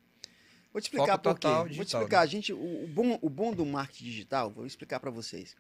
[0.72, 1.42] Vou te explicar Foco por quê.
[1.42, 2.18] total Vou te digital, explicar.
[2.18, 2.24] né?
[2.24, 5.56] A gente, o, o bom, o bom do marketing digital, vou explicar para vocês,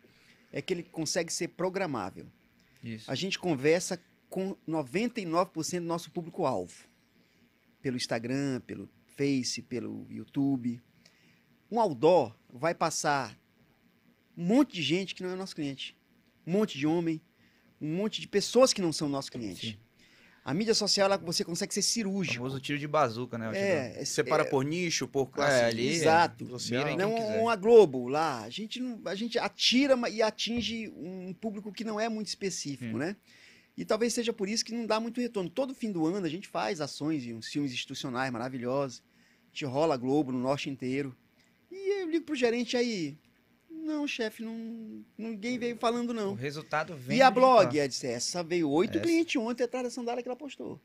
[0.51, 2.25] é que ele consegue ser programável.
[2.83, 3.09] Isso.
[3.09, 3.99] A gente conversa
[4.33, 6.73] com 99% do nosso público-alvo.
[7.83, 10.81] Pelo Instagram, pelo Face, pelo YouTube.
[11.69, 13.37] Um outdoor vai passar
[14.35, 15.95] um monte de gente que não é nosso cliente.
[16.47, 17.21] Um monte de homem,
[17.79, 19.73] um monte de pessoas que não são nosso cliente.
[19.73, 19.77] Sim.
[20.43, 22.37] A mídia social, ela, você consegue ser O cirúrgico.
[22.37, 23.49] famoso tiro de bazuca, né?
[23.49, 23.53] o.
[23.53, 25.61] É, é, Separa é, por nicho, por classe.
[25.61, 26.47] É, ali, exato.
[26.47, 26.97] social.
[26.97, 27.39] Não quiser.
[27.39, 28.41] uma Globo lá.
[28.41, 32.95] A gente, não, a gente atira e atinge um público que não é muito específico,
[32.95, 32.97] Hum.
[32.97, 33.15] né?
[33.75, 35.49] E talvez seja por isso que não dá muito retorno.
[35.49, 39.01] Todo fim do ano a gente faz ações e uns filmes institucionais maravilhosos.
[39.45, 41.15] A gente rola a Globo no norte inteiro.
[41.71, 43.17] E eu ligo pro gerente aí.
[43.69, 46.33] Não, chefe, não, ninguém veio falando O não.
[46.35, 47.77] resultado vem E a blog?
[47.77, 50.79] Ela disse, essa veio oito clientes ontem atrás da sandália que ela postou.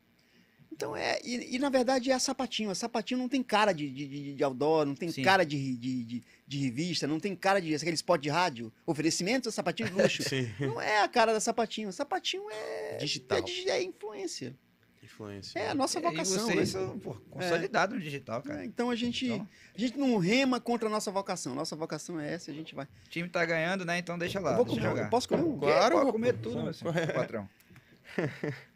[0.79, 2.69] Então é, e, e, na verdade é a sapatinho.
[2.69, 5.21] A sapatinho não tem cara de, de, de, de outdoor, não tem Sim.
[5.23, 9.51] cara de, de, de, de revista, não tem cara de aquele spot de rádio, oferecimento
[9.51, 10.23] sapatinho de luxo.
[10.29, 11.91] Sim, não é a cara da sapatinho.
[11.91, 13.39] Sapatinho é, digital.
[13.39, 14.55] é, é influência.
[15.03, 15.59] Influência.
[15.59, 16.45] É a nossa E vocação.
[16.45, 16.65] vocês né?
[16.65, 18.61] são pô, consolidados no digital, cara.
[18.61, 21.53] É, então a gente, a gente não rema contra a nossa vocação.
[21.53, 22.85] Nossa vocação é essa a gente vai.
[22.85, 23.97] O time tá ganhando, né?
[23.97, 24.51] Então deixa lá.
[24.51, 25.03] eu, vou deixa comer, jogar.
[25.03, 25.59] eu posso comer um?
[25.59, 27.49] Claro, Pode vou- comer tudo, meu patrão.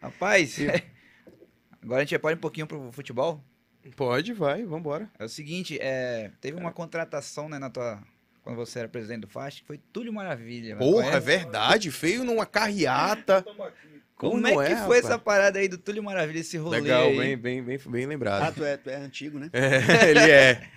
[0.01, 0.57] Rapaz,
[1.83, 3.43] agora a gente pode ir um pouquinho pro futebol.
[3.95, 5.09] Pode, vai, vambora.
[5.19, 8.01] É o seguinte, é, teve uma contratação, né, na tua...
[8.41, 10.75] Quando você era presidente do FAST, que foi Túlio Maravilha.
[10.75, 11.25] Porra, é Conhece?
[11.25, 13.41] verdade, feio numa carreata.
[14.15, 15.05] Como, Como é que é, foi rapaz?
[15.05, 17.17] essa parada aí do Túlio Maravilha, esse rolê Legal, aí?
[17.17, 18.55] bem, bem, bem, bem Ah, lembrado.
[18.55, 19.49] tu é, tu é antigo, né?
[19.51, 20.69] É, ele é.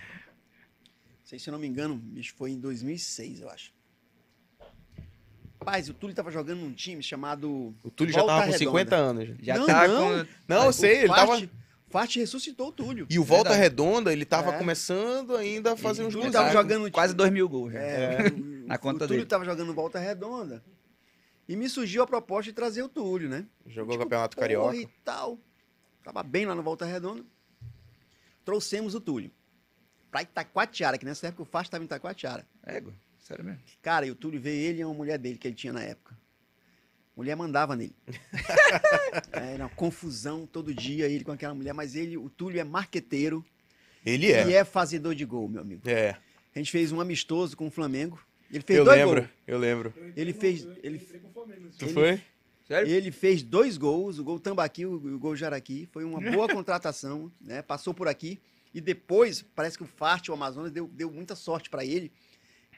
[1.24, 3.72] sei se eu não me engano, bicho, foi em 2006, eu acho.
[5.58, 7.74] Rapaz, o Túlio tava jogando num time chamado.
[7.82, 8.70] O Túlio já Volta tava com Redonda.
[8.78, 9.28] 50 anos.
[9.40, 10.24] Já Não, tá não.
[10.24, 10.30] com...
[10.48, 11.32] Não, eu sei, ele tava.
[11.32, 11.50] Fast,
[11.88, 13.06] Fast ressuscitou o Túlio.
[13.08, 13.62] E o Volta Verdade.
[13.62, 14.58] Redonda, ele tava É.
[14.58, 16.30] começando ainda a fazer uns gols.
[16.32, 17.72] tava jogando com quase 2 mil gols.
[17.72, 17.78] já.
[17.80, 18.30] É,
[18.66, 19.26] Na o, conta o Túlio dele.
[19.26, 20.62] tava jogando volta redonda.
[21.48, 23.46] E me surgiu a proposta de trazer o Túlio, né?
[23.66, 24.76] Jogou o Tipo, Campeonato porra Carioca.
[24.76, 25.38] E tal.
[26.02, 27.22] Tava bem lá no Volta Redonda.
[28.44, 29.30] Trouxemos o Túlio.
[30.10, 32.46] Pra Itacoatiara, que nessa época o Fast tava em Itacoatiara.
[32.64, 32.92] Égua,
[33.26, 33.60] sério mesmo.
[33.82, 36.16] Cara, e o Túlio veio ele e uma mulher dele que ele tinha na época.
[37.16, 37.94] Mulher mandava nele.
[39.32, 42.64] É, Era uma confusão todo dia, ele com aquela mulher, mas ele, o Túlio é
[42.64, 43.44] marqueteiro
[44.04, 44.52] Ele e é.
[44.52, 45.82] é fazedor de gol, meu amigo.
[45.88, 46.16] É,
[46.54, 48.18] A gente fez um amistoso com o Flamengo.
[48.50, 49.30] Ele fez eu dois lembro, gols.
[49.46, 49.94] eu lembro.
[50.16, 50.66] Ele fez.
[50.82, 52.22] Ele, Tu Ele- foi?
[52.66, 52.90] Sério?
[52.92, 55.88] Ele fez dois gols, o gol Tambaqui e o gol Jaraqui.
[55.92, 57.62] Foi uma boa contratação, né?
[57.62, 58.38] Passou por aqui.
[58.74, 62.10] E depois, parece que o Farte, o Amazonas, deu, deu muita sorte para ele.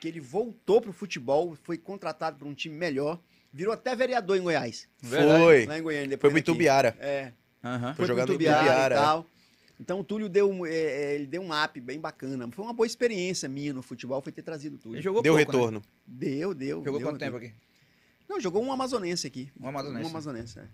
[0.01, 3.19] Que ele voltou pro futebol, foi contratado por um time melhor.
[3.53, 4.87] Virou até vereador em Goiás.
[5.03, 5.67] Foi.
[5.67, 6.17] Lá em Goiânia.
[6.19, 6.39] Foi depois pro daqui.
[6.51, 6.97] Itubiara.
[7.01, 7.33] É.
[7.65, 7.95] Aham.
[7.95, 9.01] Foi no Itubiara, Itubiara, e é.
[9.01, 9.27] tal.
[9.81, 12.49] Então o Túlio deu, um- é, é, ele deu um up bem bacana.
[12.53, 15.03] Foi uma boa experiência minha no futebol, foi ter trazido o Ele Túlio.
[15.03, 15.57] jogou Deu pouco, né?
[15.59, 15.83] retorno.
[16.07, 16.85] Deu, deu.
[16.85, 17.27] Jogou deu, quanto deu.
[17.33, 17.53] tempo aqui?
[18.29, 19.51] Não, jogou um amazonense aqui.
[19.59, 20.05] Um amazonense.
[20.05, 20.65] Um amazonense, é.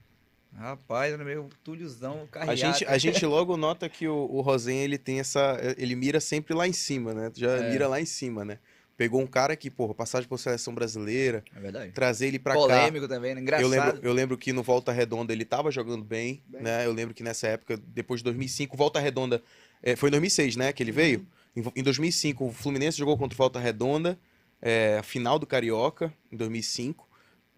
[0.56, 2.56] Rapaz, era meio Túliozão A carreado.
[2.56, 5.58] gente, a gente logo nota que o, o Rosenha, ele tem essa.
[5.76, 7.30] Ele mira sempre lá em cima, né?
[7.34, 7.70] Já É.
[7.70, 8.58] mira lá em cima, né?
[8.96, 11.90] Pegou um cara que, porra, passagem por seleção brasileira, É verdade.
[11.92, 12.60] trazer ele pra cá.
[12.60, 13.40] Polêmico também, né?
[13.40, 13.64] Engraçado.
[13.64, 16.62] Eu lembro, eu lembro que no Volta Redonda ele tava jogando bem, Bem.
[16.62, 16.86] né?
[16.86, 19.42] Eu lembro que nessa época, depois de 2005, Volta Redonda.
[19.82, 20.72] é, foi em 2006, né?
[20.72, 21.26] Que ele veio.
[21.56, 24.16] Em, em 2005, o Fluminense jogou contra o Volta Redonda,
[24.62, 27.08] é, a final do Carioca, em 2005.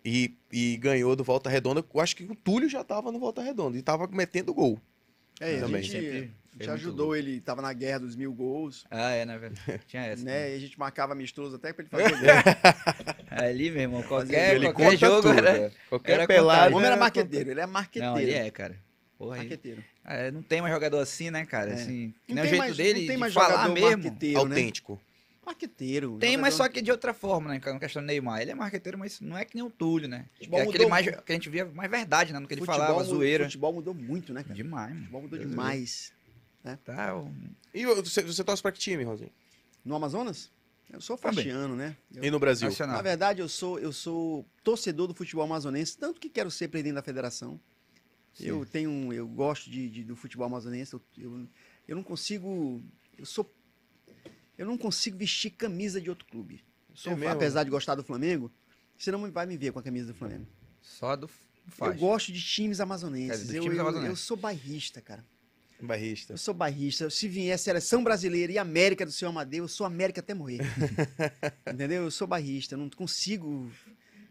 [0.04, 1.84] E, e ganhou do Volta Redonda.
[1.92, 4.80] Eu acho que o Túlio já tava no Volta Redonda e tava metendo gol.
[5.40, 5.82] É, a Também.
[5.82, 6.30] gente,
[6.64, 7.16] fez ajudou gol.
[7.16, 9.54] ele, tava na guerra dos mil gols, Ah, é, né, velho?
[9.86, 10.24] Tinha essa.
[10.24, 10.52] né?
[10.52, 12.26] E a gente marcava amistoso até pra ele fazer gol.
[13.30, 15.52] Ali, meu irmão, qualquer, qualquer conta jogo tudo, era...
[15.58, 15.70] né?
[15.88, 16.74] Qualquer era o pelado.
[16.74, 18.14] homem era marqueteiro, ele é marqueteiro.
[18.14, 18.76] Não, ele é, cara.
[19.18, 19.38] Porra.
[19.38, 19.82] Marqueteiro.
[20.04, 21.70] É, não tem mais jogador assim, né, cara?
[21.70, 21.74] É.
[21.74, 24.16] Assim, Não nem o jeito mais, dele não tem de mais falar jogador mesmo.
[24.20, 24.34] né?
[24.36, 25.00] Autêntico.
[25.44, 26.18] Marqueteiro.
[26.18, 27.60] Tem, mas jogador- só que de outra forma, né?
[27.64, 28.42] Na questão do Neymar.
[28.42, 30.26] Ele é marqueteiro, mas não é que nem o Túlio, né?
[30.34, 32.38] Futebol é aquele mudou mais, que a gente via mais verdade, né?
[32.40, 33.44] No que ele futebol falava, zoeira.
[33.44, 34.54] Futebol mudou muito, né, cara?
[34.54, 35.00] Demais, mano.
[35.02, 36.12] Futebol mudou demais.
[36.84, 37.32] Tá, o-
[37.72, 39.30] E você, você torce pra que time, Rosinho?
[39.84, 40.51] No Amazonas?
[40.90, 41.97] Eu sou faxiano, né?
[42.14, 42.68] Eu- E no Brasil?
[42.68, 42.97] Nacional.
[42.97, 46.94] Na verdade, eu sou, eu sou torcedor do futebol amazonense, tanto que quero ser presidente
[46.94, 47.60] da federação.
[48.38, 50.93] Eu tenho, eu gosto de, de- do futebol amazonense.
[50.93, 51.48] Eu, eu,
[51.88, 52.82] eu não consigo,
[53.18, 53.51] eu sou,
[54.59, 56.62] eu não consigo vestir camisa de outro clube.
[56.90, 58.51] Eu sou, É apesar de gostar do Flamengo,
[58.97, 60.47] você não vai me ver com a camisa do Flamengo.
[60.82, 61.98] Só do Eu faz.
[61.98, 63.47] gosto de times É, amazonenses.
[63.47, 64.10] dos eu, times eu- amazonenses.
[64.10, 65.24] eu sou bairrista, cara.
[65.80, 66.32] Barrista.
[66.34, 67.10] Eu sou bairrista.
[67.10, 70.60] Se vier seleção brasileira e América do seu Amadeu, eu sou América até morrer.
[71.72, 72.04] Entendeu?
[72.04, 72.74] Eu sou bairrista.
[72.74, 73.70] Eu não consigo.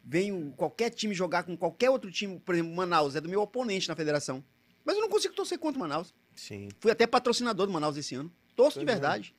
[0.03, 2.39] Venho qualquer time jogar com qualquer outro time.
[2.39, 4.43] Por exemplo, Manaus é do meu oponente na federação.
[4.84, 6.13] Mas eu não consigo torcer contra o Manaus.
[6.35, 6.69] Sim.
[6.80, 8.31] Fui até patrocinador do Manaus esse ano.
[8.55, 8.88] Torço de é.
[8.88, 9.34] verdade.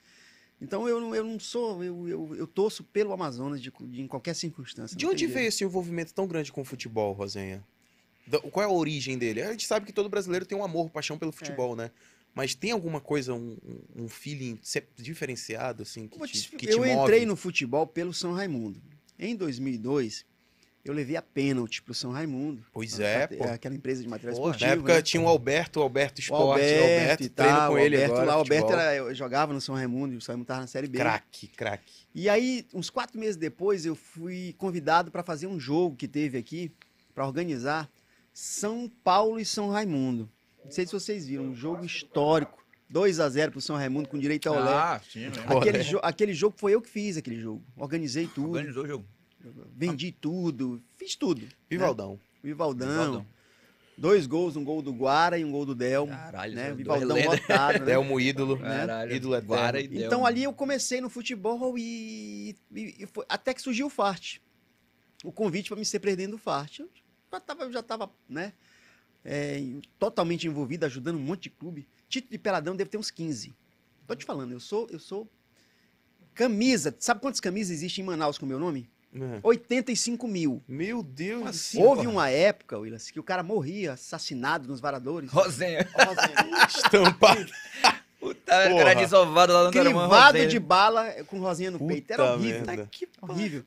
[0.60, 1.84] Então eu não, eu não sou.
[1.84, 4.96] Eu, eu, eu torço pelo Amazonas de, de- em qualquer circunstância.
[4.96, 7.62] De onde veio esse envolvimento tão grande com o futebol, Rosenha?
[8.51, 9.43] Qual é a origem dele?
[9.43, 11.90] A gente sabe que todo brasileiro tem um amor, paixão pelo futebol, né?
[12.35, 13.57] Mas tem alguma coisa, um,
[13.97, 14.59] um- feeling
[14.98, 18.81] diferenciado, assim, que Vou te, te- que eu entrei no futebol pelo São Raimundo.
[19.19, 20.27] Em 2002,
[20.85, 22.62] eu levei a pênalti pro São Raimundo.
[22.73, 23.44] Pois é, pô.
[23.44, 24.66] Aquela empresa de material esportivo.
[24.66, 25.03] na época né?
[25.03, 27.97] tinha o Alberto, o Alberto O Esporte, Alberto, Alberto, e treino tal, com o ele
[27.97, 30.47] Alberto agora, lá, o Alberto era, eu jogava no São Raimundo, e o São Raimundo
[30.47, 30.98] tava na Série B.
[30.98, 31.93] Craque, craque.
[32.15, 36.36] E aí, uns quatro meses depois, eu fui convidado para fazer um jogo que teve
[36.36, 36.70] aqui,
[37.15, 37.90] para organizar
[38.40, 40.30] São Paulo e São Raimundo.
[40.62, 42.62] Não sei se vocês viram, um jogo histórico.
[42.90, 44.70] 2 a 0 pro São Raimundo com direito ao olé.
[44.74, 45.32] Ah, sim, né?
[45.46, 45.82] Aquele, olé.
[45.82, 47.64] jo- aquele jogo foi eu que fiz aquele jogo.
[47.74, 49.06] Organizei tudo, Organizou o jogo.
[49.74, 51.40] vendi tudo, fiz tudo.
[51.42, 51.48] né?
[51.70, 52.20] Vivaldão.
[52.42, 52.88] Vivaldão.
[52.88, 53.26] Vivaldão.
[53.96, 56.12] Dois gols, um gol do Guara e um gol do Delmo.
[56.12, 56.74] Caralho, né?
[56.74, 57.84] Vivaldão lotado, né?
[57.86, 58.58] Delmo ídolo.
[58.58, 59.48] Caralho, Ídolo eterno.
[59.54, 60.04] Guara e Delmo.
[60.04, 64.36] Então ali eu comecei no futebol e, e- e foi- até que surgiu o Fart.
[65.24, 66.80] O convite para me ser presidente do Fart.
[66.80, 66.90] Eu
[67.31, 68.53] já estava, eu já tava, né,
[69.24, 69.61] é,
[69.98, 71.86] totalmente envolvido, ajudando um monte de clube.
[72.09, 73.55] Título de peladão deve ter uns 15.
[74.07, 75.28] Tô te falando, eu sou, eu sou
[76.35, 76.94] camisa.
[76.98, 78.89] Sabe quantas camisas existem em Manaus com o meu nome?
[79.15, 79.40] É.
[79.43, 80.62] 85 mil.
[80.69, 81.86] Meu Deus do Assim, céu.
[81.89, 82.11] Houve porra.
[82.12, 85.31] uma época, Willis, que o cara morria assassinado nos varadores.
[85.31, 85.81] Rosenha.
[86.69, 87.51] Estampado.
[88.20, 88.94] Puta, o cara Porra.
[88.94, 92.12] desovado lá no Crivado de bala com rosinha no Puta peito.
[92.12, 92.66] Era horrível.
[92.66, 92.89] merda.
[92.90, 93.65] Que horrível.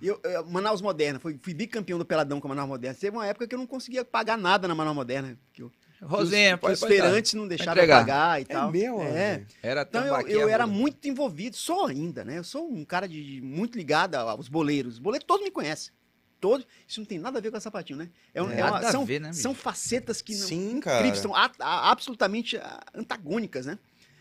[0.00, 2.96] E Eu, eu- Manaus Moderna, fui, fui bicampeão do Peladão com a Manaus Moderna.
[3.00, 5.38] Teve uma época que eu não conseguia pagar nada na Manaus Moderna.
[5.52, 8.00] Que, eu, Rosenha, que os, os feirantes não deixavam eu entregar.
[8.00, 8.70] pagar e É tal.
[8.70, 9.44] meu, É.
[9.62, 12.38] Era Então eu, eu era muito envolvido, sou ainda, né?
[12.38, 14.94] Eu sou um cara de, muito ligado aos boleiros.
[14.94, 15.92] Os boleiros todos me conhecem.
[16.38, 16.66] Todos.
[16.86, 18.10] Isso não tem nada a ver com a sapatinho, né?
[18.34, 20.46] É É, é uma- nada a são, ver, né, são facetas que não.
[20.46, 20.98] Sim, cara.
[20.98, 23.78] incríveis, são a- a- absolutamente ah, antagônicas, né?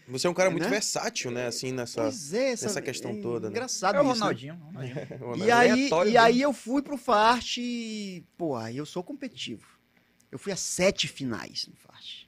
[0.07, 0.69] Você é um cara muito Né?
[0.69, 1.47] versátil, né?
[1.47, 2.03] Assim, nessa.
[2.03, 3.51] Pois é, essa, essa questão é toda, né?
[3.55, 4.19] Engraçado É o isso, né?
[4.19, 4.53] Ronaldinho.
[5.19, 5.47] Ronaldinho.
[5.47, 6.19] E aí, e mesmo.
[6.19, 9.65] aí eu fui pro Fart e, pô, aí eu sou competitivo.
[10.31, 12.25] Eu fui a sete finais no Fart.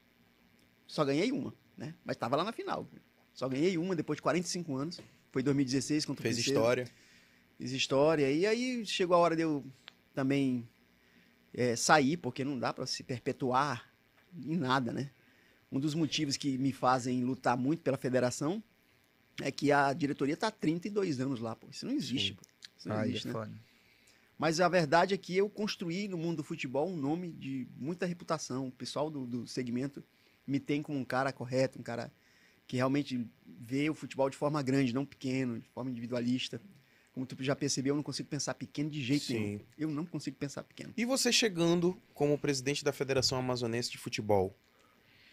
[0.87, 1.93] Só ganhei uma, né?
[2.03, 2.87] Mas tava lá na final.
[3.33, 4.99] Só ganhei uma depois de 45 anos.
[5.31, 6.89] Foi em 2016 contra o Fez história.
[7.57, 8.31] Fiz história.
[8.31, 9.63] E aí chegou a hora de eu
[10.13, 10.67] também
[11.53, 13.91] é, sair, porque não dá pra se perpetuar
[14.35, 15.11] em nada, né?
[15.71, 18.63] Um dos motivos que me fazem lutar muito pela federação
[19.41, 21.67] é que a diretoria tá há 32 anos lá, pô.
[21.69, 22.41] Isso não existe, pô.
[22.77, 23.33] Isso não Aí é existe, né?
[23.33, 23.51] foda.
[24.37, 28.05] Mas a verdade é que eu construí no mundo do futebol um nome de muita
[28.05, 28.67] reputação.
[28.67, 30.03] O pessoal do, do segmento
[30.45, 32.11] me tem como um cara correto, um cara
[32.67, 36.61] que realmente vê o futebol de forma grande, não pequeno, de forma individualista.
[37.13, 39.33] Como tu já percebeu, eu não consigo pensar pequeno de jeito Sim.
[39.33, 39.59] nenhum.
[39.77, 40.93] Eu não consigo pensar pequeno.
[40.95, 44.55] E você chegando como presidente da Federação Amazonense de Futebol,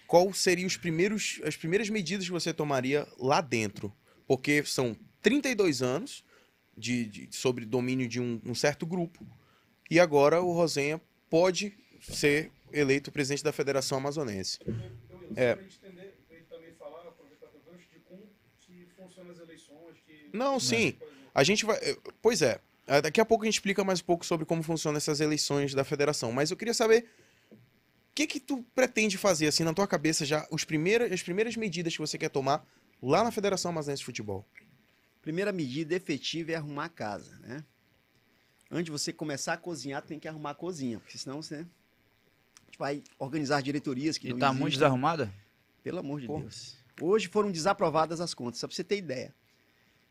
[0.07, 3.93] qual seriam os primeiros, as primeiras medidas que você tomaria lá dentro?
[4.27, 6.25] Porque são 32 anos
[6.77, 9.27] de, de- sobre domínio de um, um certo grupo
[9.91, 11.01] e agora o Rosenha
[11.31, 14.59] pode ser eleito presidente da Federação Amazonense.
[15.37, 15.43] É.
[15.43, 15.53] É.
[15.53, 16.15] Entender,
[16.79, 17.11] falar, de
[18.09, 18.27] como
[18.61, 20.29] que as eleições, que...
[20.37, 20.93] Não, sim.
[20.93, 21.77] Por exemplo, A gente vai.
[21.79, 22.61] eh, Pois é.
[22.87, 25.73] eh, Daqui a pouco a gente explica mais um pouco sobre como funcionam essas eleições
[25.75, 26.33] da federação.
[26.33, 27.07] Mas eu queria saber
[28.15, 31.93] que que tu pretende fazer, assim, na tua cabeça já, os primeiras, as primeiras medidas
[31.93, 32.65] que você quer tomar
[33.03, 34.47] lá na Federação Amazonense de Futebol.
[35.21, 37.65] Primeira medida efetiva é arrumar a casa, né?
[38.71, 42.67] Antes de você começar a cozinhar, tem que arrumar a cozinha, porque senão você a
[42.67, 44.61] gente vai organizar diretorias que E não tá existem.
[44.61, 45.33] muito desarrumada?
[45.83, 46.41] Pelo amor de Pô.
[46.41, 46.77] Deus.
[47.01, 49.35] Hoje foram desaprovadas as contas, só pra você ter ideia.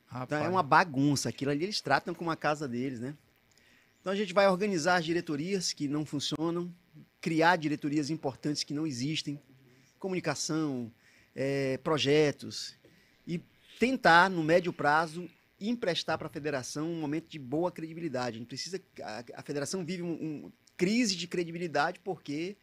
[0.08, 0.46] Então Rapaz.
[0.46, 1.30] é uma bagunça.
[1.30, 3.16] Aquilo ali eles tratam como a casa deles, né?
[4.00, 6.74] Então a gente vai organizar as diretorias que não funcionam,
[7.22, 9.40] criar diretorias importantes que não existem,
[10.00, 10.92] comunicação,
[11.36, 12.76] eh, projetos,
[13.26, 13.42] e
[13.80, 15.30] tentar, no médio prazo,
[15.60, 18.38] emprestar para a federação um momento de boa credibilidade.
[18.42, 18.82] A precisa.
[19.02, 22.58] A, a federação vive uma um, crise de credibilidade porque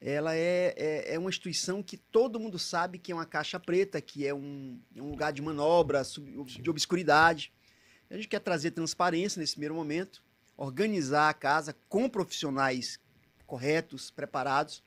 [0.00, 4.00] ela é, é, é uma instituição que todo mundo sabe que é uma caixa preta,
[4.00, 7.52] que é um, é um lugar de manobra, sub- de obscuridade.
[8.08, 10.22] A gente quer trazer transparência nesse primeiro momento,
[10.56, 13.00] organizar a casa com profissionais
[13.46, 14.82] corretos, preparados,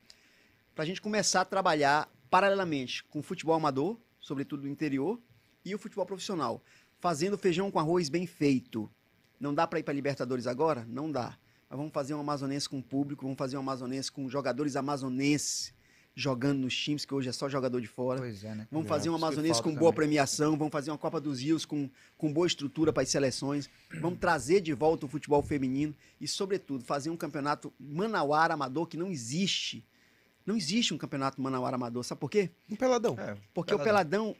[0.76, 5.20] para a gente começar a trabalhar paralelamente com o futebol amador, sobretudo no interior,
[5.66, 6.62] e o futebol profissional,
[7.00, 8.90] fazendo feijão com arroz bem feito.
[9.40, 10.86] Não dá para ir para Libertadores agora?
[10.88, 11.38] Não dá.
[11.70, 15.74] Mas vamos fazer um amazonense com público, vamos fazer um amazonense com jogadores amazonenses
[16.20, 18.20] jogando nos times, que hoje é só jogador de fora.
[18.20, 18.68] Pois é, né?
[18.72, 20.08] Vamos É, fazer um amazonense com boa também.
[20.08, 23.70] premiação, vamos fazer uma Copa dos Rios com, com boa estrutura para as seleções,
[24.02, 28.98] vamos trazer de volta o futebol feminino e, sobretudo, fazer um campeonato manauara amador que
[28.98, 29.86] não existe.
[30.46, 32.50] Não existe um campeonato manauara amador, sabe por quê?
[32.70, 33.16] Um peladão.
[33.20, 34.36] É, Porque o Peladão...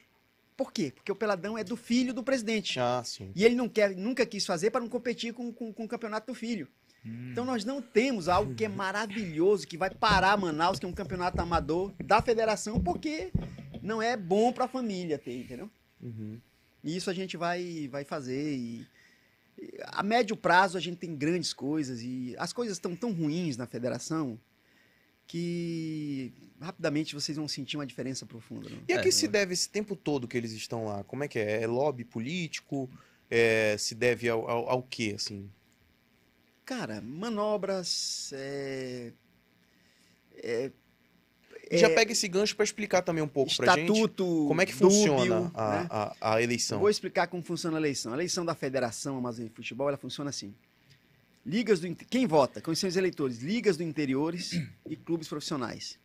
[0.58, 0.92] Por quê?
[0.94, 2.78] Porque o Peladão é do filho do presidente.
[2.82, 3.32] Ah, sim.
[3.34, 6.28] E ele não quer, nunca quis fazer para não competir com, com, com o campeonato
[6.28, 6.68] do filho.
[7.06, 7.30] Hum.
[7.32, 10.94] Então nós não temos algo que é maravilhoso, que vai parar Manaus, que é um
[10.94, 13.32] campeonato amador da federação, porque
[13.82, 15.70] não é bom para a família ter, entendeu?
[16.02, 16.40] Uhum.
[16.84, 18.56] E isso a gente vai, vai fazer.
[18.56, 18.88] E,
[19.88, 23.66] a médio prazo a gente tem grandes coisas e as coisas estão tão ruins na
[23.66, 24.40] federação
[25.28, 28.70] que rapidamente vocês vão sentir uma diferença profunda.
[28.70, 28.78] né?
[28.88, 31.04] E a que É, se deve esse tempo todo que eles estão lá?
[31.04, 31.62] Como é que é?
[31.62, 32.90] É lobby político?
[33.30, 35.48] É, se deve ao, ao, ao quê, assim?
[36.70, 38.32] Cara, manobras.
[38.32, 39.12] É,
[40.36, 40.72] é,
[41.72, 44.46] já pega esse gancho para explicar também um pouco pra gente estatuto.
[44.48, 45.88] como é que dúbio, funciona a, né?
[45.90, 46.80] a, a eleição.
[46.80, 48.12] Vou explicar como funciona a eleição.
[48.14, 50.54] A eleição da Federação Amazônia de Futebol, ela funciona assim.
[51.44, 52.62] Ligas do quem vota?
[52.62, 53.40] Quem são os eleitores?
[53.40, 54.52] Ligas do interiores
[54.88, 55.98] e clubes profissionais,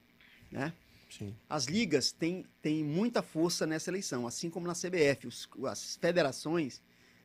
[0.51, 0.73] né?
[1.11, 1.37] Sim.
[1.47, 5.27] As ligas têm, têm muita força nessa eleição, assim como na CBF.
[5.27, 6.81] Os- as federações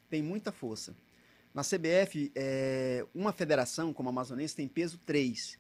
[0.10, 0.94] têm muita força.
[1.54, 5.60] Na CBF, é, uma federação como a Amazonense tem peso 3.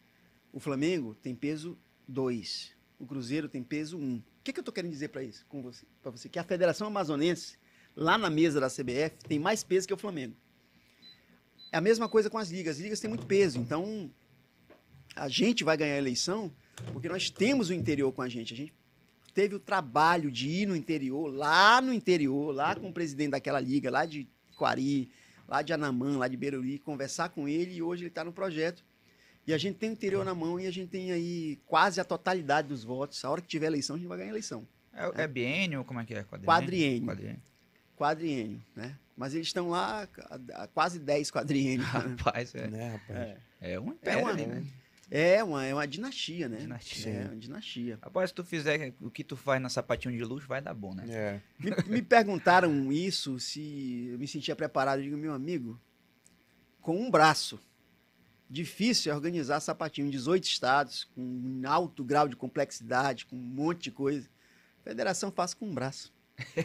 [0.54, 2.74] O Flamengo tem peso 2.
[3.00, 4.18] O Cruzeiro tem peso 1.
[4.18, 6.30] O que, que eu estou querendo dizer para isso, com você, para você?
[6.30, 7.58] Que a Federação Amazonense,
[7.96, 10.36] lá na mesa da CBF, tem mais peso que o Flamengo.
[11.72, 12.78] É a mesma coisa com as ligas.
[12.78, 13.60] As ligas têm muito peso.
[13.60, 14.12] Então,
[15.16, 16.52] a gente vai ganhar a eleição
[16.94, 18.54] porque nós temos o interior com a gente.
[18.54, 18.74] A gente
[19.34, 23.60] teve o trabalho de ir no interior, lá no interior, lá com o presidente daquela
[23.60, 25.10] liga, lá de Quari,
[25.50, 28.84] lá de Anamã, lá de Beruri, conversar com ele e hoje ele está no projeto.
[29.48, 32.04] E a gente tem o interior na mão e a gente tem aí quase a
[32.04, 33.24] totalidade dos votos.
[33.26, 34.68] A hora que tiver eleição, a gente vai ganhar a eleição.
[34.94, 35.84] É, é biênio?
[35.84, 36.24] Como é que é?
[36.24, 37.08] Quadriênio.
[37.08, 37.42] Quadriênio.
[37.98, 38.96] Quadriênio, né?
[39.18, 40.08] Mas eles estão lá
[40.54, 41.92] há quase 10 quadriênios.
[41.92, 42.00] né?
[42.16, 43.38] Rapaz, é, Né, rapaz?
[43.60, 44.64] é um É império uma, ali, né?
[45.12, 46.58] É uma, é uma dinastia, né?
[46.58, 47.12] Dinastia.
[47.12, 48.00] É uma dinastia.
[48.02, 50.94] Rapaz, se tu fizer o que tu faz na sapatinho de luxo, vai dar bom,
[50.94, 51.06] né?
[51.10, 51.42] É.
[51.58, 55.00] Me, me perguntaram isso, se eu me sentia preparado.
[55.00, 55.80] Eu digo, meu amigo,
[56.82, 57.60] com um braço.
[58.52, 63.40] Difícil é organizar sapatinho em 18 estados, com um alto grau de complexidade, com um
[63.40, 64.28] monte de coisa.
[64.84, 66.12] Federação faz com um braço.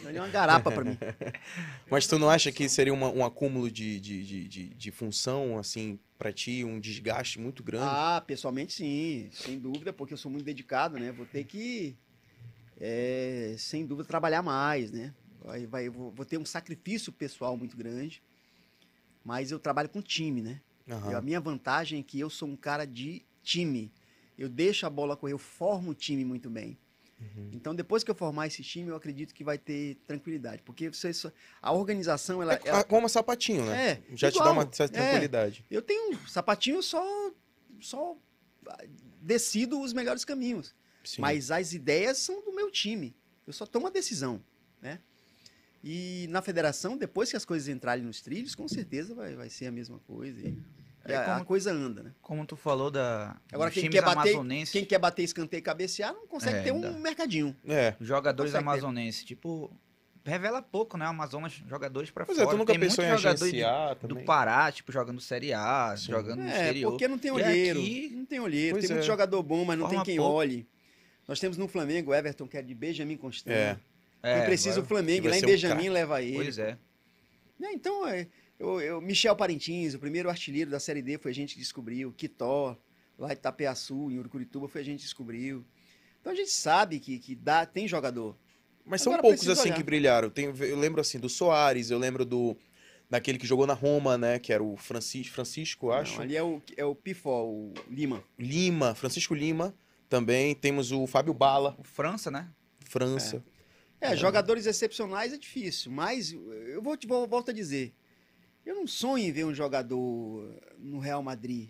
[0.03, 0.97] É uma garapa para mim.
[1.89, 5.57] Mas tu não acha que seria uma- um acúmulo de, de, de, de, de função,
[5.57, 7.85] assim, pra ti, um desgaste muito grande?
[7.85, 11.11] Ah, pessoalmente sim, sem dúvida, porque eu sou muito dedicado, né?
[11.11, 11.95] Vou ter que,
[12.79, 15.13] é, sem dúvida, trabalhar mais, né?
[15.43, 18.21] Vai, vai, vou, vou ter um sacrifício pessoal muito grande,
[19.23, 20.61] mas eu trabalho com time, né?
[21.11, 23.91] Eu- a minha vantagem é que eu sou um cara de time.
[24.37, 26.77] Eu deixo a bola correr, eu formo o time muito bem.
[27.19, 27.49] Uhum.
[27.53, 30.61] Então, depois que eu formar esse time, eu acredito que vai ter tranquilidade.
[30.63, 31.11] Porque você
[31.61, 33.91] a organização, ela, É ela- como sapatinho, né?
[34.11, 34.53] é, Já te igual.
[34.53, 35.01] dá uma certa É.
[35.01, 35.65] tranquilidade.
[35.71, 37.01] Eu tenho um sapatinho só,
[37.79, 38.17] só
[38.67, 38.83] ah,
[39.21, 40.75] decido os melhores caminhos.
[41.03, 41.21] Sim.
[41.21, 43.15] Mas as ideias são do meu time.
[43.47, 44.43] Eu só tomo a decisão,
[44.81, 44.99] né?
[45.83, 49.67] E na federação, depois que as coisas entrarem nos trilhos, com certeza vai, vai ser
[49.67, 50.39] a mesma coisa.
[50.41, 50.57] E,
[51.07, 52.11] e É a, coisa anda, né?
[52.21, 56.13] Como tu falou da Agora, quem quer, bater, amazonenses, quem quer bater escanteio e cabecear
[56.13, 56.91] não consegue É, ter um dá.
[56.91, 57.55] mercadinho.
[57.67, 57.95] É.
[58.01, 58.69] jogadores consegue ter.
[58.71, 59.71] amazonenses, tipo,
[60.23, 61.05] revela pouco, né?
[61.05, 62.49] Amazonas, jogadores pra Pois fora.
[62.49, 64.15] é, tu nunca Tem pensou em muito jogador de- do?
[64.21, 66.11] Pará, tipo, jogando Série A, Sim.
[66.11, 66.91] jogando no É, exterior.
[66.91, 67.79] porque não tem olheiro.
[67.79, 68.75] aqui- Não tem olheiro.
[68.75, 69.07] Pois tem muito é.
[69.07, 70.33] jogador bom, mas não tem Forma quem pouco.
[70.33, 70.67] olhe.
[71.27, 73.51] Nós temos no Flamengo o Everton, que é de Benjamin Constant.
[73.53, 73.77] É.
[74.23, 76.35] É, Quem precisa o Flamengo, lá em ser um Benjamin leva ele.
[76.35, 76.77] Pois é.
[77.61, 78.27] É, então, é,
[78.59, 82.13] eu, eu- Michel Parintins, o primeiro artilheiro da Série D foi a gente que descobriu.
[82.13, 82.77] Quitó,
[83.17, 85.65] lá em Itapeaçu, em Urucurituba, foi a gente que descobriu.
[86.21, 88.35] Então a gente sabe que, que dá, tem jogador.
[88.85, 89.77] Mas são Agora poucos precisa assim olhar.
[89.77, 90.29] que brilharam.
[90.29, 92.55] Tem- eu lembro assim do Soares, eu lembro do
[93.07, 96.15] daquele que jogou na Roma, né, que era o Francisco, Francisco, acho.
[96.15, 98.23] Não, ali é o, é o Pifó, o Lima.
[98.37, 99.75] Lima, Francisco Lima.
[100.09, 102.49] Também temos o Fábio Bala, O França, né?
[102.79, 103.43] França.
[104.01, 107.93] É, jogadores excepcionais é difícil, mas eu vou te vou, volto a dizer.
[108.65, 111.69] Eu não sonho em ver um jogador no Real Madrid.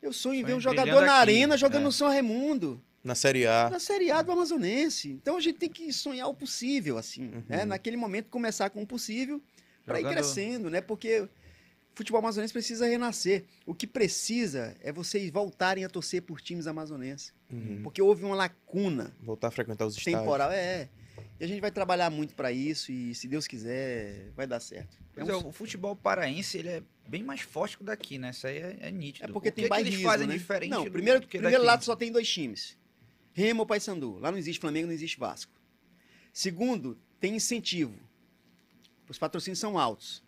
[0.00, 1.84] Eu sonho em Sonho ver um em jogador na aqui, arena jogando é.
[1.84, 2.80] no São Raimundo.
[3.02, 3.68] Na Série A.
[3.70, 5.08] na Série A do Amazonense.
[5.10, 7.42] Então a gente tem que sonhar o possível, assim, Uhum.
[7.48, 7.64] né?
[7.64, 9.40] Naquele momento começar com o possível
[9.86, 10.80] para ir crescendo, né?
[10.82, 11.28] Porque o
[11.94, 13.44] futebol amazonense precisa renascer.
[13.66, 17.32] O que precisa é vocês voltarem a torcer por times amazonenses.
[17.50, 17.80] Uhum.
[17.82, 20.20] Porque houve uma lacuna Voltar a frequentar os estádios.
[20.20, 20.50] temporal.
[20.52, 20.88] É.
[21.40, 24.98] E a gente vai trabalhar muito para isso e, se Deus quiser, vai dar certo.
[25.16, 28.28] É, um é, o futebol paraense, ele é bem mais forte que o daqui, né?
[28.28, 29.24] Isso aí é, é nítido.
[29.24, 30.34] É porque o que tem que eles bairrismo, fazem né?
[30.34, 32.76] diferente Não, primeiro, do que primeiro lado só tem dois times.
[33.32, 34.18] Remo ou Paysandu.
[34.18, 35.50] Lá não existe Flamengo, não existe Vasco.
[36.30, 37.98] Segundo, tem incentivo.
[39.08, 40.22] Os patrocínios são altos.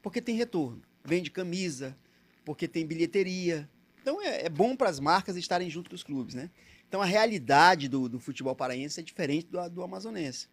[0.00, 0.80] Porque tem retorno.
[1.04, 1.94] Vende camisa,
[2.42, 3.68] porque tem bilheteria.
[4.00, 6.50] Então é, é bom para as marcas estarem junto com os clubes, né?
[6.88, 10.48] Então a realidade do, do futebol paraense é diferente do, do amazonense.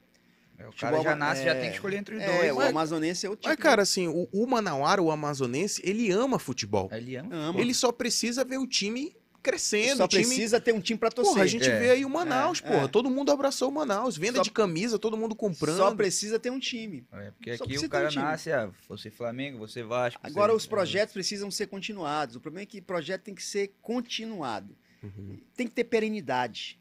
[0.61, 2.53] É, o futebol cara já nasce, já é, tem que escolher entre os É, dois.
[2.55, 3.47] o amazonense é o tipo.
[3.49, 6.87] Mas, cara, assim, o, o Manauara, o amazonense, ele ama futebol.
[6.91, 7.35] Aí Ele ama.
[7.35, 7.59] ama.
[7.61, 9.97] Ele só precisa ver o time crescendo.
[9.97, 10.23] só o time...
[10.23, 11.33] precisa ter um time para torcer.
[11.33, 11.79] Porra, a gente É.
[11.79, 12.83] vê aí o Manaus, É, porra.
[12.83, 12.87] é.
[12.87, 14.15] Todo mundo abraçou o Manaus.
[14.15, 15.77] Venda Só- de camisa, todo mundo comprando.
[15.77, 17.03] Só precisa ter um time.
[17.11, 18.23] É, porque Só aqui o um cara time.
[18.23, 20.19] nasce, ah, você Flamengo, você Vasco.
[20.23, 20.57] Agora, você...
[20.57, 22.35] os projetos precisam ser continuados.
[22.35, 24.77] O problema é que o projeto tem que ser continuado.
[25.01, 25.39] Uhum.
[25.55, 26.79] Tem que ter perenidade.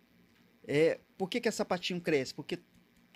[0.69, 2.35] É, por que, que a sapatinho cresce?
[2.35, 2.59] Porque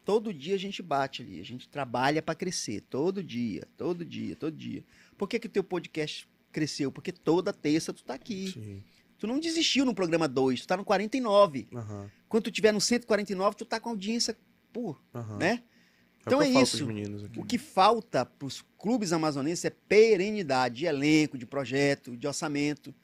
[0.05, 2.83] todo dia a gente bate ali, a gente trabalha para crescer.
[2.83, 4.85] Todo dia, todo dia, todo dia.
[5.17, 6.93] Por que, que o teu podcast cresceu?
[6.93, 8.53] Porque toda terça tu tá aqui.
[8.53, 8.83] Sim.
[9.19, 11.69] Tu não desistiu no programa 2, tu tá no 49.
[11.75, 14.37] Aham, Quando tu tiver no 149, tu tá com audiência,
[14.73, 15.39] pô, aham.
[15.39, 15.63] né?
[15.63, 16.89] É Então é falo isso.
[17.37, 22.95] O que falta para os clubes amazonenses é perenidade de elenco, de projeto, de orçamento.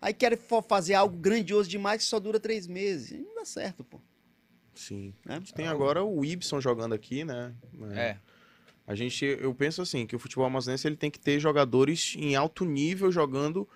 [0.00, 3.20] Aí querem fazer algo grandioso demais que só dura três meses.
[3.20, 4.00] Não dá certo, pô.
[4.80, 5.12] Sim.
[5.26, 5.34] Né?
[5.34, 7.54] A gente tem agora o Ibson jogando aqui, né?
[7.92, 8.16] É,
[8.86, 12.34] A gente, eu penso assim, que o futebol amazonense ele tem que ter jogadores em
[12.34, 13.68] alto nível jogando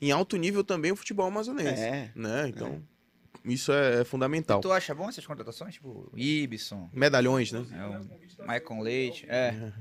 [0.00, 2.10] em alto nível também o futebol amazonense, É.
[2.14, 2.48] né?
[2.48, 2.82] Então,
[3.44, 4.60] isso é, é fundamental.
[4.60, 5.74] tu acha bom essas contratações?
[5.74, 7.64] Tipo, Ibson, Medalhões, né?
[7.72, 9.72] é, o Michael Leite, é.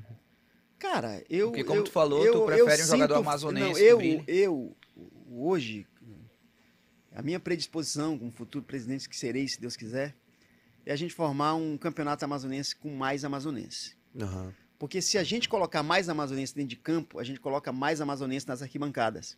[0.80, 1.50] Cara, eu.
[1.50, 4.24] Porque como eu- tu falou, eu- tu eu prefere um jogador sinto- amazonense Não, eu,
[4.28, 4.76] eu,
[5.30, 5.86] hoje,
[7.14, 10.16] a minha predisposição como futuro presidente que serei, se Deus quiser,
[10.86, 13.96] é a gente formar um campeonato amazonense com mais amazonenses.
[14.20, 14.54] Aham.
[14.78, 18.48] Porque se a gente colocar mais amazonense dentro de campo, a gente coloca mais amazonense
[18.48, 19.38] nas arquibancadas.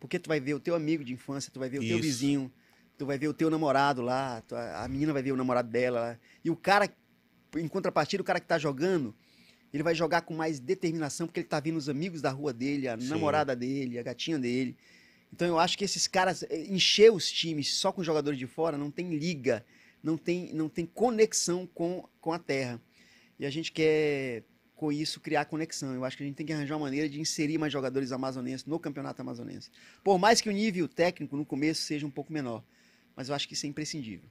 [0.00, 2.02] Porque tu vai ver o teu amigo de infância, tu vai ver o teu Isso.
[2.02, 2.52] vizinho,
[2.98, 4.42] tu vai ver o teu namorado lá,
[4.76, 6.00] a menina vai ver o namorado dela.
[6.00, 6.18] lá.
[6.44, 6.90] E o cara,
[7.56, 9.14] em contrapartida, o cara que tá jogando,
[9.72, 12.88] ele vai jogar com mais determinação, porque ele tá vendo os amigos da rua dele,
[12.88, 13.08] a Sim.
[13.08, 14.76] namorada dele, a gatinha dele.
[15.32, 18.76] Então eu acho que esses caras, eh, encher os times só com jogadores de fora,
[18.76, 19.64] não tem liga,
[20.02, 22.80] não tem, não tem conexão com, com a terra.
[23.38, 24.44] E a gente quer,
[24.74, 25.94] com isso, criar conexão.
[25.94, 28.66] Eu acho que a gente tem que arranjar uma maneira de inserir mais jogadores amazonenses
[28.66, 29.70] no campeonato amazonense.
[30.02, 32.64] Por mais que o nível técnico no começo seja um pouco menor.
[33.14, 34.28] Mas eu acho que isso é imprescindível.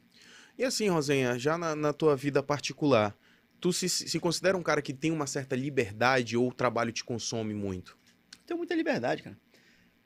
[0.57, 3.15] E assim, Rosenha, já na, na tua vida particular,
[3.59, 7.03] tu se, se considera um cara que tem uma certa liberdade ou o trabalho te
[7.03, 7.97] consome muito?
[8.45, 9.37] Tenho muita liberdade, cara.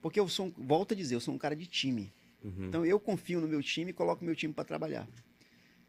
[0.02, 2.14] Porque eu sou, volto a dizer, eu sou um cara de time.
[2.44, 2.68] Uhum.
[2.68, 5.08] Então eu confio no meu time e coloco meu time para trabalhar.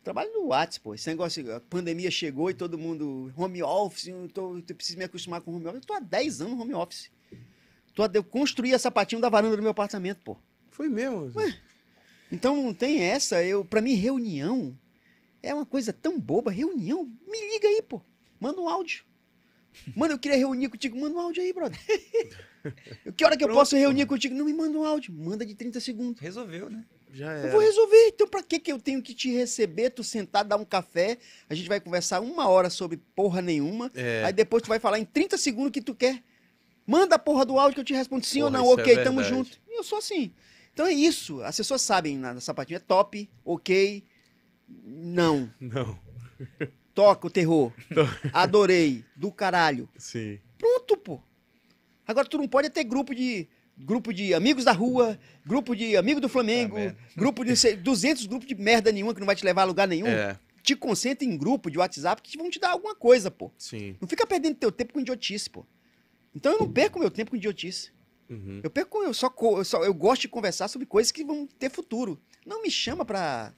[0.05, 0.95] Trabalho no WhatsApp, pô.
[0.95, 5.05] Esse negócio, a pandemia chegou e todo mundo home office, eu, tô, eu preciso me
[5.05, 5.81] acostumar com home office.
[5.81, 7.11] Eu tô há 10 anos no home office.
[7.95, 10.37] Tu- Eu construía sapatinho da varanda do meu apartamento, pô.
[10.71, 11.33] Foi mesmo.
[12.31, 13.43] Então não tem essa.
[13.43, 14.77] Eu, pra mim, reunião
[15.43, 16.51] é uma coisa tão boba.
[16.51, 18.03] Reunião, me liga aí, pô.
[18.39, 19.05] Manda um áudio.
[19.97, 21.01] Mano, eu queria reunir contigo.
[21.01, 21.79] Manda um áudio aí, brother.
[23.17, 24.35] que hora que eu posso reunir contigo?
[24.35, 25.13] Não me manda um áudio.
[25.15, 26.21] Manda de 30 segundos.
[26.21, 26.85] Resolveu, né?
[27.15, 27.51] Já Eu era.
[27.53, 28.09] vou resolver.
[28.09, 31.17] Então, pra que, que eu tenho que te receber, tu sentar, dar um café?
[31.49, 33.91] A gente vai conversar uma hora sobre porra nenhuma.
[33.95, 34.25] É.
[34.25, 36.23] Aí depois tu vai falar em 30 segundos o que tu quer.
[36.87, 38.71] Manda a porra do áudio que eu te respondo sim Porra, ou não.
[38.71, 39.29] é Ok, tamo verdade.
[39.37, 39.61] junto.
[39.69, 40.33] E eu sou assim.
[40.73, 41.41] Então é isso.
[41.43, 42.77] As pessoas sabem na, na sapatinho.
[42.77, 44.05] É top, ok,
[44.85, 45.49] não.
[45.61, 45.99] Não.
[46.93, 47.73] Toca o terror.
[48.33, 49.05] Adorei.
[49.17, 49.89] Do caralho.
[49.97, 50.39] Sim.
[50.59, 51.21] Pronto, pô.
[52.07, 56.21] Agora tu não pode ter grupo de grupo de amigos da rua, grupo de amigo
[56.21, 56.97] do Flamengo, merda.
[57.17, 59.89] grupo de sei, 200 grupos de merda nenhuma que não vai te levar a lugar
[59.89, 60.07] nenhum.
[60.07, 63.51] É, Te concentra em grupo de WhatsApp que vão te dar alguma coisa, pô.
[63.59, 63.97] sim.
[64.01, 65.67] Não fica perdendo teu tempo com idiotice, pô.
[66.35, 67.93] Então eu não perco meu tempo com idiotice.
[68.31, 68.61] Uhum.
[68.63, 71.71] Eu perco, eu só, eu só eu gosto de conversar sobre coisas que vão ter
[71.71, 72.19] futuro.
[72.47, 73.53] Não me chama pra,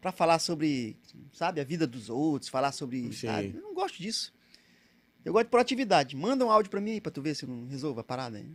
[0.00, 0.96] pra falar sobre,
[1.32, 3.10] sabe, a vida dos outros, falar sobre,
[3.60, 4.32] não gosto disso.
[5.26, 6.14] Eu gosto de proatividade.
[6.14, 8.38] Manda um áudio pra mim aí pra tu ver se eu não resolvo a parada
[8.38, 8.46] aí.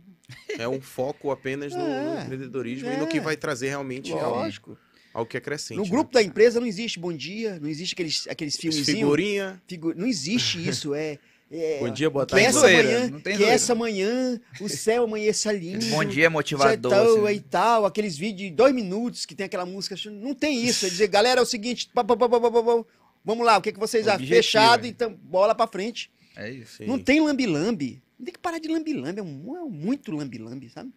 [0.58, 1.84] É um foco apenas no, no
[2.18, 2.96] É, empreendedorismo e é.
[2.96, 4.78] no que vai trazer realmente algo, Lógico.
[5.12, 5.76] algo que é crescente.
[5.76, 5.90] No né?
[5.90, 8.98] grupo da empresa não existe bom dia, não existe aqueles, aqueles filmezinhos.
[9.00, 9.62] Figurinha.
[9.68, 11.18] figu- Não existe isso, é...
[11.50, 12.46] é Bom dia, boa que tarde.
[12.46, 12.82] essa boa noite.
[12.86, 13.54] zoeira, manhã, não tem que zoeira.
[13.54, 15.84] essa manhã o céu amanheça lindo.
[15.90, 16.90] Bom dia, motivador.
[16.90, 17.36] Tal, assim.
[17.36, 19.94] e tal, aqueles vídeos de dois minutos que tem aquela música.
[20.10, 20.86] Não tem isso.
[20.86, 22.84] É dizer, galera, é o seguinte, pá, pá, pá, pá, pá, pá, pá,
[23.22, 24.26] vamos lá, o que, que vocês acham?
[24.26, 24.88] Fechado, é.
[24.88, 26.10] então bola pra frente.
[26.36, 26.78] É isso.
[26.78, 28.02] Sim, Não tem lambi-lambi.
[28.24, 30.90] Tem que parar de lambi-lambi, é, um- é muito lambi-lambi, sabe?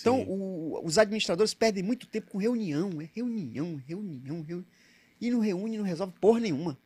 [0.00, 0.26] Então, sim.
[0.28, 4.64] o- os administradores perdem muito tempo com reunião, é reunião, reunião, reunião.
[5.20, 6.78] E não reúne, não resolve porra nenhuma.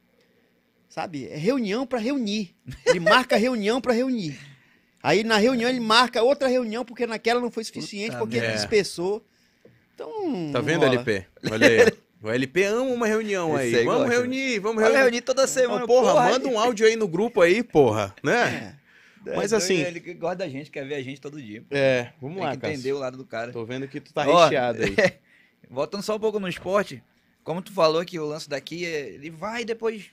[0.88, 1.26] Sabe?
[1.28, 2.54] É reunião pra reunir.
[2.86, 4.36] Ele marca reunião pra reunir.
[5.02, 8.46] Aí na reunião ele marca outra reunião porque naquela não foi suficiente, Puta porque ele
[8.46, 8.56] merda.
[8.60, 9.24] dispersou.
[9.94, 10.50] Então.
[10.52, 10.94] Tá vendo, rola.
[10.94, 11.26] LP?
[11.50, 11.92] Olha aí.
[12.24, 13.74] O LP ama uma reunião aí.
[13.76, 14.14] Aí Vamos gosta.
[14.18, 14.96] reunir, vamos reunir.
[14.98, 15.80] reunir toda semana.
[15.80, 18.14] Não, porra, manda um áudio aí no grupo aí, porra.
[18.22, 18.74] Né?
[19.26, 19.36] É.
[19.36, 21.60] Mas assim- Ele gosta da gente, quer ver a gente todo dia.
[21.62, 21.66] pô.
[21.70, 22.72] É, vamos Tem lá, que cara.
[22.72, 23.52] entender o lado do cara.
[23.52, 24.94] Tô vendo que tu tá Ó, recheado aí.
[25.70, 27.02] Voltando só um pouco no esporte,
[27.42, 30.06] como tu falou que o lance daqui, é- ele vai e depois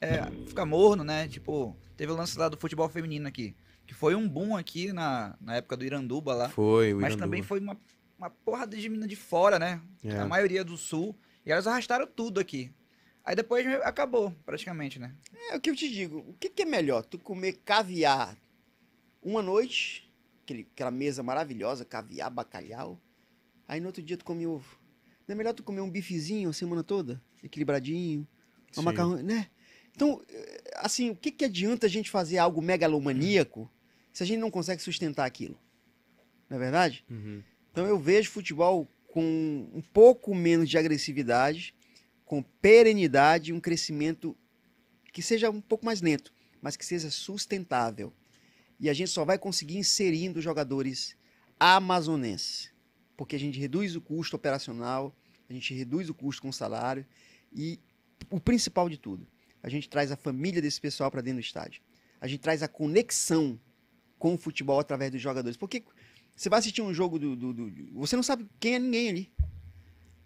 [0.00, 1.26] é, fica morno, né?
[1.28, 3.54] Tipo, teve o lance lá do futebol feminino aqui,
[3.86, 7.24] que foi um boom aqui na, na época do Iranduba lá, Foi, o mas Iranduba.
[7.26, 7.76] também foi uma,
[8.16, 9.80] uma porrada de mina de fora, né?
[10.04, 10.18] É.
[10.18, 11.16] A maioria do sul,
[11.48, 12.70] e elas arrastaram tudo aqui.
[13.24, 15.14] Aí depois acabou, praticamente, né?
[15.50, 16.18] É o que eu te digo.
[16.28, 17.02] O que, que é melhor?
[17.02, 18.36] Tu comer caviar
[19.22, 20.12] uma noite,
[20.42, 23.00] aquele, aquela mesa maravilhosa, caviar, bacalhau.
[23.66, 24.78] Aí no outro dia tu come ovo.
[25.26, 27.20] Não é melhor tu comer um bifezinho a semana toda?
[27.42, 28.28] Equilibradinho,
[28.76, 29.48] uma macarrão, né?
[29.94, 33.70] Então, eh, assim, o que, que adianta a gente fazer algo megalomaníaco
[34.12, 35.58] se a gente não consegue sustentar aquilo?
[36.48, 37.04] Não é verdade?
[37.10, 37.42] Uhum.
[37.72, 41.74] Então eu vejo futebol com um pouco menos de agressividade,
[42.24, 44.36] com perenidade um crescimento
[45.12, 48.12] que seja um pouco mais lento, mas que seja sustentável.
[48.78, 51.16] E a gente só vai conseguir inserindo jogadores
[51.58, 52.70] amazonenses,
[53.16, 55.16] porque a gente reduz o custo operacional,
[55.48, 57.04] a gente reduz o custo com o salário
[57.52, 57.80] e
[58.30, 59.26] o principal de tudo,
[59.62, 61.82] a gente traz a família desse pessoal para dentro do estádio.
[62.20, 63.58] A gente traz a conexão
[64.18, 65.56] com o futebol através dos jogadores.
[65.56, 65.84] Porque
[66.38, 69.32] você vai assistir um jogo do, do- do- Você não sabe quem é ninguém ali.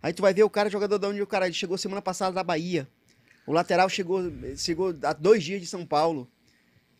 [0.03, 2.35] Aí tu vai ver o cara, jogador da onde o cara ele chegou semana passada
[2.35, 2.89] da Bahia.
[3.47, 4.21] O lateral chegou,
[4.57, 6.29] chegou há dois dias de São Paulo.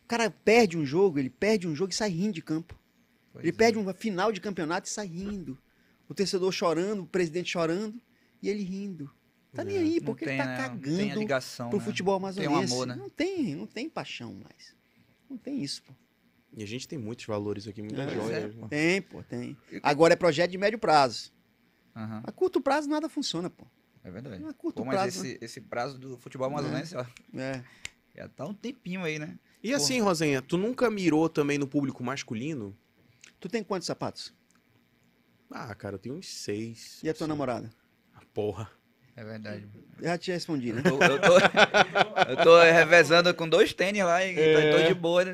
[0.05, 2.75] O cara perde um jogo, ele perde um jogo e sai rindo de campo.
[3.33, 3.57] Pois ele é.
[3.57, 5.59] perde uma final de campeonato e sai rindo.
[6.09, 8.01] O torcedor chorando, o presidente chorando
[8.43, 9.11] e ele rindo.
[9.53, 10.57] Tá nem aí, Não porque tem, ele tá né?
[10.57, 11.85] Não cagando tem a ligação, pro né?
[11.85, 12.73] futebol Tem amazonense.
[12.73, 12.95] um amor, né?
[12.95, 14.75] Não tem, não tem paixão mais.
[15.29, 15.93] Não tem isso, pô.
[16.55, 18.55] E a gente tem muitos valores aqui, muitas É, joias.
[18.55, 18.67] é, né?
[18.69, 19.57] Tem, pô, tem.
[19.83, 21.33] Agora é projeto de médio prazo.
[21.97, 23.67] Aham, A curto prazo nada funciona, pô.
[24.05, 24.45] é verdade.
[24.45, 25.25] A curto Pô, mas prazo.
[25.27, 27.65] esse, esse prazo do futebol amazonense, ó, né?
[28.15, 28.21] É.
[28.23, 29.39] já tá um tempinho aí, né?
[29.63, 32.77] E assim, Rosenha, tu nunca mirou também no público masculino?
[33.41, 34.35] Tu tem quantos sapatos?
[35.51, 37.01] Ah, cara, eu tenho uns seis.
[37.03, 37.29] E a tua assim.
[37.31, 37.71] namorada?
[38.15, 38.71] Ah, Porra.
[39.15, 39.69] É verdade.
[39.99, 40.81] Eu já te respondi, né?
[40.81, 44.71] Eu tô, eu tô, eu tô revezando com dois tênis lá e É.
[44.71, 45.33] tô, tô de boa, né?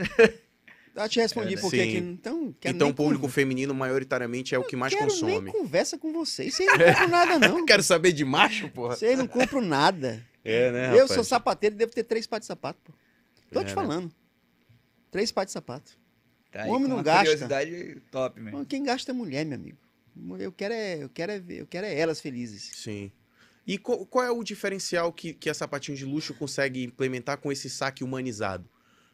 [0.98, 4.58] Eu já te respondi É, porque que então quero então o público feminino maioritariamente é
[4.58, 5.40] o que mais quero consome.
[5.40, 6.54] nem conversa com vocês.
[6.54, 7.64] Vocês não compram nada, não.
[7.66, 8.96] Quero saber de macho, porra.
[8.96, 10.24] Vocês não compram nada.
[10.44, 11.12] É, né, Eu rapaz?
[11.12, 12.92] sou sapateiro e devo ter três pares de sapato, pô.
[13.52, 13.74] Tô É, te né?
[13.74, 14.12] falando.
[15.10, 15.98] Três pares de sapato.
[16.50, 17.24] Tá O homem não gasta.
[17.24, 18.64] curiosidade top, mesmo.
[18.66, 19.78] Quem gasta é mulher, meu amigo.
[20.38, 22.70] Eu quero é, eu quero é, eu quero é elas felizes.
[22.74, 23.12] Sim.
[23.66, 27.52] E qual, qual é o diferencial que, que a Sapatinho de Luxo consegue implementar com
[27.52, 28.68] esse saque humanizado?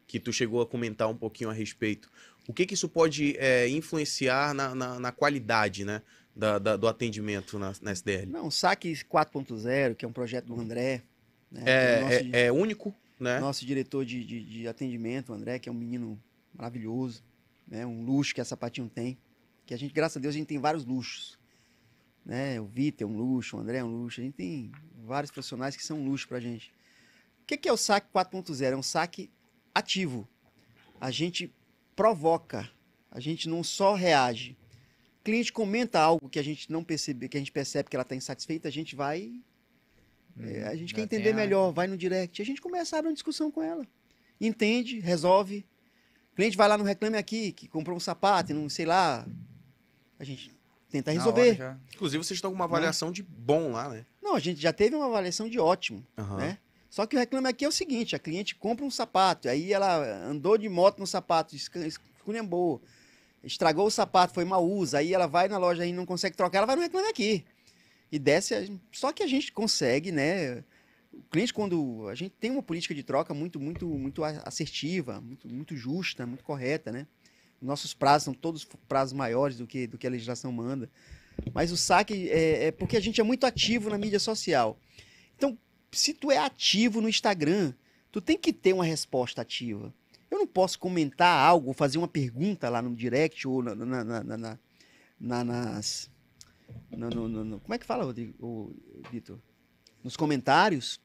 [0.06, 2.10] Que tu chegou a comentar um pouquinho a respeito.
[2.46, 6.02] O que, que isso pode é, influenciar na, na, na qualidade né,
[6.36, 8.26] da, da- do atendimento na, na SDL?
[8.30, 11.02] Não, o Saque 4.0, que é um projeto do André.
[11.50, 13.40] Né, É, nosso, é, é único, né?
[13.40, 16.20] nosso diretor de, de, de atendimento, o André, que é um menino
[16.52, 17.22] maravilhoso,
[17.66, 19.16] né, um luxo que a Sapatinho tem.
[19.64, 21.38] Que a gente, graças a Deus, a gente tem vários luxos.
[22.26, 22.60] Né?
[22.60, 24.20] O Vitor é um luxo, o André é um luxo.
[24.20, 24.70] A gente tem
[25.06, 26.68] vários profissionais que são um luxo pra gente.
[27.42, 28.62] O que, que é o saque 4.0?
[28.72, 29.30] É um saque
[29.74, 30.28] ativo.
[31.00, 31.52] A gente
[31.96, 32.70] provoca,
[33.10, 34.56] a gente não só reage.
[35.20, 38.02] O cliente comenta algo que a gente não percebe, que a gente percebe que ela
[38.02, 39.40] está insatisfeita, a gente vai.
[40.40, 42.42] é, a gente quer entender a- melhor, vai no direct.
[42.42, 43.86] A gente começa a abrir uma discussão com ela.
[44.40, 45.64] Entende, resolve.
[46.32, 49.24] O cliente vai lá no Reclame Aqui, que comprou um sapato e não sei lá.
[50.18, 50.50] A gente
[50.90, 51.56] tenta resolver.
[51.94, 54.04] Inclusive, vocês estão com uma avaliação de bom lá, né?
[54.20, 56.04] Não, a gente já teve uma avaliação de ótimo.
[56.18, 56.36] Aham.
[56.38, 56.58] né?
[56.94, 60.24] Só que o reclame aqui é o seguinte, a cliente compra um sapato, aí ela
[60.28, 62.80] andou de moto no sapato, esculhambou,
[63.42, 66.58] estragou o sapato, foi mal uso, aí ela vai na loja e não consegue trocar,
[66.58, 67.44] ela vai no reclame aqui.
[68.12, 70.62] E desce, só que a gente consegue, né?
[71.12, 75.52] O cliente quando a gente tem uma política de troca muito muito muito assertiva, muito
[75.52, 77.08] muito justa, muito correta, né?
[77.60, 80.88] Nossos prazos são todos prazos maiores do que do que a legislação manda.
[81.52, 84.78] Mas o saque é, é porque a gente é muito ativo na mídia social.
[85.36, 85.58] Então,
[85.94, 87.72] se tu é ativo no Instagram,
[88.10, 89.92] tu tem que ter uma resposta ativa.
[90.30, 94.24] Eu não posso comentar algo, fazer uma pergunta lá no direct ou na, na- na-
[94.24, 94.58] na- na-
[95.20, 96.10] na- nas.
[96.90, 98.74] no- no- no- como é que fala, Rodrigo,
[99.10, 99.38] Vitor?
[100.02, 101.00] Nos comentários.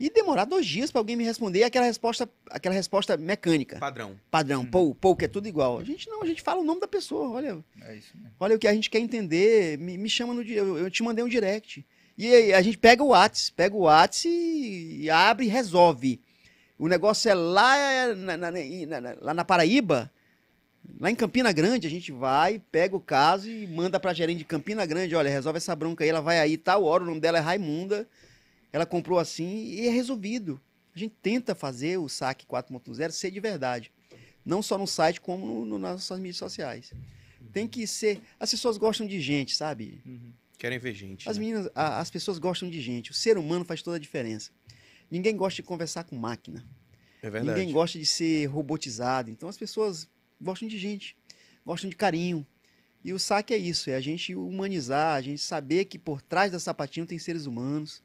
[0.00, 4.18] E demorar dois dias para alguém me responder aquela resposta, aquela resposta mecânica, Padrão.
[4.28, 5.78] padrão, pou, pou, que é tudo igual.
[5.78, 8.32] A gente não, a gente fala o nome da pessoa, olha, É isso mesmo.
[8.40, 11.24] Olha o que a gente quer entender, me, me chama no eu, eu te mandei
[11.24, 11.86] um direct.
[12.16, 16.20] E a gente pega o Whats, pega o Whats e, abre e resolve.
[16.78, 20.10] O negócio é lá na, na- na- lá na Paraíba,
[21.00, 24.44] lá em Campina Grande, a gente vai, pega o caso e manda pra gerente de
[24.44, 27.38] Campina Grande, olha, resolve essa bronca aí, ela vai aí tal hora, o nome dela
[27.38, 28.08] é Raimunda,
[28.72, 30.60] ela comprou assim e é resolvido.
[30.94, 33.90] A gente tenta fazer o saque 4.0 ser de verdade.
[34.44, 36.92] Não só no site, como no, no- nas nossas mídias sociais.
[37.52, 38.20] Tem que ser.
[38.38, 40.00] As pessoas gostam de gente, sabe?
[40.58, 41.28] Querem ver gente.
[41.28, 41.44] As né?
[41.44, 43.10] meninas, a- as pessoas gostam de gente.
[43.10, 44.50] O ser humano faz toda a diferença.
[45.10, 46.64] Ninguém gosta de conversar com máquina.
[47.22, 47.58] É verdade.
[47.58, 49.30] Ninguém gosta de ser robotizado.
[49.30, 50.08] Então as pessoas
[50.40, 51.16] gostam de gente,
[51.64, 52.46] gostam de carinho.
[53.04, 56.50] E o saque é isso, é a gente humanizar, a gente saber que por trás
[56.50, 58.02] da sapatinho tem seres humanos,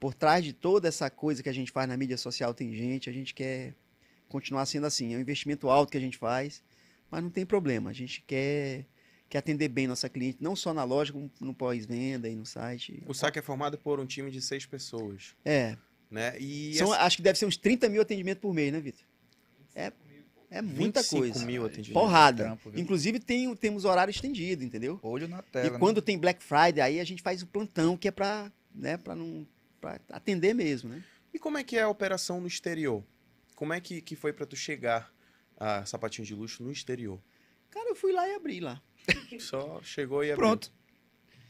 [0.00, 3.08] por trás de toda essa coisa que a gente faz na mídia social tem gente,
[3.08, 3.72] a gente quer
[4.28, 6.60] continuar sendo assim, é um investimento alto que a gente faz,
[7.08, 8.84] mas não tem problema, a gente quer,
[9.32, 13.02] quer atender bem nossa cliente, não só na loja, como no pós-venda e no site.
[13.06, 15.74] O saque é formado por um time de seis pessoas, É,
[16.10, 16.38] né?
[16.38, 19.00] E são, essa- acho que deve ser uns 30 mil atendimentos por mês, né, Vitor?
[19.74, 19.90] É,
[20.50, 21.46] é muita 25 coisa.
[21.46, 21.94] mil atendimentos.
[21.94, 22.44] Porrada.
[22.44, 22.72] Trampo?
[22.78, 25.00] Inclusive tem, temos horário estendido, entendeu?
[25.02, 25.70] Olho na E tela.
[25.70, 25.78] né?
[25.78, 29.14] quando tem Black Friday, aí a gente faz o plantão, que é pra, né, pra
[29.16, 29.46] não
[29.80, 31.02] pra atender mesmo, né?
[31.32, 33.02] E como é que é a operação no exterior?
[33.56, 35.10] Como é que, que foi pra tu chegar
[35.58, 37.18] a sapatinho de luxo no exterior?
[37.70, 38.82] Cara, eu fui lá e abri lá.
[39.38, 40.46] Só chegou e abriu.
[40.46, 40.72] Pronto.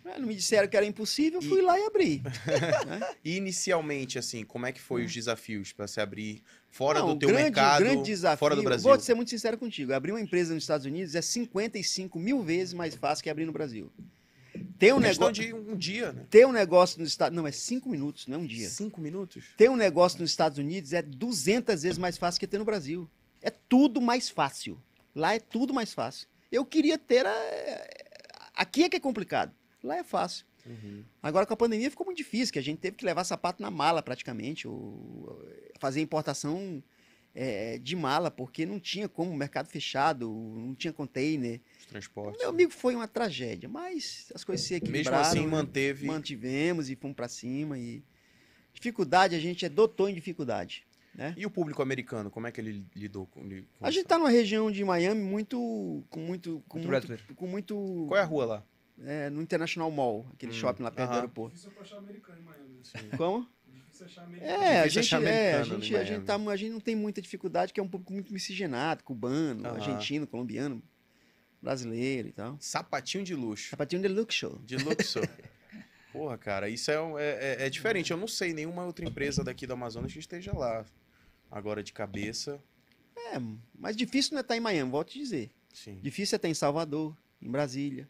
[0.04, 2.22] Ah, Não me disseram que era impossível, eu fui lá e abri.
[3.24, 6.98] E inicialmente, assim, como é que foi os desafios pra se abrir fora.
[6.98, 8.38] Não, do teu grande, mercado, grande desafio.
[8.38, 8.82] fora do Brasil?
[8.82, 9.92] Vou ser muito sincero contigo.
[9.92, 13.52] Abrir uma empresa nos Estados Unidos é 55 mil vezes mais fácil que abrir no
[13.52, 13.92] Brasil.
[14.78, 16.26] Ter um, negócio, de um dia, né?
[16.28, 18.68] ter um negócio nos Estados Não, é 5 minutos, não é um dia.
[18.68, 19.44] Cinco minutos?
[19.56, 23.08] Ter um negócio nos Estados Unidos é 200 vezes mais fácil que ter no Brasil.
[23.40, 24.82] É tudo mais fácil.
[25.14, 26.26] Lá é tudo mais fácil.
[26.52, 27.26] Eu queria ter.
[27.26, 27.34] A...
[28.54, 29.52] Aqui é que é complicado.
[29.82, 30.46] Lá é fácil.
[30.64, 31.02] Uhum.
[31.20, 33.70] Agora com a pandemia ficou muito difícil, que a gente teve que levar sapato na
[33.70, 35.42] mala praticamente, ou
[35.80, 36.82] fazer importação
[37.34, 41.60] é, de mala, porque não tinha como, mercado fechado, não tinha container.
[41.80, 42.40] Os transportes.
[42.40, 45.26] Meu amigo foi uma tragédia, mas as coisas se Mesmo equilibraram.
[45.26, 45.46] assim, né?
[45.46, 46.06] manteve.
[46.06, 48.04] mantivemos e fomos pra cima e
[48.72, 50.86] dificuldade a gente é doutor em dificuldade
[51.36, 54.08] E o público americano, como é que ele lidou com, com a gente isso?
[54.08, 58.22] tá numa região de Miami muito com muito com Muito muito, com muito Qual é
[58.22, 58.64] a rua lá?
[59.04, 61.20] é, no International Mall aquele Hum, shopping lá perto do aham.
[61.20, 62.80] aeroporto Difícil pra achar americano em Miami.
[62.80, 63.08] Assim.
[63.16, 64.52] como Difícil achar americano.
[64.54, 67.72] é a gente é, a gente a gente tá a gente não tem muita dificuldade
[67.72, 70.82] que é um público muito miscigenado cubano argentino colombiano
[71.60, 73.70] brasileiro e tal Sapatinho de luxo.
[73.70, 75.28] sapatinho deluxe show De Luxor.
[76.12, 78.10] Porra, cara, isso é, é, é- é diferente.
[78.10, 80.84] Eu não sei nenhuma outra empresa daqui do Amazonas que esteja lá.
[81.52, 82.58] Agora de cabeça,
[83.34, 83.38] é
[83.78, 85.98] mas difícil não é estar em Miami volto a te dizer sim.
[86.02, 88.08] Difícil é estar em Salvador, em Brasília.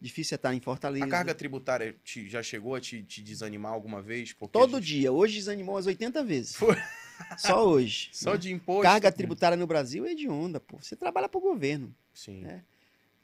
[0.00, 1.04] Difícil é estar em Fortaleza.
[1.04, 4.32] A carga tributária te- já chegou a te, te desanimar alguma vez?
[4.32, 5.12] Porque Todo gente- dia.
[5.12, 6.54] Hoje desanimou umas 80 vezes.
[6.54, 6.76] Foi.
[7.36, 8.10] Só hoje.
[8.12, 8.38] Só né?
[8.38, 8.84] de imposto.
[8.84, 10.78] Carga tributária no Brasil é hedionda, pô.
[10.80, 11.92] Você trabalha para o governo.
[12.14, 12.44] Sim.
[12.44, 12.62] É.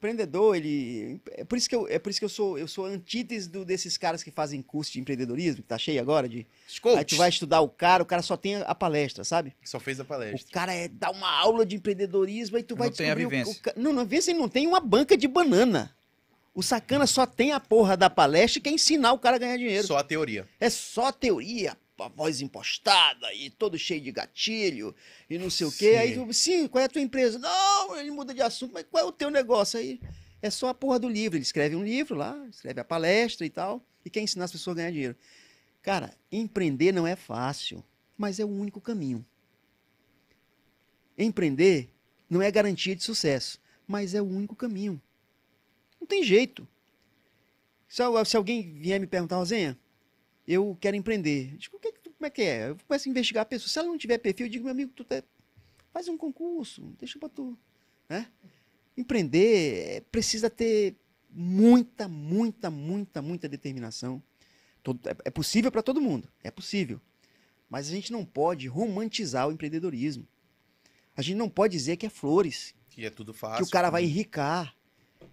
[0.05, 1.19] Empreendedor, ele.
[1.31, 3.65] É por isso que eu, é por isso que eu sou, eu sou antítese do-
[3.65, 6.45] desses caras que fazem curso de empreendedorismo, que tá cheio agora de.
[6.81, 9.53] Coach, Aí tu vai estudar o cara, o cara só tem a palestra, sabe?
[9.63, 10.51] Só fez a O palestra.
[10.51, 13.51] cara é dar uma aula de empreendedorismo, aí tu vai Não tem a o- vivência.
[13.53, 15.95] O, ca- não, não, vê se ele não tem uma banca de banana.
[16.53, 19.57] O sacana só tem a porra da palestra e quer ensinar o cara a ganhar
[19.57, 19.85] dinheiro.
[19.85, 20.47] Só a teoria.
[20.59, 24.95] É só teoria, a voz impostada e todo cheio de gatilho
[25.29, 25.91] e não sei o quê.
[25.91, 25.97] Sim.
[25.97, 27.39] Aí tu, sim, qual é a tua empresa?
[27.39, 29.99] Não, ele muda de assunto, mas qual é o teu negócio aí?
[30.41, 31.37] É só a porra do livro.
[31.37, 34.75] Ele escreve um livro lá, escreve a palestra e tal, e quer ensinar as pessoas
[34.75, 35.15] a ganhar dinheiro.
[35.81, 37.83] Cara, empreender não é fácil,
[38.17, 39.25] mas é o único caminho.
[41.17, 41.89] Empreender
[42.29, 45.01] não é garantia de sucesso, mas é o único caminho.
[45.99, 46.67] Não tem jeito.
[47.87, 49.79] Se, se alguém vier me perguntar, Rosenha,
[50.47, 51.55] eu quero empreender.
[51.57, 52.69] Digo, "O que que tu- como é que é?
[52.69, 53.69] Eu começo a investigar a pessoa.
[53.69, 55.23] Se ela não tiver perfil, eu digo, meu amigo, tu te-
[55.93, 57.57] faz um concurso, deixa pra tu.
[58.09, 58.27] Né?
[58.97, 60.95] Empreender é, precisa ter
[61.29, 64.21] muita, muita, muita, muita determinação.
[65.05, 67.01] É, é possível para todo mundo, é possível.
[67.69, 70.25] Mas a gente não pode romantizar o empreendedorismo.
[71.17, 73.65] A gente não pode dizer que é flores, Que é tudo que fácil.
[73.65, 74.75] o cara vai enricar,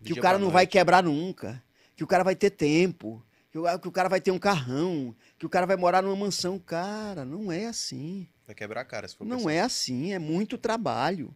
[0.00, 1.62] do que o cara não vai quebrar nunca,
[1.94, 3.22] que o cara vai ter tempo,
[3.52, 6.16] que o, que o cara vai ter um carrão, que o cara vai morar numa
[6.16, 6.58] mansão.
[6.58, 8.26] Cara, não é assim.
[8.46, 9.52] Vai quebrar a cara se for Não pensar.
[9.52, 11.32] é assim, é muito trabalho.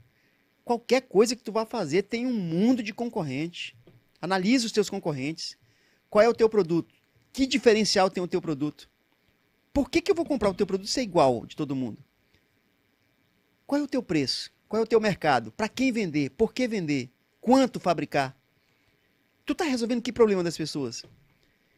[0.65, 3.77] Qualquer coisa que tu vai fazer tem um mundo de concorrente.
[4.21, 5.59] Analisa os teus concorrentes.
[6.09, 6.95] Qual é o teu produto?
[7.33, 8.89] Que diferencial tem o teu produto?
[9.71, 11.99] Por que, que eu vou comprar o teu produto se é igual de todo mundo?
[13.67, 14.51] Qual é o teu preço?
[14.67, 15.53] Qual é o teu mercado?
[15.53, 16.31] Para quem vender?
[16.31, 17.11] Por que vender?
[17.43, 18.35] Quanto fabricar?
[19.45, 21.05] Tu tá resolvendo que problema das pessoas?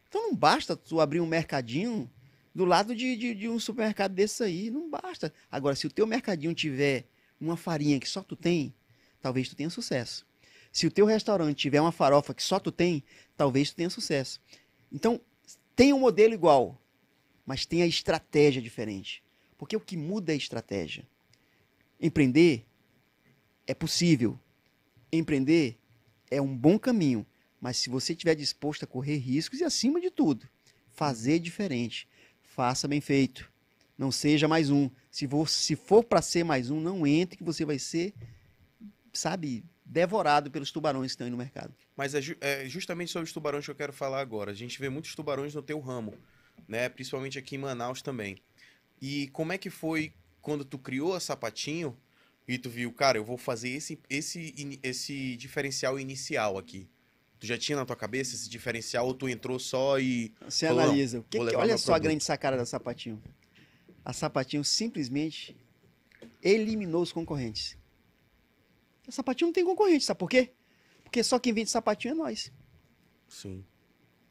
[0.09, 2.10] Então não basta tu abrir um mercadinho
[2.55, 4.70] do lado de, de, de um supermercado desse aí.
[4.70, 5.32] Não basta.
[5.51, 7.06] Agora, se o teu mercadinho tiver
[7.40, 8.74] uma farinha que só tu tem,
[9.20, 10.26] talvez tu tenha sucesso.
[10.72, 13.02] Se o teu restaurante tiver uma farofa que só tu tem,
[13.36, 14.40] talvez tu tenha sucesso.
[14.93, 15.20] Então,
[15.74, 16.80] tem um modelo igual,
[17.47, 19.22] mas tem a estratégia diferente.
[19.56, 21.06] Porque o que muda é a estratégia.
[22.01, 22.66] Empreender
[23.66, 24.39] é possível.
[25.12, 25.78] Empreender
[26.30, 27.26] é um bom caminho,
[27.60, 30.48] mas se você estiver disposto a correr riscos e, acima de tudo,
[30.93, 32.09] fazer diferente,
[32.43, 33.51] faça bem feito.
[33.97, 34.89] Não seja mais um.
[35.10, 38.14] Se, for, se for para ser mais um, não entre que você vai ser,
[39.12, 41.74] sabe, devorado pelos tubarões que estão aí no mercado.
[41.97, 44.52] Mas é, é justamente sobre os tubarões que eu quero falar agora.
[44.52, 46.14] A gente vê muitos tubarões no teu ramo,
[46.68, 46.89] né?
[46.89, 48.39] Principalmente aqui em Manaus também.
[49.01, 51.97] E como é que foi quando tu criou a Sapatinho
[52.47, 56.89] e tu viu, cara, eu vou fazer esse, esse, esse diferencial inicial aqui?
[57.39, 60.32] Tu já tinha na tua cabeça esse diferencial ou tu entrou só e...
[60.48, 61.20] Você Falou, analisa.
[61.20, 62.02] O que que- olha só a produto.
[62.02, 63.23] grande sacada da Sapatinho.
[64.05, 65.56] A Sapatinho simplesmente
[66.43, 67.77] eliminou os concorrentes.
[69.06, 70.51] A Sapatinho não tem concorrente, sabe por quê?
[71.05, 72.52] Porque só quem vende sapatinho é nós.
[73.28, 73.65] Sim.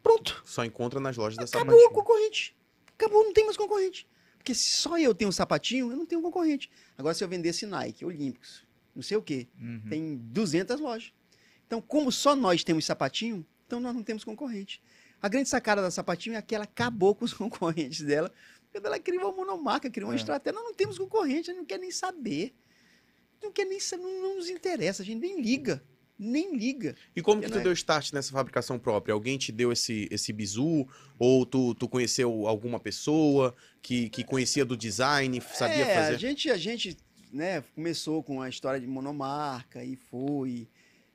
[0.03, 0.41] Pronto.
[0.45, 1.91] Só encontra nas lojas da Acabou o Sapatinho.
[1.91, 2.55] concorrente.
[2.93, 4.07] Acabou, não tem mais concorrente.
[4.37, 6.69] Porque se só eu tenho um sapatinho, eu não tenho concorrente.
[6.97, 8.65] Agora, se eu vendesse Nike, Olímpicos,
[8.95, 9.81] não sei o quê, Uhum.
[9.89, 11.11] tem 200 lojas.
[11.67, 14.81] Então, como só nós temos sapatinho, então nós não temos concorrente.
[15.21, 18.31] A grande sacada da sapatinho é que ela acabou com os concorrentes dela.
[18.71, 20.17] Quando ela criou uma monomarca, criou uma É.
[20.17, 22.53] estratégia, nós não temos concorrente, a gente não quer nem saber.
[23.41, 25.83] Não quer nem não, não nos interessa, a gente nem liga.
[26.19, 26.95] Nem liga.
[27.15, 29.13] E como que tu é- deu start nessa fabricação própria?
[29.13, 30.87] Alguém te deu esse, esse bizu?
[31.19, 36.17] Ou tu, tu conheceu alguma pessoa que, que conhecia do design, sabia é, A fazer?
[36.19, 36.97] gente, a gente
[37.31, 40.67] né, começou com a história de monomarca e foi.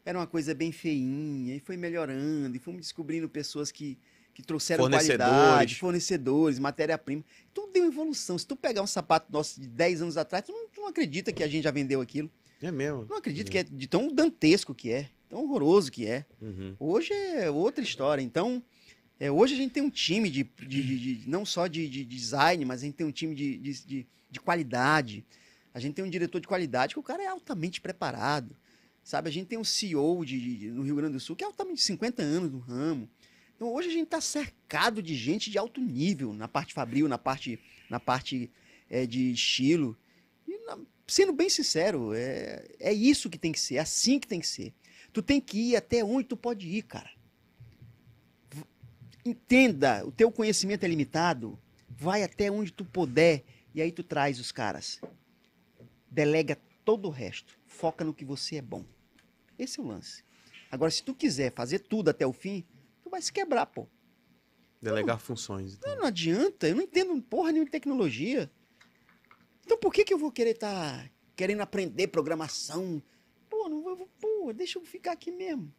[0.05, 3.97] Era uma coisa bem feinha, e foi melhorando, e fomos descobrindo pessoas que,
[4.35, 5.31] que trouxeram Fornecedores.
[5.33, 7.25] qualidade, fornecedores, matéria-prima.
[7.55, 8.37] Tudo deu evolução.
[8.37, 11.33] Se tu pegar um sapato nosso de 10 anos atrás, tu não, tu não acredita
[11.33, 12.31] que a gente já vendeu aquilo.
[12.61, 13.07] É mesmo.
[13.09, 16.25] Não acredita que é de tão dantesco que é, tão horroroso que é.
[16.41, 16.75] Uhum.
[16.81, 18.23] Hoje é outra história.
[18.23, 18.63] Então,
[19.21, 22.05] é, hoje a gente tem um time de, de- de- de- não só de, de
[22.05, 23.57] design, mas a gente tem um time de-
[24.31, 25.25] de qualidade.
[25.75, 28.57] A gente tem um diretor de qualidade que o cara é altamente preparado.
[29.03, 31.47] Sabe, a gente tem um CEO de, de- no Rio Grande do Sul que é
[31.47, 33.09] altamente 50 anos no ramo.
[33.57, 37.19] Então hoje a gente está cercado de gente de alto nível na parte fabril, na
[37.19, 37.59] parte,
[37.91, 38.51] na parte
[38.89, 39.97] é, de estilo.
[40.47, 44.27] E na- sendo bem sincero, é, é isso que tem que ser, é assim que
[44.27, 44.73] tem que ser.
[45.13, 47.11] Tu tem que ir até onde tu pode ir, cara.
[49.25, 51.59] Entenda, o teu conhecimento é limitado.
[51.89, 55.01] Vai até onde tu puder e aí tu traz os caras.
[56.11, 57.57] Delega todo o resto.
[57.73, 58.85] Foca no que você é bom.
[59.59, 60.23] Esse é o lance.
[60.71, 62.65] Agora, se tu quiser fazer tudo até o fim,
[63.03, 63.89] tu vai se quebrar, pô.
[64.81, 65.75] Delegar funções.
[65.75, 65.97] então.
[65.97, 68.51] Não adianta, eu não entendo porra nenhuma de tecnologia.
[69.65, 73.03] Então por que, que eu vou querer estar querendo aprender programação?
[73.49, 75.73] Pô, não vou, pô, deixa eu ficar aqui mesmo.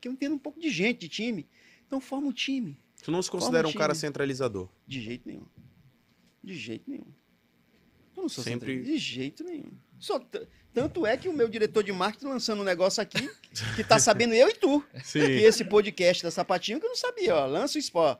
[0.00, 1.48] Que eu entendo um pouco de gente, de time.
[1.86, 2.78] Então forma um time.
[3.02, 3.78] Tu não se considera um time.
[3.78, 4.68] cara centralizador.
[4.86, 5.46] De jeito nenhum.
[6.42, 7.12] De jeito nenhum.
[8.16, 8.82] Eu não sou Sempre-.
[8.82, 9.72] De jeito nenhum.
[9.98, 13.30] Só t- tanto é que o meu diretor de marketing lançando um negócio aqui
[13.76, 14.84] que tá sabendo eu e tu.
[15.04, 15.20] Sim.
[15.20, 17.46] E esse podcast da Sapatinho que eu não sabia, ó.
[17.46, 18.18] Lança o spoiler.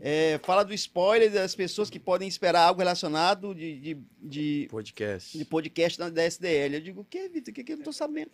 [0.00, 5.38] É, fala do spoiler das pessoas que podem esperar algo relacionado de, de, de, Podcast.
[5.38, 6.74] de podcast da, SDL.
[6.74, 7.52] Eu digo, o que, Vitor?
[7.52, 8.32] O que, que eu não tô sabendo?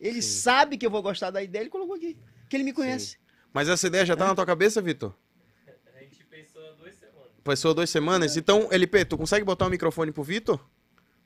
[0.00, 2.16] Ele sabe que eu vou gostar da ideia, ele colocou aqui.
[2.48, 3.18] Que ele me conhece.
[3.52, 5.14] Mas essa ideia já tá na tua cabeça, Vitor?
[5.94, 7.30] A gente pensou há duas semanas.
[7.44, 8.36] Passou duas semanas?
[8.36, 10.58] Então, LP, tu consegue botar o microfone pro Vitor?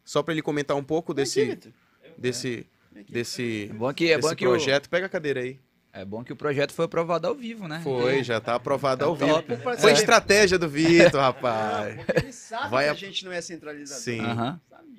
[0.04, 1.72] Só pra ele comentar um pouco Vem aqui, desse, Vitor.
[2.18, 2.66] desse,
[3.08, 4.88] desse, É bom que, é desse bom que o, projeto.
[4.90, 5.60] Pega a cadeira aí.
[5.92, 7.80] é bom que o projeto foi aprovado ao vivo, né?
[7.84, 9.42] Foi, já tá aprovado ao vivo.
[9.42, 11.94] Pra Foi saber- estratégia do Vitor, rapaz.
[12.04, 14.02] Porque ele sabe Vai que a- a gente não é centralizador.
[14.02, 14.20] Sim.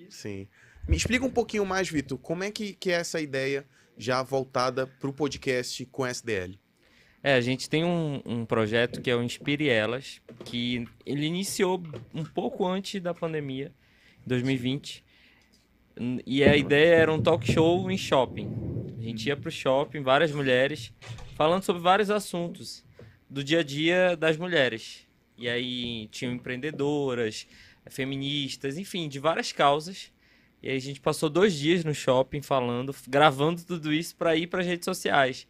[0.09, 0.47] Sim.
[0.87, 3.65] Me explica um pouquinho mais, Vitor, como é que, que é essa ideia
[3.97, 6.57] já voltada pro podcast com SDL?
[7.21, 11.83] É, a gente tem um, um projeto que é o Inspire Elas, que ele iniciou
[12.13, 13.73] um pouco antes da pandemia,
[14.25, 15.03] em 2020.
[15.97, 18.49] N- E a ideia era um talk show em shopping.
[18.97, 20.93] A gente ia pro shopping, várias mulheres,
[21.35, 22.85] falando sobre vários assuntos
[23.29, 25.05] do dia a dia das mulheres.
[25.37, 27.47] E aí tinham empreendedoras,
[27.89, 30.11] feministas, enfim, de várias causas.
[30.61, 34.47] E aí a gente passou dois dias no shopping falando, gravando tudo isso para ir
[34.47, 35.47] para as redes sociais.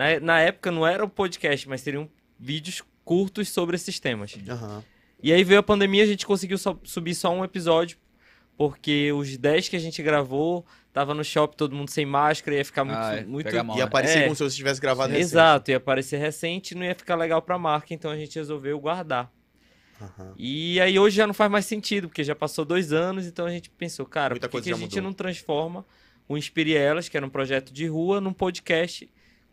[0.00, 2.08] Na, na época não era o podcast, mas seriam
[2.38, 4.34] vídeos curtos sobre esses temas.
[4.48, 4.82] Aham.
[5.22, 7.98] E aí veio a pandemia, a gente conseguiu só- subir só um episódio,
[8.56, 12.64] porque os 10 que a gente gravou, tava no shopping todo mundo sem máscara, ia
[12.64, 12.98] ficar muito...
[12.98, 13.64] Ah, é, muito...
[13.64, 13.84] mal, E né?
[13.84, 14.22] aparecer É.
[14.24, 15.24] como se você tivesse gravado recente.
[15.26, 18.78] Exato, ia aparecer recente e não ia ficar legal pra marca, então a gente resolveu
[18.80, 19.30] guardar.
[20.00, 20.32] Aham.
[20.38, 23.50] E aí hoje já não faz mais sentido, porque já passou dois anos, então a
[23.50, 25.02] gente pensou, cara, Muita por que, coisa que a já gente mudou.
[25.10, 25.84] não transforma
[26.26, 29.06] o Inspire Elas, que era um projeto de rua, num podcast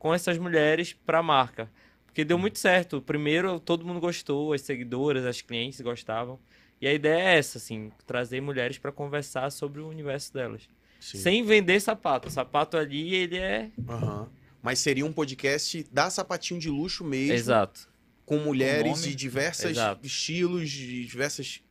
[0.08, 1.70] com essas mulheres pra marca?
[2.06, 3.02] Porque deu muito certo.
[3.02, 6.40] Primeiro, todo mundo gostou, as seguidoras, as clientes gostavam.
[6.80, 10.70] E a ideia é essa, assim, trazer mulheres pra conversar sobre o universo delas.
[10.98, 11.18] Sim.
[11.18, 12.30] Sem vender sapato.
[12.30, 13.70] O sapato ali, ele é...
[13.90, 14.30] Aham.
[14.64, 17.90] Mas seria um podcast da sapatinho de luxo mesmo, Exato.
[18.26, 20.06] com mulheres de diversos Exato.
[20.08, 21.62] estilos, de diversas.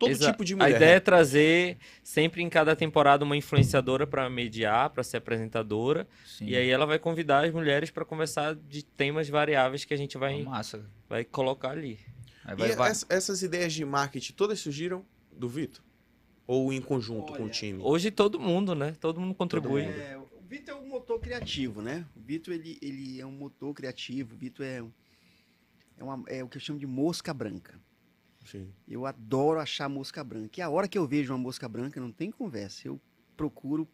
[0.00, 0.72] Todo Exa- tipo de mulher.
[0.72, 6.08] A ideia é trazer sempre em cada temporada uma influenciadora para mediar, para ser apresentadora,
[6.24, 6.46] Sim.
[6.46, 10.16] e aí ela vai convidar as mulheres para conversar de temas variáveis que a gente
[10.16, 10.88] vai, Massa.
[11.06, 12.00] vai colocar ali.
[12.46, 15.84] Aí E vai, vai- ess- essas ideias de marketing todas surgiram do Vitor?
[16.46, 17.78] Ou em conjunto com o Olha, time?
[17.82, 18.96] Hoje todo mundo, né?
[18.98, 19.82] Todo mundo contribui.
[19.82, 22.06] É, o Vitor é um motor criativo, né?
[22.16, 24.34] O Vitor, ele, ele é um motor criativo.
[24.34, 24.82] O Vitor é,
[25.98, 27.78] é, uma- é o que eu chamo de mosca branca.
[28.44, 28.72] Sim.
[28.88, 30.58] Eu adoro achar mosca branca.
[30.58, 32.88] E a hora que eu vejo uma mosca branca, não tem conversa.
[32.88, 33.00] Eu
[33.36, 33.88] procuro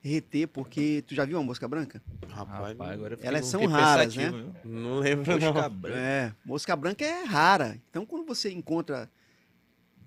[0.00, 1.02] reter, porque...
[1.06, 2.02] Tu já viu uma mosca branca?
[2.28, 4.30] Rapaz, Rapaz, agora Elas são raras, né?
[4.30, 4.54] viu?
[4.64, 5.52] não lembro não.
[5.52, 5.98] Mosca branca.
[5.98, 7.80] É, mosca branca é rara.
[7.88, 9.10] Então, quando você encontra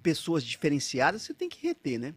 [0.04, 2.14] pessoas diferenciadas, você tem que reter, né?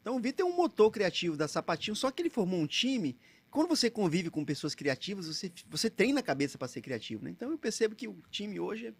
[0.00, 3.16] Então, o Vitor é um motor criativo da Sapatinho, só que ele formou um time.
[3.50, 7.30] Quando você convive com pessoas criativas, você, você treina a cabeça para ser criativo, né?
[7.30, 8.94] Então, eu percebo que o time hoje é-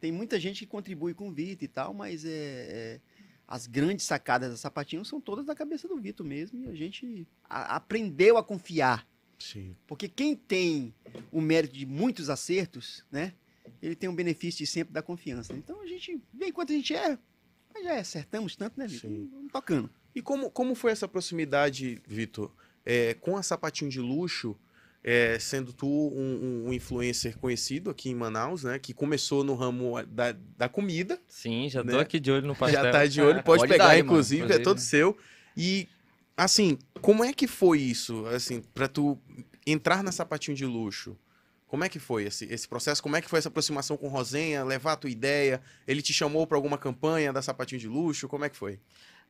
[0.00, 3.00] tem muita gente que contribui com o Vitor e tal, mas é, é,
[3.46, 6.64] as grandes sacadas da Sapatinho são todas da cabeça do Vitor mesmo.
[6.64, 9.06] E a gente a- aprendeu a confiar
[9.38, 9.74] Sim.
[9.86, 10.94] porque quem tem
[11.32, 13.32] o mérito de muitos acertos, né?
[13.82, 15.52] Ele tem um benefício de sempre da confiança.
[15.52, 17.18] Então a gente, enquanto a gente é,
[17.74, 19.10] mas já acertamos tanto, né, Vitor?
[19.10, 19.90] Vamos tocando.
[20.14, 22.50] E como, como foi essa proximidade, Vitor,
[22.84, 24.56] é, com a sapatinho de luxo,
[25.08, 28.76] é, sendo tu um, um- influencer conhecido aqui em Manaus, né?
[28.76, 32.00] Que começou no ramo da, da comida, Sim, já tô Né?
[32.00, 32.82] aqui de olho no pastel.
[32.82, 34.64] já tá de olho, pode, Pode pegar, dar mano, inclusive, é inclusive.
[34.64, 35.16] todo seu.
[35.56, 35.88] E,
[36.36, 39.16] assim, como é que foi isso, assim, pra tu
[39.64, 41.16] entrar na sapatinho de luxo?
[41.68, 43.02] Como é que foi esse, esse processo?
[43.02, 44.64] Como é que foi essa aproximação com o Rosenha?
[44.64, 45.60] Levar a tua ideia?
[45.86, 48.28] Ele te chamou pra alguma campanha da sapatinho de luxo?
[48.28, 48.78] Como é que foi?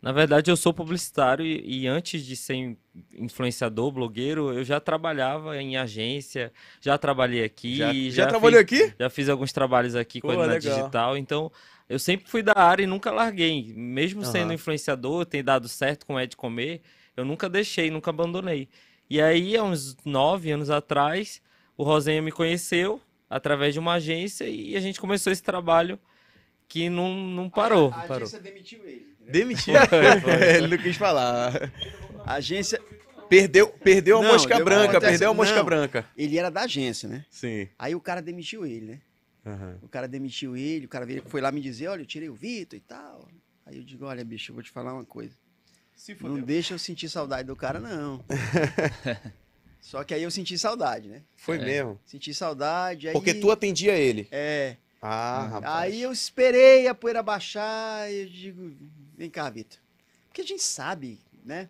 [0.02, 2.76] Na verdade, eu sou publicitário e, e antes de ser
[3.14, 7.76] influenciador, blogueiro, eu já trabalhava em agência, já trabalhei aqui.
[7.78, 8.94] já já já trabalhou fiz- aqui?
[9.00, 10.58] Já fiz alguns trabalhos aqui com a.
[10.58, 11.50] Digital, então
[11.88, 13.72] eu sempre fui da área e nunca larguei.
[13.74, 14.54] Mesmo sendo Aham.
[14.54, 16.80] influenciador, tem dado certo com o Ed Comer,
[17.16, 18.68] eu nunca deixei, nunca abandonei.
[19.08, 21.40] E aí, há uns nove anos atrás,
[21.76, 23.00] o Rosenha me conheceu
[23.30, 25.98] através de uma agência e a gente começou esse trabalho
[26.68, 27.90] que não, não parou.
[27.92, 28.22] A, a parou.
[28.28, 29.15] agência demitiu ele.
[29.30, 29.74] Demitiu.
[30.56, 31.70] Ele não quis falar.
[32.24, 32.80] A agência,
[33.28, 35.64] Perdeu, perdeu a Não, mosca branca, perdeu a mosca não.
[35.64, 36.06] branca.
[36.16, 37.24] ele era da agência, né?
[37.30, 37.68] Sim.
[37.78, 39.00] Aí o cara demitiu ele, né?
[39.82, 42.34] O cara demitiu ele, o cara veio, foi lá me dizer, olha, eu tirei o
[42.34, 43.28] Vitor e tal.
[43.64, 45.34] Aí eu digo, olha, bicho, eu vou te falar uma coisa.
[45.94, 48.24] Se Não deixa eu sentir saudade do cara, não.
[49.80, 51.22] Só que aí eu senti saudade, né?
[51.36, 51.98] Foi mesmo.
[52.04, 53.06] Senti saudade.
[53.08, 54.26] Aí, Porque tu atendia ele.
[54.32, 54.76] É.
[55.00, 55.92] Ah, rapaz.
[55.92, 58.76] Aí eu esperei a poeira baixar e eu digo,
[59.16, 59.78] vem cá, Vitor.
[60.28, 61.68] Porque a gente sabe, né?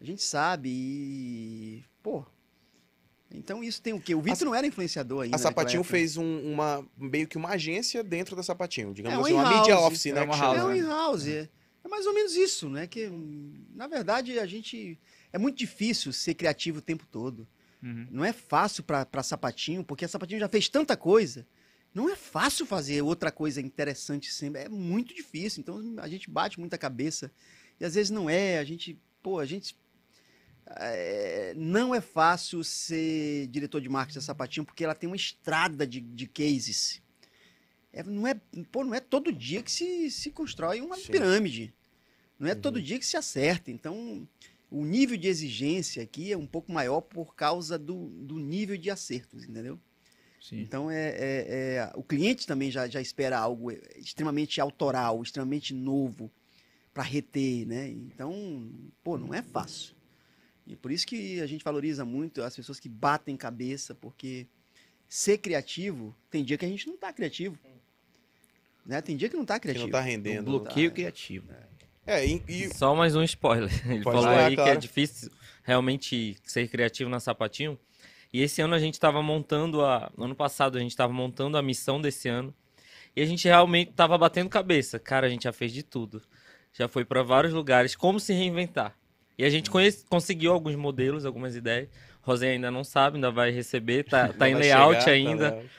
[0.00, 1.84] A gente sabe e.
[2.02, 2.24] Pô.
[3.30, 4.14] Então isso tem o quê?
[4.14, 5.36] O Vitor não era influenciador ainda.
[5.36, 5.90] A Sapatinho época.
[5.90, 9.58] fez um- uma meio que uma agência dentro da Sapatinho, digamos É um assim, uma
[9.58, 10.22] media office, é né?
[10.22, 10.58] uma house.
[10.58, 10.78] É um né?
[10.78, 11.26] in-house.
[11.26, 11.48] É,
[11.84, 12.86] é mais ou menos isso, né?
[12.86, 13.10] Que,
[13.74, 14.98] na verdade, a gente.
[15.30, 17.46] É muito difícil ser criativo o tempo todo.
[17.82, 18.06] Uhum.
[18.10, 21.46] Não é fácil pra, pra Sapatinho, porque a Sapatinho já fez tanta coisa.
[21.98, 24.62] Não é fácil fazer outra coisa interessante sempre.
[24.62, 25.60] É muito difícil.
[25.60, 27.28] Então a gente bate muita cabeça.
[27.80, 28.60] E às vezes não é.
[28.60, 28.96] A gente.
[29.20, 29.76] Pô, a gente.
[30.76, 35.84] é, não é fácil ser diretor de marketing da Sapatinho, porque ela tem uma estrada
[35.84, 37.02] de, de cases.
[37.92, 38.34] É, não, é,
[38.70, 41.10] pô, não é todo dia que se, se constrói uma Sim.
[41.10, 41.74] pirâmide.
[42.38, 43.72] Não é todo dia que se acerta.
[43.72, 44.28] Então,
[44.70, 48.88] o nível de exigência aqui é um pouco maior por causa do, do nível de
[48.88, 49.80] acertos, entendeu?
[50.48, 50.60] Sim.
[50.60, 51.46] Então, é, é-
[51.76, 56.30] é- o cliente também já, já espera algo extremamente autoral, extremamente novo
[56.94, 57.88] para reter, né?
[57.88, 58.70] Então,
[59.04, 59.94] pô, não é fácil.
[60.66, 64.46] E por isso que a gente valoriza muito as pessoas que batem cabeça, porque
[65.08, 67.58] ser criativo, tem dia que a gente não tá criativo.
[68.84, 69.00] Né?
[69.02, 69.84] Tem dia que não tá Que criativo.
[69.86, 70.44] não tá rendendo.
[70.44, 70.94] Bloqueio Tá.
[70.96, 71.46] criativo.
[72.06, 73.68] É, e, e- Só mais um spoiler.
[73.86, 75.30] Ele Pode falou falar, aí que é difícil
[75.62, 77.78] realmente ser criativo na Sapatinho.
[78.32, 80.10] E esse ano a gente estava montando a.
[80.18, 82.54] Ano passado a gente estava montando a missão desse ano.
[83.16, 84.98] E a gente realmente estava batendo cabeça.
[84.98, 86.22] Cara, a gente já fez de tudo.
[86.72, 87.96] Já foi para vários lugares.
[87.96, 88.96] Como se reinventar?
[89.36, 91.88] E a gente conhece- conseguiu alguns modelos, algumas ideias.
[92.20, 95.50] Rosé ainda não sabe, ainda vai receber, tá, tá em layout chegar, tá ainda.
[95.50, 95.70] layout.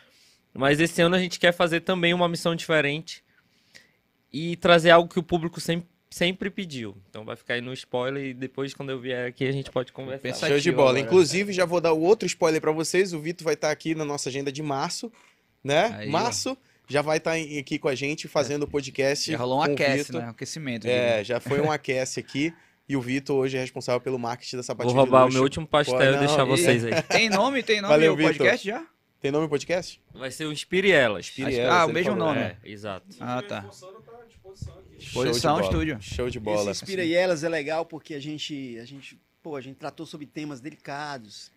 [0.53, 3.23] Mas esse ano a gente quer fazer também uma missão diferente
[4.33, 6.95] e trazer algo que o público sempre, sempre pediu.
[7.09, 9.91] Então vai ficar aí no spoiler e depois, quando eu vier aqui, a gente pode
[9.91, 10.47] conversar.
[10.47, 10.89] Show de bola.
[10.91, 10.99] agora.
[10.99, 13.13] Inclusive, já vou dar o outro spoiler pra vocês.
[13.13, 15.11] O Vitor vai estar aqui na nossa agenda de março,
[15.63, 15.85] né?
[15.97, 16.11] Aí, ó.
[16.11, 16.57] março
[16.87, 19.31] já vai estar em- aqui com a gente fazendo o podcast.
[19.31, 20.21] Já rolou um aquece, Vitor.
[20.21, 20.27] né?
[20.27, 20.87] Um aquecimento.
[20.87, 22.53] É, já foi um aquece aqui.
[22.87, 25.67] E o Vitor hoje é responsável pelo marketing da Vou Sapatinho roubar o meu último
[25.67, 26.99] pastel Pô, e deixar vocês aí.
[27.03, 28.33] Tem nome, tem nome Valeu, o Vitor.
[28.37, 28.83] podcast já?
[29.21, 30.01] Tem nome o podcast?
[30.11, 31.27] Vai ser o Inspire Elas.
[31.27, 32.27] Inspire Elas, Ah, o mesmo falou.
[32.29, 32.39] nome.
[32.41, 33.05] É, exato.
[33.19, 33.59] Ah, tá.
[33.59, 34.89] Reforçando, tá à disposição aqui.
[34.89, 36.01] Show de Posição estúdio.
[36.01, 36.71] Show de Esse bola.
[36.71, 40.25] Inspira e Elas é legal porque a gente, a gente, pô, a gente tratou sobre
[40.25, 41.51] temas delicados,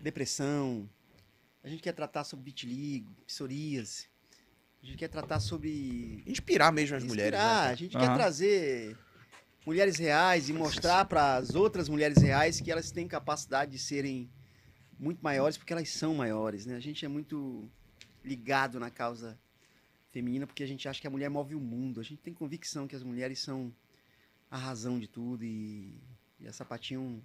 [0.00, 0.88] depressão,
[1.62, 4.08] a gente quer tratar sobre vitiligo, psoríase,
[4.82, 7.34] a gente quer tratar sobre Inspirar mesmo as mulheres.
[7.34, 7.72] inspirar, né?
[7.72, 8.06] a gente Aham.
[8.06, 8.96] quer trazer
[9.66, 14.30] mulheres reais e mostrar para as outras mulheres reais que elas têm capacidade de serem
[14.98, 16.76] muito maiores porque elas são maiores, né?
[16.76, 17.68] A gente é muito
[18.24, 19.36] ligado na causa
[20.16, 22.00] feminina porque a gente acha que a mulher move o mundo.
[22.00, 23.70] A gente tem convicção que as mulheres são
[24.50, 25.94] a razão de tudo e,
[26.40, 27.22] e a Sapatinho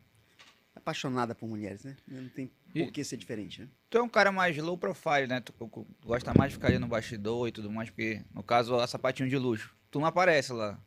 [0.75, 1.95] é apaixonada por mulheres, né?
[2.05, 3.67] Não tem E- por que ser diferente, né?
[3.89, 5.39] Tu é um cara mais low profile, né?
[5.39, 8.75] Tu, tu gosta mais de ficar ali no bastidor e tudo mais, porque, no caso,
[8.75, 9.73] a sapatinho de luxo.
[9.89, 10.77] Tu não aparece lá.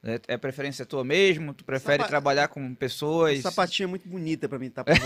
[0.00, 1.52] É, é preferência tua mesmo?
[1.52, 3.40] Tu prefere Sapa- trabalhar com A pessoas?
[3.40, 5.00] Sapatinho é muito bonita pra mim estar tá né?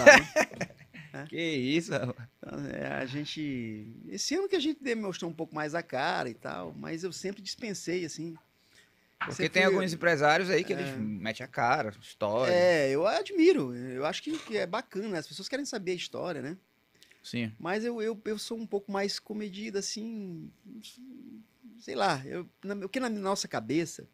[1.29, 1.93] Que isso.
[1.95, 2.15] Então,
[2.73, 3.87] é, a gente.
[4.09, 7.13] Esse ano que a gente demonstrou um pouco mais a cara e tal, mas eu
[7.13, 8.37] sempre dispensei, assim.
[9.19, 10.81] Porque sempre tem fui- alguns empresários aí que É.
[10.81, 12.53] eles metem a cara, história.
[12.53, 13.73] É, eu admiro.
[13.75, 15.19] Eu acho que, que é bacana.
[15.19, 16.57] As pessoas querem saber a história, né?
[17.23, 17.53] Sim.
[17.59, 20.51] Mas eu, eu, eu sou um pouco mais comedido, assim.
[21.79, 22.21] Sei lá.
[22.27, 24.09] Eu, na, porque na nossa cabeça,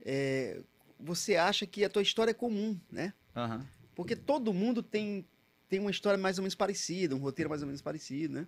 [0.00, 0.62] é,
[0.98, 3.12] você acha que a tua história é comum, né?
[3.36, 3.66] Aham.
[3.94, 5.26] Porque todo mundo tem,
[5.72, 8.46] tem uma história mais ou menos parecida, um roteiro mais ou menos parecido, né?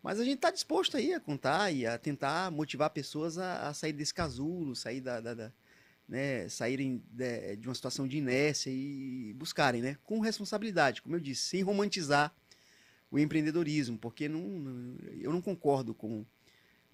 [0.00, 3.74] Mas a gente está disposto aí a contar e a tentar motivar pessoas a, a
[3.74, 5.52] sair desse casulo, sair da, da- da-
[6.08, 9.96] né, saírem de, de uma situação de inércia e buscarem, né?
[10.04, 12.32] Com responsabilidade, como eu disse, sem romantizar
[13.10, 16.24] o empreendedorismo, porque não, eu não concordo com,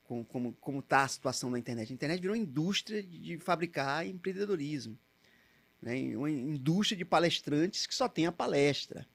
[0.04, 1.92] com como, como tá a situação na internet.
[1.92, 4.98] A internet virou indústria de fabricar empreendedorismo
[5.80, 9.06] né, uma indústria de palestrantes que só tem a palestra.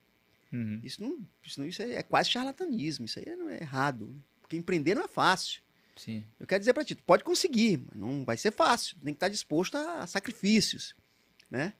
[0.52, 0.80] Uhum.
[0.82, 4.14] Isso não, isso, não, isso é quase charlatanismo, isso aí não é errado.
[4.40, 5.62] Porque empreender não é fácil.
[5.96, 6.24] Sim.
[6.38, 8.96] Eu quero dizer para ti, tu pode conseguir, mas não vai ser fácil.
[8.96, 10.94] Tem que estar disposto a sacrifícios,
[11.50, 11.74] né?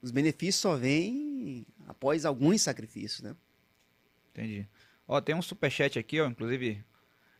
[0.00, 3.34] Os benefícios só vêm após alguns sacrifícios, né?
[4.30, 4.68] Entendi.
[5.06, 6.84] Ó, tem um superchat aqui, ó, inclusive,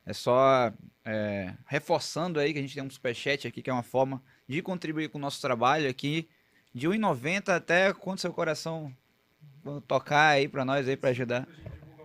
[0.07, 0.73] é só
[1.05, 4.63] é, reforçando aí que a gente tem um superchat aqui, que é uma forma de
[4.63, 6.29] contribuir com o nosso trabalho aqui,
[6.75, 8.95] de 1,90 até quanto seu coração
[9.87, 11.49] tocar aí pra nós aí, pra ajudar.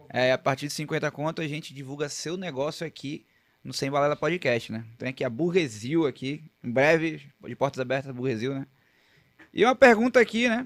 [0.10, 3.26] É, a partir de 50 conto a gente divulga seu negócio aqui
[3.64, 4.86] no Sem Balela Podcast, né?
[4.98, 8.68] Tem aqui a Burguesil aqui, em breve, de portas abertas Burguesil, né?
[9.54, 10.66] E uma pergunta aqui, né?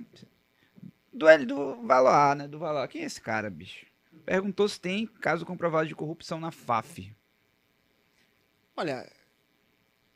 [1.12, 2.48] Do L do Valoar, né?
[2.48, 2.88] Do Valoar.
[2.88, 3.86] Quem é esse cara, bicho?
[4.26, 7.14] Perguntou se tem caso comprovado de corrupção na FAF.
[8.76, 9.10] Olha,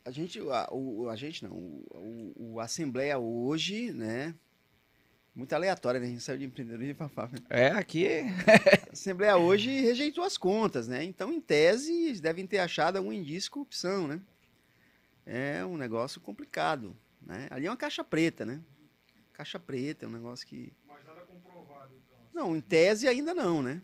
[0.04, 4.34] a gente, a, o, a gente não, o, o, o Assembleia hoje, né?
[5.38, 6.06] Muito aleatória, né?
[6.06, 7.32] A gente saiu de empreendedorismo pra FAF.
[7.32, 7.40] né?
[7.48, 8.08] É, aqui.
[8.08, 11.04] A Assembleia hoje rejeitou as contas, né?
[11.04, 14.20] Então, em tese, eles devem ter achado algum indício de corrupção, né?
[15.24, 17.46] É um negócio complicado, né?
[17.52, 18.60] Ali é uma caixa preta, né?
[19.32, 20.72] Caixa preta é um negócio que...
[20.88, 22.18] Mas nada comprovado, então.
[22.34, 23.80] Não, em tese ainda não, né?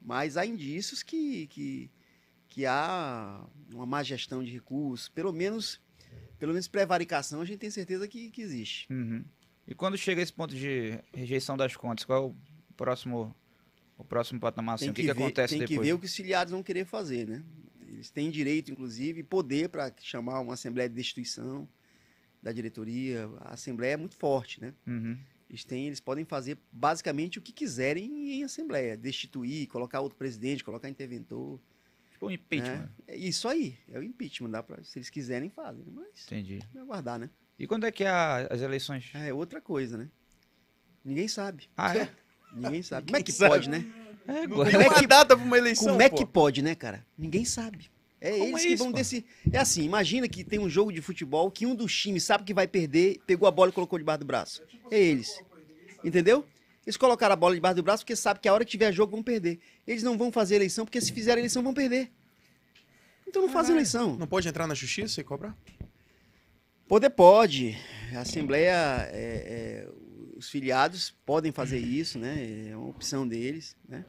[0.00, 1.90] Mas há indícios que, que,
[2.48, 5.78] que há uma má gestão de recursos, pelo menos,
[6.38, 8.90] pelo menos prevaricação, a gente tem certeza que, que existe.
[8.90, 9.22] Uhum.
[9.66, 12.34] E quando chega esse ponto de rejeição das contas, qual é o
[12.76, 13.34] próximo,
[13.96, 14.74] o próximo patamar?
[14.74, 14.86] Assim?
[14.86, 15.78] Tem o que, que, que ver, acontece tem depois?
[15.78, 17.42] que ver o que os filiados vão querer fazer, né?
[17.88, 21.68] Eles têm direito, inclusive, e poder para chamar uma assembleia de destituição
[22.42, 23.30] da diretoria.
[23.40, 24.74] A assembleia é muito forte, né?
[24.86, 25.16] Uhum.
[25.48, 28.96] Eles, têm, eles podem fazer basicamente o que quiserem em assembleia.
[28.96, 31.60] Destituir, colocar outro presidente, colocar interventor.
[32.10, 32.78] Tipo um impeachment.
[32.78, 32.88] né?
[33.06, 34.50] É isso aí, é o impeachment.
[34.50, 35.84] Dá pra, se eles quiserem, fazem.
[35.84, 35.92] né?
[35.94, 36.58] Mas Entendi.
[36.74, 37.30] é aguardar, né?
[37.58, 39.10] E quando é que é a- as eleições?
[39.14, 40.08] É outra coisa, né?
[41.04, 41.68] Ninguém sabe.
[41.76, 42.08] Ah, é?
[42.54, 43.06] Ninguém sabe.
[43.06, 43.50] Como é que sabe?
[43.50, 43.84] pode, né?
[44.26, 44.70] É, agora.
[44.70, 46.16] tem uma data pra uma eleição, Como é pô.
[46.16, 47.04] que pode, né, cara?
[47.18, 47.90] Ninguém sabe.
[48.20, 48.96] É Como eles é que isso, vão pô?
[48.98, 49.26] decidir.
[49.52, 52.54] É assim, imagina que tem um jogo de futebol que um dos times sabe que
[52.54, 54.62] vai perder, pegou a bola e colocou debaixo do braço.
[54.90, 55.38] É eles.
[56.02, 56.46] Entendeu?
[56.86, 59.12] Eles colocaram a bola debaixo do braço porque sabem que a hora que tiver jogo
[59.12, 59.58] vão perder.
[59.86, 62.10] Eles não vão fazer eleição porque se fizerem eleição vão perder.
[63.28, 64.16] Então não fazem eleição.
[64.16, 65.54] Não pode entrar na justiça e cobrar?
[66.94, 67.76] Poder pode.
[68.14, 68.70] A Assembleia,
[69.10, 69.88] é, é,
[70.36, 72.68] os filiados podem fazer isso, né?
[72.70, 74.04] É uma opção deles, né?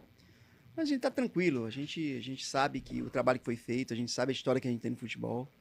[0.78, 1.66] Mas a gente tá tranquilo.
[1.66, 4.34] A gente, a gente sabe que o trabalho que foi feito, a gente sabe a
[4.34, 5.52] história que a gente tem no futebol.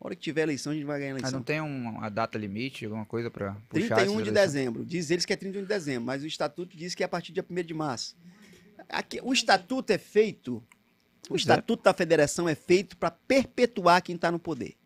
[0.00, 1.40] A hora que tiver eleição, a gente vai ganhar a Mas eleição.
[1.40, 4.86] não tem um- uma data limite, alguma coisa pra puxar 31 essas de dezembro.
[4.86, 7.32] Diz eles que é 31 de dezembro, mas o estatuto diz que é a partir
[7.32, 8.16] do dia 1 de março.
[8.88, 11.42] Aqui- o estatuto é feito, o Pois é.
[11.42, 14.76] estatuto da federação é feito para perpetuar quem está no poder.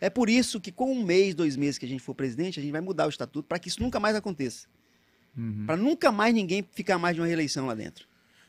[0.00, 2.62] É por isso que com um mês, dois meses que a gente for presidente, a
[2.62, 4.66] gente vai mudar o estatuto para que isso nunca mais aconteça.
[5.36, 5.64] Uhum.
[5.66, 8.06] Para nunca mais ninguém ficar mais de uma reeleição lá dentro.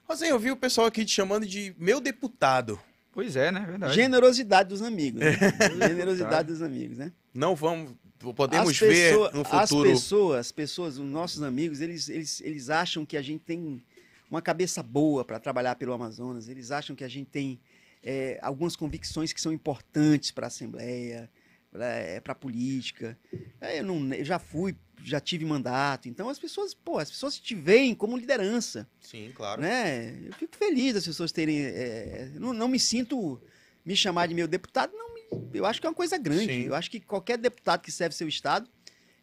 [0.08, 2.80] Rosinha, eu vi o pessoal aqui te chamando de meu deputado.
[3.12, 3.62] Pois é, né?
[3.68, 3.94] Verdade.
[3.94, 5.20] Generosidade dos amigos.
[5.22, 5.32] né?
[5.88, 7.12] Generosidade dos amigos, né?
[7.34, 7.94] Não vamos.
[8.36, 9.90] Podemos As ver pessoa- no As futuro.
[9.90, 13.82] pessoas, as pessoas, os nossos amigos, eles, eles, eles acham que a gente tem
[14.30, 16.50] uma cabeça boa para trabalhar pelo Amazonas.
[16.50, 17.60] Eles acham que a gente tem
[18.04, 21.30] é, algumas convicções que são importantes para a Assembleia,
[21.72, 23.18] para a política.
[23.62, 26.10] É, eu, não, eu já fui, já tive mandato.
[26.10, 29.62] Então as pessoas, pô, as pessoas te veem como liderança Sim, claro.
[29.62, 30.20] né?
[30.26, 31.60] Eu fico feliz das pessoas terem.
[31.60, 33.42] é, não, não me sinto
[33.86, 35.20] me chamar de meu deputado, não me-
[35.54, 36.46] eu acho que é uma coisa grande.
[36.54, 36.62] Sim.
[36.64, 38.70] Eu acho que qualquer deputado que serve seu estado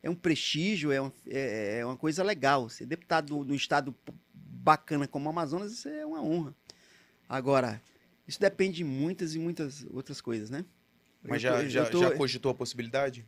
[0.03, 2.69] é um prestígio, é, um- é- é uma coisa legal.
[2.69, 3.95] Ser deputado do, do estado
[4.33, 6.55] bacana como o Amazonas, isso é uma honra.
[7.29, 7.83] Agora,
[8.27, 10.65] isso depende de muitas e muitas outras coisas, né?
[11.29, 13.27] Mas tô- já, já, tô- já cogitou a possibilidade?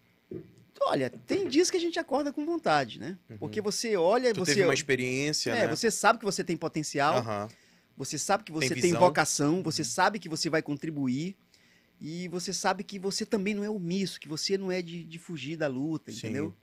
[0.83, 3.19] Olha, tem dias que a gente acorda com vontade, né?
[3.39, 4.35] Porque você olha, Uhum.
[4.35, 4.55] Tu você.
[4.55, 5.77] teve uma experiência, é, né?
[5.77, 7.17] você sabe que você tem potencial.
[7.19, 7.49] Aham.
[7.97, 9.01] Você sabe que você tem, visão.
[9.01, 11.37] vocação, você sabe que você vai contribuir
[12.01, 15.19] e você sabe que você também não é omisso, que você não é de, de
[15.19, 16.19] fugir da luta, Sim.
[16.19, 16.55] entendeu?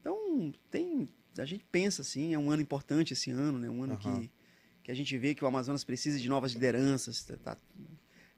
[0.00, 3.70] Então, tem, a gente pensa assim, é um ano importante esse ano, né?
[3.70, 4.20] Um ano Aham.
[4.22, 4.30] que,
[4.82, 7.56] que a gente vê que o Amazonas precisa de novas lideranças, tá, tá-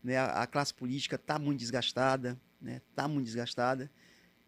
[0.06, 0.16] né?
[0.16, 2.80] a, a classe política está muito desgastada, né?
[2.94, 3.90] Tá muito desgastada.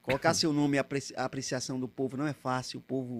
[0.03, 3.15] Colocar seu nome e apreci- a apreciação do povo não é fácil, o povo,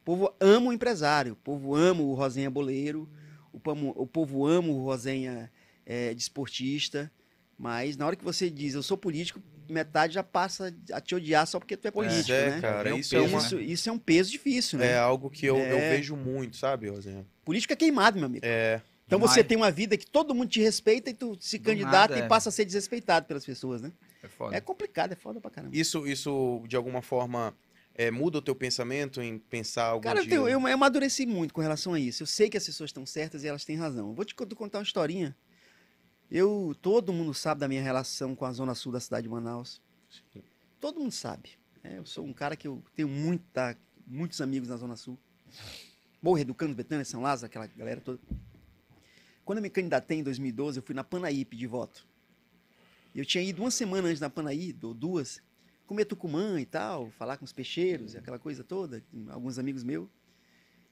[0.00, 3.08] o povo ama o empresário, o povo ama o Rosenha Boleiro,
[3.52, 5.50] o, povo- o povo ama o Rosenha
[5.86, 7.10] é, desportista,
[7.58, 11.46] mas na hora que você diz eu sou político, metade já passa a te odiar
[11.46, 12.60] só porque tu é político, é, né?
[12.60, 13.40] cara, É um isso é peso, uma...
[13.46, 14.92] Isso, isso é um peso difícil, né?
[14.92, 15.88] É algo que eu, eu É.
[15.88, 17.24] vejo muito, sabe, Rosinha?
[17.44, 18.44] Política é queimado, meu amigo.
[18.44, 21.64] É, Então você tem uma vida que todo mundo te respeita e tu se Do
[21.64, 22.26] candidata nada, e é.
[22.26, 23.92] passa a ser desrespeitado pelas pessoas, né?
[24.22, 24.56] É foda.
[24.56, 25.76] É complicado, é foda pra caramba.
[25.76, 27.54] isso, isso de alguma forma
[27.94, 30.30] é, muda o teu pensamento em pensar algum Cara, eu, dia...
[30.30, 32.22] tenho- eu, eu amadureci muito com relação a isso.
[32.22, 34.08] Eu sei que as pessoas estão certas e elas têm razão.
[34.08, 35.36] Eu vou te co- contar uma historinha.
[36.30, 39.80] Eu, todo mundo sabe da minha relação com a zona sul da cidade de Manaus.
[40.80, 41.50] Todo mundo sabe.
[41.82, 41.98] né?
[41.98, 43.76] eu sou um cara que eu tenho muita,
[44.06, 45.18] muitos amigos na zona sul.
[46.22, 48.18] Morro Educando, Betânia, São Lázaro, aquela galera toda.
[49.44, 52.06] Quando eu me candidatei em 2012, eu fui na Panaí pedir voto.
[53.14, 55.40] Eu tinha ido uma semana antes na Panaí, ou duas,
[55.86, 60.08] comer tucumã e tal, falar com os peixeiros, e aquela coisa toda, alguns amigos meus.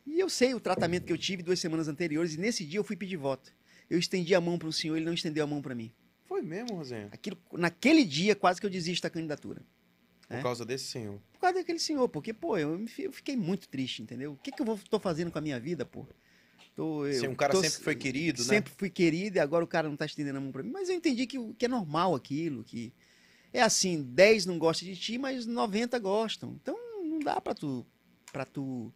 [0.07, 2.85] E eu sei o tratamento que eu tive duas semanas anteriores, e nesse dia eu
[2.85, 3.53] fui pedir voto.
[3.89, 5.91] Eu estendi a mão para o senhor, ele não estendeu a mão para mim.
[6.27, 7.09] Foi mesmo, Rosenha?
[7.13, 9.63] Aquilo, naquele dia, quase que eu desisto da candidatura.
[10.29, 10.43] Por É?
[10.43, 11.21] causa desse senhor.
[11.33, 14.33] Por causa daquele senhor, porque, pô, eu, eu fiquei muito triste, entendeu?
[14.33, 16.07] O que, que eu tô fazendo com a minha vida, pô?
[16.75, 18.49] Tô, eu Sim, um cara tô- sempre foi querido, né?
[18.49, 20.71] Sempre fui querido e agora o cara não tá estendendo a mão pra mim.
[20.71, 22.93] Mas eu entendi que, que é normal aquilo, que
[23.53, 26.53] é assim, 10 não gostam de ti, mas 90 gostam.
[26.61, 27.87] Então não dá pra tu,
[28.33, 28.93] pra tu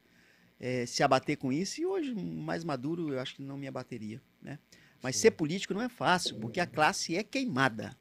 [0.59, 1.81] eh, se abater com isso.
[1.81, 4.59] E hoje, mais maduro, eu acho que não me abateria, né?
[5.03, 7.95] Mas ser político não é fácil, porque a classe é queimada.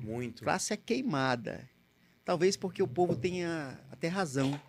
[0.00, 0.40] Muito.
[0.40, 1.68] A classe é queimada.
[2.24, 4.60] Talvez porque o povo tenha até razão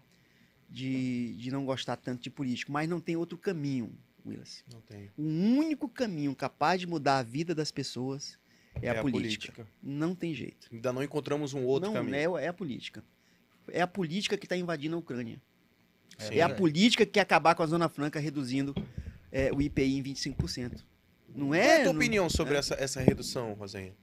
[0.69, 3.91] de, de não gostar tanto de político, mas não tem outro caminho,
[4.25, 4.63] Willis.
[4.71, 5.09] Não tem.
[5.17, 8.37] O único caminho capaz de mudar a vida das pessoas
[8.81, 9.67] é, a, política.
[9.81, 10.67] Não tem jeito.
[10.71, 12.37] Ainda não encontramos um outro não caminho.
[12.37, 13.03] É, é a política.
[13.71, 15.41] É a política que está invadindo a Ucrânia.
[16.17, 16.35] Sim.
[16.35, 18.75] É a política que quer acabar com a Zona Franca, reduzindo
[19.31, 20.83] é, o IPI em 25%.
[21.33, 21.73] Não Qual é é?
[21.73, 23.93] a tua não- opinião sobre essa, essa redução, Rosenha?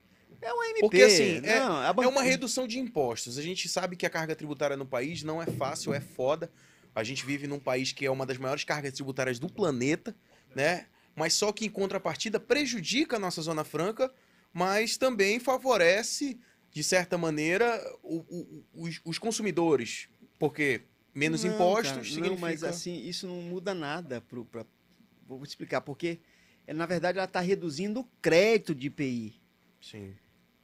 [0.41, 0.79] É um MP.
[0.81, 3.37] Porque, assim, é- não, a É uma redução de impostos.
[3.37, 6.51] A gente sabe que a carga tributária no país não é fácil, é foda.
[6.97, 10.15] A gente vive num país que é uma das maiores cargas tributárias do planeta,
[10.55, 10.87] né?
[11.15, 14.11] Mas só que em contrapartida prejudica a nossa Zona Franca,
[14.51, 16.39] mas também favorece,
[16.71, 20.09] de certa maneira, o- o- os, os consumidores.
[20.39, 22.29] Porque menos Não, impostos cara, significa...
[22.31, 24.19] Não, mas assim, isso não muda nada.
[24.21, 24.65] Pro, pra,
[25.27, 25.81] vou te explicar.
[25.81, 26.19] Porque,
[26.65, 29.39] é, na verdade, ela está reduzindo o crédito de IPI.
[29.79, 30.15] Sim.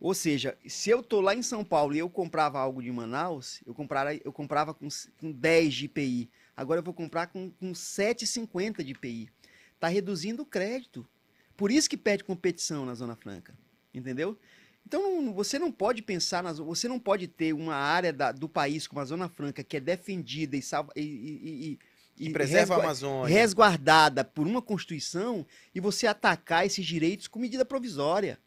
[0.03, 3.61] Ou seja, se eu tô lá em São Paulo e eu comprava algo de Manaus,
[3.65, 6.29] eu, comprara, eu comprava com, com 10 de IPI.
[6.57, 9.29] Agora eu vou comprar com, com 7,50 de IPI.
[9.75, 11.07] Está reduzindo o crédito.
[11.55, 13.57] Por isso que perde competição na Zona Franca.
[13.93, 14.37] Entendeu?
[14.85, 18.85] Então você não pode pensar, nas, você não pode ter uma área da- do país
[18.85, 21.79] como a Zona Franca que é defendida e, salva, e, e-
[22.19, 23.33] e- E preserva a resgua- Amazônia.
[23.33, 28.37] resguardada por uma Constituição e você atacar esses direitos com medida provisória.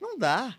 [0.00, 0.56] Não dá.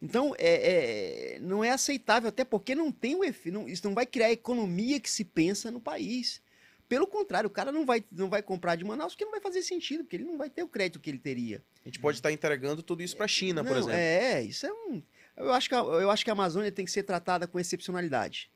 [0.00, 3.54] Então, é, é- não é aceitável, até porque não tem o efeito.
[3.54, 6.42] não- Isso não vai criar a economia que se pensa no país.
[6.88, 9.62] Pelo contrário, o cara não vai, não vai comprar de Manaus porque não vai fazer
[9.62, 11.62] sentido, porque ele não vai ter o crédito que ele teria.
[11.84, 13.96] A gente pode estar entregando tudo isso para a China, por Não, exemplo.
[13.96, 15.02] É, isso é um.
[15.36, 18.50] Eu acho, que a, eu acho que a Amazônia tem que ser tratada com excepcionalidade.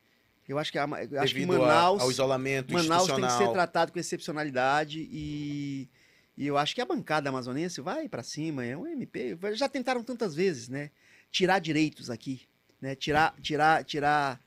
[0.48, 2.02] Eu acho que, a, eu acho que Manaus.
[2.02, 5.88] ao isolamento Manaus tem que ser tratado com excepcionalidade e,
[6.36, 9.38] e eu acho que a bancada amazonense vai para cima, é um MP.
[9.52, 10.90] Já tentaram tantas vezes, né?
[11.30, 12.42] Tirar direitos aqui,
[12.80, 12.94] né?
[12.94, 14.40] Tirar, tirar, tirar.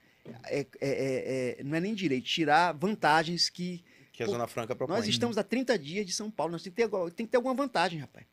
[0.46, 3.84] é- é- é- é- não é nem direito, tirar vantagens que.
[4.12, 4.96] Que a Zona Franca propõe.
[4.98, 7.32] Nós estamos a 30 dias de São Paulo, nós temos que ter, alguma- tem que
[7.32, 8.26] ter alguma vantagem, rapaz.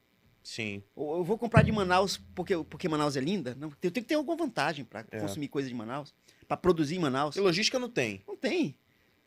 [0.43, 0.82] Sim.
[0.94, 3.55] Ou eu vou comprar de Manaus porque, porque Manaus é linda?
[3.59, 5.20] Não, eu tenho que ter alguma vantagem para É.
[5.20, 6.14] consumir coisa de Manaus,
[6.47, 7.36] para produzir em Manaus.
[7.36, 8.22] E logística não tem.
[8.27, 8.74] Não tem.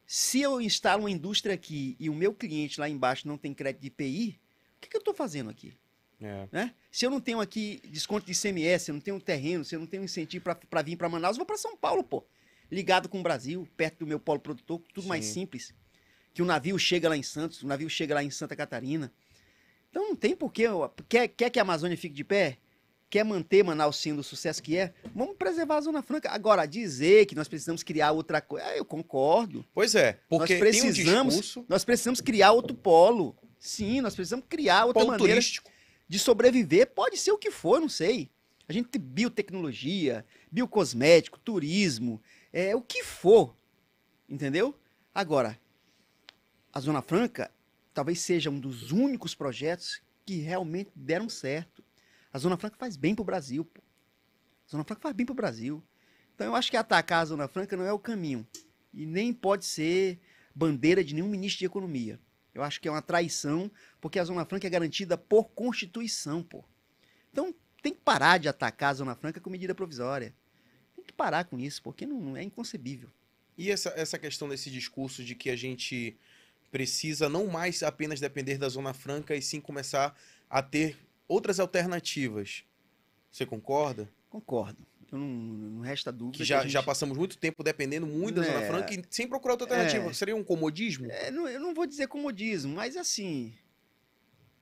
[0.05, 3.81] Se eu instalo uma indústria aqui e o meu cliente lá embaixo não tem crédito
[3.81, 4.39] de IPI,
[4.77, 5.73] o que, que eu estou fazendo aqui?
[6.21, 6.47] É.
[6.51, 6.73] Né?
[6.91, 9.79] Se eu não tenho aqui desconto de ICMS, se eu não tenho terreno, se eu
[9.79, 12.23] não tenho incentivo para vir para Manaus, eu vou para São Paulo, pô.
[12.71, 15.33] Ligado com o Brasil, perto do meu polo produtor, tudo mais Sim.
[15.33, 15.73] simples.
[16.33, 19.11] Que o navio chega lá em Santos, o navio chega lá em Santa Catarina.
[19.89, 20.65] Então não tem porquê.
[21.07, 22.57] Quer, quer que a Amazônia fique de pé?
[23.11, 24.91] Quer manter Manaus sendo o sucesso que é?
[25.13, 26.31] Vamos preservar a Zona Franca.
[26.31, 29.63] Agora, dizer que nós precisamos criar outra coisa, ah, eu concordo.
[29.71, 33.35] Pois é, porque nós tem um precisamos, discurso nós precisamos criar outro polo.
[33.59, 35.69] Sim, nós precisamos criar outra polo maneira turístico.
[36.07, 36.91] De sobreviver.
[36.93, 38.29] Pode ser o que for, não sei.
[38.67, 42.21] A gente tem biotecnologia, biocosmético, turismo,
[42.51, 43.55] é o que for.
[44.27, 44.77] Entendeu?
[45.13, 45.59] Agora,
[46.71, 47.51] a Zona Franca
[47.93, 51.83] talvez seja um dos únicos projetos que realmente deram certo.
[52.31, 53.81] A Zona Franca faz bem pro Brasil, pô.
[54.67, 55.83] A Zona Franca faz bem pro Brasil.
[56.33, 58.47] Então eu acho que atacar a Zona Franca não é o caminho.
[58.93, 60.19] E nem pode ser
[60.55, 62.19] bandeira de nenhum ministro de economia.
[62.53, 66.63] Eu acho que é uma traição, porque a Zona Franca é garantida por Constituição, pô.
[67.31, 70.33] Então tem que parar de atacar a Zona Franca com medida provisória.
[70.95, 73.09] Tem que parar com isso, porque não, não é inconcebível.
[73.57, 76.17] E essa, essa questão desse discurso de que a gente
[76.71, 80.17] precisa não mais apenas depender da Zona Franca e sim começar
[80.49, 80.97] a ter
[81.27, 82.63] outras alternativas.
[83.31, 84.09] Você concorda?
[84.29, 84.85] Concordo.
[85.15, 86.37] Não, não resta dúvida.
[86.37, 88.67] Que já, já gente- passamos muito tempo dependendo muito da Zona É.
[88.67, 90.09] Franca e sem procurar outra alternativa.
[90.09, 90.13] É.
[90.13, 91.05] Seria um comodismo?
[91.11, 93.53] É, não- eu não vou dizer comodismo, mas assim.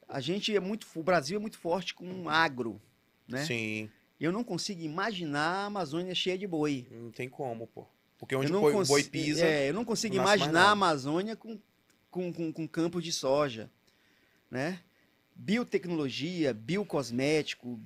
[0.07, 0.85] A gente é muito.
[0.93, 2.81] O Brasil é muito forte com agro,
[3.27, 3.45] né?
[3.45, 6.85] Sim, Eu não consigo imaginar a Amazônia cheia de boi.
[6.91, 7.87] não tem como, pô.
[8.19, 9.43] Porque onde o boi, pisa.
[9.45, 10.71] É, eu não consigo não imaginar a.
[10.71, 11.57] Amazônia com,
[12.11, 13.71] com, com, com campos de soja,
[14.49, 14.79] né?
[15.33, 17.79] Biotecnologia, biocosmético,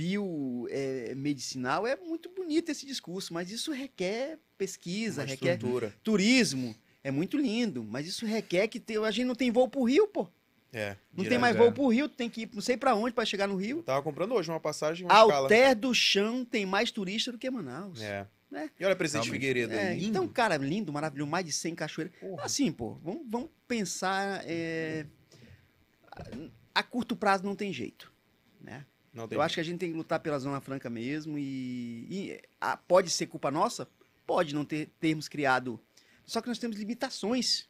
[0.00, 5.94] biomedicinal, é muito bonito esse discurso, mas isso requer pesquisa, uma requer estrutura.
[6.02, 6.74] turismo.
[7.02, 10.06] É muito lindo, mas isso requer que te- a gente não tem voo pro Rio,
[10.08, 10.28] pô.
[10.72, 10.90] É.
[11.12, 11.30] Não direto.
[11.30, 11.58] tem mais é.
[11.58, 13.78] voo pro Rio, tu tem que ir não sei pra onde pra chegar no Rio.
[13.78, 15.34] Eu tava comprando hoje uma passagem, uma escala.
[15.34, 18.00] Alter do Chão tem mais turista do que Manaus.
[18.02, 18.26] É.
[18.50, 18.68] Né?
[18.78, 19.40] E olha, Presidente Realmente.
[19.46, 19.72] Figueiredo.
[19.72, 20.06] É, lindo.
[20.06, 22.14] então, cara, lindo, maravilhoso, mais de 100 cachoeiras.
[22.20, 22.44] Porra.
[22.44, 24.42] Assim, pô, vamos, vamos pensar.
[24.44, 25.06] é,
[26.74, 28.12] A curto prazo não tem jeito.
[28.60, 28.84] Né?
[29.30, 31.36] Eu acho que a gente tem que lutar pela Zona Franca mesmo.
[31.38, 33.88] E, e, ah, pode ser culpa nossa?
[34.26, 35.80] Pode não ter, termos criado.
[36.24, 37.68] Só que nós temos limitações.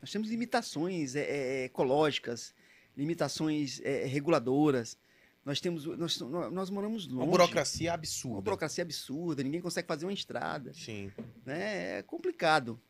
[0.00, 2.52] Nós temos limitações é, é, ecológicas,
[2.96, 4.98] limitações é, reguladoras.
[5.44, 5.84] Nós temos.
[5.84, 7.22] Nós, nós moramos longe.
[7.22, 8.40] Uma burocracia Uma absurda.
[8.40, 11.12] burocracia absurda, ninguém consegue fazer uma estrada Sim.
[11.44, 11.98] né?
[11.98, 12.80] É complicado.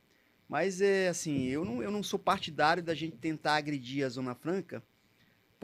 [0.48, 4.34] Mas é assim, eu não, eu não sou partidário da gente tentar agredir a Zona
[4.34, 4.82] Franca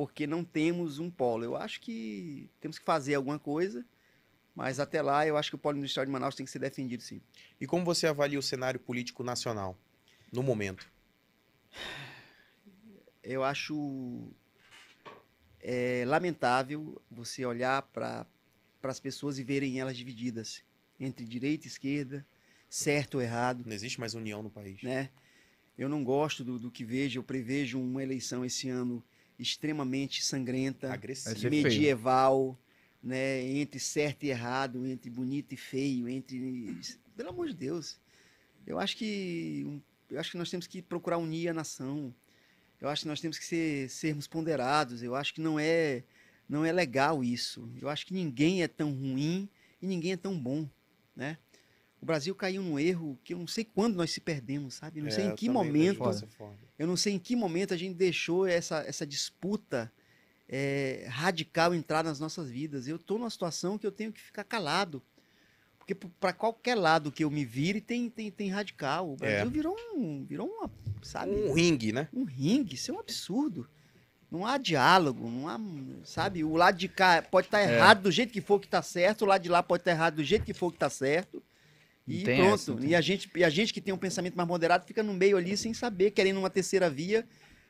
[0.03, 1.45] porque não temos um polo.
[1.45, 3.87] Eu acho que temos que fazer alguma coisa,
[4.53, 7.05] mas até lá eu acho que o polo industrial de Manaus tem que ser defendido
[7.05, 7.23] sim.
[7.61, 9.79] E como você avalia o cenário político nacional
[10.33, 10.91] no momento?
[13.23, 14.29] Eu acho
[15.61, 18.27] é, lamentável você olhar para
[18.83, 20.65] as pessoas e verem elas divididas
[20.99, 22.27] entre direita e esquerda,
[22.69, 23.63] certo ou errado.
[23.65, 24.83] Não existe mais união no país.
[24.83, 25.11] né?
[25.79, 29.01] Eu não gosto do, do que vejo, eu prevejo uma eleição esse ano
[29.43, 31.39] extremamente sangrenta, Agressivo.
[31.39, 31.63] ser feio.
[31.63, 32.59] medieval,
[33.03, 33.43] né?
[33.43, 36.77] Entre certo e errado, entre bonito e feio, entre.
[37.17, 37.99] Pelo amor de Deus.
[38.67, 39.83] Eu acho que.
[40.11, 42.15] Eu acho que nós temos que procurar unir a nação.
[42.81, 45.03] Eu acho que nós temos que ser, sermos ponderados.
[45.03, 46.03] Eu acho que não é,
[46.49, 47.71] não é legal isso.
[47.81, 49.49] Eu acho que ninguém é tão ruim
[49.81, 50.69] e ninguém é tão bom,
[51.15, 51.39] né?
[52.03, 54.99] O Brasil caiu num erro que eu não sei quando nós se perdemos, sabe?
[54.99, 56.03] Eu não sei É, em eu que momento
[56.77, 59.91] eu não sei em que momento a gente deixou essa, essa disputa
[60.49, 62.89] é, radical entrar nas nossas vidas.
[62.89, 65.01] Eu estou numa situação que eu tenho que ficar calado.
[65.79, 69.13] Porque para qualquer lado que eu me vire, tem, tem, tem radical.
[69.13, 69.51] O Brasil É.
[69.51, 70.25] virou um.
[70.25, 70.69] Virou uma.
[71.03, 71.31] Sabe?
[71.31, 72.09] Um ringue, né?
[72.13, 73.69] um ringue, isso é um absurdo.
[74.29, 75.59] Não há diálogo, não há,
[76.05, 76.43] sabe?
[76.43, 77.77] O lado de cá pode estar É.
[77.77, 80.17] errado do jeito que for que tá certo, o lado de lá pode estar errado
[80.17, 81.43] do jeito que for que tá certo.
[82.07, 82.55] E tem pronto.
[82.55, 85.15] essa, e, a gente, e a gente que tem um pensamento mais moderado fica no
[85.15, 87.27] meio ali sem saber, querendo uma terceira via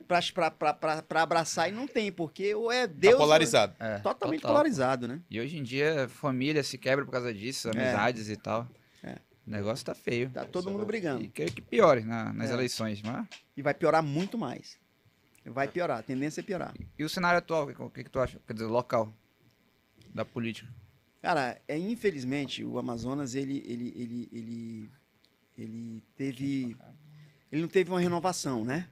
[0.07, 3.13] para abraçar e não tem, porque ou é Deus.
[3.13, 3.75] tá polarizado.
[3.79, 4.55] É, é totalmente total.
[4.55, 5.21] polarizado, né?
[5.29, 8.67] E hoje em dia, família se quebra por causa disso, amizades e tal.
[9.03, 9.17] É.
[9.47, 10.29] O negócio tá feio.
[10.29, 11.23] Tá todo mundo brigando.
[11.23, 12.53] E quero que piore na- nas É.
[12.53, 13.25] eleições, mas...
[13.55, 14.77] E vai piorar muito mais.
[15.45, 16.73] Vai piorar, a tendência é piorar.
[16.97, 18.39] E o cenário atual, o que, que tu acha?
[18.47, 19.13] Quer dizer, local
[20.13, 20.69] da política.
[21.23, 24.89] Cara, é, infelizmente o Amazonas ele, ele, ele, ele,
[25.57, 26.75] ele teve.
[27.49, 28.89] Ele não teve uma renovação, né?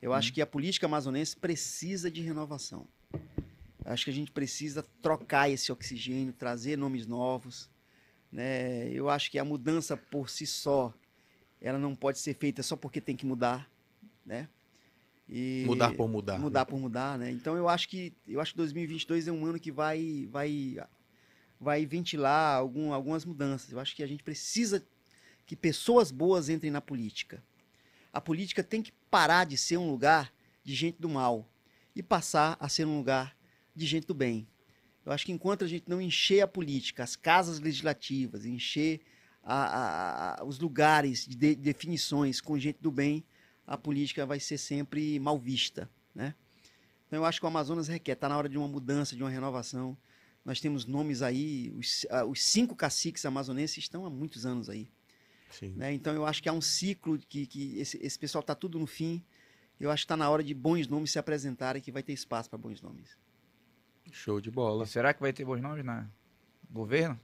[0.00, 2.86] Eu acho que a política amazonense precisa de renovação.
[3.84, 7.68] Acho que a gente precisa trocar esse oxigênio, trazer nomes novos.
[8.30, 8.88] Né?
[8.92, 10.94] Eu acho que a mudança por si só,
[11.60, 13.68] ela não pode ser feita só porque tem que mudar,
[14.24, 14.48] né?
[15.28, 16.38] E- Mudar por mudar.
[16.38, 17.32] mudar por mudar, né?
[17.32, 20.78] Então eu acho que eu acho que 2022 é um ano que vai vai
[21.60, 23.72] vai ventilar algum, algumas mudanças.
[23.72, 24.84] Eu acho que a gente precisa
[25.46, 27.42] que pessoas boas entrem na política.
[28.12, 30.32] A política tem que parar de ser um lugar
[30.64, 31.48] de gente do mal
[31.94, 33.36] e passar a ser um lugar
[33.74, 34.46] de gente do bem.
[35.04, 39.00] Eu acho que enquanto a gente não encher a política, as casas legislativas, encher
[39.42, 43.24] a- a- a- os lugares de, de definições com gente do bem,
[43.66, 46.34] a política vai ser sempre mal vista, né?
[47.06, 49.30] Então eu acho que o Amazonas requer, está na hora de uma mudança, de uma
[49.30, 49.96] renovação.
[50.46, 54.88] Nós temos nomes aí, os, ah, os cinco caciques amazonenses estão há muitos anos aí.
[55.50, 55.74] Sim.
[55.76, 55.92] né?
[55.92, 58.86] Então eu acho que há um ciclo que, que esse, esse pessoal está tudo no
[58.86, 59.22] fim.
[59.80, 62.48] Eu acho que está na hora de bons nomes se apresentarem, que vai ter espaço
[62.48, 63.16] para bons nomes.
[64.12, 64.84] Show de bola.
[64.84, 66.06] E será que vai ter bons nomes na
[66.70, 67.18] governo?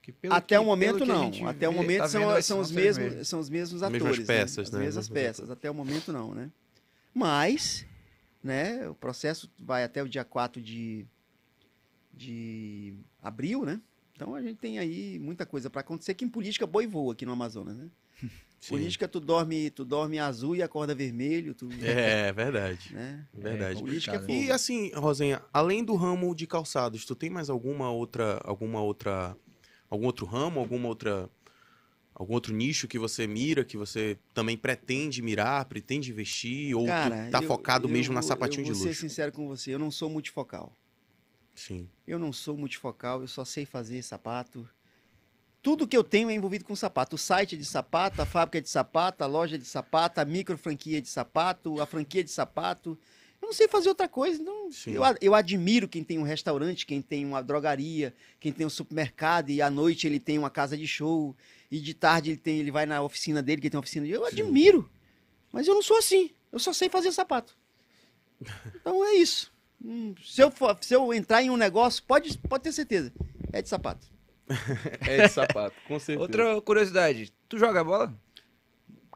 [0.00, 1.26] Que pelo Até que- o momento não.
[1.48, 4.26] Até o vê, momento tá são, são, os mesmos, são os mesmos Mesmas atores.
[4.26, 4.78] peças, né?
[4.78, 4.86] né?
[4.86, 5.50] As mesmas Mesmas peças.
[5.50, 6.50] Até o momento não, né?
[7.12, 7.84] Mas,
[8.42, 11.04] né, o processo vai até o dia 4 de,
[12.18, 13.80] de abril, né?
[14.14, 17.24] Então a gente tem aí muita coisa para acontecer, que em política boi voa aqui
[17.24, 17.88] no Amazonas, né?
[18.60, 18.70] Sim.
[18.70, 22.90] Política tu dorme, tu dorme azul e acorda vermelho, tu, É, verdade.
[22.92, 23.24] né?
[23.32, 23.80] Verdade.
[23.80, 24.36] Política é complicado.
[24.38, 24.48] fogo.
[24.48, 29.36] E assim, Rosenha, além do ramo de calçados, tu tem mais alguma outra, alguma outra,
[29.88, 31.30] algum outro ramo, alguma outra,
[32.12, 37.30] algum outro nicho que você mira, que você também pretende mirar, pretende investir, ou Cara,
[37.30, 39.00] tá eu- focado eu mesmo na vou- sapatinho de Eu vou ser luxo?
[39.02, 40.76] sincero com você, eu não sou multifocal.
[41.58, 41.88] Sim.
[42.06, 44.68] Eu não sou multifocal, eu só sei fazer sapato.
[45.60, 47.16] Tudo que eu tenho é envolvido com sapato.
[47.16, 50.24] O site é de sapato, a fábrica é de sapato, a loja de sapato, a
[50.24, 52.96] micro franquia de sapato, a franquia de sapato.
[53.42, 54.40] Eu não sei fazer outra coisa.
[54.40, 58.70] Então eu, eu admiro quem tem um restaurante, quem tem uma drogaria, quem tem um
[58.70, 61.34] supermercado e à noite ele tem uma casa de show
[61.68, 64.12] e de tarde ele, tem, ele vai na oficina dele, que tem uma oficina de...
[64.12, 64.42] Eu Sim.
[64.42, 64.88] admiro.
[65.52, 66.30] Mas eu não sou assim.
[66.52, 67.56] Eu só sei fazer sapato.
[68.80, 69.52] Então é isso.
[69.84, 73.12] Hum, se, eu for- se eu entrar em um negócio, pode, pode ter certeza.
[73.52, 74.06] É de sapato.
[75.06, 76.20] É de sapato, com certeza.
[76.20, 78.12] Outra curiosidade, tu joga bola?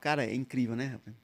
[0.00, 1.16] Cara, é incrível, né, rapaz?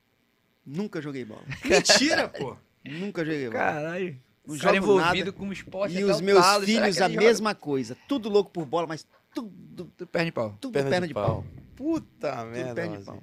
[0.65, 1.43] Nunca joguei bola.
[1.65, 2.57] Mentira, pô.
[2.85, 3.59] Nunca joguei bola.
[3.59, 4.21] Caralho.
[4.47, 5.33] Não jogo envolvido nada.
[5.33, 7.21] com esporte E os meus talo, filhos a joga?
[7.21, 7.97] mesma coisa.
[8.09, 10.57] Tudo louco por bola, mas tudo, Tu perna de pau.
[10.61, 11.27] tudo Perna perna, de de pau.
[11.27, 11.45] pau.
[11.79, 12.85] Puta merda.
[12.87, 13.23] Jogo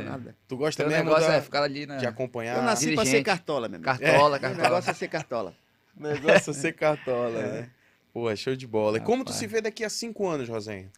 [0.00, 0.02] É.
[0.04, 0.36] nada.
[0.46, 2.56] Tu gosta Teu mesmo negócio da- é ficar ali na de acompanhar?
[2.58, 3.24] Eu nasci pra ser dirigente.
[3.24, 3.84] cartola, meu amigo.
[3.84, 4.62] cartola, Meu cartola.
[4.62, 5.54] negócio é ser cartola.
[5.96, 7.70] O negócio é ser cartola, né?
[8.12, 8.98] Pô, show de bola.
[8.98, 10.90] E como tu se vê daqui a cinco anos, Rosenha?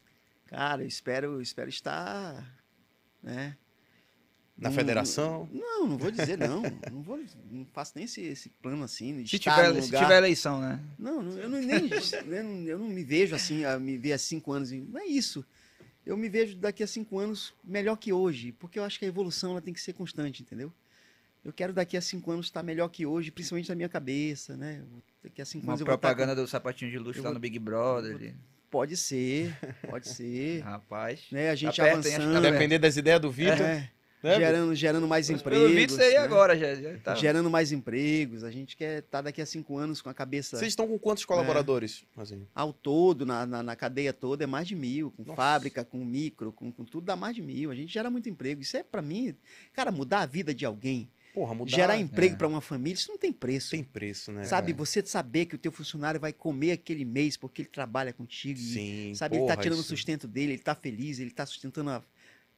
[0.46, 2.44] Cara, espero, espero estar,
[3.22, 3.56] né?
[4.56, 5.48] Na federação?
[5.52, 6.62] Não, não vou dizer não.
[6.90, 7.18] Não vou,
[7.50, 9.22] não faço nem esse, esse plano assim.
[9.22, 10.02] De Se estar tiver, num se lugar.
[10.02, 10.80] tiver eleição, né?
[10.98, 11.88] Não, não, eu não, nem,
[12.26, 14.70] eu não, eu não me vejo assim, a me ver há cinco anos.
[14.72, 15.44] Não é isso.
[16.08, 19.08] Eu me vejo daqui a cinco anos melhor que hoje, porque eu acho que a
[19.08, 20.72] evolução ela tem que ser constante, entendeu?
[21.44, 24.82] Eu quero daqui a cinco anos estar melhor que hoje, principalmente na minha cabeça, né?
[25.22, 27.28] Daqui a cinco Uma anos eu vou estar propaganda do sapatinho de luxo eu lá
[27.30, 28.14] vou- no Big Brother.
[28.16, 28.30] ali.
[28.32, 28.36] com-
[28.70, 29.56] Pode ser,
[29.88, 30.60] pode ser.
[30.62, 31.26] Rapaz.
[31.32, 31.50] né?
[31.50, 32.02] A gente Aperta, hein?
[32.16, 33.60] Que avançando, tá Depender das ideias do Vitor.
[33.60, 33.90] é,
[34.22, 35.70] né, gerando, gerando mais Pelo empregos.
[35.72, 36.24] vídeo seria né?
[36.24, 36.74] agora, já.
[36.74, 37.14] já tá.
[37.14, 38.44] Gerando mais empregos.
[38.44, 41.24] A gente quer estar daqui a cinco anos com a cabeça Vocês estão com quantos
[41.24, 42.46] colaboradores, Rosinha?
[42.54, 45.10] ao todo, na, na, na cadeia toda, é mais de mil.
[45.12, 45.36] Com Nossa.
[45.36, 47.70] fábrica, com micro, com, com tudo dá mais de mil.
[47.70, 48.60] A gente gera muito emprego.
[48.60, 49.34] Isso é pra mim,
[49.72, 51.08] cara, mudar a vida de alguém,
[51.38, 52.36] Porra, mudar gerar emprego é.
[52.38, 53.70] pra uma família, isso não tem preço.
[53.70, 54.44] tem preço, né?
[54.44, 54.74] sabe, é.
[54.74, 58.58] você saber que o teu funcionário vai comer aquele mês porque ele trabalha contigo.
[58.58, 61.46] e, Sim, sabe, ele tá porra, tirando o sustento dele, ele tá feliz, ele tá
[61.46, 62.02] sustentando a.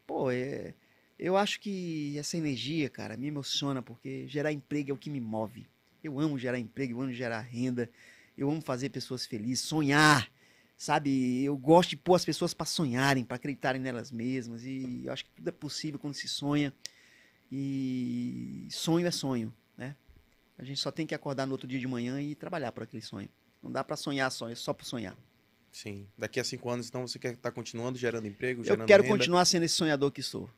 [0.07, 0.75] Pô, é.
[1.23, 5.21] Eu acho que essa energia, cara, me emociona, porque gerar emprego é o que me
[5.21, 5.69] move.
[6.03, 7.91] Eu amo gerar emprego, eu amo gerar renda,
[8.39, 10.33] eu amo fazer pessoas felizes, sonhar,
[10.79, 11.45] sabe?
[11.45, 15.27] Eu gosto de pôr as pessoas para sonharem, para acreditarem nelas mesmas, e eu acho
[15.27, 16.73] que tudo é possível quando se sonha.
[17.53, 19.95] E sonho é sonho, né?
[20.57, 23.03] A gente só tem que acordar no outro dia de manhã e trabalhar por aquele
[23.03, 23.29] sonho.
[23.63, 25.19] Não dá para sonhar só, é só por sonhar.
[25.71, 26.09] Sim.
[26.17, 29.19] Daqui a cinco anos, então, você quer estar continuando gerando emprego, Eu gerando quero renda?
[29.19, 30.49] continuar sendo esse sonhador que sou.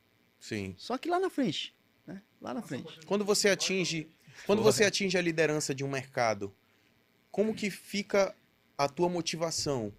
[0.42, 0.74] Sim.
[0.76, 1.72] Só que lá na frente,
[2.04, 2.20] né?
[2.40, 2.98] Lá na frente.
[3.06, 4.08] Quando você atinge,
[4.44, 6.52] quando você atinge a liderança de um mercado,
[7.30, 8.34] como que fica
[8.76, 9.92] a tua motivação?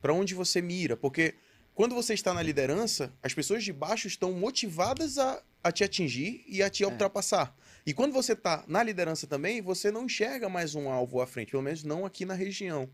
[0.00, 0.96] Para onde você mira?
[0.96, 1.34] Porque
[1.74, 6.44] quando você está na liderança, as pessoas de baixo estão motivadas a, a te atingir
[6.46, 7.52] e a te ultrapassar.
[7.84, 11.50] E quando você está na liderança também, você não enxerga mais um alvo à frente,
[11.50, 12.88] pelo menos não aqui na região.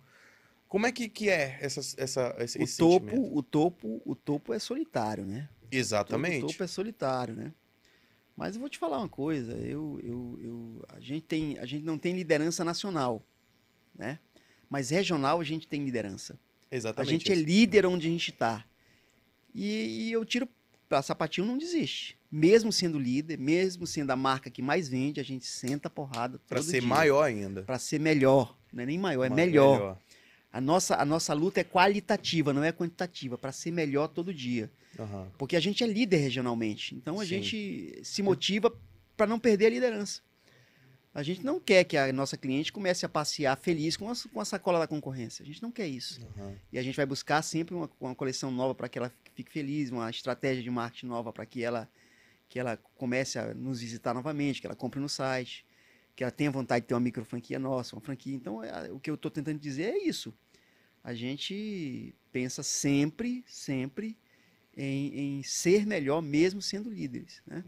[0.66, 3.36] Como é que, que é essa, essa, esse, O esse topo, sentimento?
[3.36, 5.46] o topo, o topo é solitário, né?
[5.72, 6.40] O Exatamente.
[6.46, 7.52] topo é solitário, né?
[8.36, 11.84] Mas eu vou te falar uma coisa, eu, eu, eu, a, gente tem, a gente
[11.84, 13.22] não tem liderança nacional,
[13.94, 14.18] né?
[14.68, 16.38] Mas regional a gente tem liderança.
[16.70, 17.10] A Exatamente.
[17.10, 17.44] gente é isso.
[17.44, 18.64] líder onde a gente está.
[19.54, 20.48] E, e eu tiro
[20.88, 22.16] pra Sapatinho não desiste.
[22.32, 26.40] Mesmo sendo líder, mesmo sendo a marca que mais vende, a gente senta a porrada
[26.48, 26.88] todo ser dia.
[26.88, 27.62] maior ainda.
[27.62, 28.56] Pra ser melhor.
[28.72, 29.98] Não é nem maior, é Ma- melhor.
[30.52, 34.70] A nossa, a nossa luta é qualitativa, não é quantitativa, para ser melhor todo dia.
[34.98, 35.30] Aham.
[35.38, 36.94] Porque a gente é líder regionalmente.
[36.94, 37.28] Então a Sim.
[37.28, 38.74] gente se motiva
[39.16, 40.20] para não perder a liderança.
[41.12, 44.40] A gente não quer que a nossa cliente comece a passear feliz com a, com
[44.40, 45.42] a sacola da concorrência.
[45.42, 46.20] A gente não quer isso.
[46.36, 46.54] Aham.
[46.72, 49.90] E a gente vai buscar sempre uma, uma coleção nova para que ela fique feliz,
[49.90, 51.88] uma estratégia de marketing nova para que ela,
[52.48, 55.64] que ela comece a nos visitar novamente, que ela compre no site,
[56.14, 58.34] que ela tenha vontade de ter uma micro franquia nossa, uma franquia.
[58.34, 60.34] Então, é- o que eu estou tentando dizer é isso.
[61.02, 64.18] A gente pensa sempre, sempre
[64.76, 67.42] em, em ser melhor, mesmo sendo líderes.
[67.46, 67.64] Né?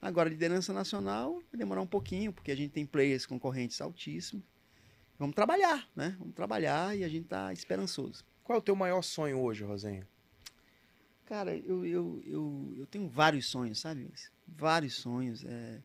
[0.00, 4.44] Agora, liderança nacional vai demorar um pouquinho, porque a gente tem players concorrentes altíssimos.
[5.18, 6.16] Vamos trabalhar, né?
[6.18, 8.24] Vamos trabalhar e a gente está esperançoso.
[8.42, 10.06] Qual é o teu maior sonho hoje, Rosenha?
[11.24, 14.10] Cara, eu, eu, eu, eu tenho vários sonhos, sabe?
[14.46, 15.44] Vários sonhos.
[15.44, 15.80] É,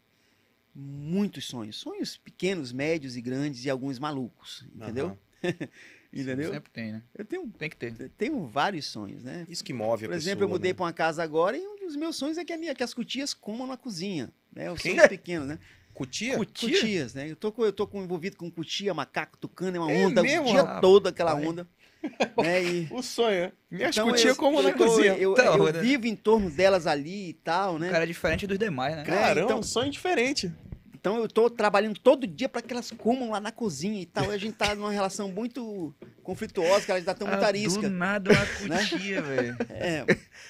[0.80, 1.76] muitos sonhos.
[1.78, 5.18] Sonhos pequenos, médios e grandes e alguns malucos, entendeu?
[5.44, 5.54] Aham.
[6.12, 6.52] Entendeu?
[6.52, 7.04] Sempre tem, né?
[7.16, 7.94] Eu tenho, Tem que ter.
[8.00, 9.46] eu tenho vários sonhos, né?
[9.48, 10.18] Isso que move a Por pessoa.
[10.32, 10.74] exemplo, eu mudei né?
[10.74, 12.96] para uma casa agora e um dos meus sonhos é que, a minha, que as
[12.96, 14.32] cutias comam na cozinha.
[14.52, 14.72] Né?
[14.72, 14.96] Os Quem?
[14.96, 15.60] sonhos pequenos, né?
[15.94, 16.36] Cutia?
[16.36, 17.30] Cutias, né?
[17.30, 20.24] Eu tô, com, eu tô com, envolvido com cutia, macaco, tucano, é uma É onda
[20.24, 20.82] mesmo, o dia rapaz?
[20.82, 21.68] todo aquela onda.
[22.42, 22.64] né?
[22.64, 23.52] E, O sonho.
[23.70, 25.14] Minhas então, cutias eu- como na cozinha.
[25.16, 25.80] Eu, Então, eu né?
[25.80, 27.88] vivo em torno delas ali e tal, né?
[27.88, 29.04] O cara é diferente dos demais, né?
[29.04, 30.52] Caramba, então- um sonho diferente.
[31.00, 34.32] Então eu tô trabalhando todo dia para que elas comam lá na cozinha e tal.
[34.32, 37.82] E a gente tá numa relação muito conflituosa, que elas ainda estão muito Ah, arisca.
[37.82, 38.86] Do nada uma né?
[38.90, 39.58] cutia, velho.
[39.70, 40.06] É,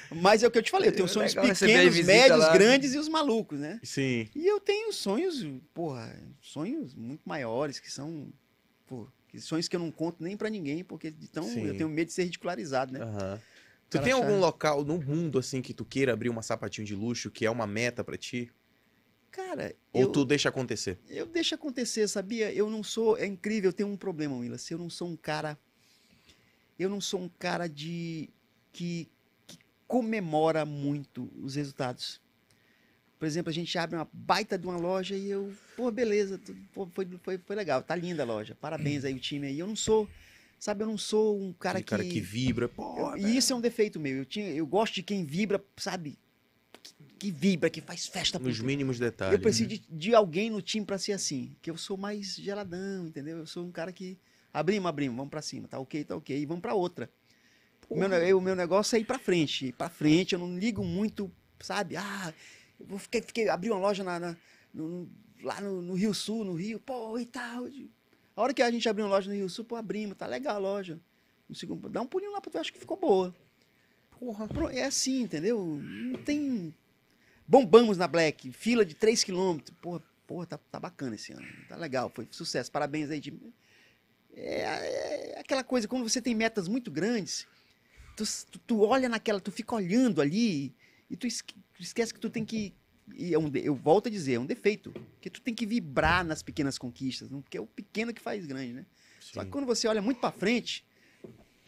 [0.09, 2.53] mas é o que eu te falei, eu tenho É sonhos pequenos, médios, lá.
[2.53, 3.79] grandes e os malucos, né?
[3.83, 4.27] Sim.
[4.35, 8.27] E eu tenho sonhos, porra, sonhos muito maiores, que são,
[8.87, 11.67] pô, sonhos que eu não conto nem para ninguém, porque então Sim.
[11.67, 13.01] eu tenho medo de ser ridicularizado, né?
[13.03, 13.39] Aham.
[13.89, 16.93] Tu tem achar- algum local no mundo assim que tu queira abrir uma sapatinho de
[16.95, 18.51] luxo que é uma meta pra ti?
[19.31, 20.97] Cara, Ou eu, tu deixa acontecer?
[21.07, 22.51] eu deixo acontecer, sabia?
[22.53, 23.17] Eu não sou.
[23.17, 24.69] É incrível, eu tenho um problema, Willis.
[24.71, 25.57] Eu não sou um cara.
[26.77, 28.29] Eu não sou um cara de.
[28.71, 29.07] que,
[29.47, 32.21] que comemora muito os resultados.
[33.17, 35.53] Por exemplo, a gente abre uma baita de uma loja e eu.
[35.75, 36.39] Pô, beleza,
[36.73, 38.55] pô, foi, foi, foi legal, tá linda a loja.
[38.55, 39.59] Parabéns aí o time aí.
[39.59, 40.07] Eu não sou.
[40.57, 42.67] Sabe, eu não sou um cara Aquele cara que vibra.
[42.67, 44.17] Pô, eu- e isso é um defeito meu.
[44.17, 46.17] Eu, tinha, eu gosto de quem vibra, sabe?
[47.17, 48.39] Que, vibra, que faz festa.
[48.39, 49.33] nos mínimos detalhes.
[49.33, 51.55] eu preciso de, de alguém no time pra ser assim.
[51.61, 53.37] Que eu sou mais geladão, entendeu?
[53.39, 54.17] Eu sou um cara que.
[54.53, 55.67] Abrimos, abrimos, vamos pra cima.
[55.67, 56.37] Tá ok, tá ok.
[56.39, 57.09] E vamos pra outra.
[57.89, 59.67] O meu, o meu negócio é ir pra frente.
[59.67, 61.95] Ir pra frente, eu não ligo muito, sabe?
[61.97, 62.33] Ah,
[62.79, 64.37] eu vou ficar, fiquei, abri uma loja na, na-
[64.73, 65.09] no-
[65.43, 67.65] lá no, no Rio Sul, no Rio, pô, e tal.
[68.35, 70.55] A hora que a gente abriu uma loja no Rio Sul, pô, abrimos, tá legal
[70.55, 70.99] a loja.
[71.47, 73.35] No segundo, dá um pulinho lá pra tu, eu acho que ficou boa.
[74.19, 74.47] Porra.
[74.73, 75.63] É assim, entendeu?
[75.81, 76.73] Não tem.
[77.47, 79.57] Bombamos na Black, fila de 3 km.
[79.81, 81.47] Porra, porra tá, tá bacana esse ano.
[81.67, 82.71] Tá legal, foi sucesso.
[82.71, 83.39] Parabéns aí, time.
[84.35, 87.47] É, é aquela coisa, quando você tem metas muito grandes,
[88.15, 90.73] tu, tu, tu olha naquela, tu fica olhando ali
[91.09, 92.73] e tu esque- tu esquece que tu tem que.
[93.15, 94.93] E é um de- eu volto a dizer, é um defeito.
[95.19, 97.41] Que tu tem que vibrar nas pequenas conquistas, não?
[97.41, 98.85] porque é o pequeno que faz grande, né?
[99.19, 99.51] Só que Sim.
[99.51, 100.85] quando você olha muito pra frente,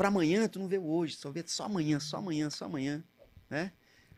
[0.01, 3.03] pra amanhã, tu não vê hoje, só vê só amanhã, só amanhã, só amanhã,
[3.47, 3.71] né?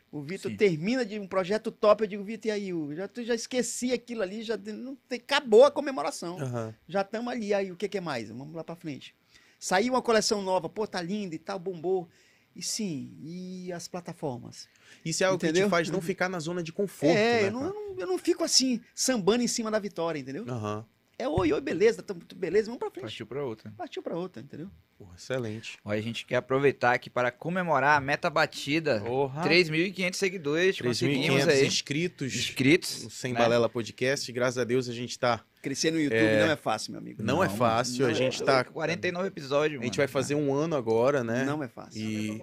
[0.09, 2.69] O Vitor termina de um projeto top, eu digo, Vitor, e aí?
[2.69, 6.37] Eu já, tu já esqueci aquilo ali, já não tem- acabou a comemoração.
[6.37, 6.73] Aham.
[6.87, 8.29] Já estamos ali, aí o que, que é mais?
[8.29, 9.13] Vamos lá pra frente.
[9.59, 12.07] Saiu uma coleção nova, pô, tá linda e tal, bombou.
[12.55, 14.69] E sim, e as plataformas?
[15.03, 15.65] Isso é algo que Entendeu?
[15.67, 18.07] te faz não ficar na zona de conforto, é, né, eu, não, eu, não, eu
[18.07, 20.45] não fico assim, sambando em cima da vitória, entendeu?
[20.47, 20.85] Aham.
[21.17, 23.03] É oi, oi, beleza, tamo, beleza, vamos pra frente.
[23.03, 23.72] Partiu pra outra.
[23.77, 24.69] Partiu pra outra, entendeu?
[24.98, 25.77] Porra, excelente.
[25.85, 29.00] Ó, a gente quer aproveitar aqui para comemorar a meta batida.
[29.01, 29.43] Porra.
[29.43, 31.67] 3.500 seguidores, conseguimos 3.500 aí.
[31.67, 33.03] inscritos Inscritos.
[33.03, 33.40] no Sem né?
[33.40, 34.32] Balela Podcast.
[34.32, 35.43] Graças a Deus a gente tá.
[35.61, 36.45] Crescer no YouTube É.
[36.45, 37.24] não é fácil, meu amigo.
[37.24, 38.64] Não, é fácil, não a é gente Pô, tá.
[38.66, 40.08] 49 episódios, A gente mano.
[40.08, 41.45] vai fazer um ano agora, né?
[41.45, 42.01] Não é fácil.
[42.01, 42.42] E,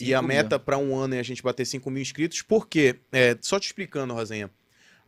[0.00, 0.28] e a mil.
[0.28, 2.40] meta para um ano é a gente bater 5 mil inscritos.
[2.40, 2.96] Por quê?
[3.12, 4.48] É, só te explicando, Rosenha.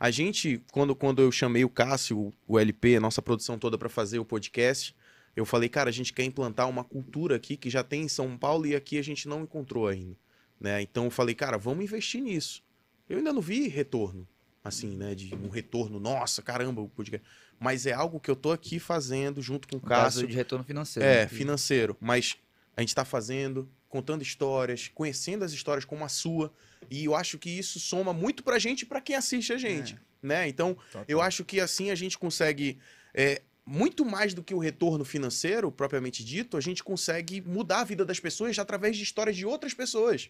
[0.03, 3.87] A gente, quando, quando eu chamei o Cássio, o LP, a nossa produção toda para
[3.87, 4.93] fazer o podcast,
[5.33, 8.37] eu falei, cara, a gente quer implantar uma cultura aqui que já tem em São
[8.37, 10.17] Paulo e aqui a gente não encontrou ainda.
[10.59, 10.81] Né?
[10.81, 12.61] Então eu falei, cara, vamos investir nisso.
[13.07, 14.27] Eu ainda não vi retorno,
[14.61, 15.15] assim, né?
[15.15, 17.25] De um retorno, nossa, caramba, o podcast.
[17.57, 20.27] Mas é algo que eu tô aqui fazendo junto com o No caso Cássio.
[20.27, 21.07] de retorno financeiro.
[21.07, 21.27] É, né?
[21.29, 21.95] financeiro.
[22.01, 22.35] Mas
[22.75, 26.51] a gente está fazendo, contando histórias, conhecendo as histórias como a sua.
[26.89, 29.97] E eu acho que isso soma muito pra gente e pra quem assiste a gente.
[30.21, 30.47] Né?
[30.47, 32.77] Então, eu acho que assim a gente consegue.
[33.13, 37.83] é, muito mais do que o retorno financeiro, propriamente dito, a gente consegue mudar a
[37.83, 40.29] vida das pessoas através de histórias de outras pessoas.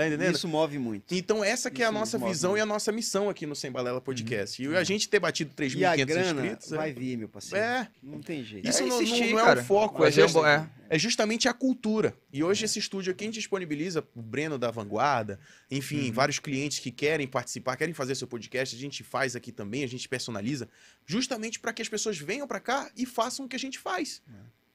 [0.00, 0.34] Tá entendendo?
[0.34, 1.14] Isso move muito.
[1.14, 2.60] Então, essa que é a Isso nossa visão muito.
[2.60, 4.62] e a nossa missão aqui no Sem Balela Podcast.
[4.62, 6.72] E a gente ter batido E a 3.500 grana inscritos.
[6.72, 7.62] é- vai vir, meu parceiro.
[7.62, 8.66] É, Não tem jeito.
[8.66, 9.60] isso É não, insistir, não é cara.
[9.60, 10.02] o foco.
[10.02, 10.66] É, um bom- é.
[10.88, 12.14] é justamente a cultura.
[12.32, 15.38] E hoje esse estúdio aqui a gente disponibiliza o Breno da Vanguarda,
[15.70, 16.12] enfim, Uhum.
[16.12, 19.86] vários clientes que querem participar, querem fazer seu podcast, a gente faz aqui também, a
[19.86, 20.66] gente personaliza,
[21.04, 24.22] justamente para que as pessoas venham para cá e façam o que a gente faz.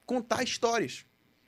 [0.05, 1.03] Contar histórias.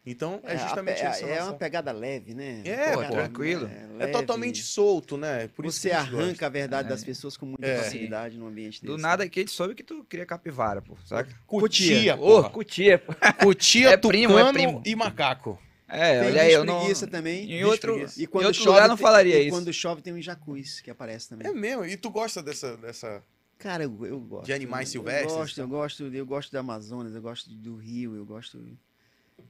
[0.09, 2.61] Então, é, a justamente essa é, nossa- uma pegada leve, né?
[2.63, 3.67] É, Pô, pô, tranquilo.
[3.67, 4.11] É leve.
[4.13, 5.49] totalmente solto, né?
[5.49, 6.89] Por isso Você que arranca a verdade É.
[6.91, 7.83] das pessoas com muita É.
[7.83, 8.85] facilidade num ambiente desse.
[8.85, 11.29] Do nada aqui a gente soube que tu queria capivara, pô, saca?
[11.45, 12.49] Cutia, Ô, porra.
[12.49, 13.13] cutia, pô.
[13.43, 14.81] Cutia, É primo, é primo.
[14.85, 15.59] e macaco.
[15.89, 16.93] É, Tem olha aí, eu não...
[17.07, 17.51] também.
[17.51, 18.19] Em outro, preguiça.
[18.19, 19.49] E em quando outro chove, lugar não tem- falaria e isso.
[19.57, 21.47] quando chove tem um jacuz que aparece também.
[21.47, 21.85] É mesmo.
[21.85, 23.21] E tu gosta dessa, dessa
[23.57, 24.45] Cara, eu, eu gosto.
[24.45, 28.15] De animais silvestres, Eu gosto, eu gosto, eu gosto da Amazonas, eu gosto do Rio,
[28.15, 28.61] eu gosto.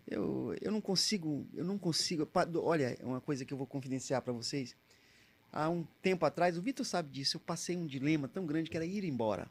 [0.08, 2.28] Eu, eu não consigo, eu não consigo.
[2.56, 4.76] Olha, é uma coisa que eu vou confidenciar para vocês.
[5.52, 8.78] Há um tempo atrás, o Vitor sabe disso, eu passei um dilema tão grande que
[8.78, 9.50] era ir embora.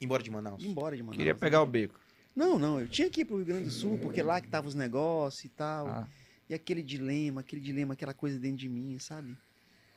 [0.00, 0.62] embora de Manaus?
[0.62, 1.16] Embora de Manaus.
[1.16, 1.98] Queria pegar o beco.
[2.34, 4.68] Não, não, eu tinha que ir pro Rio Grande do Sul, porque lá que tava
[4.68, 5.88] os negócios e tal.
[5.88, 6.08] Ah.
[6.48, 9.36] E aquele dilema, aquele dilema, aquela coisa dentro de mim, sabe?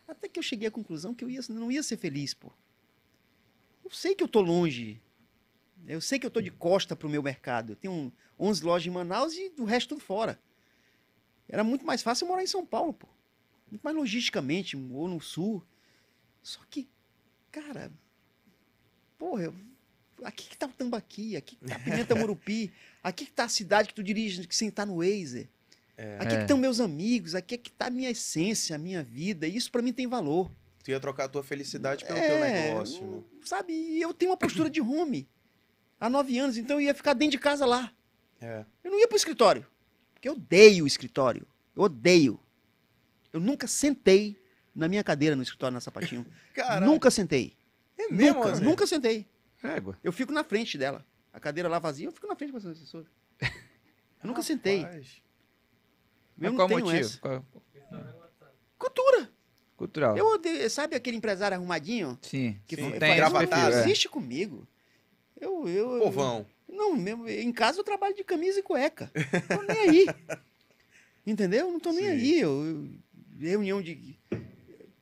[0.07, 2.51] Até que eu cheguei à conclusão que eu ia, não ia ser feliz, pô.
[3.85, 4.99] Eu sei que eu tô longe.
[5.87, 7.71] Eu sei que eu tô de costa pro meu mercado.
[7.73, 10.39] Eu tenho 11 lojas em Manaus e o resto tudo fora.
[11.49, 13.07] Era muito mais fácil eu morar em São Paulo, pô.
[13.69, 15.63] Muito mais logisticamente, ou no sul.
[16.43, 16.87] Só que,
[17.51, 17.91] cara,
[19.17, 19.55] porra, eu-
[20.23, 22.71] aqui que tá o Tambaqui, aqui que tá a Pimenta Murupi,
[23.03, 25.49] aqui que tá a cidade que tu dirige, que sentar no Waze.
[26.19, 26.37] Aqui É.
[26.37, 29.47] que estão meus amigos, aqui é que tá a minha essência, a minha vida.
[29.47, 30.49] E isso pra mim tem valor.
[30.83, 33.05] Tu ia trocar a tua felicidade pelo É, teu negócio.
[33.05, 33.23] né?
[33.45, 33.71] Sabe?
[33.73, 35.27] E eu tenho uma postura de home.
[36.01, 37.93] Há nove anos, então eu ia ficar dentro de casa lá.
[38.41, 38.65] É.
[38.83, 39.65] Eu não ia pro escritório.
[40.15, 41.47] Porque eu odeio o escritório.
[41.75, 42.39] Eu odeio.
[43.31, 44.35] Eu nunca sentei
[44.75, 46.25] na minha cadeira no escritório na sapatinho.
[46.55, 47.55] Cara, Nunca sentei.
[47.97, 48.63] é mesmo, nunca, Zé?
[48.65, 49.27] nunca sentei.
[49.63, 49.97] Égua.
[50.03, 51.05] Eu fico na frente dela.
[51.31, 53.05] A cadeira lá vazia, eu fico na frente da assessora.
[53.39, 54.81] Eu nunca sentei.
[54.81, 55.07] Rapaz.
[55.07, 56.97] Eu Mas não qual motivo?
[56.97, 57.19] essa.
[57.19, 57.45] Qual-
[58.77, 59.29] Cultura.
[59.77, 60.17] Cultural.
[60.17, 62.17] Eu odeio, sabe aquele empresário arrumadinho?
[62.21, 62.59] Sim.
[62.67, 63.79] Que Sim, tem faz, é.
[63.81, 64.67] existe comigo.
[65.41, 66.45] Eu, eu, eu- Povão.
[66.69, 69.11] Não, mesmo, em casa eu trabalho de camisa e cueca.
[69.49, 70.05] Tô nem aí.
[71.27, 71.69] Entendeu?
[71.71, 72.09] Não tô nem Sim.
[72.11, 72.39] aí.
[72.39, 72.89] Eu, eu-
[73.39, 74.17] reunião de.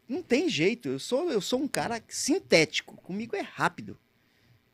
[0.07, 0.89] Não tem jeito.
[0.89, 2.95] Eu sou, eu sou um cara sintético.
[2.97, 3.97] Comigo é rápido.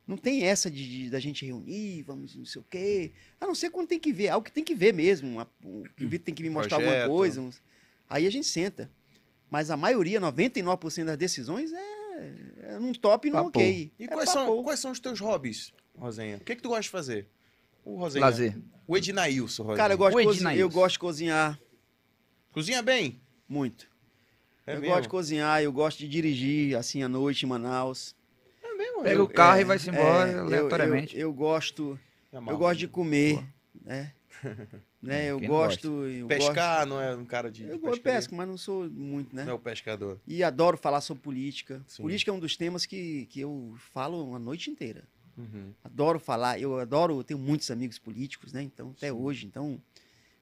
[0.08, 3.12] Não tem essa de, de- da gente reunir, vamos não sei o quê.
[3.42, 5.28] A não ser quando tem que ver, algo que tem que ver mesmo.
[5.30, 7.10] Uma, o Vitor tem que me mostrar alguma Projeto.
[7.10, 7.42] coisa.
[7.42, 7.62] uns-
[8.08, 8.90] Aí a gente senta.
[9.50, 11.95] Mas a maioria, 99% das decisões é,
[12.64, 13.50] é num top e num Papo.
[13.50, 13.92] ok.
[14.00, 16.38] E É quais, são, quais são os teus hobbies, Rosenha?
[16.38, 17.28] O que, que tu gosta de fazer?
[17.84, 18.26] O Rosenha.
[18.26, 18.58] Lazer.
[18.88, 19.78] O Ednailson, Rosenha.
[19.78, 20.62] Cara, eu gosto, de cozi- Ednailson.
[20.62, 21.60] eu gosto de cozinhar
[22.52, 23.22] Cozinha bem?
[23.48, 23.88] muito.
[24.68, 24.88] É eu mesmo?
[24.94, 28.16] gosto de cozinhar, eu gosto de dirigir, assim, à noite em Manaus.
[28.64, 31.16] É mesmo, Pega o carro É, e vai-se embora é, eu- aleatoriamente.
[31.16, 32.00] Eu, eu gosto,
[32.34, 33.46] é eu gosto de comer,
[33.84, 34.12] né?
[35.06, 35.32] né?
[35.32, 37.64] Eu Quem não gosto, eu Pescar não é um cara de.
[37.64, 37.74] gosto.
[37.74, 39.44] Eu gosto pesca, mas não sou muito, né?
[39.44, 40.20] Não é o pescador.
[40.28, 41.82] E adoro falar sobre política.
[41.88, 42.02] Sim.
[42.04, 45.04] Política é um dos temas que, que eu falo a noite inteira.
[45.38, 45.74] Uhum.
[45.84, 48.64] Adoro falar, eu adoro, eu tenho muitos amigos políticos, né?
[48.64, 49.82] Então, até hoje, então,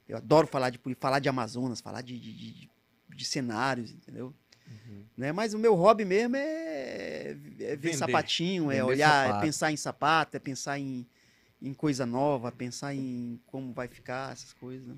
[0.08, 2.70] eu adoro falar de falar de Amazonas, falar de, de, de-
[3.16, 4.34] de cenários, entendeu?
[4.68, 5.04] Uhum.
[5.18, 5.32] Né?
[5.32, 7.98] Mas o meu hobby mesmo é, é ver Vender.
[7.98, 9.38] sapatinho, é Vender olhar, sapato.
[9.44, 11.06] é pensar em sapato, é pensar em,
[11.64, 14.86] em coisa nova, pensar em como vai ficar, essas coisas.
[14.88, 14.96] Né?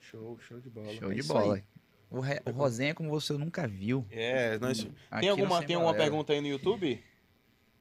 [0.00, 0.92] Show, show de bola.
[0.94, 1.54] Show é de bola.
[1.56, 1.62] aí.
[2.10, 4.04] O, re- o Rosenha como você nunca viu.
[4.10, 4.80] É, nós...
[5.10, 7.00] Aqui tem alguma, tem alguma pergunta aí no YouTube?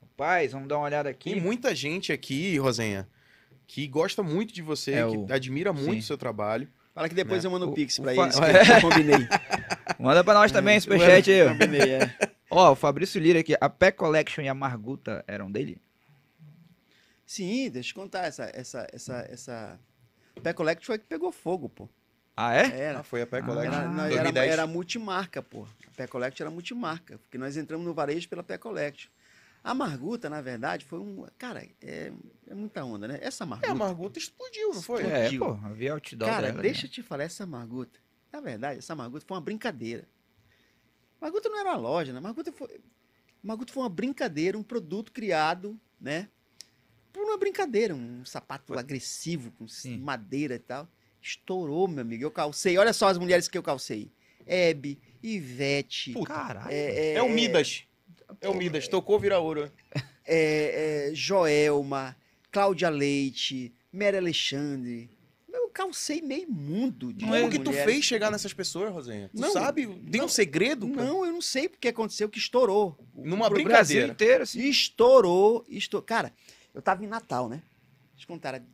[0.02, 1.32] Rapaz, vamos dar uma olhada aqui.
[1.32, 3.08] Tem muita gente aqui, Rosenha,
[3.66, 6.00] que gosta muito de você, É, que o- admira muito Sim.
[6.00, 6.68] o seu trabalho.
[6.94, 7.48] Fala que depois Né?
[7.48, 8.36] eu mando o O- Pix o pra fa- eles,
[8.68, 9.28] que eu combinei.
[9.98, 11.42] Manda pra nós também, superchat aí.
[11.44, 11.50] ó.
[11.50, 12.16] combinei, é.
[12.52, 13.56] Ó, o Fabrício Lira aqui.
[13.60, 15.80] A Pé Collection e a Marguta eram dele?
[17.30, 19.80] Sim, deixa eu contar, essa, essa, essa, essa...
[20.42, 21.88] Pé Collect foi a que pegou fogo, pô.
[22.36, 22.80] Ah, é?
[22.80, 23.00] Era.
[23.02, 23.68] Ah, foi a Pé Ah, Collect.
[23.68, 24.52] Era, não, era, 2010.
[24.52, 25.68] era multimarca, pô.
[25.88, 29.12] A Pé Collect era multimarca, porque nós entramos no varejo pela Pé Collect.
[29.64, 31.28] A Marguta, na verdade, foi um.
[31.38, 32.12] Cara, é,
[32.48, 33.20] é muita onda, né?
[33.22, 33.72] Essa É, Marguta.
[33.72, 35.04] a Marguta explodiu, não foi?
[35.04, 35.40] É, Explodiu.
[35.40, 35.68] pô.
[35.68, 36.88] Havia outdoor cara, dela, deixa né?
[36.88, 38.00] eu te falar, essa Marguta.
[38.34, 40.08] Na verdade, essa Marguta foi uma brincadeira.
[41.22, 42.20] Marguta não era uma loja, né?
[42.20, 42.82] Marguta foi.
[43.44, 46.28] Marguta foi uma brincadeira, um produto criado, né?
[47.12, 49.98] Por uma brincadeira, um sapato agressivo, com Sim.
[49.98, 50.88] madeira e tal.
[51.22, 52.24] Estourou, meu amigo.
[52.24, 52.78] Eu calcei.
[52.78, 54.12] Olha só as mulheres que eu calcei.
[54.46, 56.72] Hebe, Ivete, Puta, Caralho.
[56.72, 57.84] é, É o Midas.
[58.42, 58.88] É o Midas.
[58.88, 59.72] Tocou, vira ouro.
[60.26, 62.16] é, é, Joelma,
[62.52, 65.10] Cláudia Leite, Mary Alexandre.
[65.52, 69.30] Eu calcei meio mundo de Como que tu fez chegar nessas pessoas, Rosenha?
[69.36, 69.86] Tu Não, sabe?
[69.86, 70.88] Tem um não, segredo?
[70.88, 70.96] pô?
[70.96, 72.98] Não, eu não sei porque aconteceu que estourou.
[73.16, 74.08] Numa Pro Brasil brincadeira.
[74.12, 74.62] inteiro, assim.
[74.68, 76.04] Estourou, estourou.
[76.06, 76.34] Cara,
[76.74, 77.62] eu tava em Natal, né?
[78.12, 78.66] Deixa eu contar, era,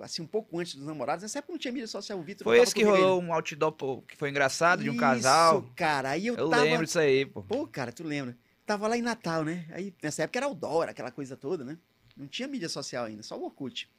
[0.00, 1.22] assim, um pouco antes dos namorados.
[1.22, 4.02] Nessa época não tinha mídia social, o Vitor Foi esse que rolou um outdoor pô,
[4.02, 5.70] que foi engraçado de um Isso, casal.
[5.74, 6.62] cara, aí eu, Eu tava...
[6.62, 7.42] lembro disso aí, pô.
[7.42, 8.36] Pô, cara, tu lembra?
[8.66, 9.66] Tava lá em Natal, né?
[9.70, 11.78] Aí, nessa época era o Dora, aquela coisa toda, né?
[12.16, 13.90] Não tinha mídia social ainda, só o Orkut.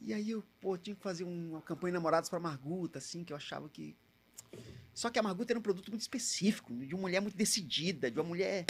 [0.00, 3.32] E aí eu, pô, tinha que fazer uma campanha de namorados pra Marguta, assim, que
[3.32, 3.96] eu achava que...
[4.94, 8.18] Só que a Marguta era um produto muito específico, de uma mulher muito decidida, de
[8.18, 8.64] uma mulher...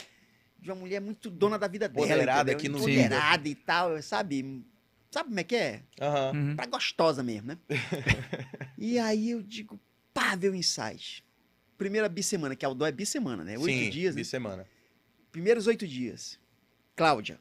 [0.65, 2.57] De uma mulher muito dona da vida dela, Empoderada entendeu?
[2.57, 4.65] aqui no Empoderada e tal, sabe?
[5.11, 5.83] Sabe como é que é?
[6.01, 6.57] Uhum.
[6.57, 7.59] Pra gostosa mesmo, né?
[8.79, 9.79] e aí eu digo,
[10.15, 11.23] pá, veio o insight.
[11.77, 13.59] Primeira bissemana, que a Aldó é bissemana, né?
[13.59, 14.23] Oito Sim, dias, né?
[14.23, 14.67] de semana.
[15.31, 16.39] Primeiros oito dias.
[16.97, 17.39] Cláudia.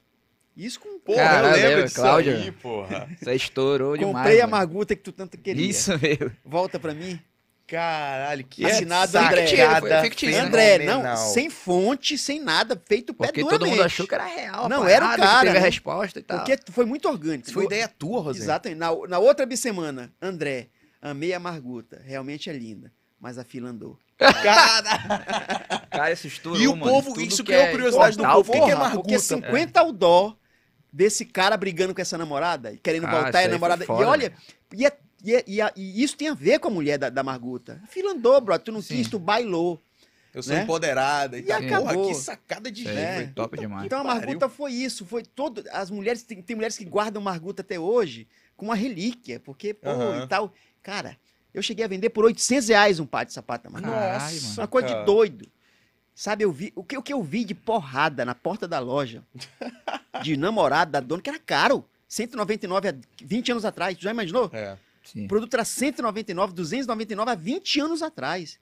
[0.57, 0.99] Isso com.
[0.99, 2.35] Porra, Caralho, eu lembro disso Cláudia?
[2.35, 3.09] aí, porra.
[3.19, 4.15] Isso aí estourou demais.
[4.17, 4.57] Comprei a mano.
[4.57, 5.65] Marguta que tu tanto queria.
[5.65, 6.29] Isso mesmo.
[6.43, 7.17] Volta pra mim.
[7.65, 9.79] Caralho, que Assinado André.
[9.79, 10.41] Foi fictício, né?
[10.41, 14.67] André, não, sem fonte, sem nada, feito pé Porque todo mundo achou que era real.
[14.67, 15.59] Não, era o cara, Teve a né?
[15.59, 16.39] resposta e tal.
[16.39, 17.45] Porque foi muito orgânico.
[17.45, 18.43] Isso foi ideia tua, Rosenha.
[18.45, 18.77] Exatamente.
[18.79, 20.67] Na, na outra bissemana, André,
[21.01, 22.01] amei a Marguta.
[22.05, 22.91] Realmente é linda.
[23.19, 23.97] Mas a fila andou.
[24.19, 24.99] Cara,
[25.89, 26.91] Cara, esse estourou, E o mano.
[26.91, 28.39] povo, isso que criou é curiosidade do povo.
[28.39, 29.01] O que é Porra, Marguta?
[29.03, 30.35] Porque 50 ao dó
[30.91, 33.85] desse cara brigando com essa namorada, e querendo Ah, voltar isso e a namorada.
[33.85, 34.33] e olha,
[34.73, 37.09] e, é- e é- e a- e isso tem a ver com a mulher da,
[37.09, 37.79] da Marguta.
[37.83, 38.57] A fila andou, bro.
[38.59, 38.97] Tu não Sim.
[38.97, 39.81] quis, tu bailou.
[40.33, 40.63] Eu sou né?
[40.63, 41.61] empoderada e, E tal.
[41.61, 42.07] Porra, acabou.
[42.07, 42.95] que sacada de jeito.
[42.95, 43.27] foi É.
[43.35, 43.85] top demais.
[43.85, 44.03] Então a.
[44.03, 45.05] Marguta foi isso.
[45.05, 45.63] Foi todo.
[45.71, 46.23] As mulheres.
[46.23, 48.27] Tem, tem mulheres que guardam Marguta até hoje
[48.57, 49.39] com uma relíquia.
[49.39, 50.23] Porque, pô, Aham.
[50.23, 50.51] e tal.
[50.81, 51.17] Cara,
[51.53, 53.93] eu cheguei a vender por 800 reais um par de sapato da Marguta.
[53.93, 54.55] Caralho, Nossa, mano.
[54.61, 55.47] Uma coisa de doido.
[56.15, 56.73] Sabe, eu vi.
[56.75, 59.23] O que, o que eu vi de porrada na porta da loja
[60.23, 61.85] de namorado da dona, que era caro.
[62.07, 63.95] 199 há 20 anos atrás.
[63.97, 64.49] Tu já imaginou?
[64.53, 64.77] É.
[65.03, 65.25] Sim.
[65.25, 68.59] O produto era 199, 299 há 20 anos atrás.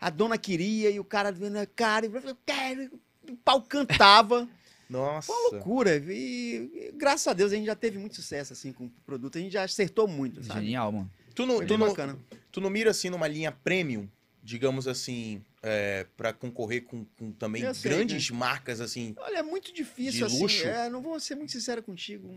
[0.00, 3.00] A dona queria e o cara vendo, cara, eu falei, quero.
[3.28, 4.48] O pau cantava.
[4.88, 5.26] Nossa.
[5.26, 5.96] Foi uma loucura.
[5.96, 9.38] E, e graças a Deus a gente já teve muito sucesso assim com o produto.
[9.38, 10.60] A gente já acertou muito, sabe?
[10.60, 11.10] Genial, mano.
[11.34, 12.18] Tu não, Foi tu, não,
[12.50, 14.08] tu não mira assim numa linha premium,
[14.42, 19.14] digamos assim, é, para concorrer com, com também Eu sei, grandes marcas assim.
[19.16, 20.40] Olha, é muito difícil De assim.
[20.40, 20.66] luxo?
[20.66, 22.28] É, não vou ser muito sincero contigo.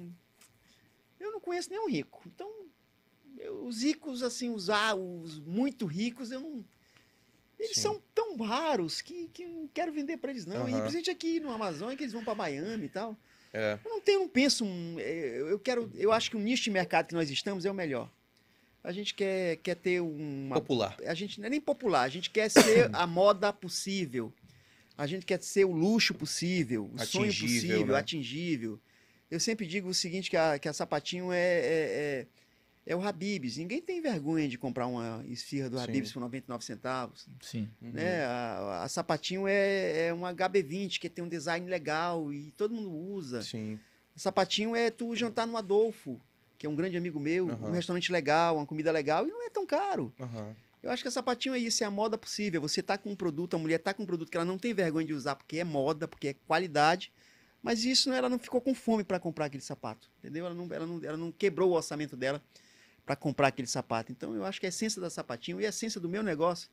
[1.20, 2.22] Eu não conheço nenhum rico.
[2.28, 2.48] Então,
[3.44, 6.66] eu- os ricos, assim, os, ah, os muito ricos, eu não.
[7.60, 7.82] Eles Sim.
[7.82, 10.68] são tão raros que, que não quero vender para eles, não.
[10.68, 10.82] E Aham.
[10.82, 13.16] principalmente aqui no Amazônia, que eles vão para Miami e tal.
[13.54, 13.78] É.
[13.86, 14.66] Eu não tenho, não penso.
[14.66, 15.90] um, é, Eu quero.
[15.96, 18.10] Eu acho que o nicho de mercado que nós estamos é o melhor.
[18.84, 20.98] A gente quer, quer ter uma Popular.
[21.06, 24.34] a gente não é nem popular, a gente quer ser a moda possível.
[24.98, 28.00] A gente quer ser o luxo possível, o sonho Atingível, possível, né?
[28.00, 28.80] atingível.
[29.32, 32.28] Eu sempre digo o seguinte, que a, que a Sapatinho é, é, é,
[32.86, 33.58] é o Habibs.
[33.58, 35.84] Ninguém tem vergonha de comprar uma esfirra do Sim.
[35.84, 37.28] Habibs por 99 centavos.
[37.42, 37.70] Sim.
[37.82, 37.92] Uhum.
[37.92, 38.26] Né?
[38.26, 42.92] A, a Sapatinho é, é um HB20, que tem um design legal e todo mundo
[42.92, 43.42] usa.
[43.42, 43.80] Sim.
[44.16, 46.20] Sapatinho é tu jantar no Adolfo,
[46.58, 47.70] que é um grande amigo meu, Aham.
[47.70, 50.14] um restaurante legal, uma comida legal, e não é tão caro.
[50.20, 50.56] Aham.
[50.84, 52.60] Eu acho que a sapatinho é isso, é a moda possível.
[52.62, 54.74] Você tá com um produto, a mulher tá com um produto que ela não tem
[54.74, 57.10] vergonha de usar porque é moda, porque é qualidade,
[57.62, 60.46] mas isso ela não ficou com fome para comprar aquele sapato, entendeu?
[60.46, 62.44] Ela não, ela não, ela não quebrou o orçamento dela
[63.06, 64.12] para comprar aquele sapato.
[64.12, 66.70] Então eu acho que a essência da sapatinho e a essência do meu negócio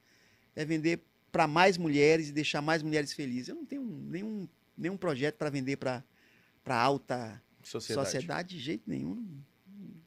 [0.55, 1.02] é vender
[1.33, 3.49] para mais mulheres e deixar mais mulheres felizes.
[3.49, 6.02] Eu não tenho nenhum, nenhum projeto para vender para
[6.67, 8.07] alta Sociedade.
[8.10, 8.57] sociedade.
[8.57, 9.41] de jeito nenhum.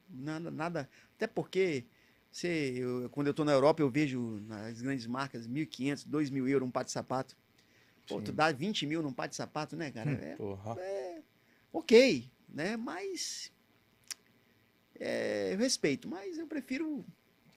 [0.08, 0.88] Nada, nada.
[1.16, 1.84] Até porque
[2.30, 6.66] você, eu- quando eu estou na Europa, eu vejo nas grandes marcas 1.500, 2.000 euros
[6.68, 7.36] um par de sapato.
[8.06, 8.24] Pô, Sim.
[8.24, 10.10] tu dá 20 mil num par de sapato, né, cara?
[10.22, 10.76] É Porra.
[11.72, 12.76] ok, né?
[12.76, 13.50] Mas.
[15.04, 17.04] É, eu respeito, mas eu prefiro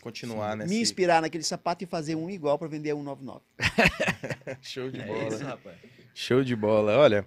[0.02, 0.70] Continuar nessa.
[0.70, 3.42] me inspirar naquele sapato e fazer um igual para vender a 199.
[4.62, 5.28] Show de É bola.
[5.28, 5.78] isso, rapaz.
[6.14, 6.98] Show de bola.
[6.98, 7.26] Olha,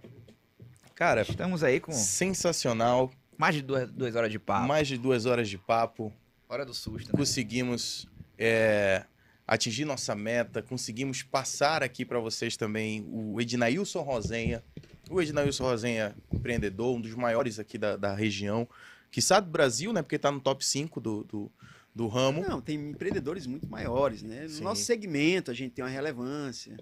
[0.94, 3.10] cara, Estamos aí com sensacional.
[3.36, 4.66] mais de duas, duas horas de papo.
[4.68, 6.12] Mais de duas horas de papo.
[6.48, 7.16] Hora do susto, né?
[7.16, 8.06] Conseguimos
[8.38, 9.04] é,
[9.46, 10.62] atingir nossa meta.
[10.62, 14.62] Conseguimos passar aqui para vocês também o Ednailson Rosenha.
[15.08, 18.68] O Ednailson Rosenha, empreendedor, um dos maiores aqui da, da região.
[19.10, 20.02] Que sabe do Brasil, né?
[20.02, 21.52] Porque tá no top 5 do, do,
[21.94, 22.42] do ramo.
[22.42, 24.42] Não, tem empreendedores muito maiores, né?
[24.42, 24.62] No Sim.
[24.62, 26.76] nosso segmento a gente tem uma relevância.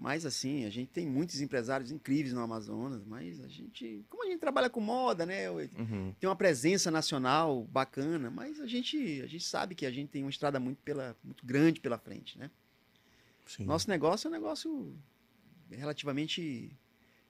[0.00, 4.26] Mas assim, a gente tem muitos empresários incríveis no Amazonas, mas a gente, como a
[4.30, 5.50] gente trabalha com moda, né?
[5.50, 6.14] Uhum.
[6.20, 10.22] Tem uma presença nacional bacana, mas a gente, a gente sabe que a gente tem
[10.22, 12.48] uma estrada muito, pela, muito grande pela frente, né?
[13.44, 13.64] Sim.
[13.64, 14.96] Nosso negócio é um negócio
[15.68, 16.70] relativamente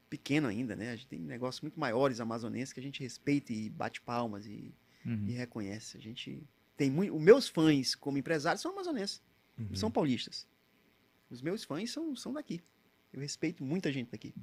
[0.09, 0.91] pequeno ainda, né?
[0.93, 4.75] A gente tem negócios muito maiores amazonenses que a gente respeita e bate palmas e,
[5.07, 5.25] Uhum.
[5.29, 5.97] e reconhece.
[5.97, 6.43] A gente
[6.77, 7.15] tem muito.
[7.15, 9.23] Os meus fãs, como empresários, são amazonenses,
[9.59, 9.75] Uhum.
[9.75, 10.47] são paulistas.
[11.31, 12.61] Os meus fãs são, são daqui.
[13.13, 14.35] Eu respeito muita gente daqui.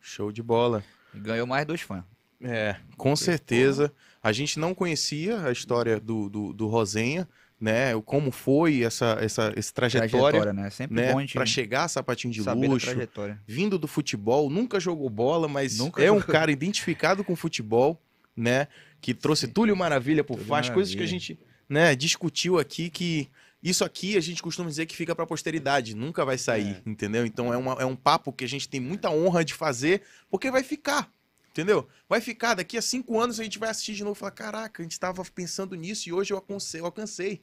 [0.00, 0.84] Show de bola.
[1.14, 2.04] E Ganhou mais dois fãs.
[2.40, 3.92] É, com certeza.
[4.22, 7.28] A gente não conhecia a história do, do, do Rosenha,
[7.64, 7.98] né?
[8.04, 10.68] Como foi essa, essa, essa trajetória, né?
[10.68, 11.12] Sempre né?
[11.12, 12.86] bom a Para chegar a sapatinho de luxo.
[12.88, 13.40] trajetória.
[13.46, 16.34] vindo do futebol, nunca jogou bola, mas Nunca é um jogou.
[16.34, 17.98] cara identificado com futebol,
[18.36, 18.68] né?
[19.00, 23.30] Que trouxe Túlio Maravilha por Túlio faz, coisas que a gente, né, discutiu aqui que
[23.62, 27.24] isso aqui a gente costuma dizer que fica pra posteridade, nunca vai sair, entendeu?
[27.24, 30.50] Então é, uma, é um papo que a gente tem muita honra de fazer, porque
[30.50, 31.10] vai ficar,
[31.50, 31.88] entendeu?
[32.06, 34.82] Vai ficar, daqui a cinco anos a gente vai assistir de novo e falar, caraca,
[34.82, 37.40] a gente tava pensando nisso e hoje eu alcancei, eu alcancei,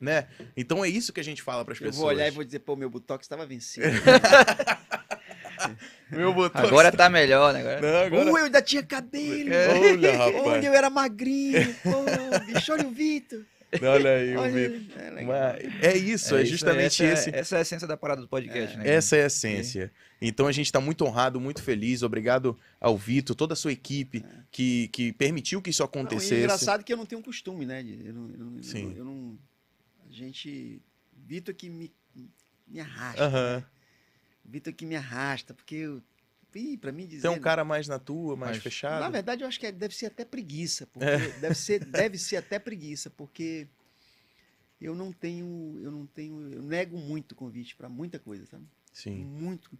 [0.00, 0.26] né?
[0.56, 2.00] Então é isso que a gente fala pras Eu pessoas.
[2.00, 3.86] vou olhar e vou dizer, pô, meu botox estava vencido.
[6.10, 6.62] Meu botão...
[6.64, 7.60] Agora tá melhor, né?
[7.60, 7.80] Agora...
[7.80, 8.30] Não, agora...
[8.30, 9.50] Pô, eu ainda tinha cabelo.
[9.80, 10.46] Olha, rapaz.
[10.46, 11.74] Onde eu era magrinho.
[11.82, 13.42] Pô, bicho, olha o Vitor.
[13.82, 15.02] Olha aí, o Olha, Vitor.
[15.02, 15.10] é.
[15.24, 17.38] Mas é isso, é, isso, justamente essa, esse.
[17.38, 18.88] Essa é a essência da parada do podcast, né?
[18.88, 19.90] Essa é a essência.
[20.22, 22.02] Então a gente está muito honrado, muito feliz.
[22.02, 26.36] Obrigado ao Vitor, toda a sua equipe que, que permitiu que isso Não, e acontecesse.
[26.36, 27.82] engraçado que eu não tenho costume, né?
[27.82, 28.84] Eu não, eu não- eu Sim.
[28.86, 29.38] não- eu não-
[30.18, 30.82] gente.
[31.12, 31.92] Vitor que me,
[32.66, 33.24] me arrasta.
[33.24, 33.64] Aham.
[34.44, 36.02] Vitor que me arrasta, porque eu.
[36.54, 37.26] Ih, pra mim dizer.
[37.26, 39.00] É um cara mais na tua, mais Mas- fechado.
[39.00, 40.86] Na verdade, eu acho que deve ser até preguiça.
[40.86, 41.18] Porque É.
[41.38, 43.68] deve, ser, deve ser até preguiça, porque
[44.80, 45.78] eu não tenho.
[45.82, 46.50] Eu não tenho.
[46.52, 48.64] Eu nego muito convite para muita coisa, sabe?
[48.92, 49.24] Sim.
[49.24, 49.70] Muito.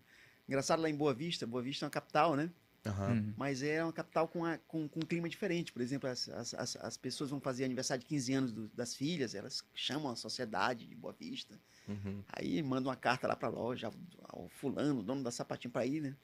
[0.47, 2.50] Engraçado lá em Boa Vista, Boa Vista é uma capital, né?
[2.89, 3.33] Uhum.
[3.36, 5.73] Mas é uma capital com, a- com, com um clima diferente.
[5.73, 8.94] Por exemplo, as, as, as, as pessoas vão fazer aniversário de 15 anos do- das
[8.94, 11.55] filhas, elas chamam a sociedade de Boa Vista.
[11.89, 12.23] Uhum.
[12.33, 13.91] Aí mandam uma carta lá pra loja,
[14.28, 16.15] ao fulano, dono da sapatinho pra ir, né?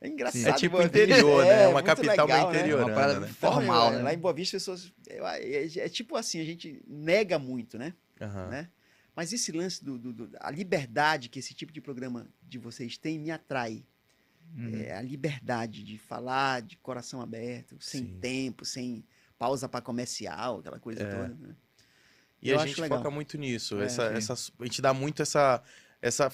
[0.00, 0.46] É engraçado.
[0.46, 1.64] É tipo interior, né?
[1.64, 2.58] É, Uma capital legal, né?
[2.58, 3.26] interiorana, Uma parada né?
[3.28, 4.02] formal, Então, né?
[4.04, 4.92] Lá em Boa Vista, as pessoas.
[5.08, 5.18] É,
[5.64, 7.92] é- é tipo assim, a gente nega muito, né?
[8.20, 8.48] Aham.
[8.48, 8.68] né?
[9.16, 12.96] Mas esse lance do, do- do- a liberdade que esse tipo de programa de vocês
[12.96, 13.84] tem me atrai.
[14.56, 14.74] Uhum.
[14.74, 18.18] É a liberdade de falar de coração aberto, sem Sim.
[18.20, 19.04] tempo, sem
[19.38, 21.10] pausa para comercial, aquela coisa É.
[21.14, 21.28] toda.
[21.34, 21.54] Né?
[22.42, 22.98] E Eu a gente legal.
[22.98, 23.80] foca muito nisso.
[23.80, 25.62] É, essa, essa, a gente dá muito essa,
[26.00, 26.32] essa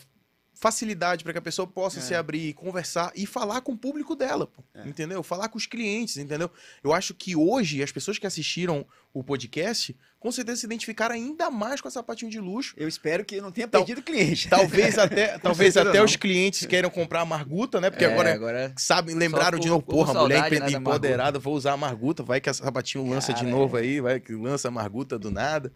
[0.55, 2.02] facilidade para que a pessoa possa É.
[2.02, 4.86] se abrir, conversar e falar com o público dela, pô, É.
[4.86, 5.23] entendeu?
[5.23, 6.51] Falar com os clientes, entendeu?
[6.83, 11.51] Eu acho que hoje as pessoas que assistiram o podcast com certeza se identificaram ainda
[11.51, 12.75] mais com a sapatinho de luxo.
[12.76, 14.49] Eu espero que não tenha Tal- perdido cliente.
[14.49, 16.05] Talvez até, talvez até não.
[16.05, 17.91] os clientes queiram comprar a Marguta, né?
[17.91, 20.78] Porque É, agora agora sabem, lembraram por- de novo, por porra, mulher saudade, né, da
[20.78, 24.34] empoderada, vou usar a Marguta, vai que a sapatinho lança de novo aí, vai que
[24.34, 25.70] lança a Marguta do nada.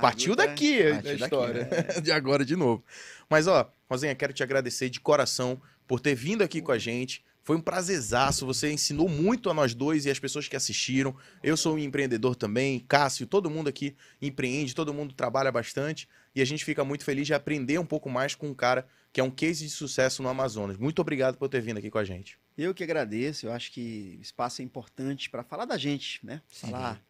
[0.00, 1.68] Partiu Marguta é- daqui a partiu daqui, história,
[2.02, 2.84] de agora de novo.
[3.30, 7.24] Mas ó, Rosinha, quero te agradecer de coração por ter vindo aqui com a gente.
[7.42, 11.14] Foi um prazerzaço, você ensinou muito a nós dois e as pessoas que assistiram.
[11.42, 16.40] Eu sou um empreendedor também, Cássio, todo mundo aqui empreende, todo mundo trabalha bastante e
[16.40, 19.24] a gente fica muito feliz de aprender um pouco mais com um cara que é
[19.24, 20.76] um case de sucesso no Amazonas.
[20.76, 22.38] Muito obrigado por ter vindo aqui com a gente.
[22.56, 26.40] Eu que agradeço, eu acho que o espaço é importante para falar da gente, né?
[26.48, 27.02] Falar,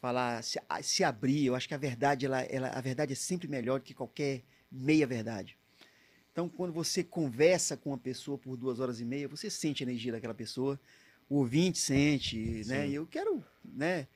[0.00, 1.46] falar, se, se abrir.
[1.46, 4.42] Eu acho que a verdade, ela, ela, a verdade é sempre melhor do que qualquer
[4.70, 5.56] meia verdade.
[6.34, 9.86] Então, quando você conversa com uma pessoa por duas horas e meia, você sente a
[9.86, 10.80] energia daquela pessoa,
[11.28, 12.86] o ouvinte sente, né?
[12.86, 12.90] Sim.
[12.90, 14.08] E eu quero, né?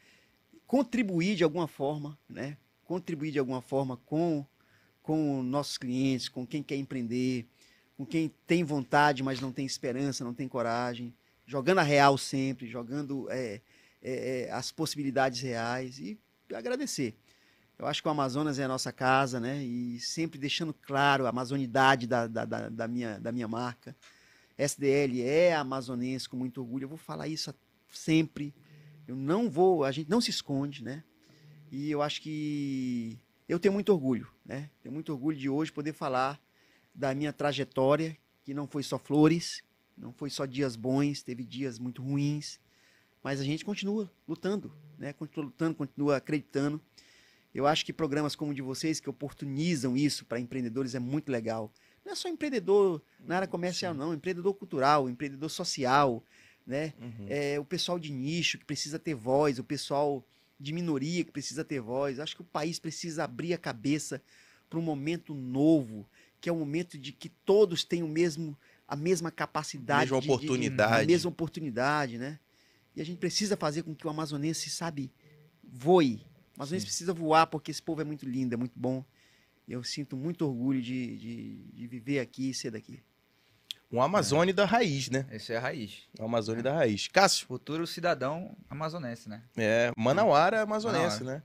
[0.66, 2.56] Contribuir de alguma forma, né?
[2.84, 4.44] Contribuir de alguma forma com
[5.00, 7.46] com nossos clientes, com quem quer empreender,
[7.96, 11.14] com quem tem vontade, mas não tem esperança, não tem coragem,
[11.46, 13.62] jogando a real sempre, jogando é,
[14.02, 16.18] é, é, as possibilidades reais e
[16.52, 17.14] agradecer.
[17.78, 19.62] Eu acho que o Amazonas é a nossa casa, né?
[19.62, 23.94] E sempre deixando claro a amazonidade da, da, da, da minha, da minha marca.
[24.58, 26.84] SDL é amazonense com muito orgulho.
[26.84, 27.54] Eu vou falar isso
[27.92, 28.52] sempre.
[29.06, 31.04] Eu não vou, a gente não se esconde, né?
[31.70, 33.16] E eu acho que
[33.48, 34.68] eu tenho muito orgulho, né?
[34.82, 36.40] Tenho muito orgulho de hoje poder falar
[36.92, 39.62] da minha trajetória, que não foi só flores,
[39.96, 42.58] não foi só dias bons, teve dias muito ruins,
[43.22, 45.12] mas a gente continua lutando, né?
[45.12, 46.80] Continua lutando, continua acreditando.
[47.58, 51.30] Eu acho que programas como o de vocês, que oportunizam isso para empreendedores, é muito
[51.32, 51.72] legal.
[52.04, 54.14] Não é só empreendedor na área comercial, não.
[54.14, 56.22] Empreendedor cultural, empreendedor social,
[56.64, 56.92] né?
[57.28, 60.24] É, o pessoal de nicho que precisa ter voz, o pessoal
[60.60, 62.20] de minoria que precisa ter voz.
[62.20, 64.22] Acho que o país precisa abrir a cabeça
[64.70, 66.08] para um momento novo,
[66.40, 68.56] que é um momento de que todos têm o mesmo,
[68.86, 71.02] a mesma capacidade, Mesma de- de- de- oportunidade.
[71.02, 72.38] a mesma oportunidade, né?
[72.94, 75.10] E a gente precisa fazer com que o amazonense, sabe,
[75.64, 76.20] voe.
[76.58, 79.04] O amazonense precisa voar porque esse povo é muito lindo, é muito bom.
[79.68, 83.00] Eu sinto muito orgulho de, de, de viver aqui e ser daqui.
[83.92, 85.24] Um Amazônia da raiz, né?
[85.30, 86.02] Essa é a raiz.
[86.20, 87.06] Um Amazônia da raiz.
[87.08, 89.42] Cássio, Futuro cidadão amazonense, né?
[89.56, 91.38] é, Manauara amazonense, Manauara.
[91.38, 91.42] né?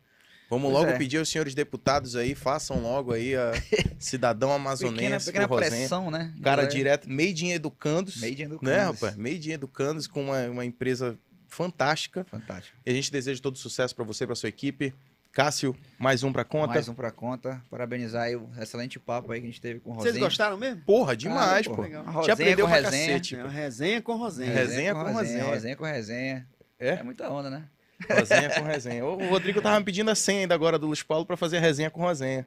[0.49, 0.97] Vamos Pois logo é.
[0.97, 3.53] pedir aos senhores deputados aí, façam logo aí a
[3.97, 5.71] cidadão Pequena, amazonense pequena Rosenha.
[5.71, 6.33] pressão, né?
[6.43, 8.69] Cara É, direto, Made in Educandos, Made in Educandos.
[8.77, 9.15] né, rapaz?
[9.15, 11.17] Made in Educandos com uma, uma empresa
[11.53, 12.23] fantástica.
[12.25, 12.77] Fantástico.
[12.85, 14.93] E a gente deseja todo sucesso pra você, pra sua equipe.
[15.31, 16.67] Cássio, mais um pra conta.
[16.75, 17.59] Mais um pra conta.
[17.69, 20.11] Parabenizar aí o excelente papo aí que a gente teve com o Rosinha.
[20.13, 20.81] Vocês gostaram mesmo?
[20.81, 21.81] Porra, demais, Ah, pô.
[21.81, 22.03] Legal.
[22.03, 23.07] A Te Rosinha aprendeu com pra resenha.
[23.07, 23.35] cacete.
[23.35, 24.53] É resenha com resenha.
[24.53, 25.43] Resenha com resenha.
[25.45, 26.47] Resenha com resenha.
[26.79, 26.89] É?
[26.89, 27.63] É muita onda, né?
[28.07, 29.03] Resenha com resenha.
[29.05, 31.61] O Rodrigo tava me pedindo a senha ainda agora do Luiz Paulo pra fazer a
[31.61, 32.45] resenha com resenha.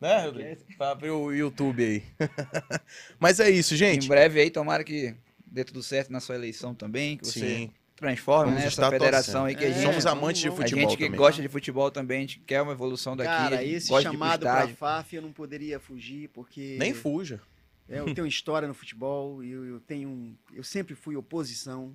[0.00, 0.60] Né, Rodrigo?
[0.78, 2.02] Pra abrir o YouTube aí.
[3.18, 4.08] Mas é isso, Em gente.
[4.08, 5.14] breve aí, tomara que
[5.46, 7.70] dê tudo certo na sua eleição também, que você Sim.
[7.96, 9.82] Transforme Vamos né, essa federação aí que a É, gente...
[9.82, 11.18] Somos vamos- amantes de vamos- A futebol gente que também.
[11.18, 13.30] gosta de futebol também, a gente quer uma evolução daqui.
[13.30, 14.76] Cara, esse de chamado estádio.
[14.76, 17.40] FAF eu não poderia fugir, porque Nem fuja.
[17.88, 20.36] é, eu tenho história no futebol, e eu, eu tenho.
[20.52, 21.94] Eu sempre fui oposição.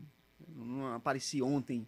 [0.57, 1.85] eu Não apareci ontem.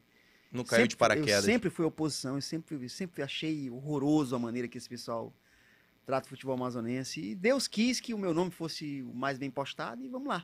[0.51, 1.43] Não caiu de Sempre- paraquedas.
[1.45, 5.31] Eu sempre fui oposição, eu sempre, eu sempre achei horroroso a maneira que esse pessoal
[6.07, 7.21] trata o futebol amazonense.
[7.21, 10.43] E Deus quis que o meu nome fosse o mais bem postado e vamos lá.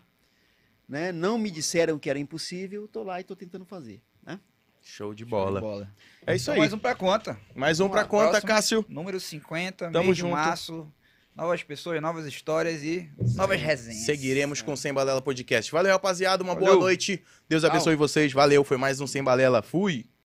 [0.88, 1.12] Né?
[1.12, 4.02] Não me disseram que era impossível, tô lá e tô tentando fazer.
[4.26, 4.40] Né?
[4.82, 5.60] Show de Show de bola.
[5.60, 5.92] bola.
[6.28, 6.60] É isso Então, aí.
[6.60, 7.40] mais um pra conta.
[7.56, 8.48] Mais um Vamos pra lá, conta, próximo.
[8.48, 8.86] Cássio.
[8.88, 10.32] Número 50, Tamo mês de junto.
[10.34, 10.92] março.
[11.36, 14.06] Novas pessoas, novas histórias e novas resenhas.
[14.06, 15.70] Seguiremos com o Sem Balela Podcast.
[15.70, 16.42] Valeu, rapaziada.
[16.44, 16.80] Uma boa Valeu.
[16.82, 17.22] noite.
[17.50, 18.32] Deus abençoe vocês.
[18.32, 18.64] Valeu.
[18.64, 19.62] Foi mais um Sem Balela.
[19.62, 20.06] Fui.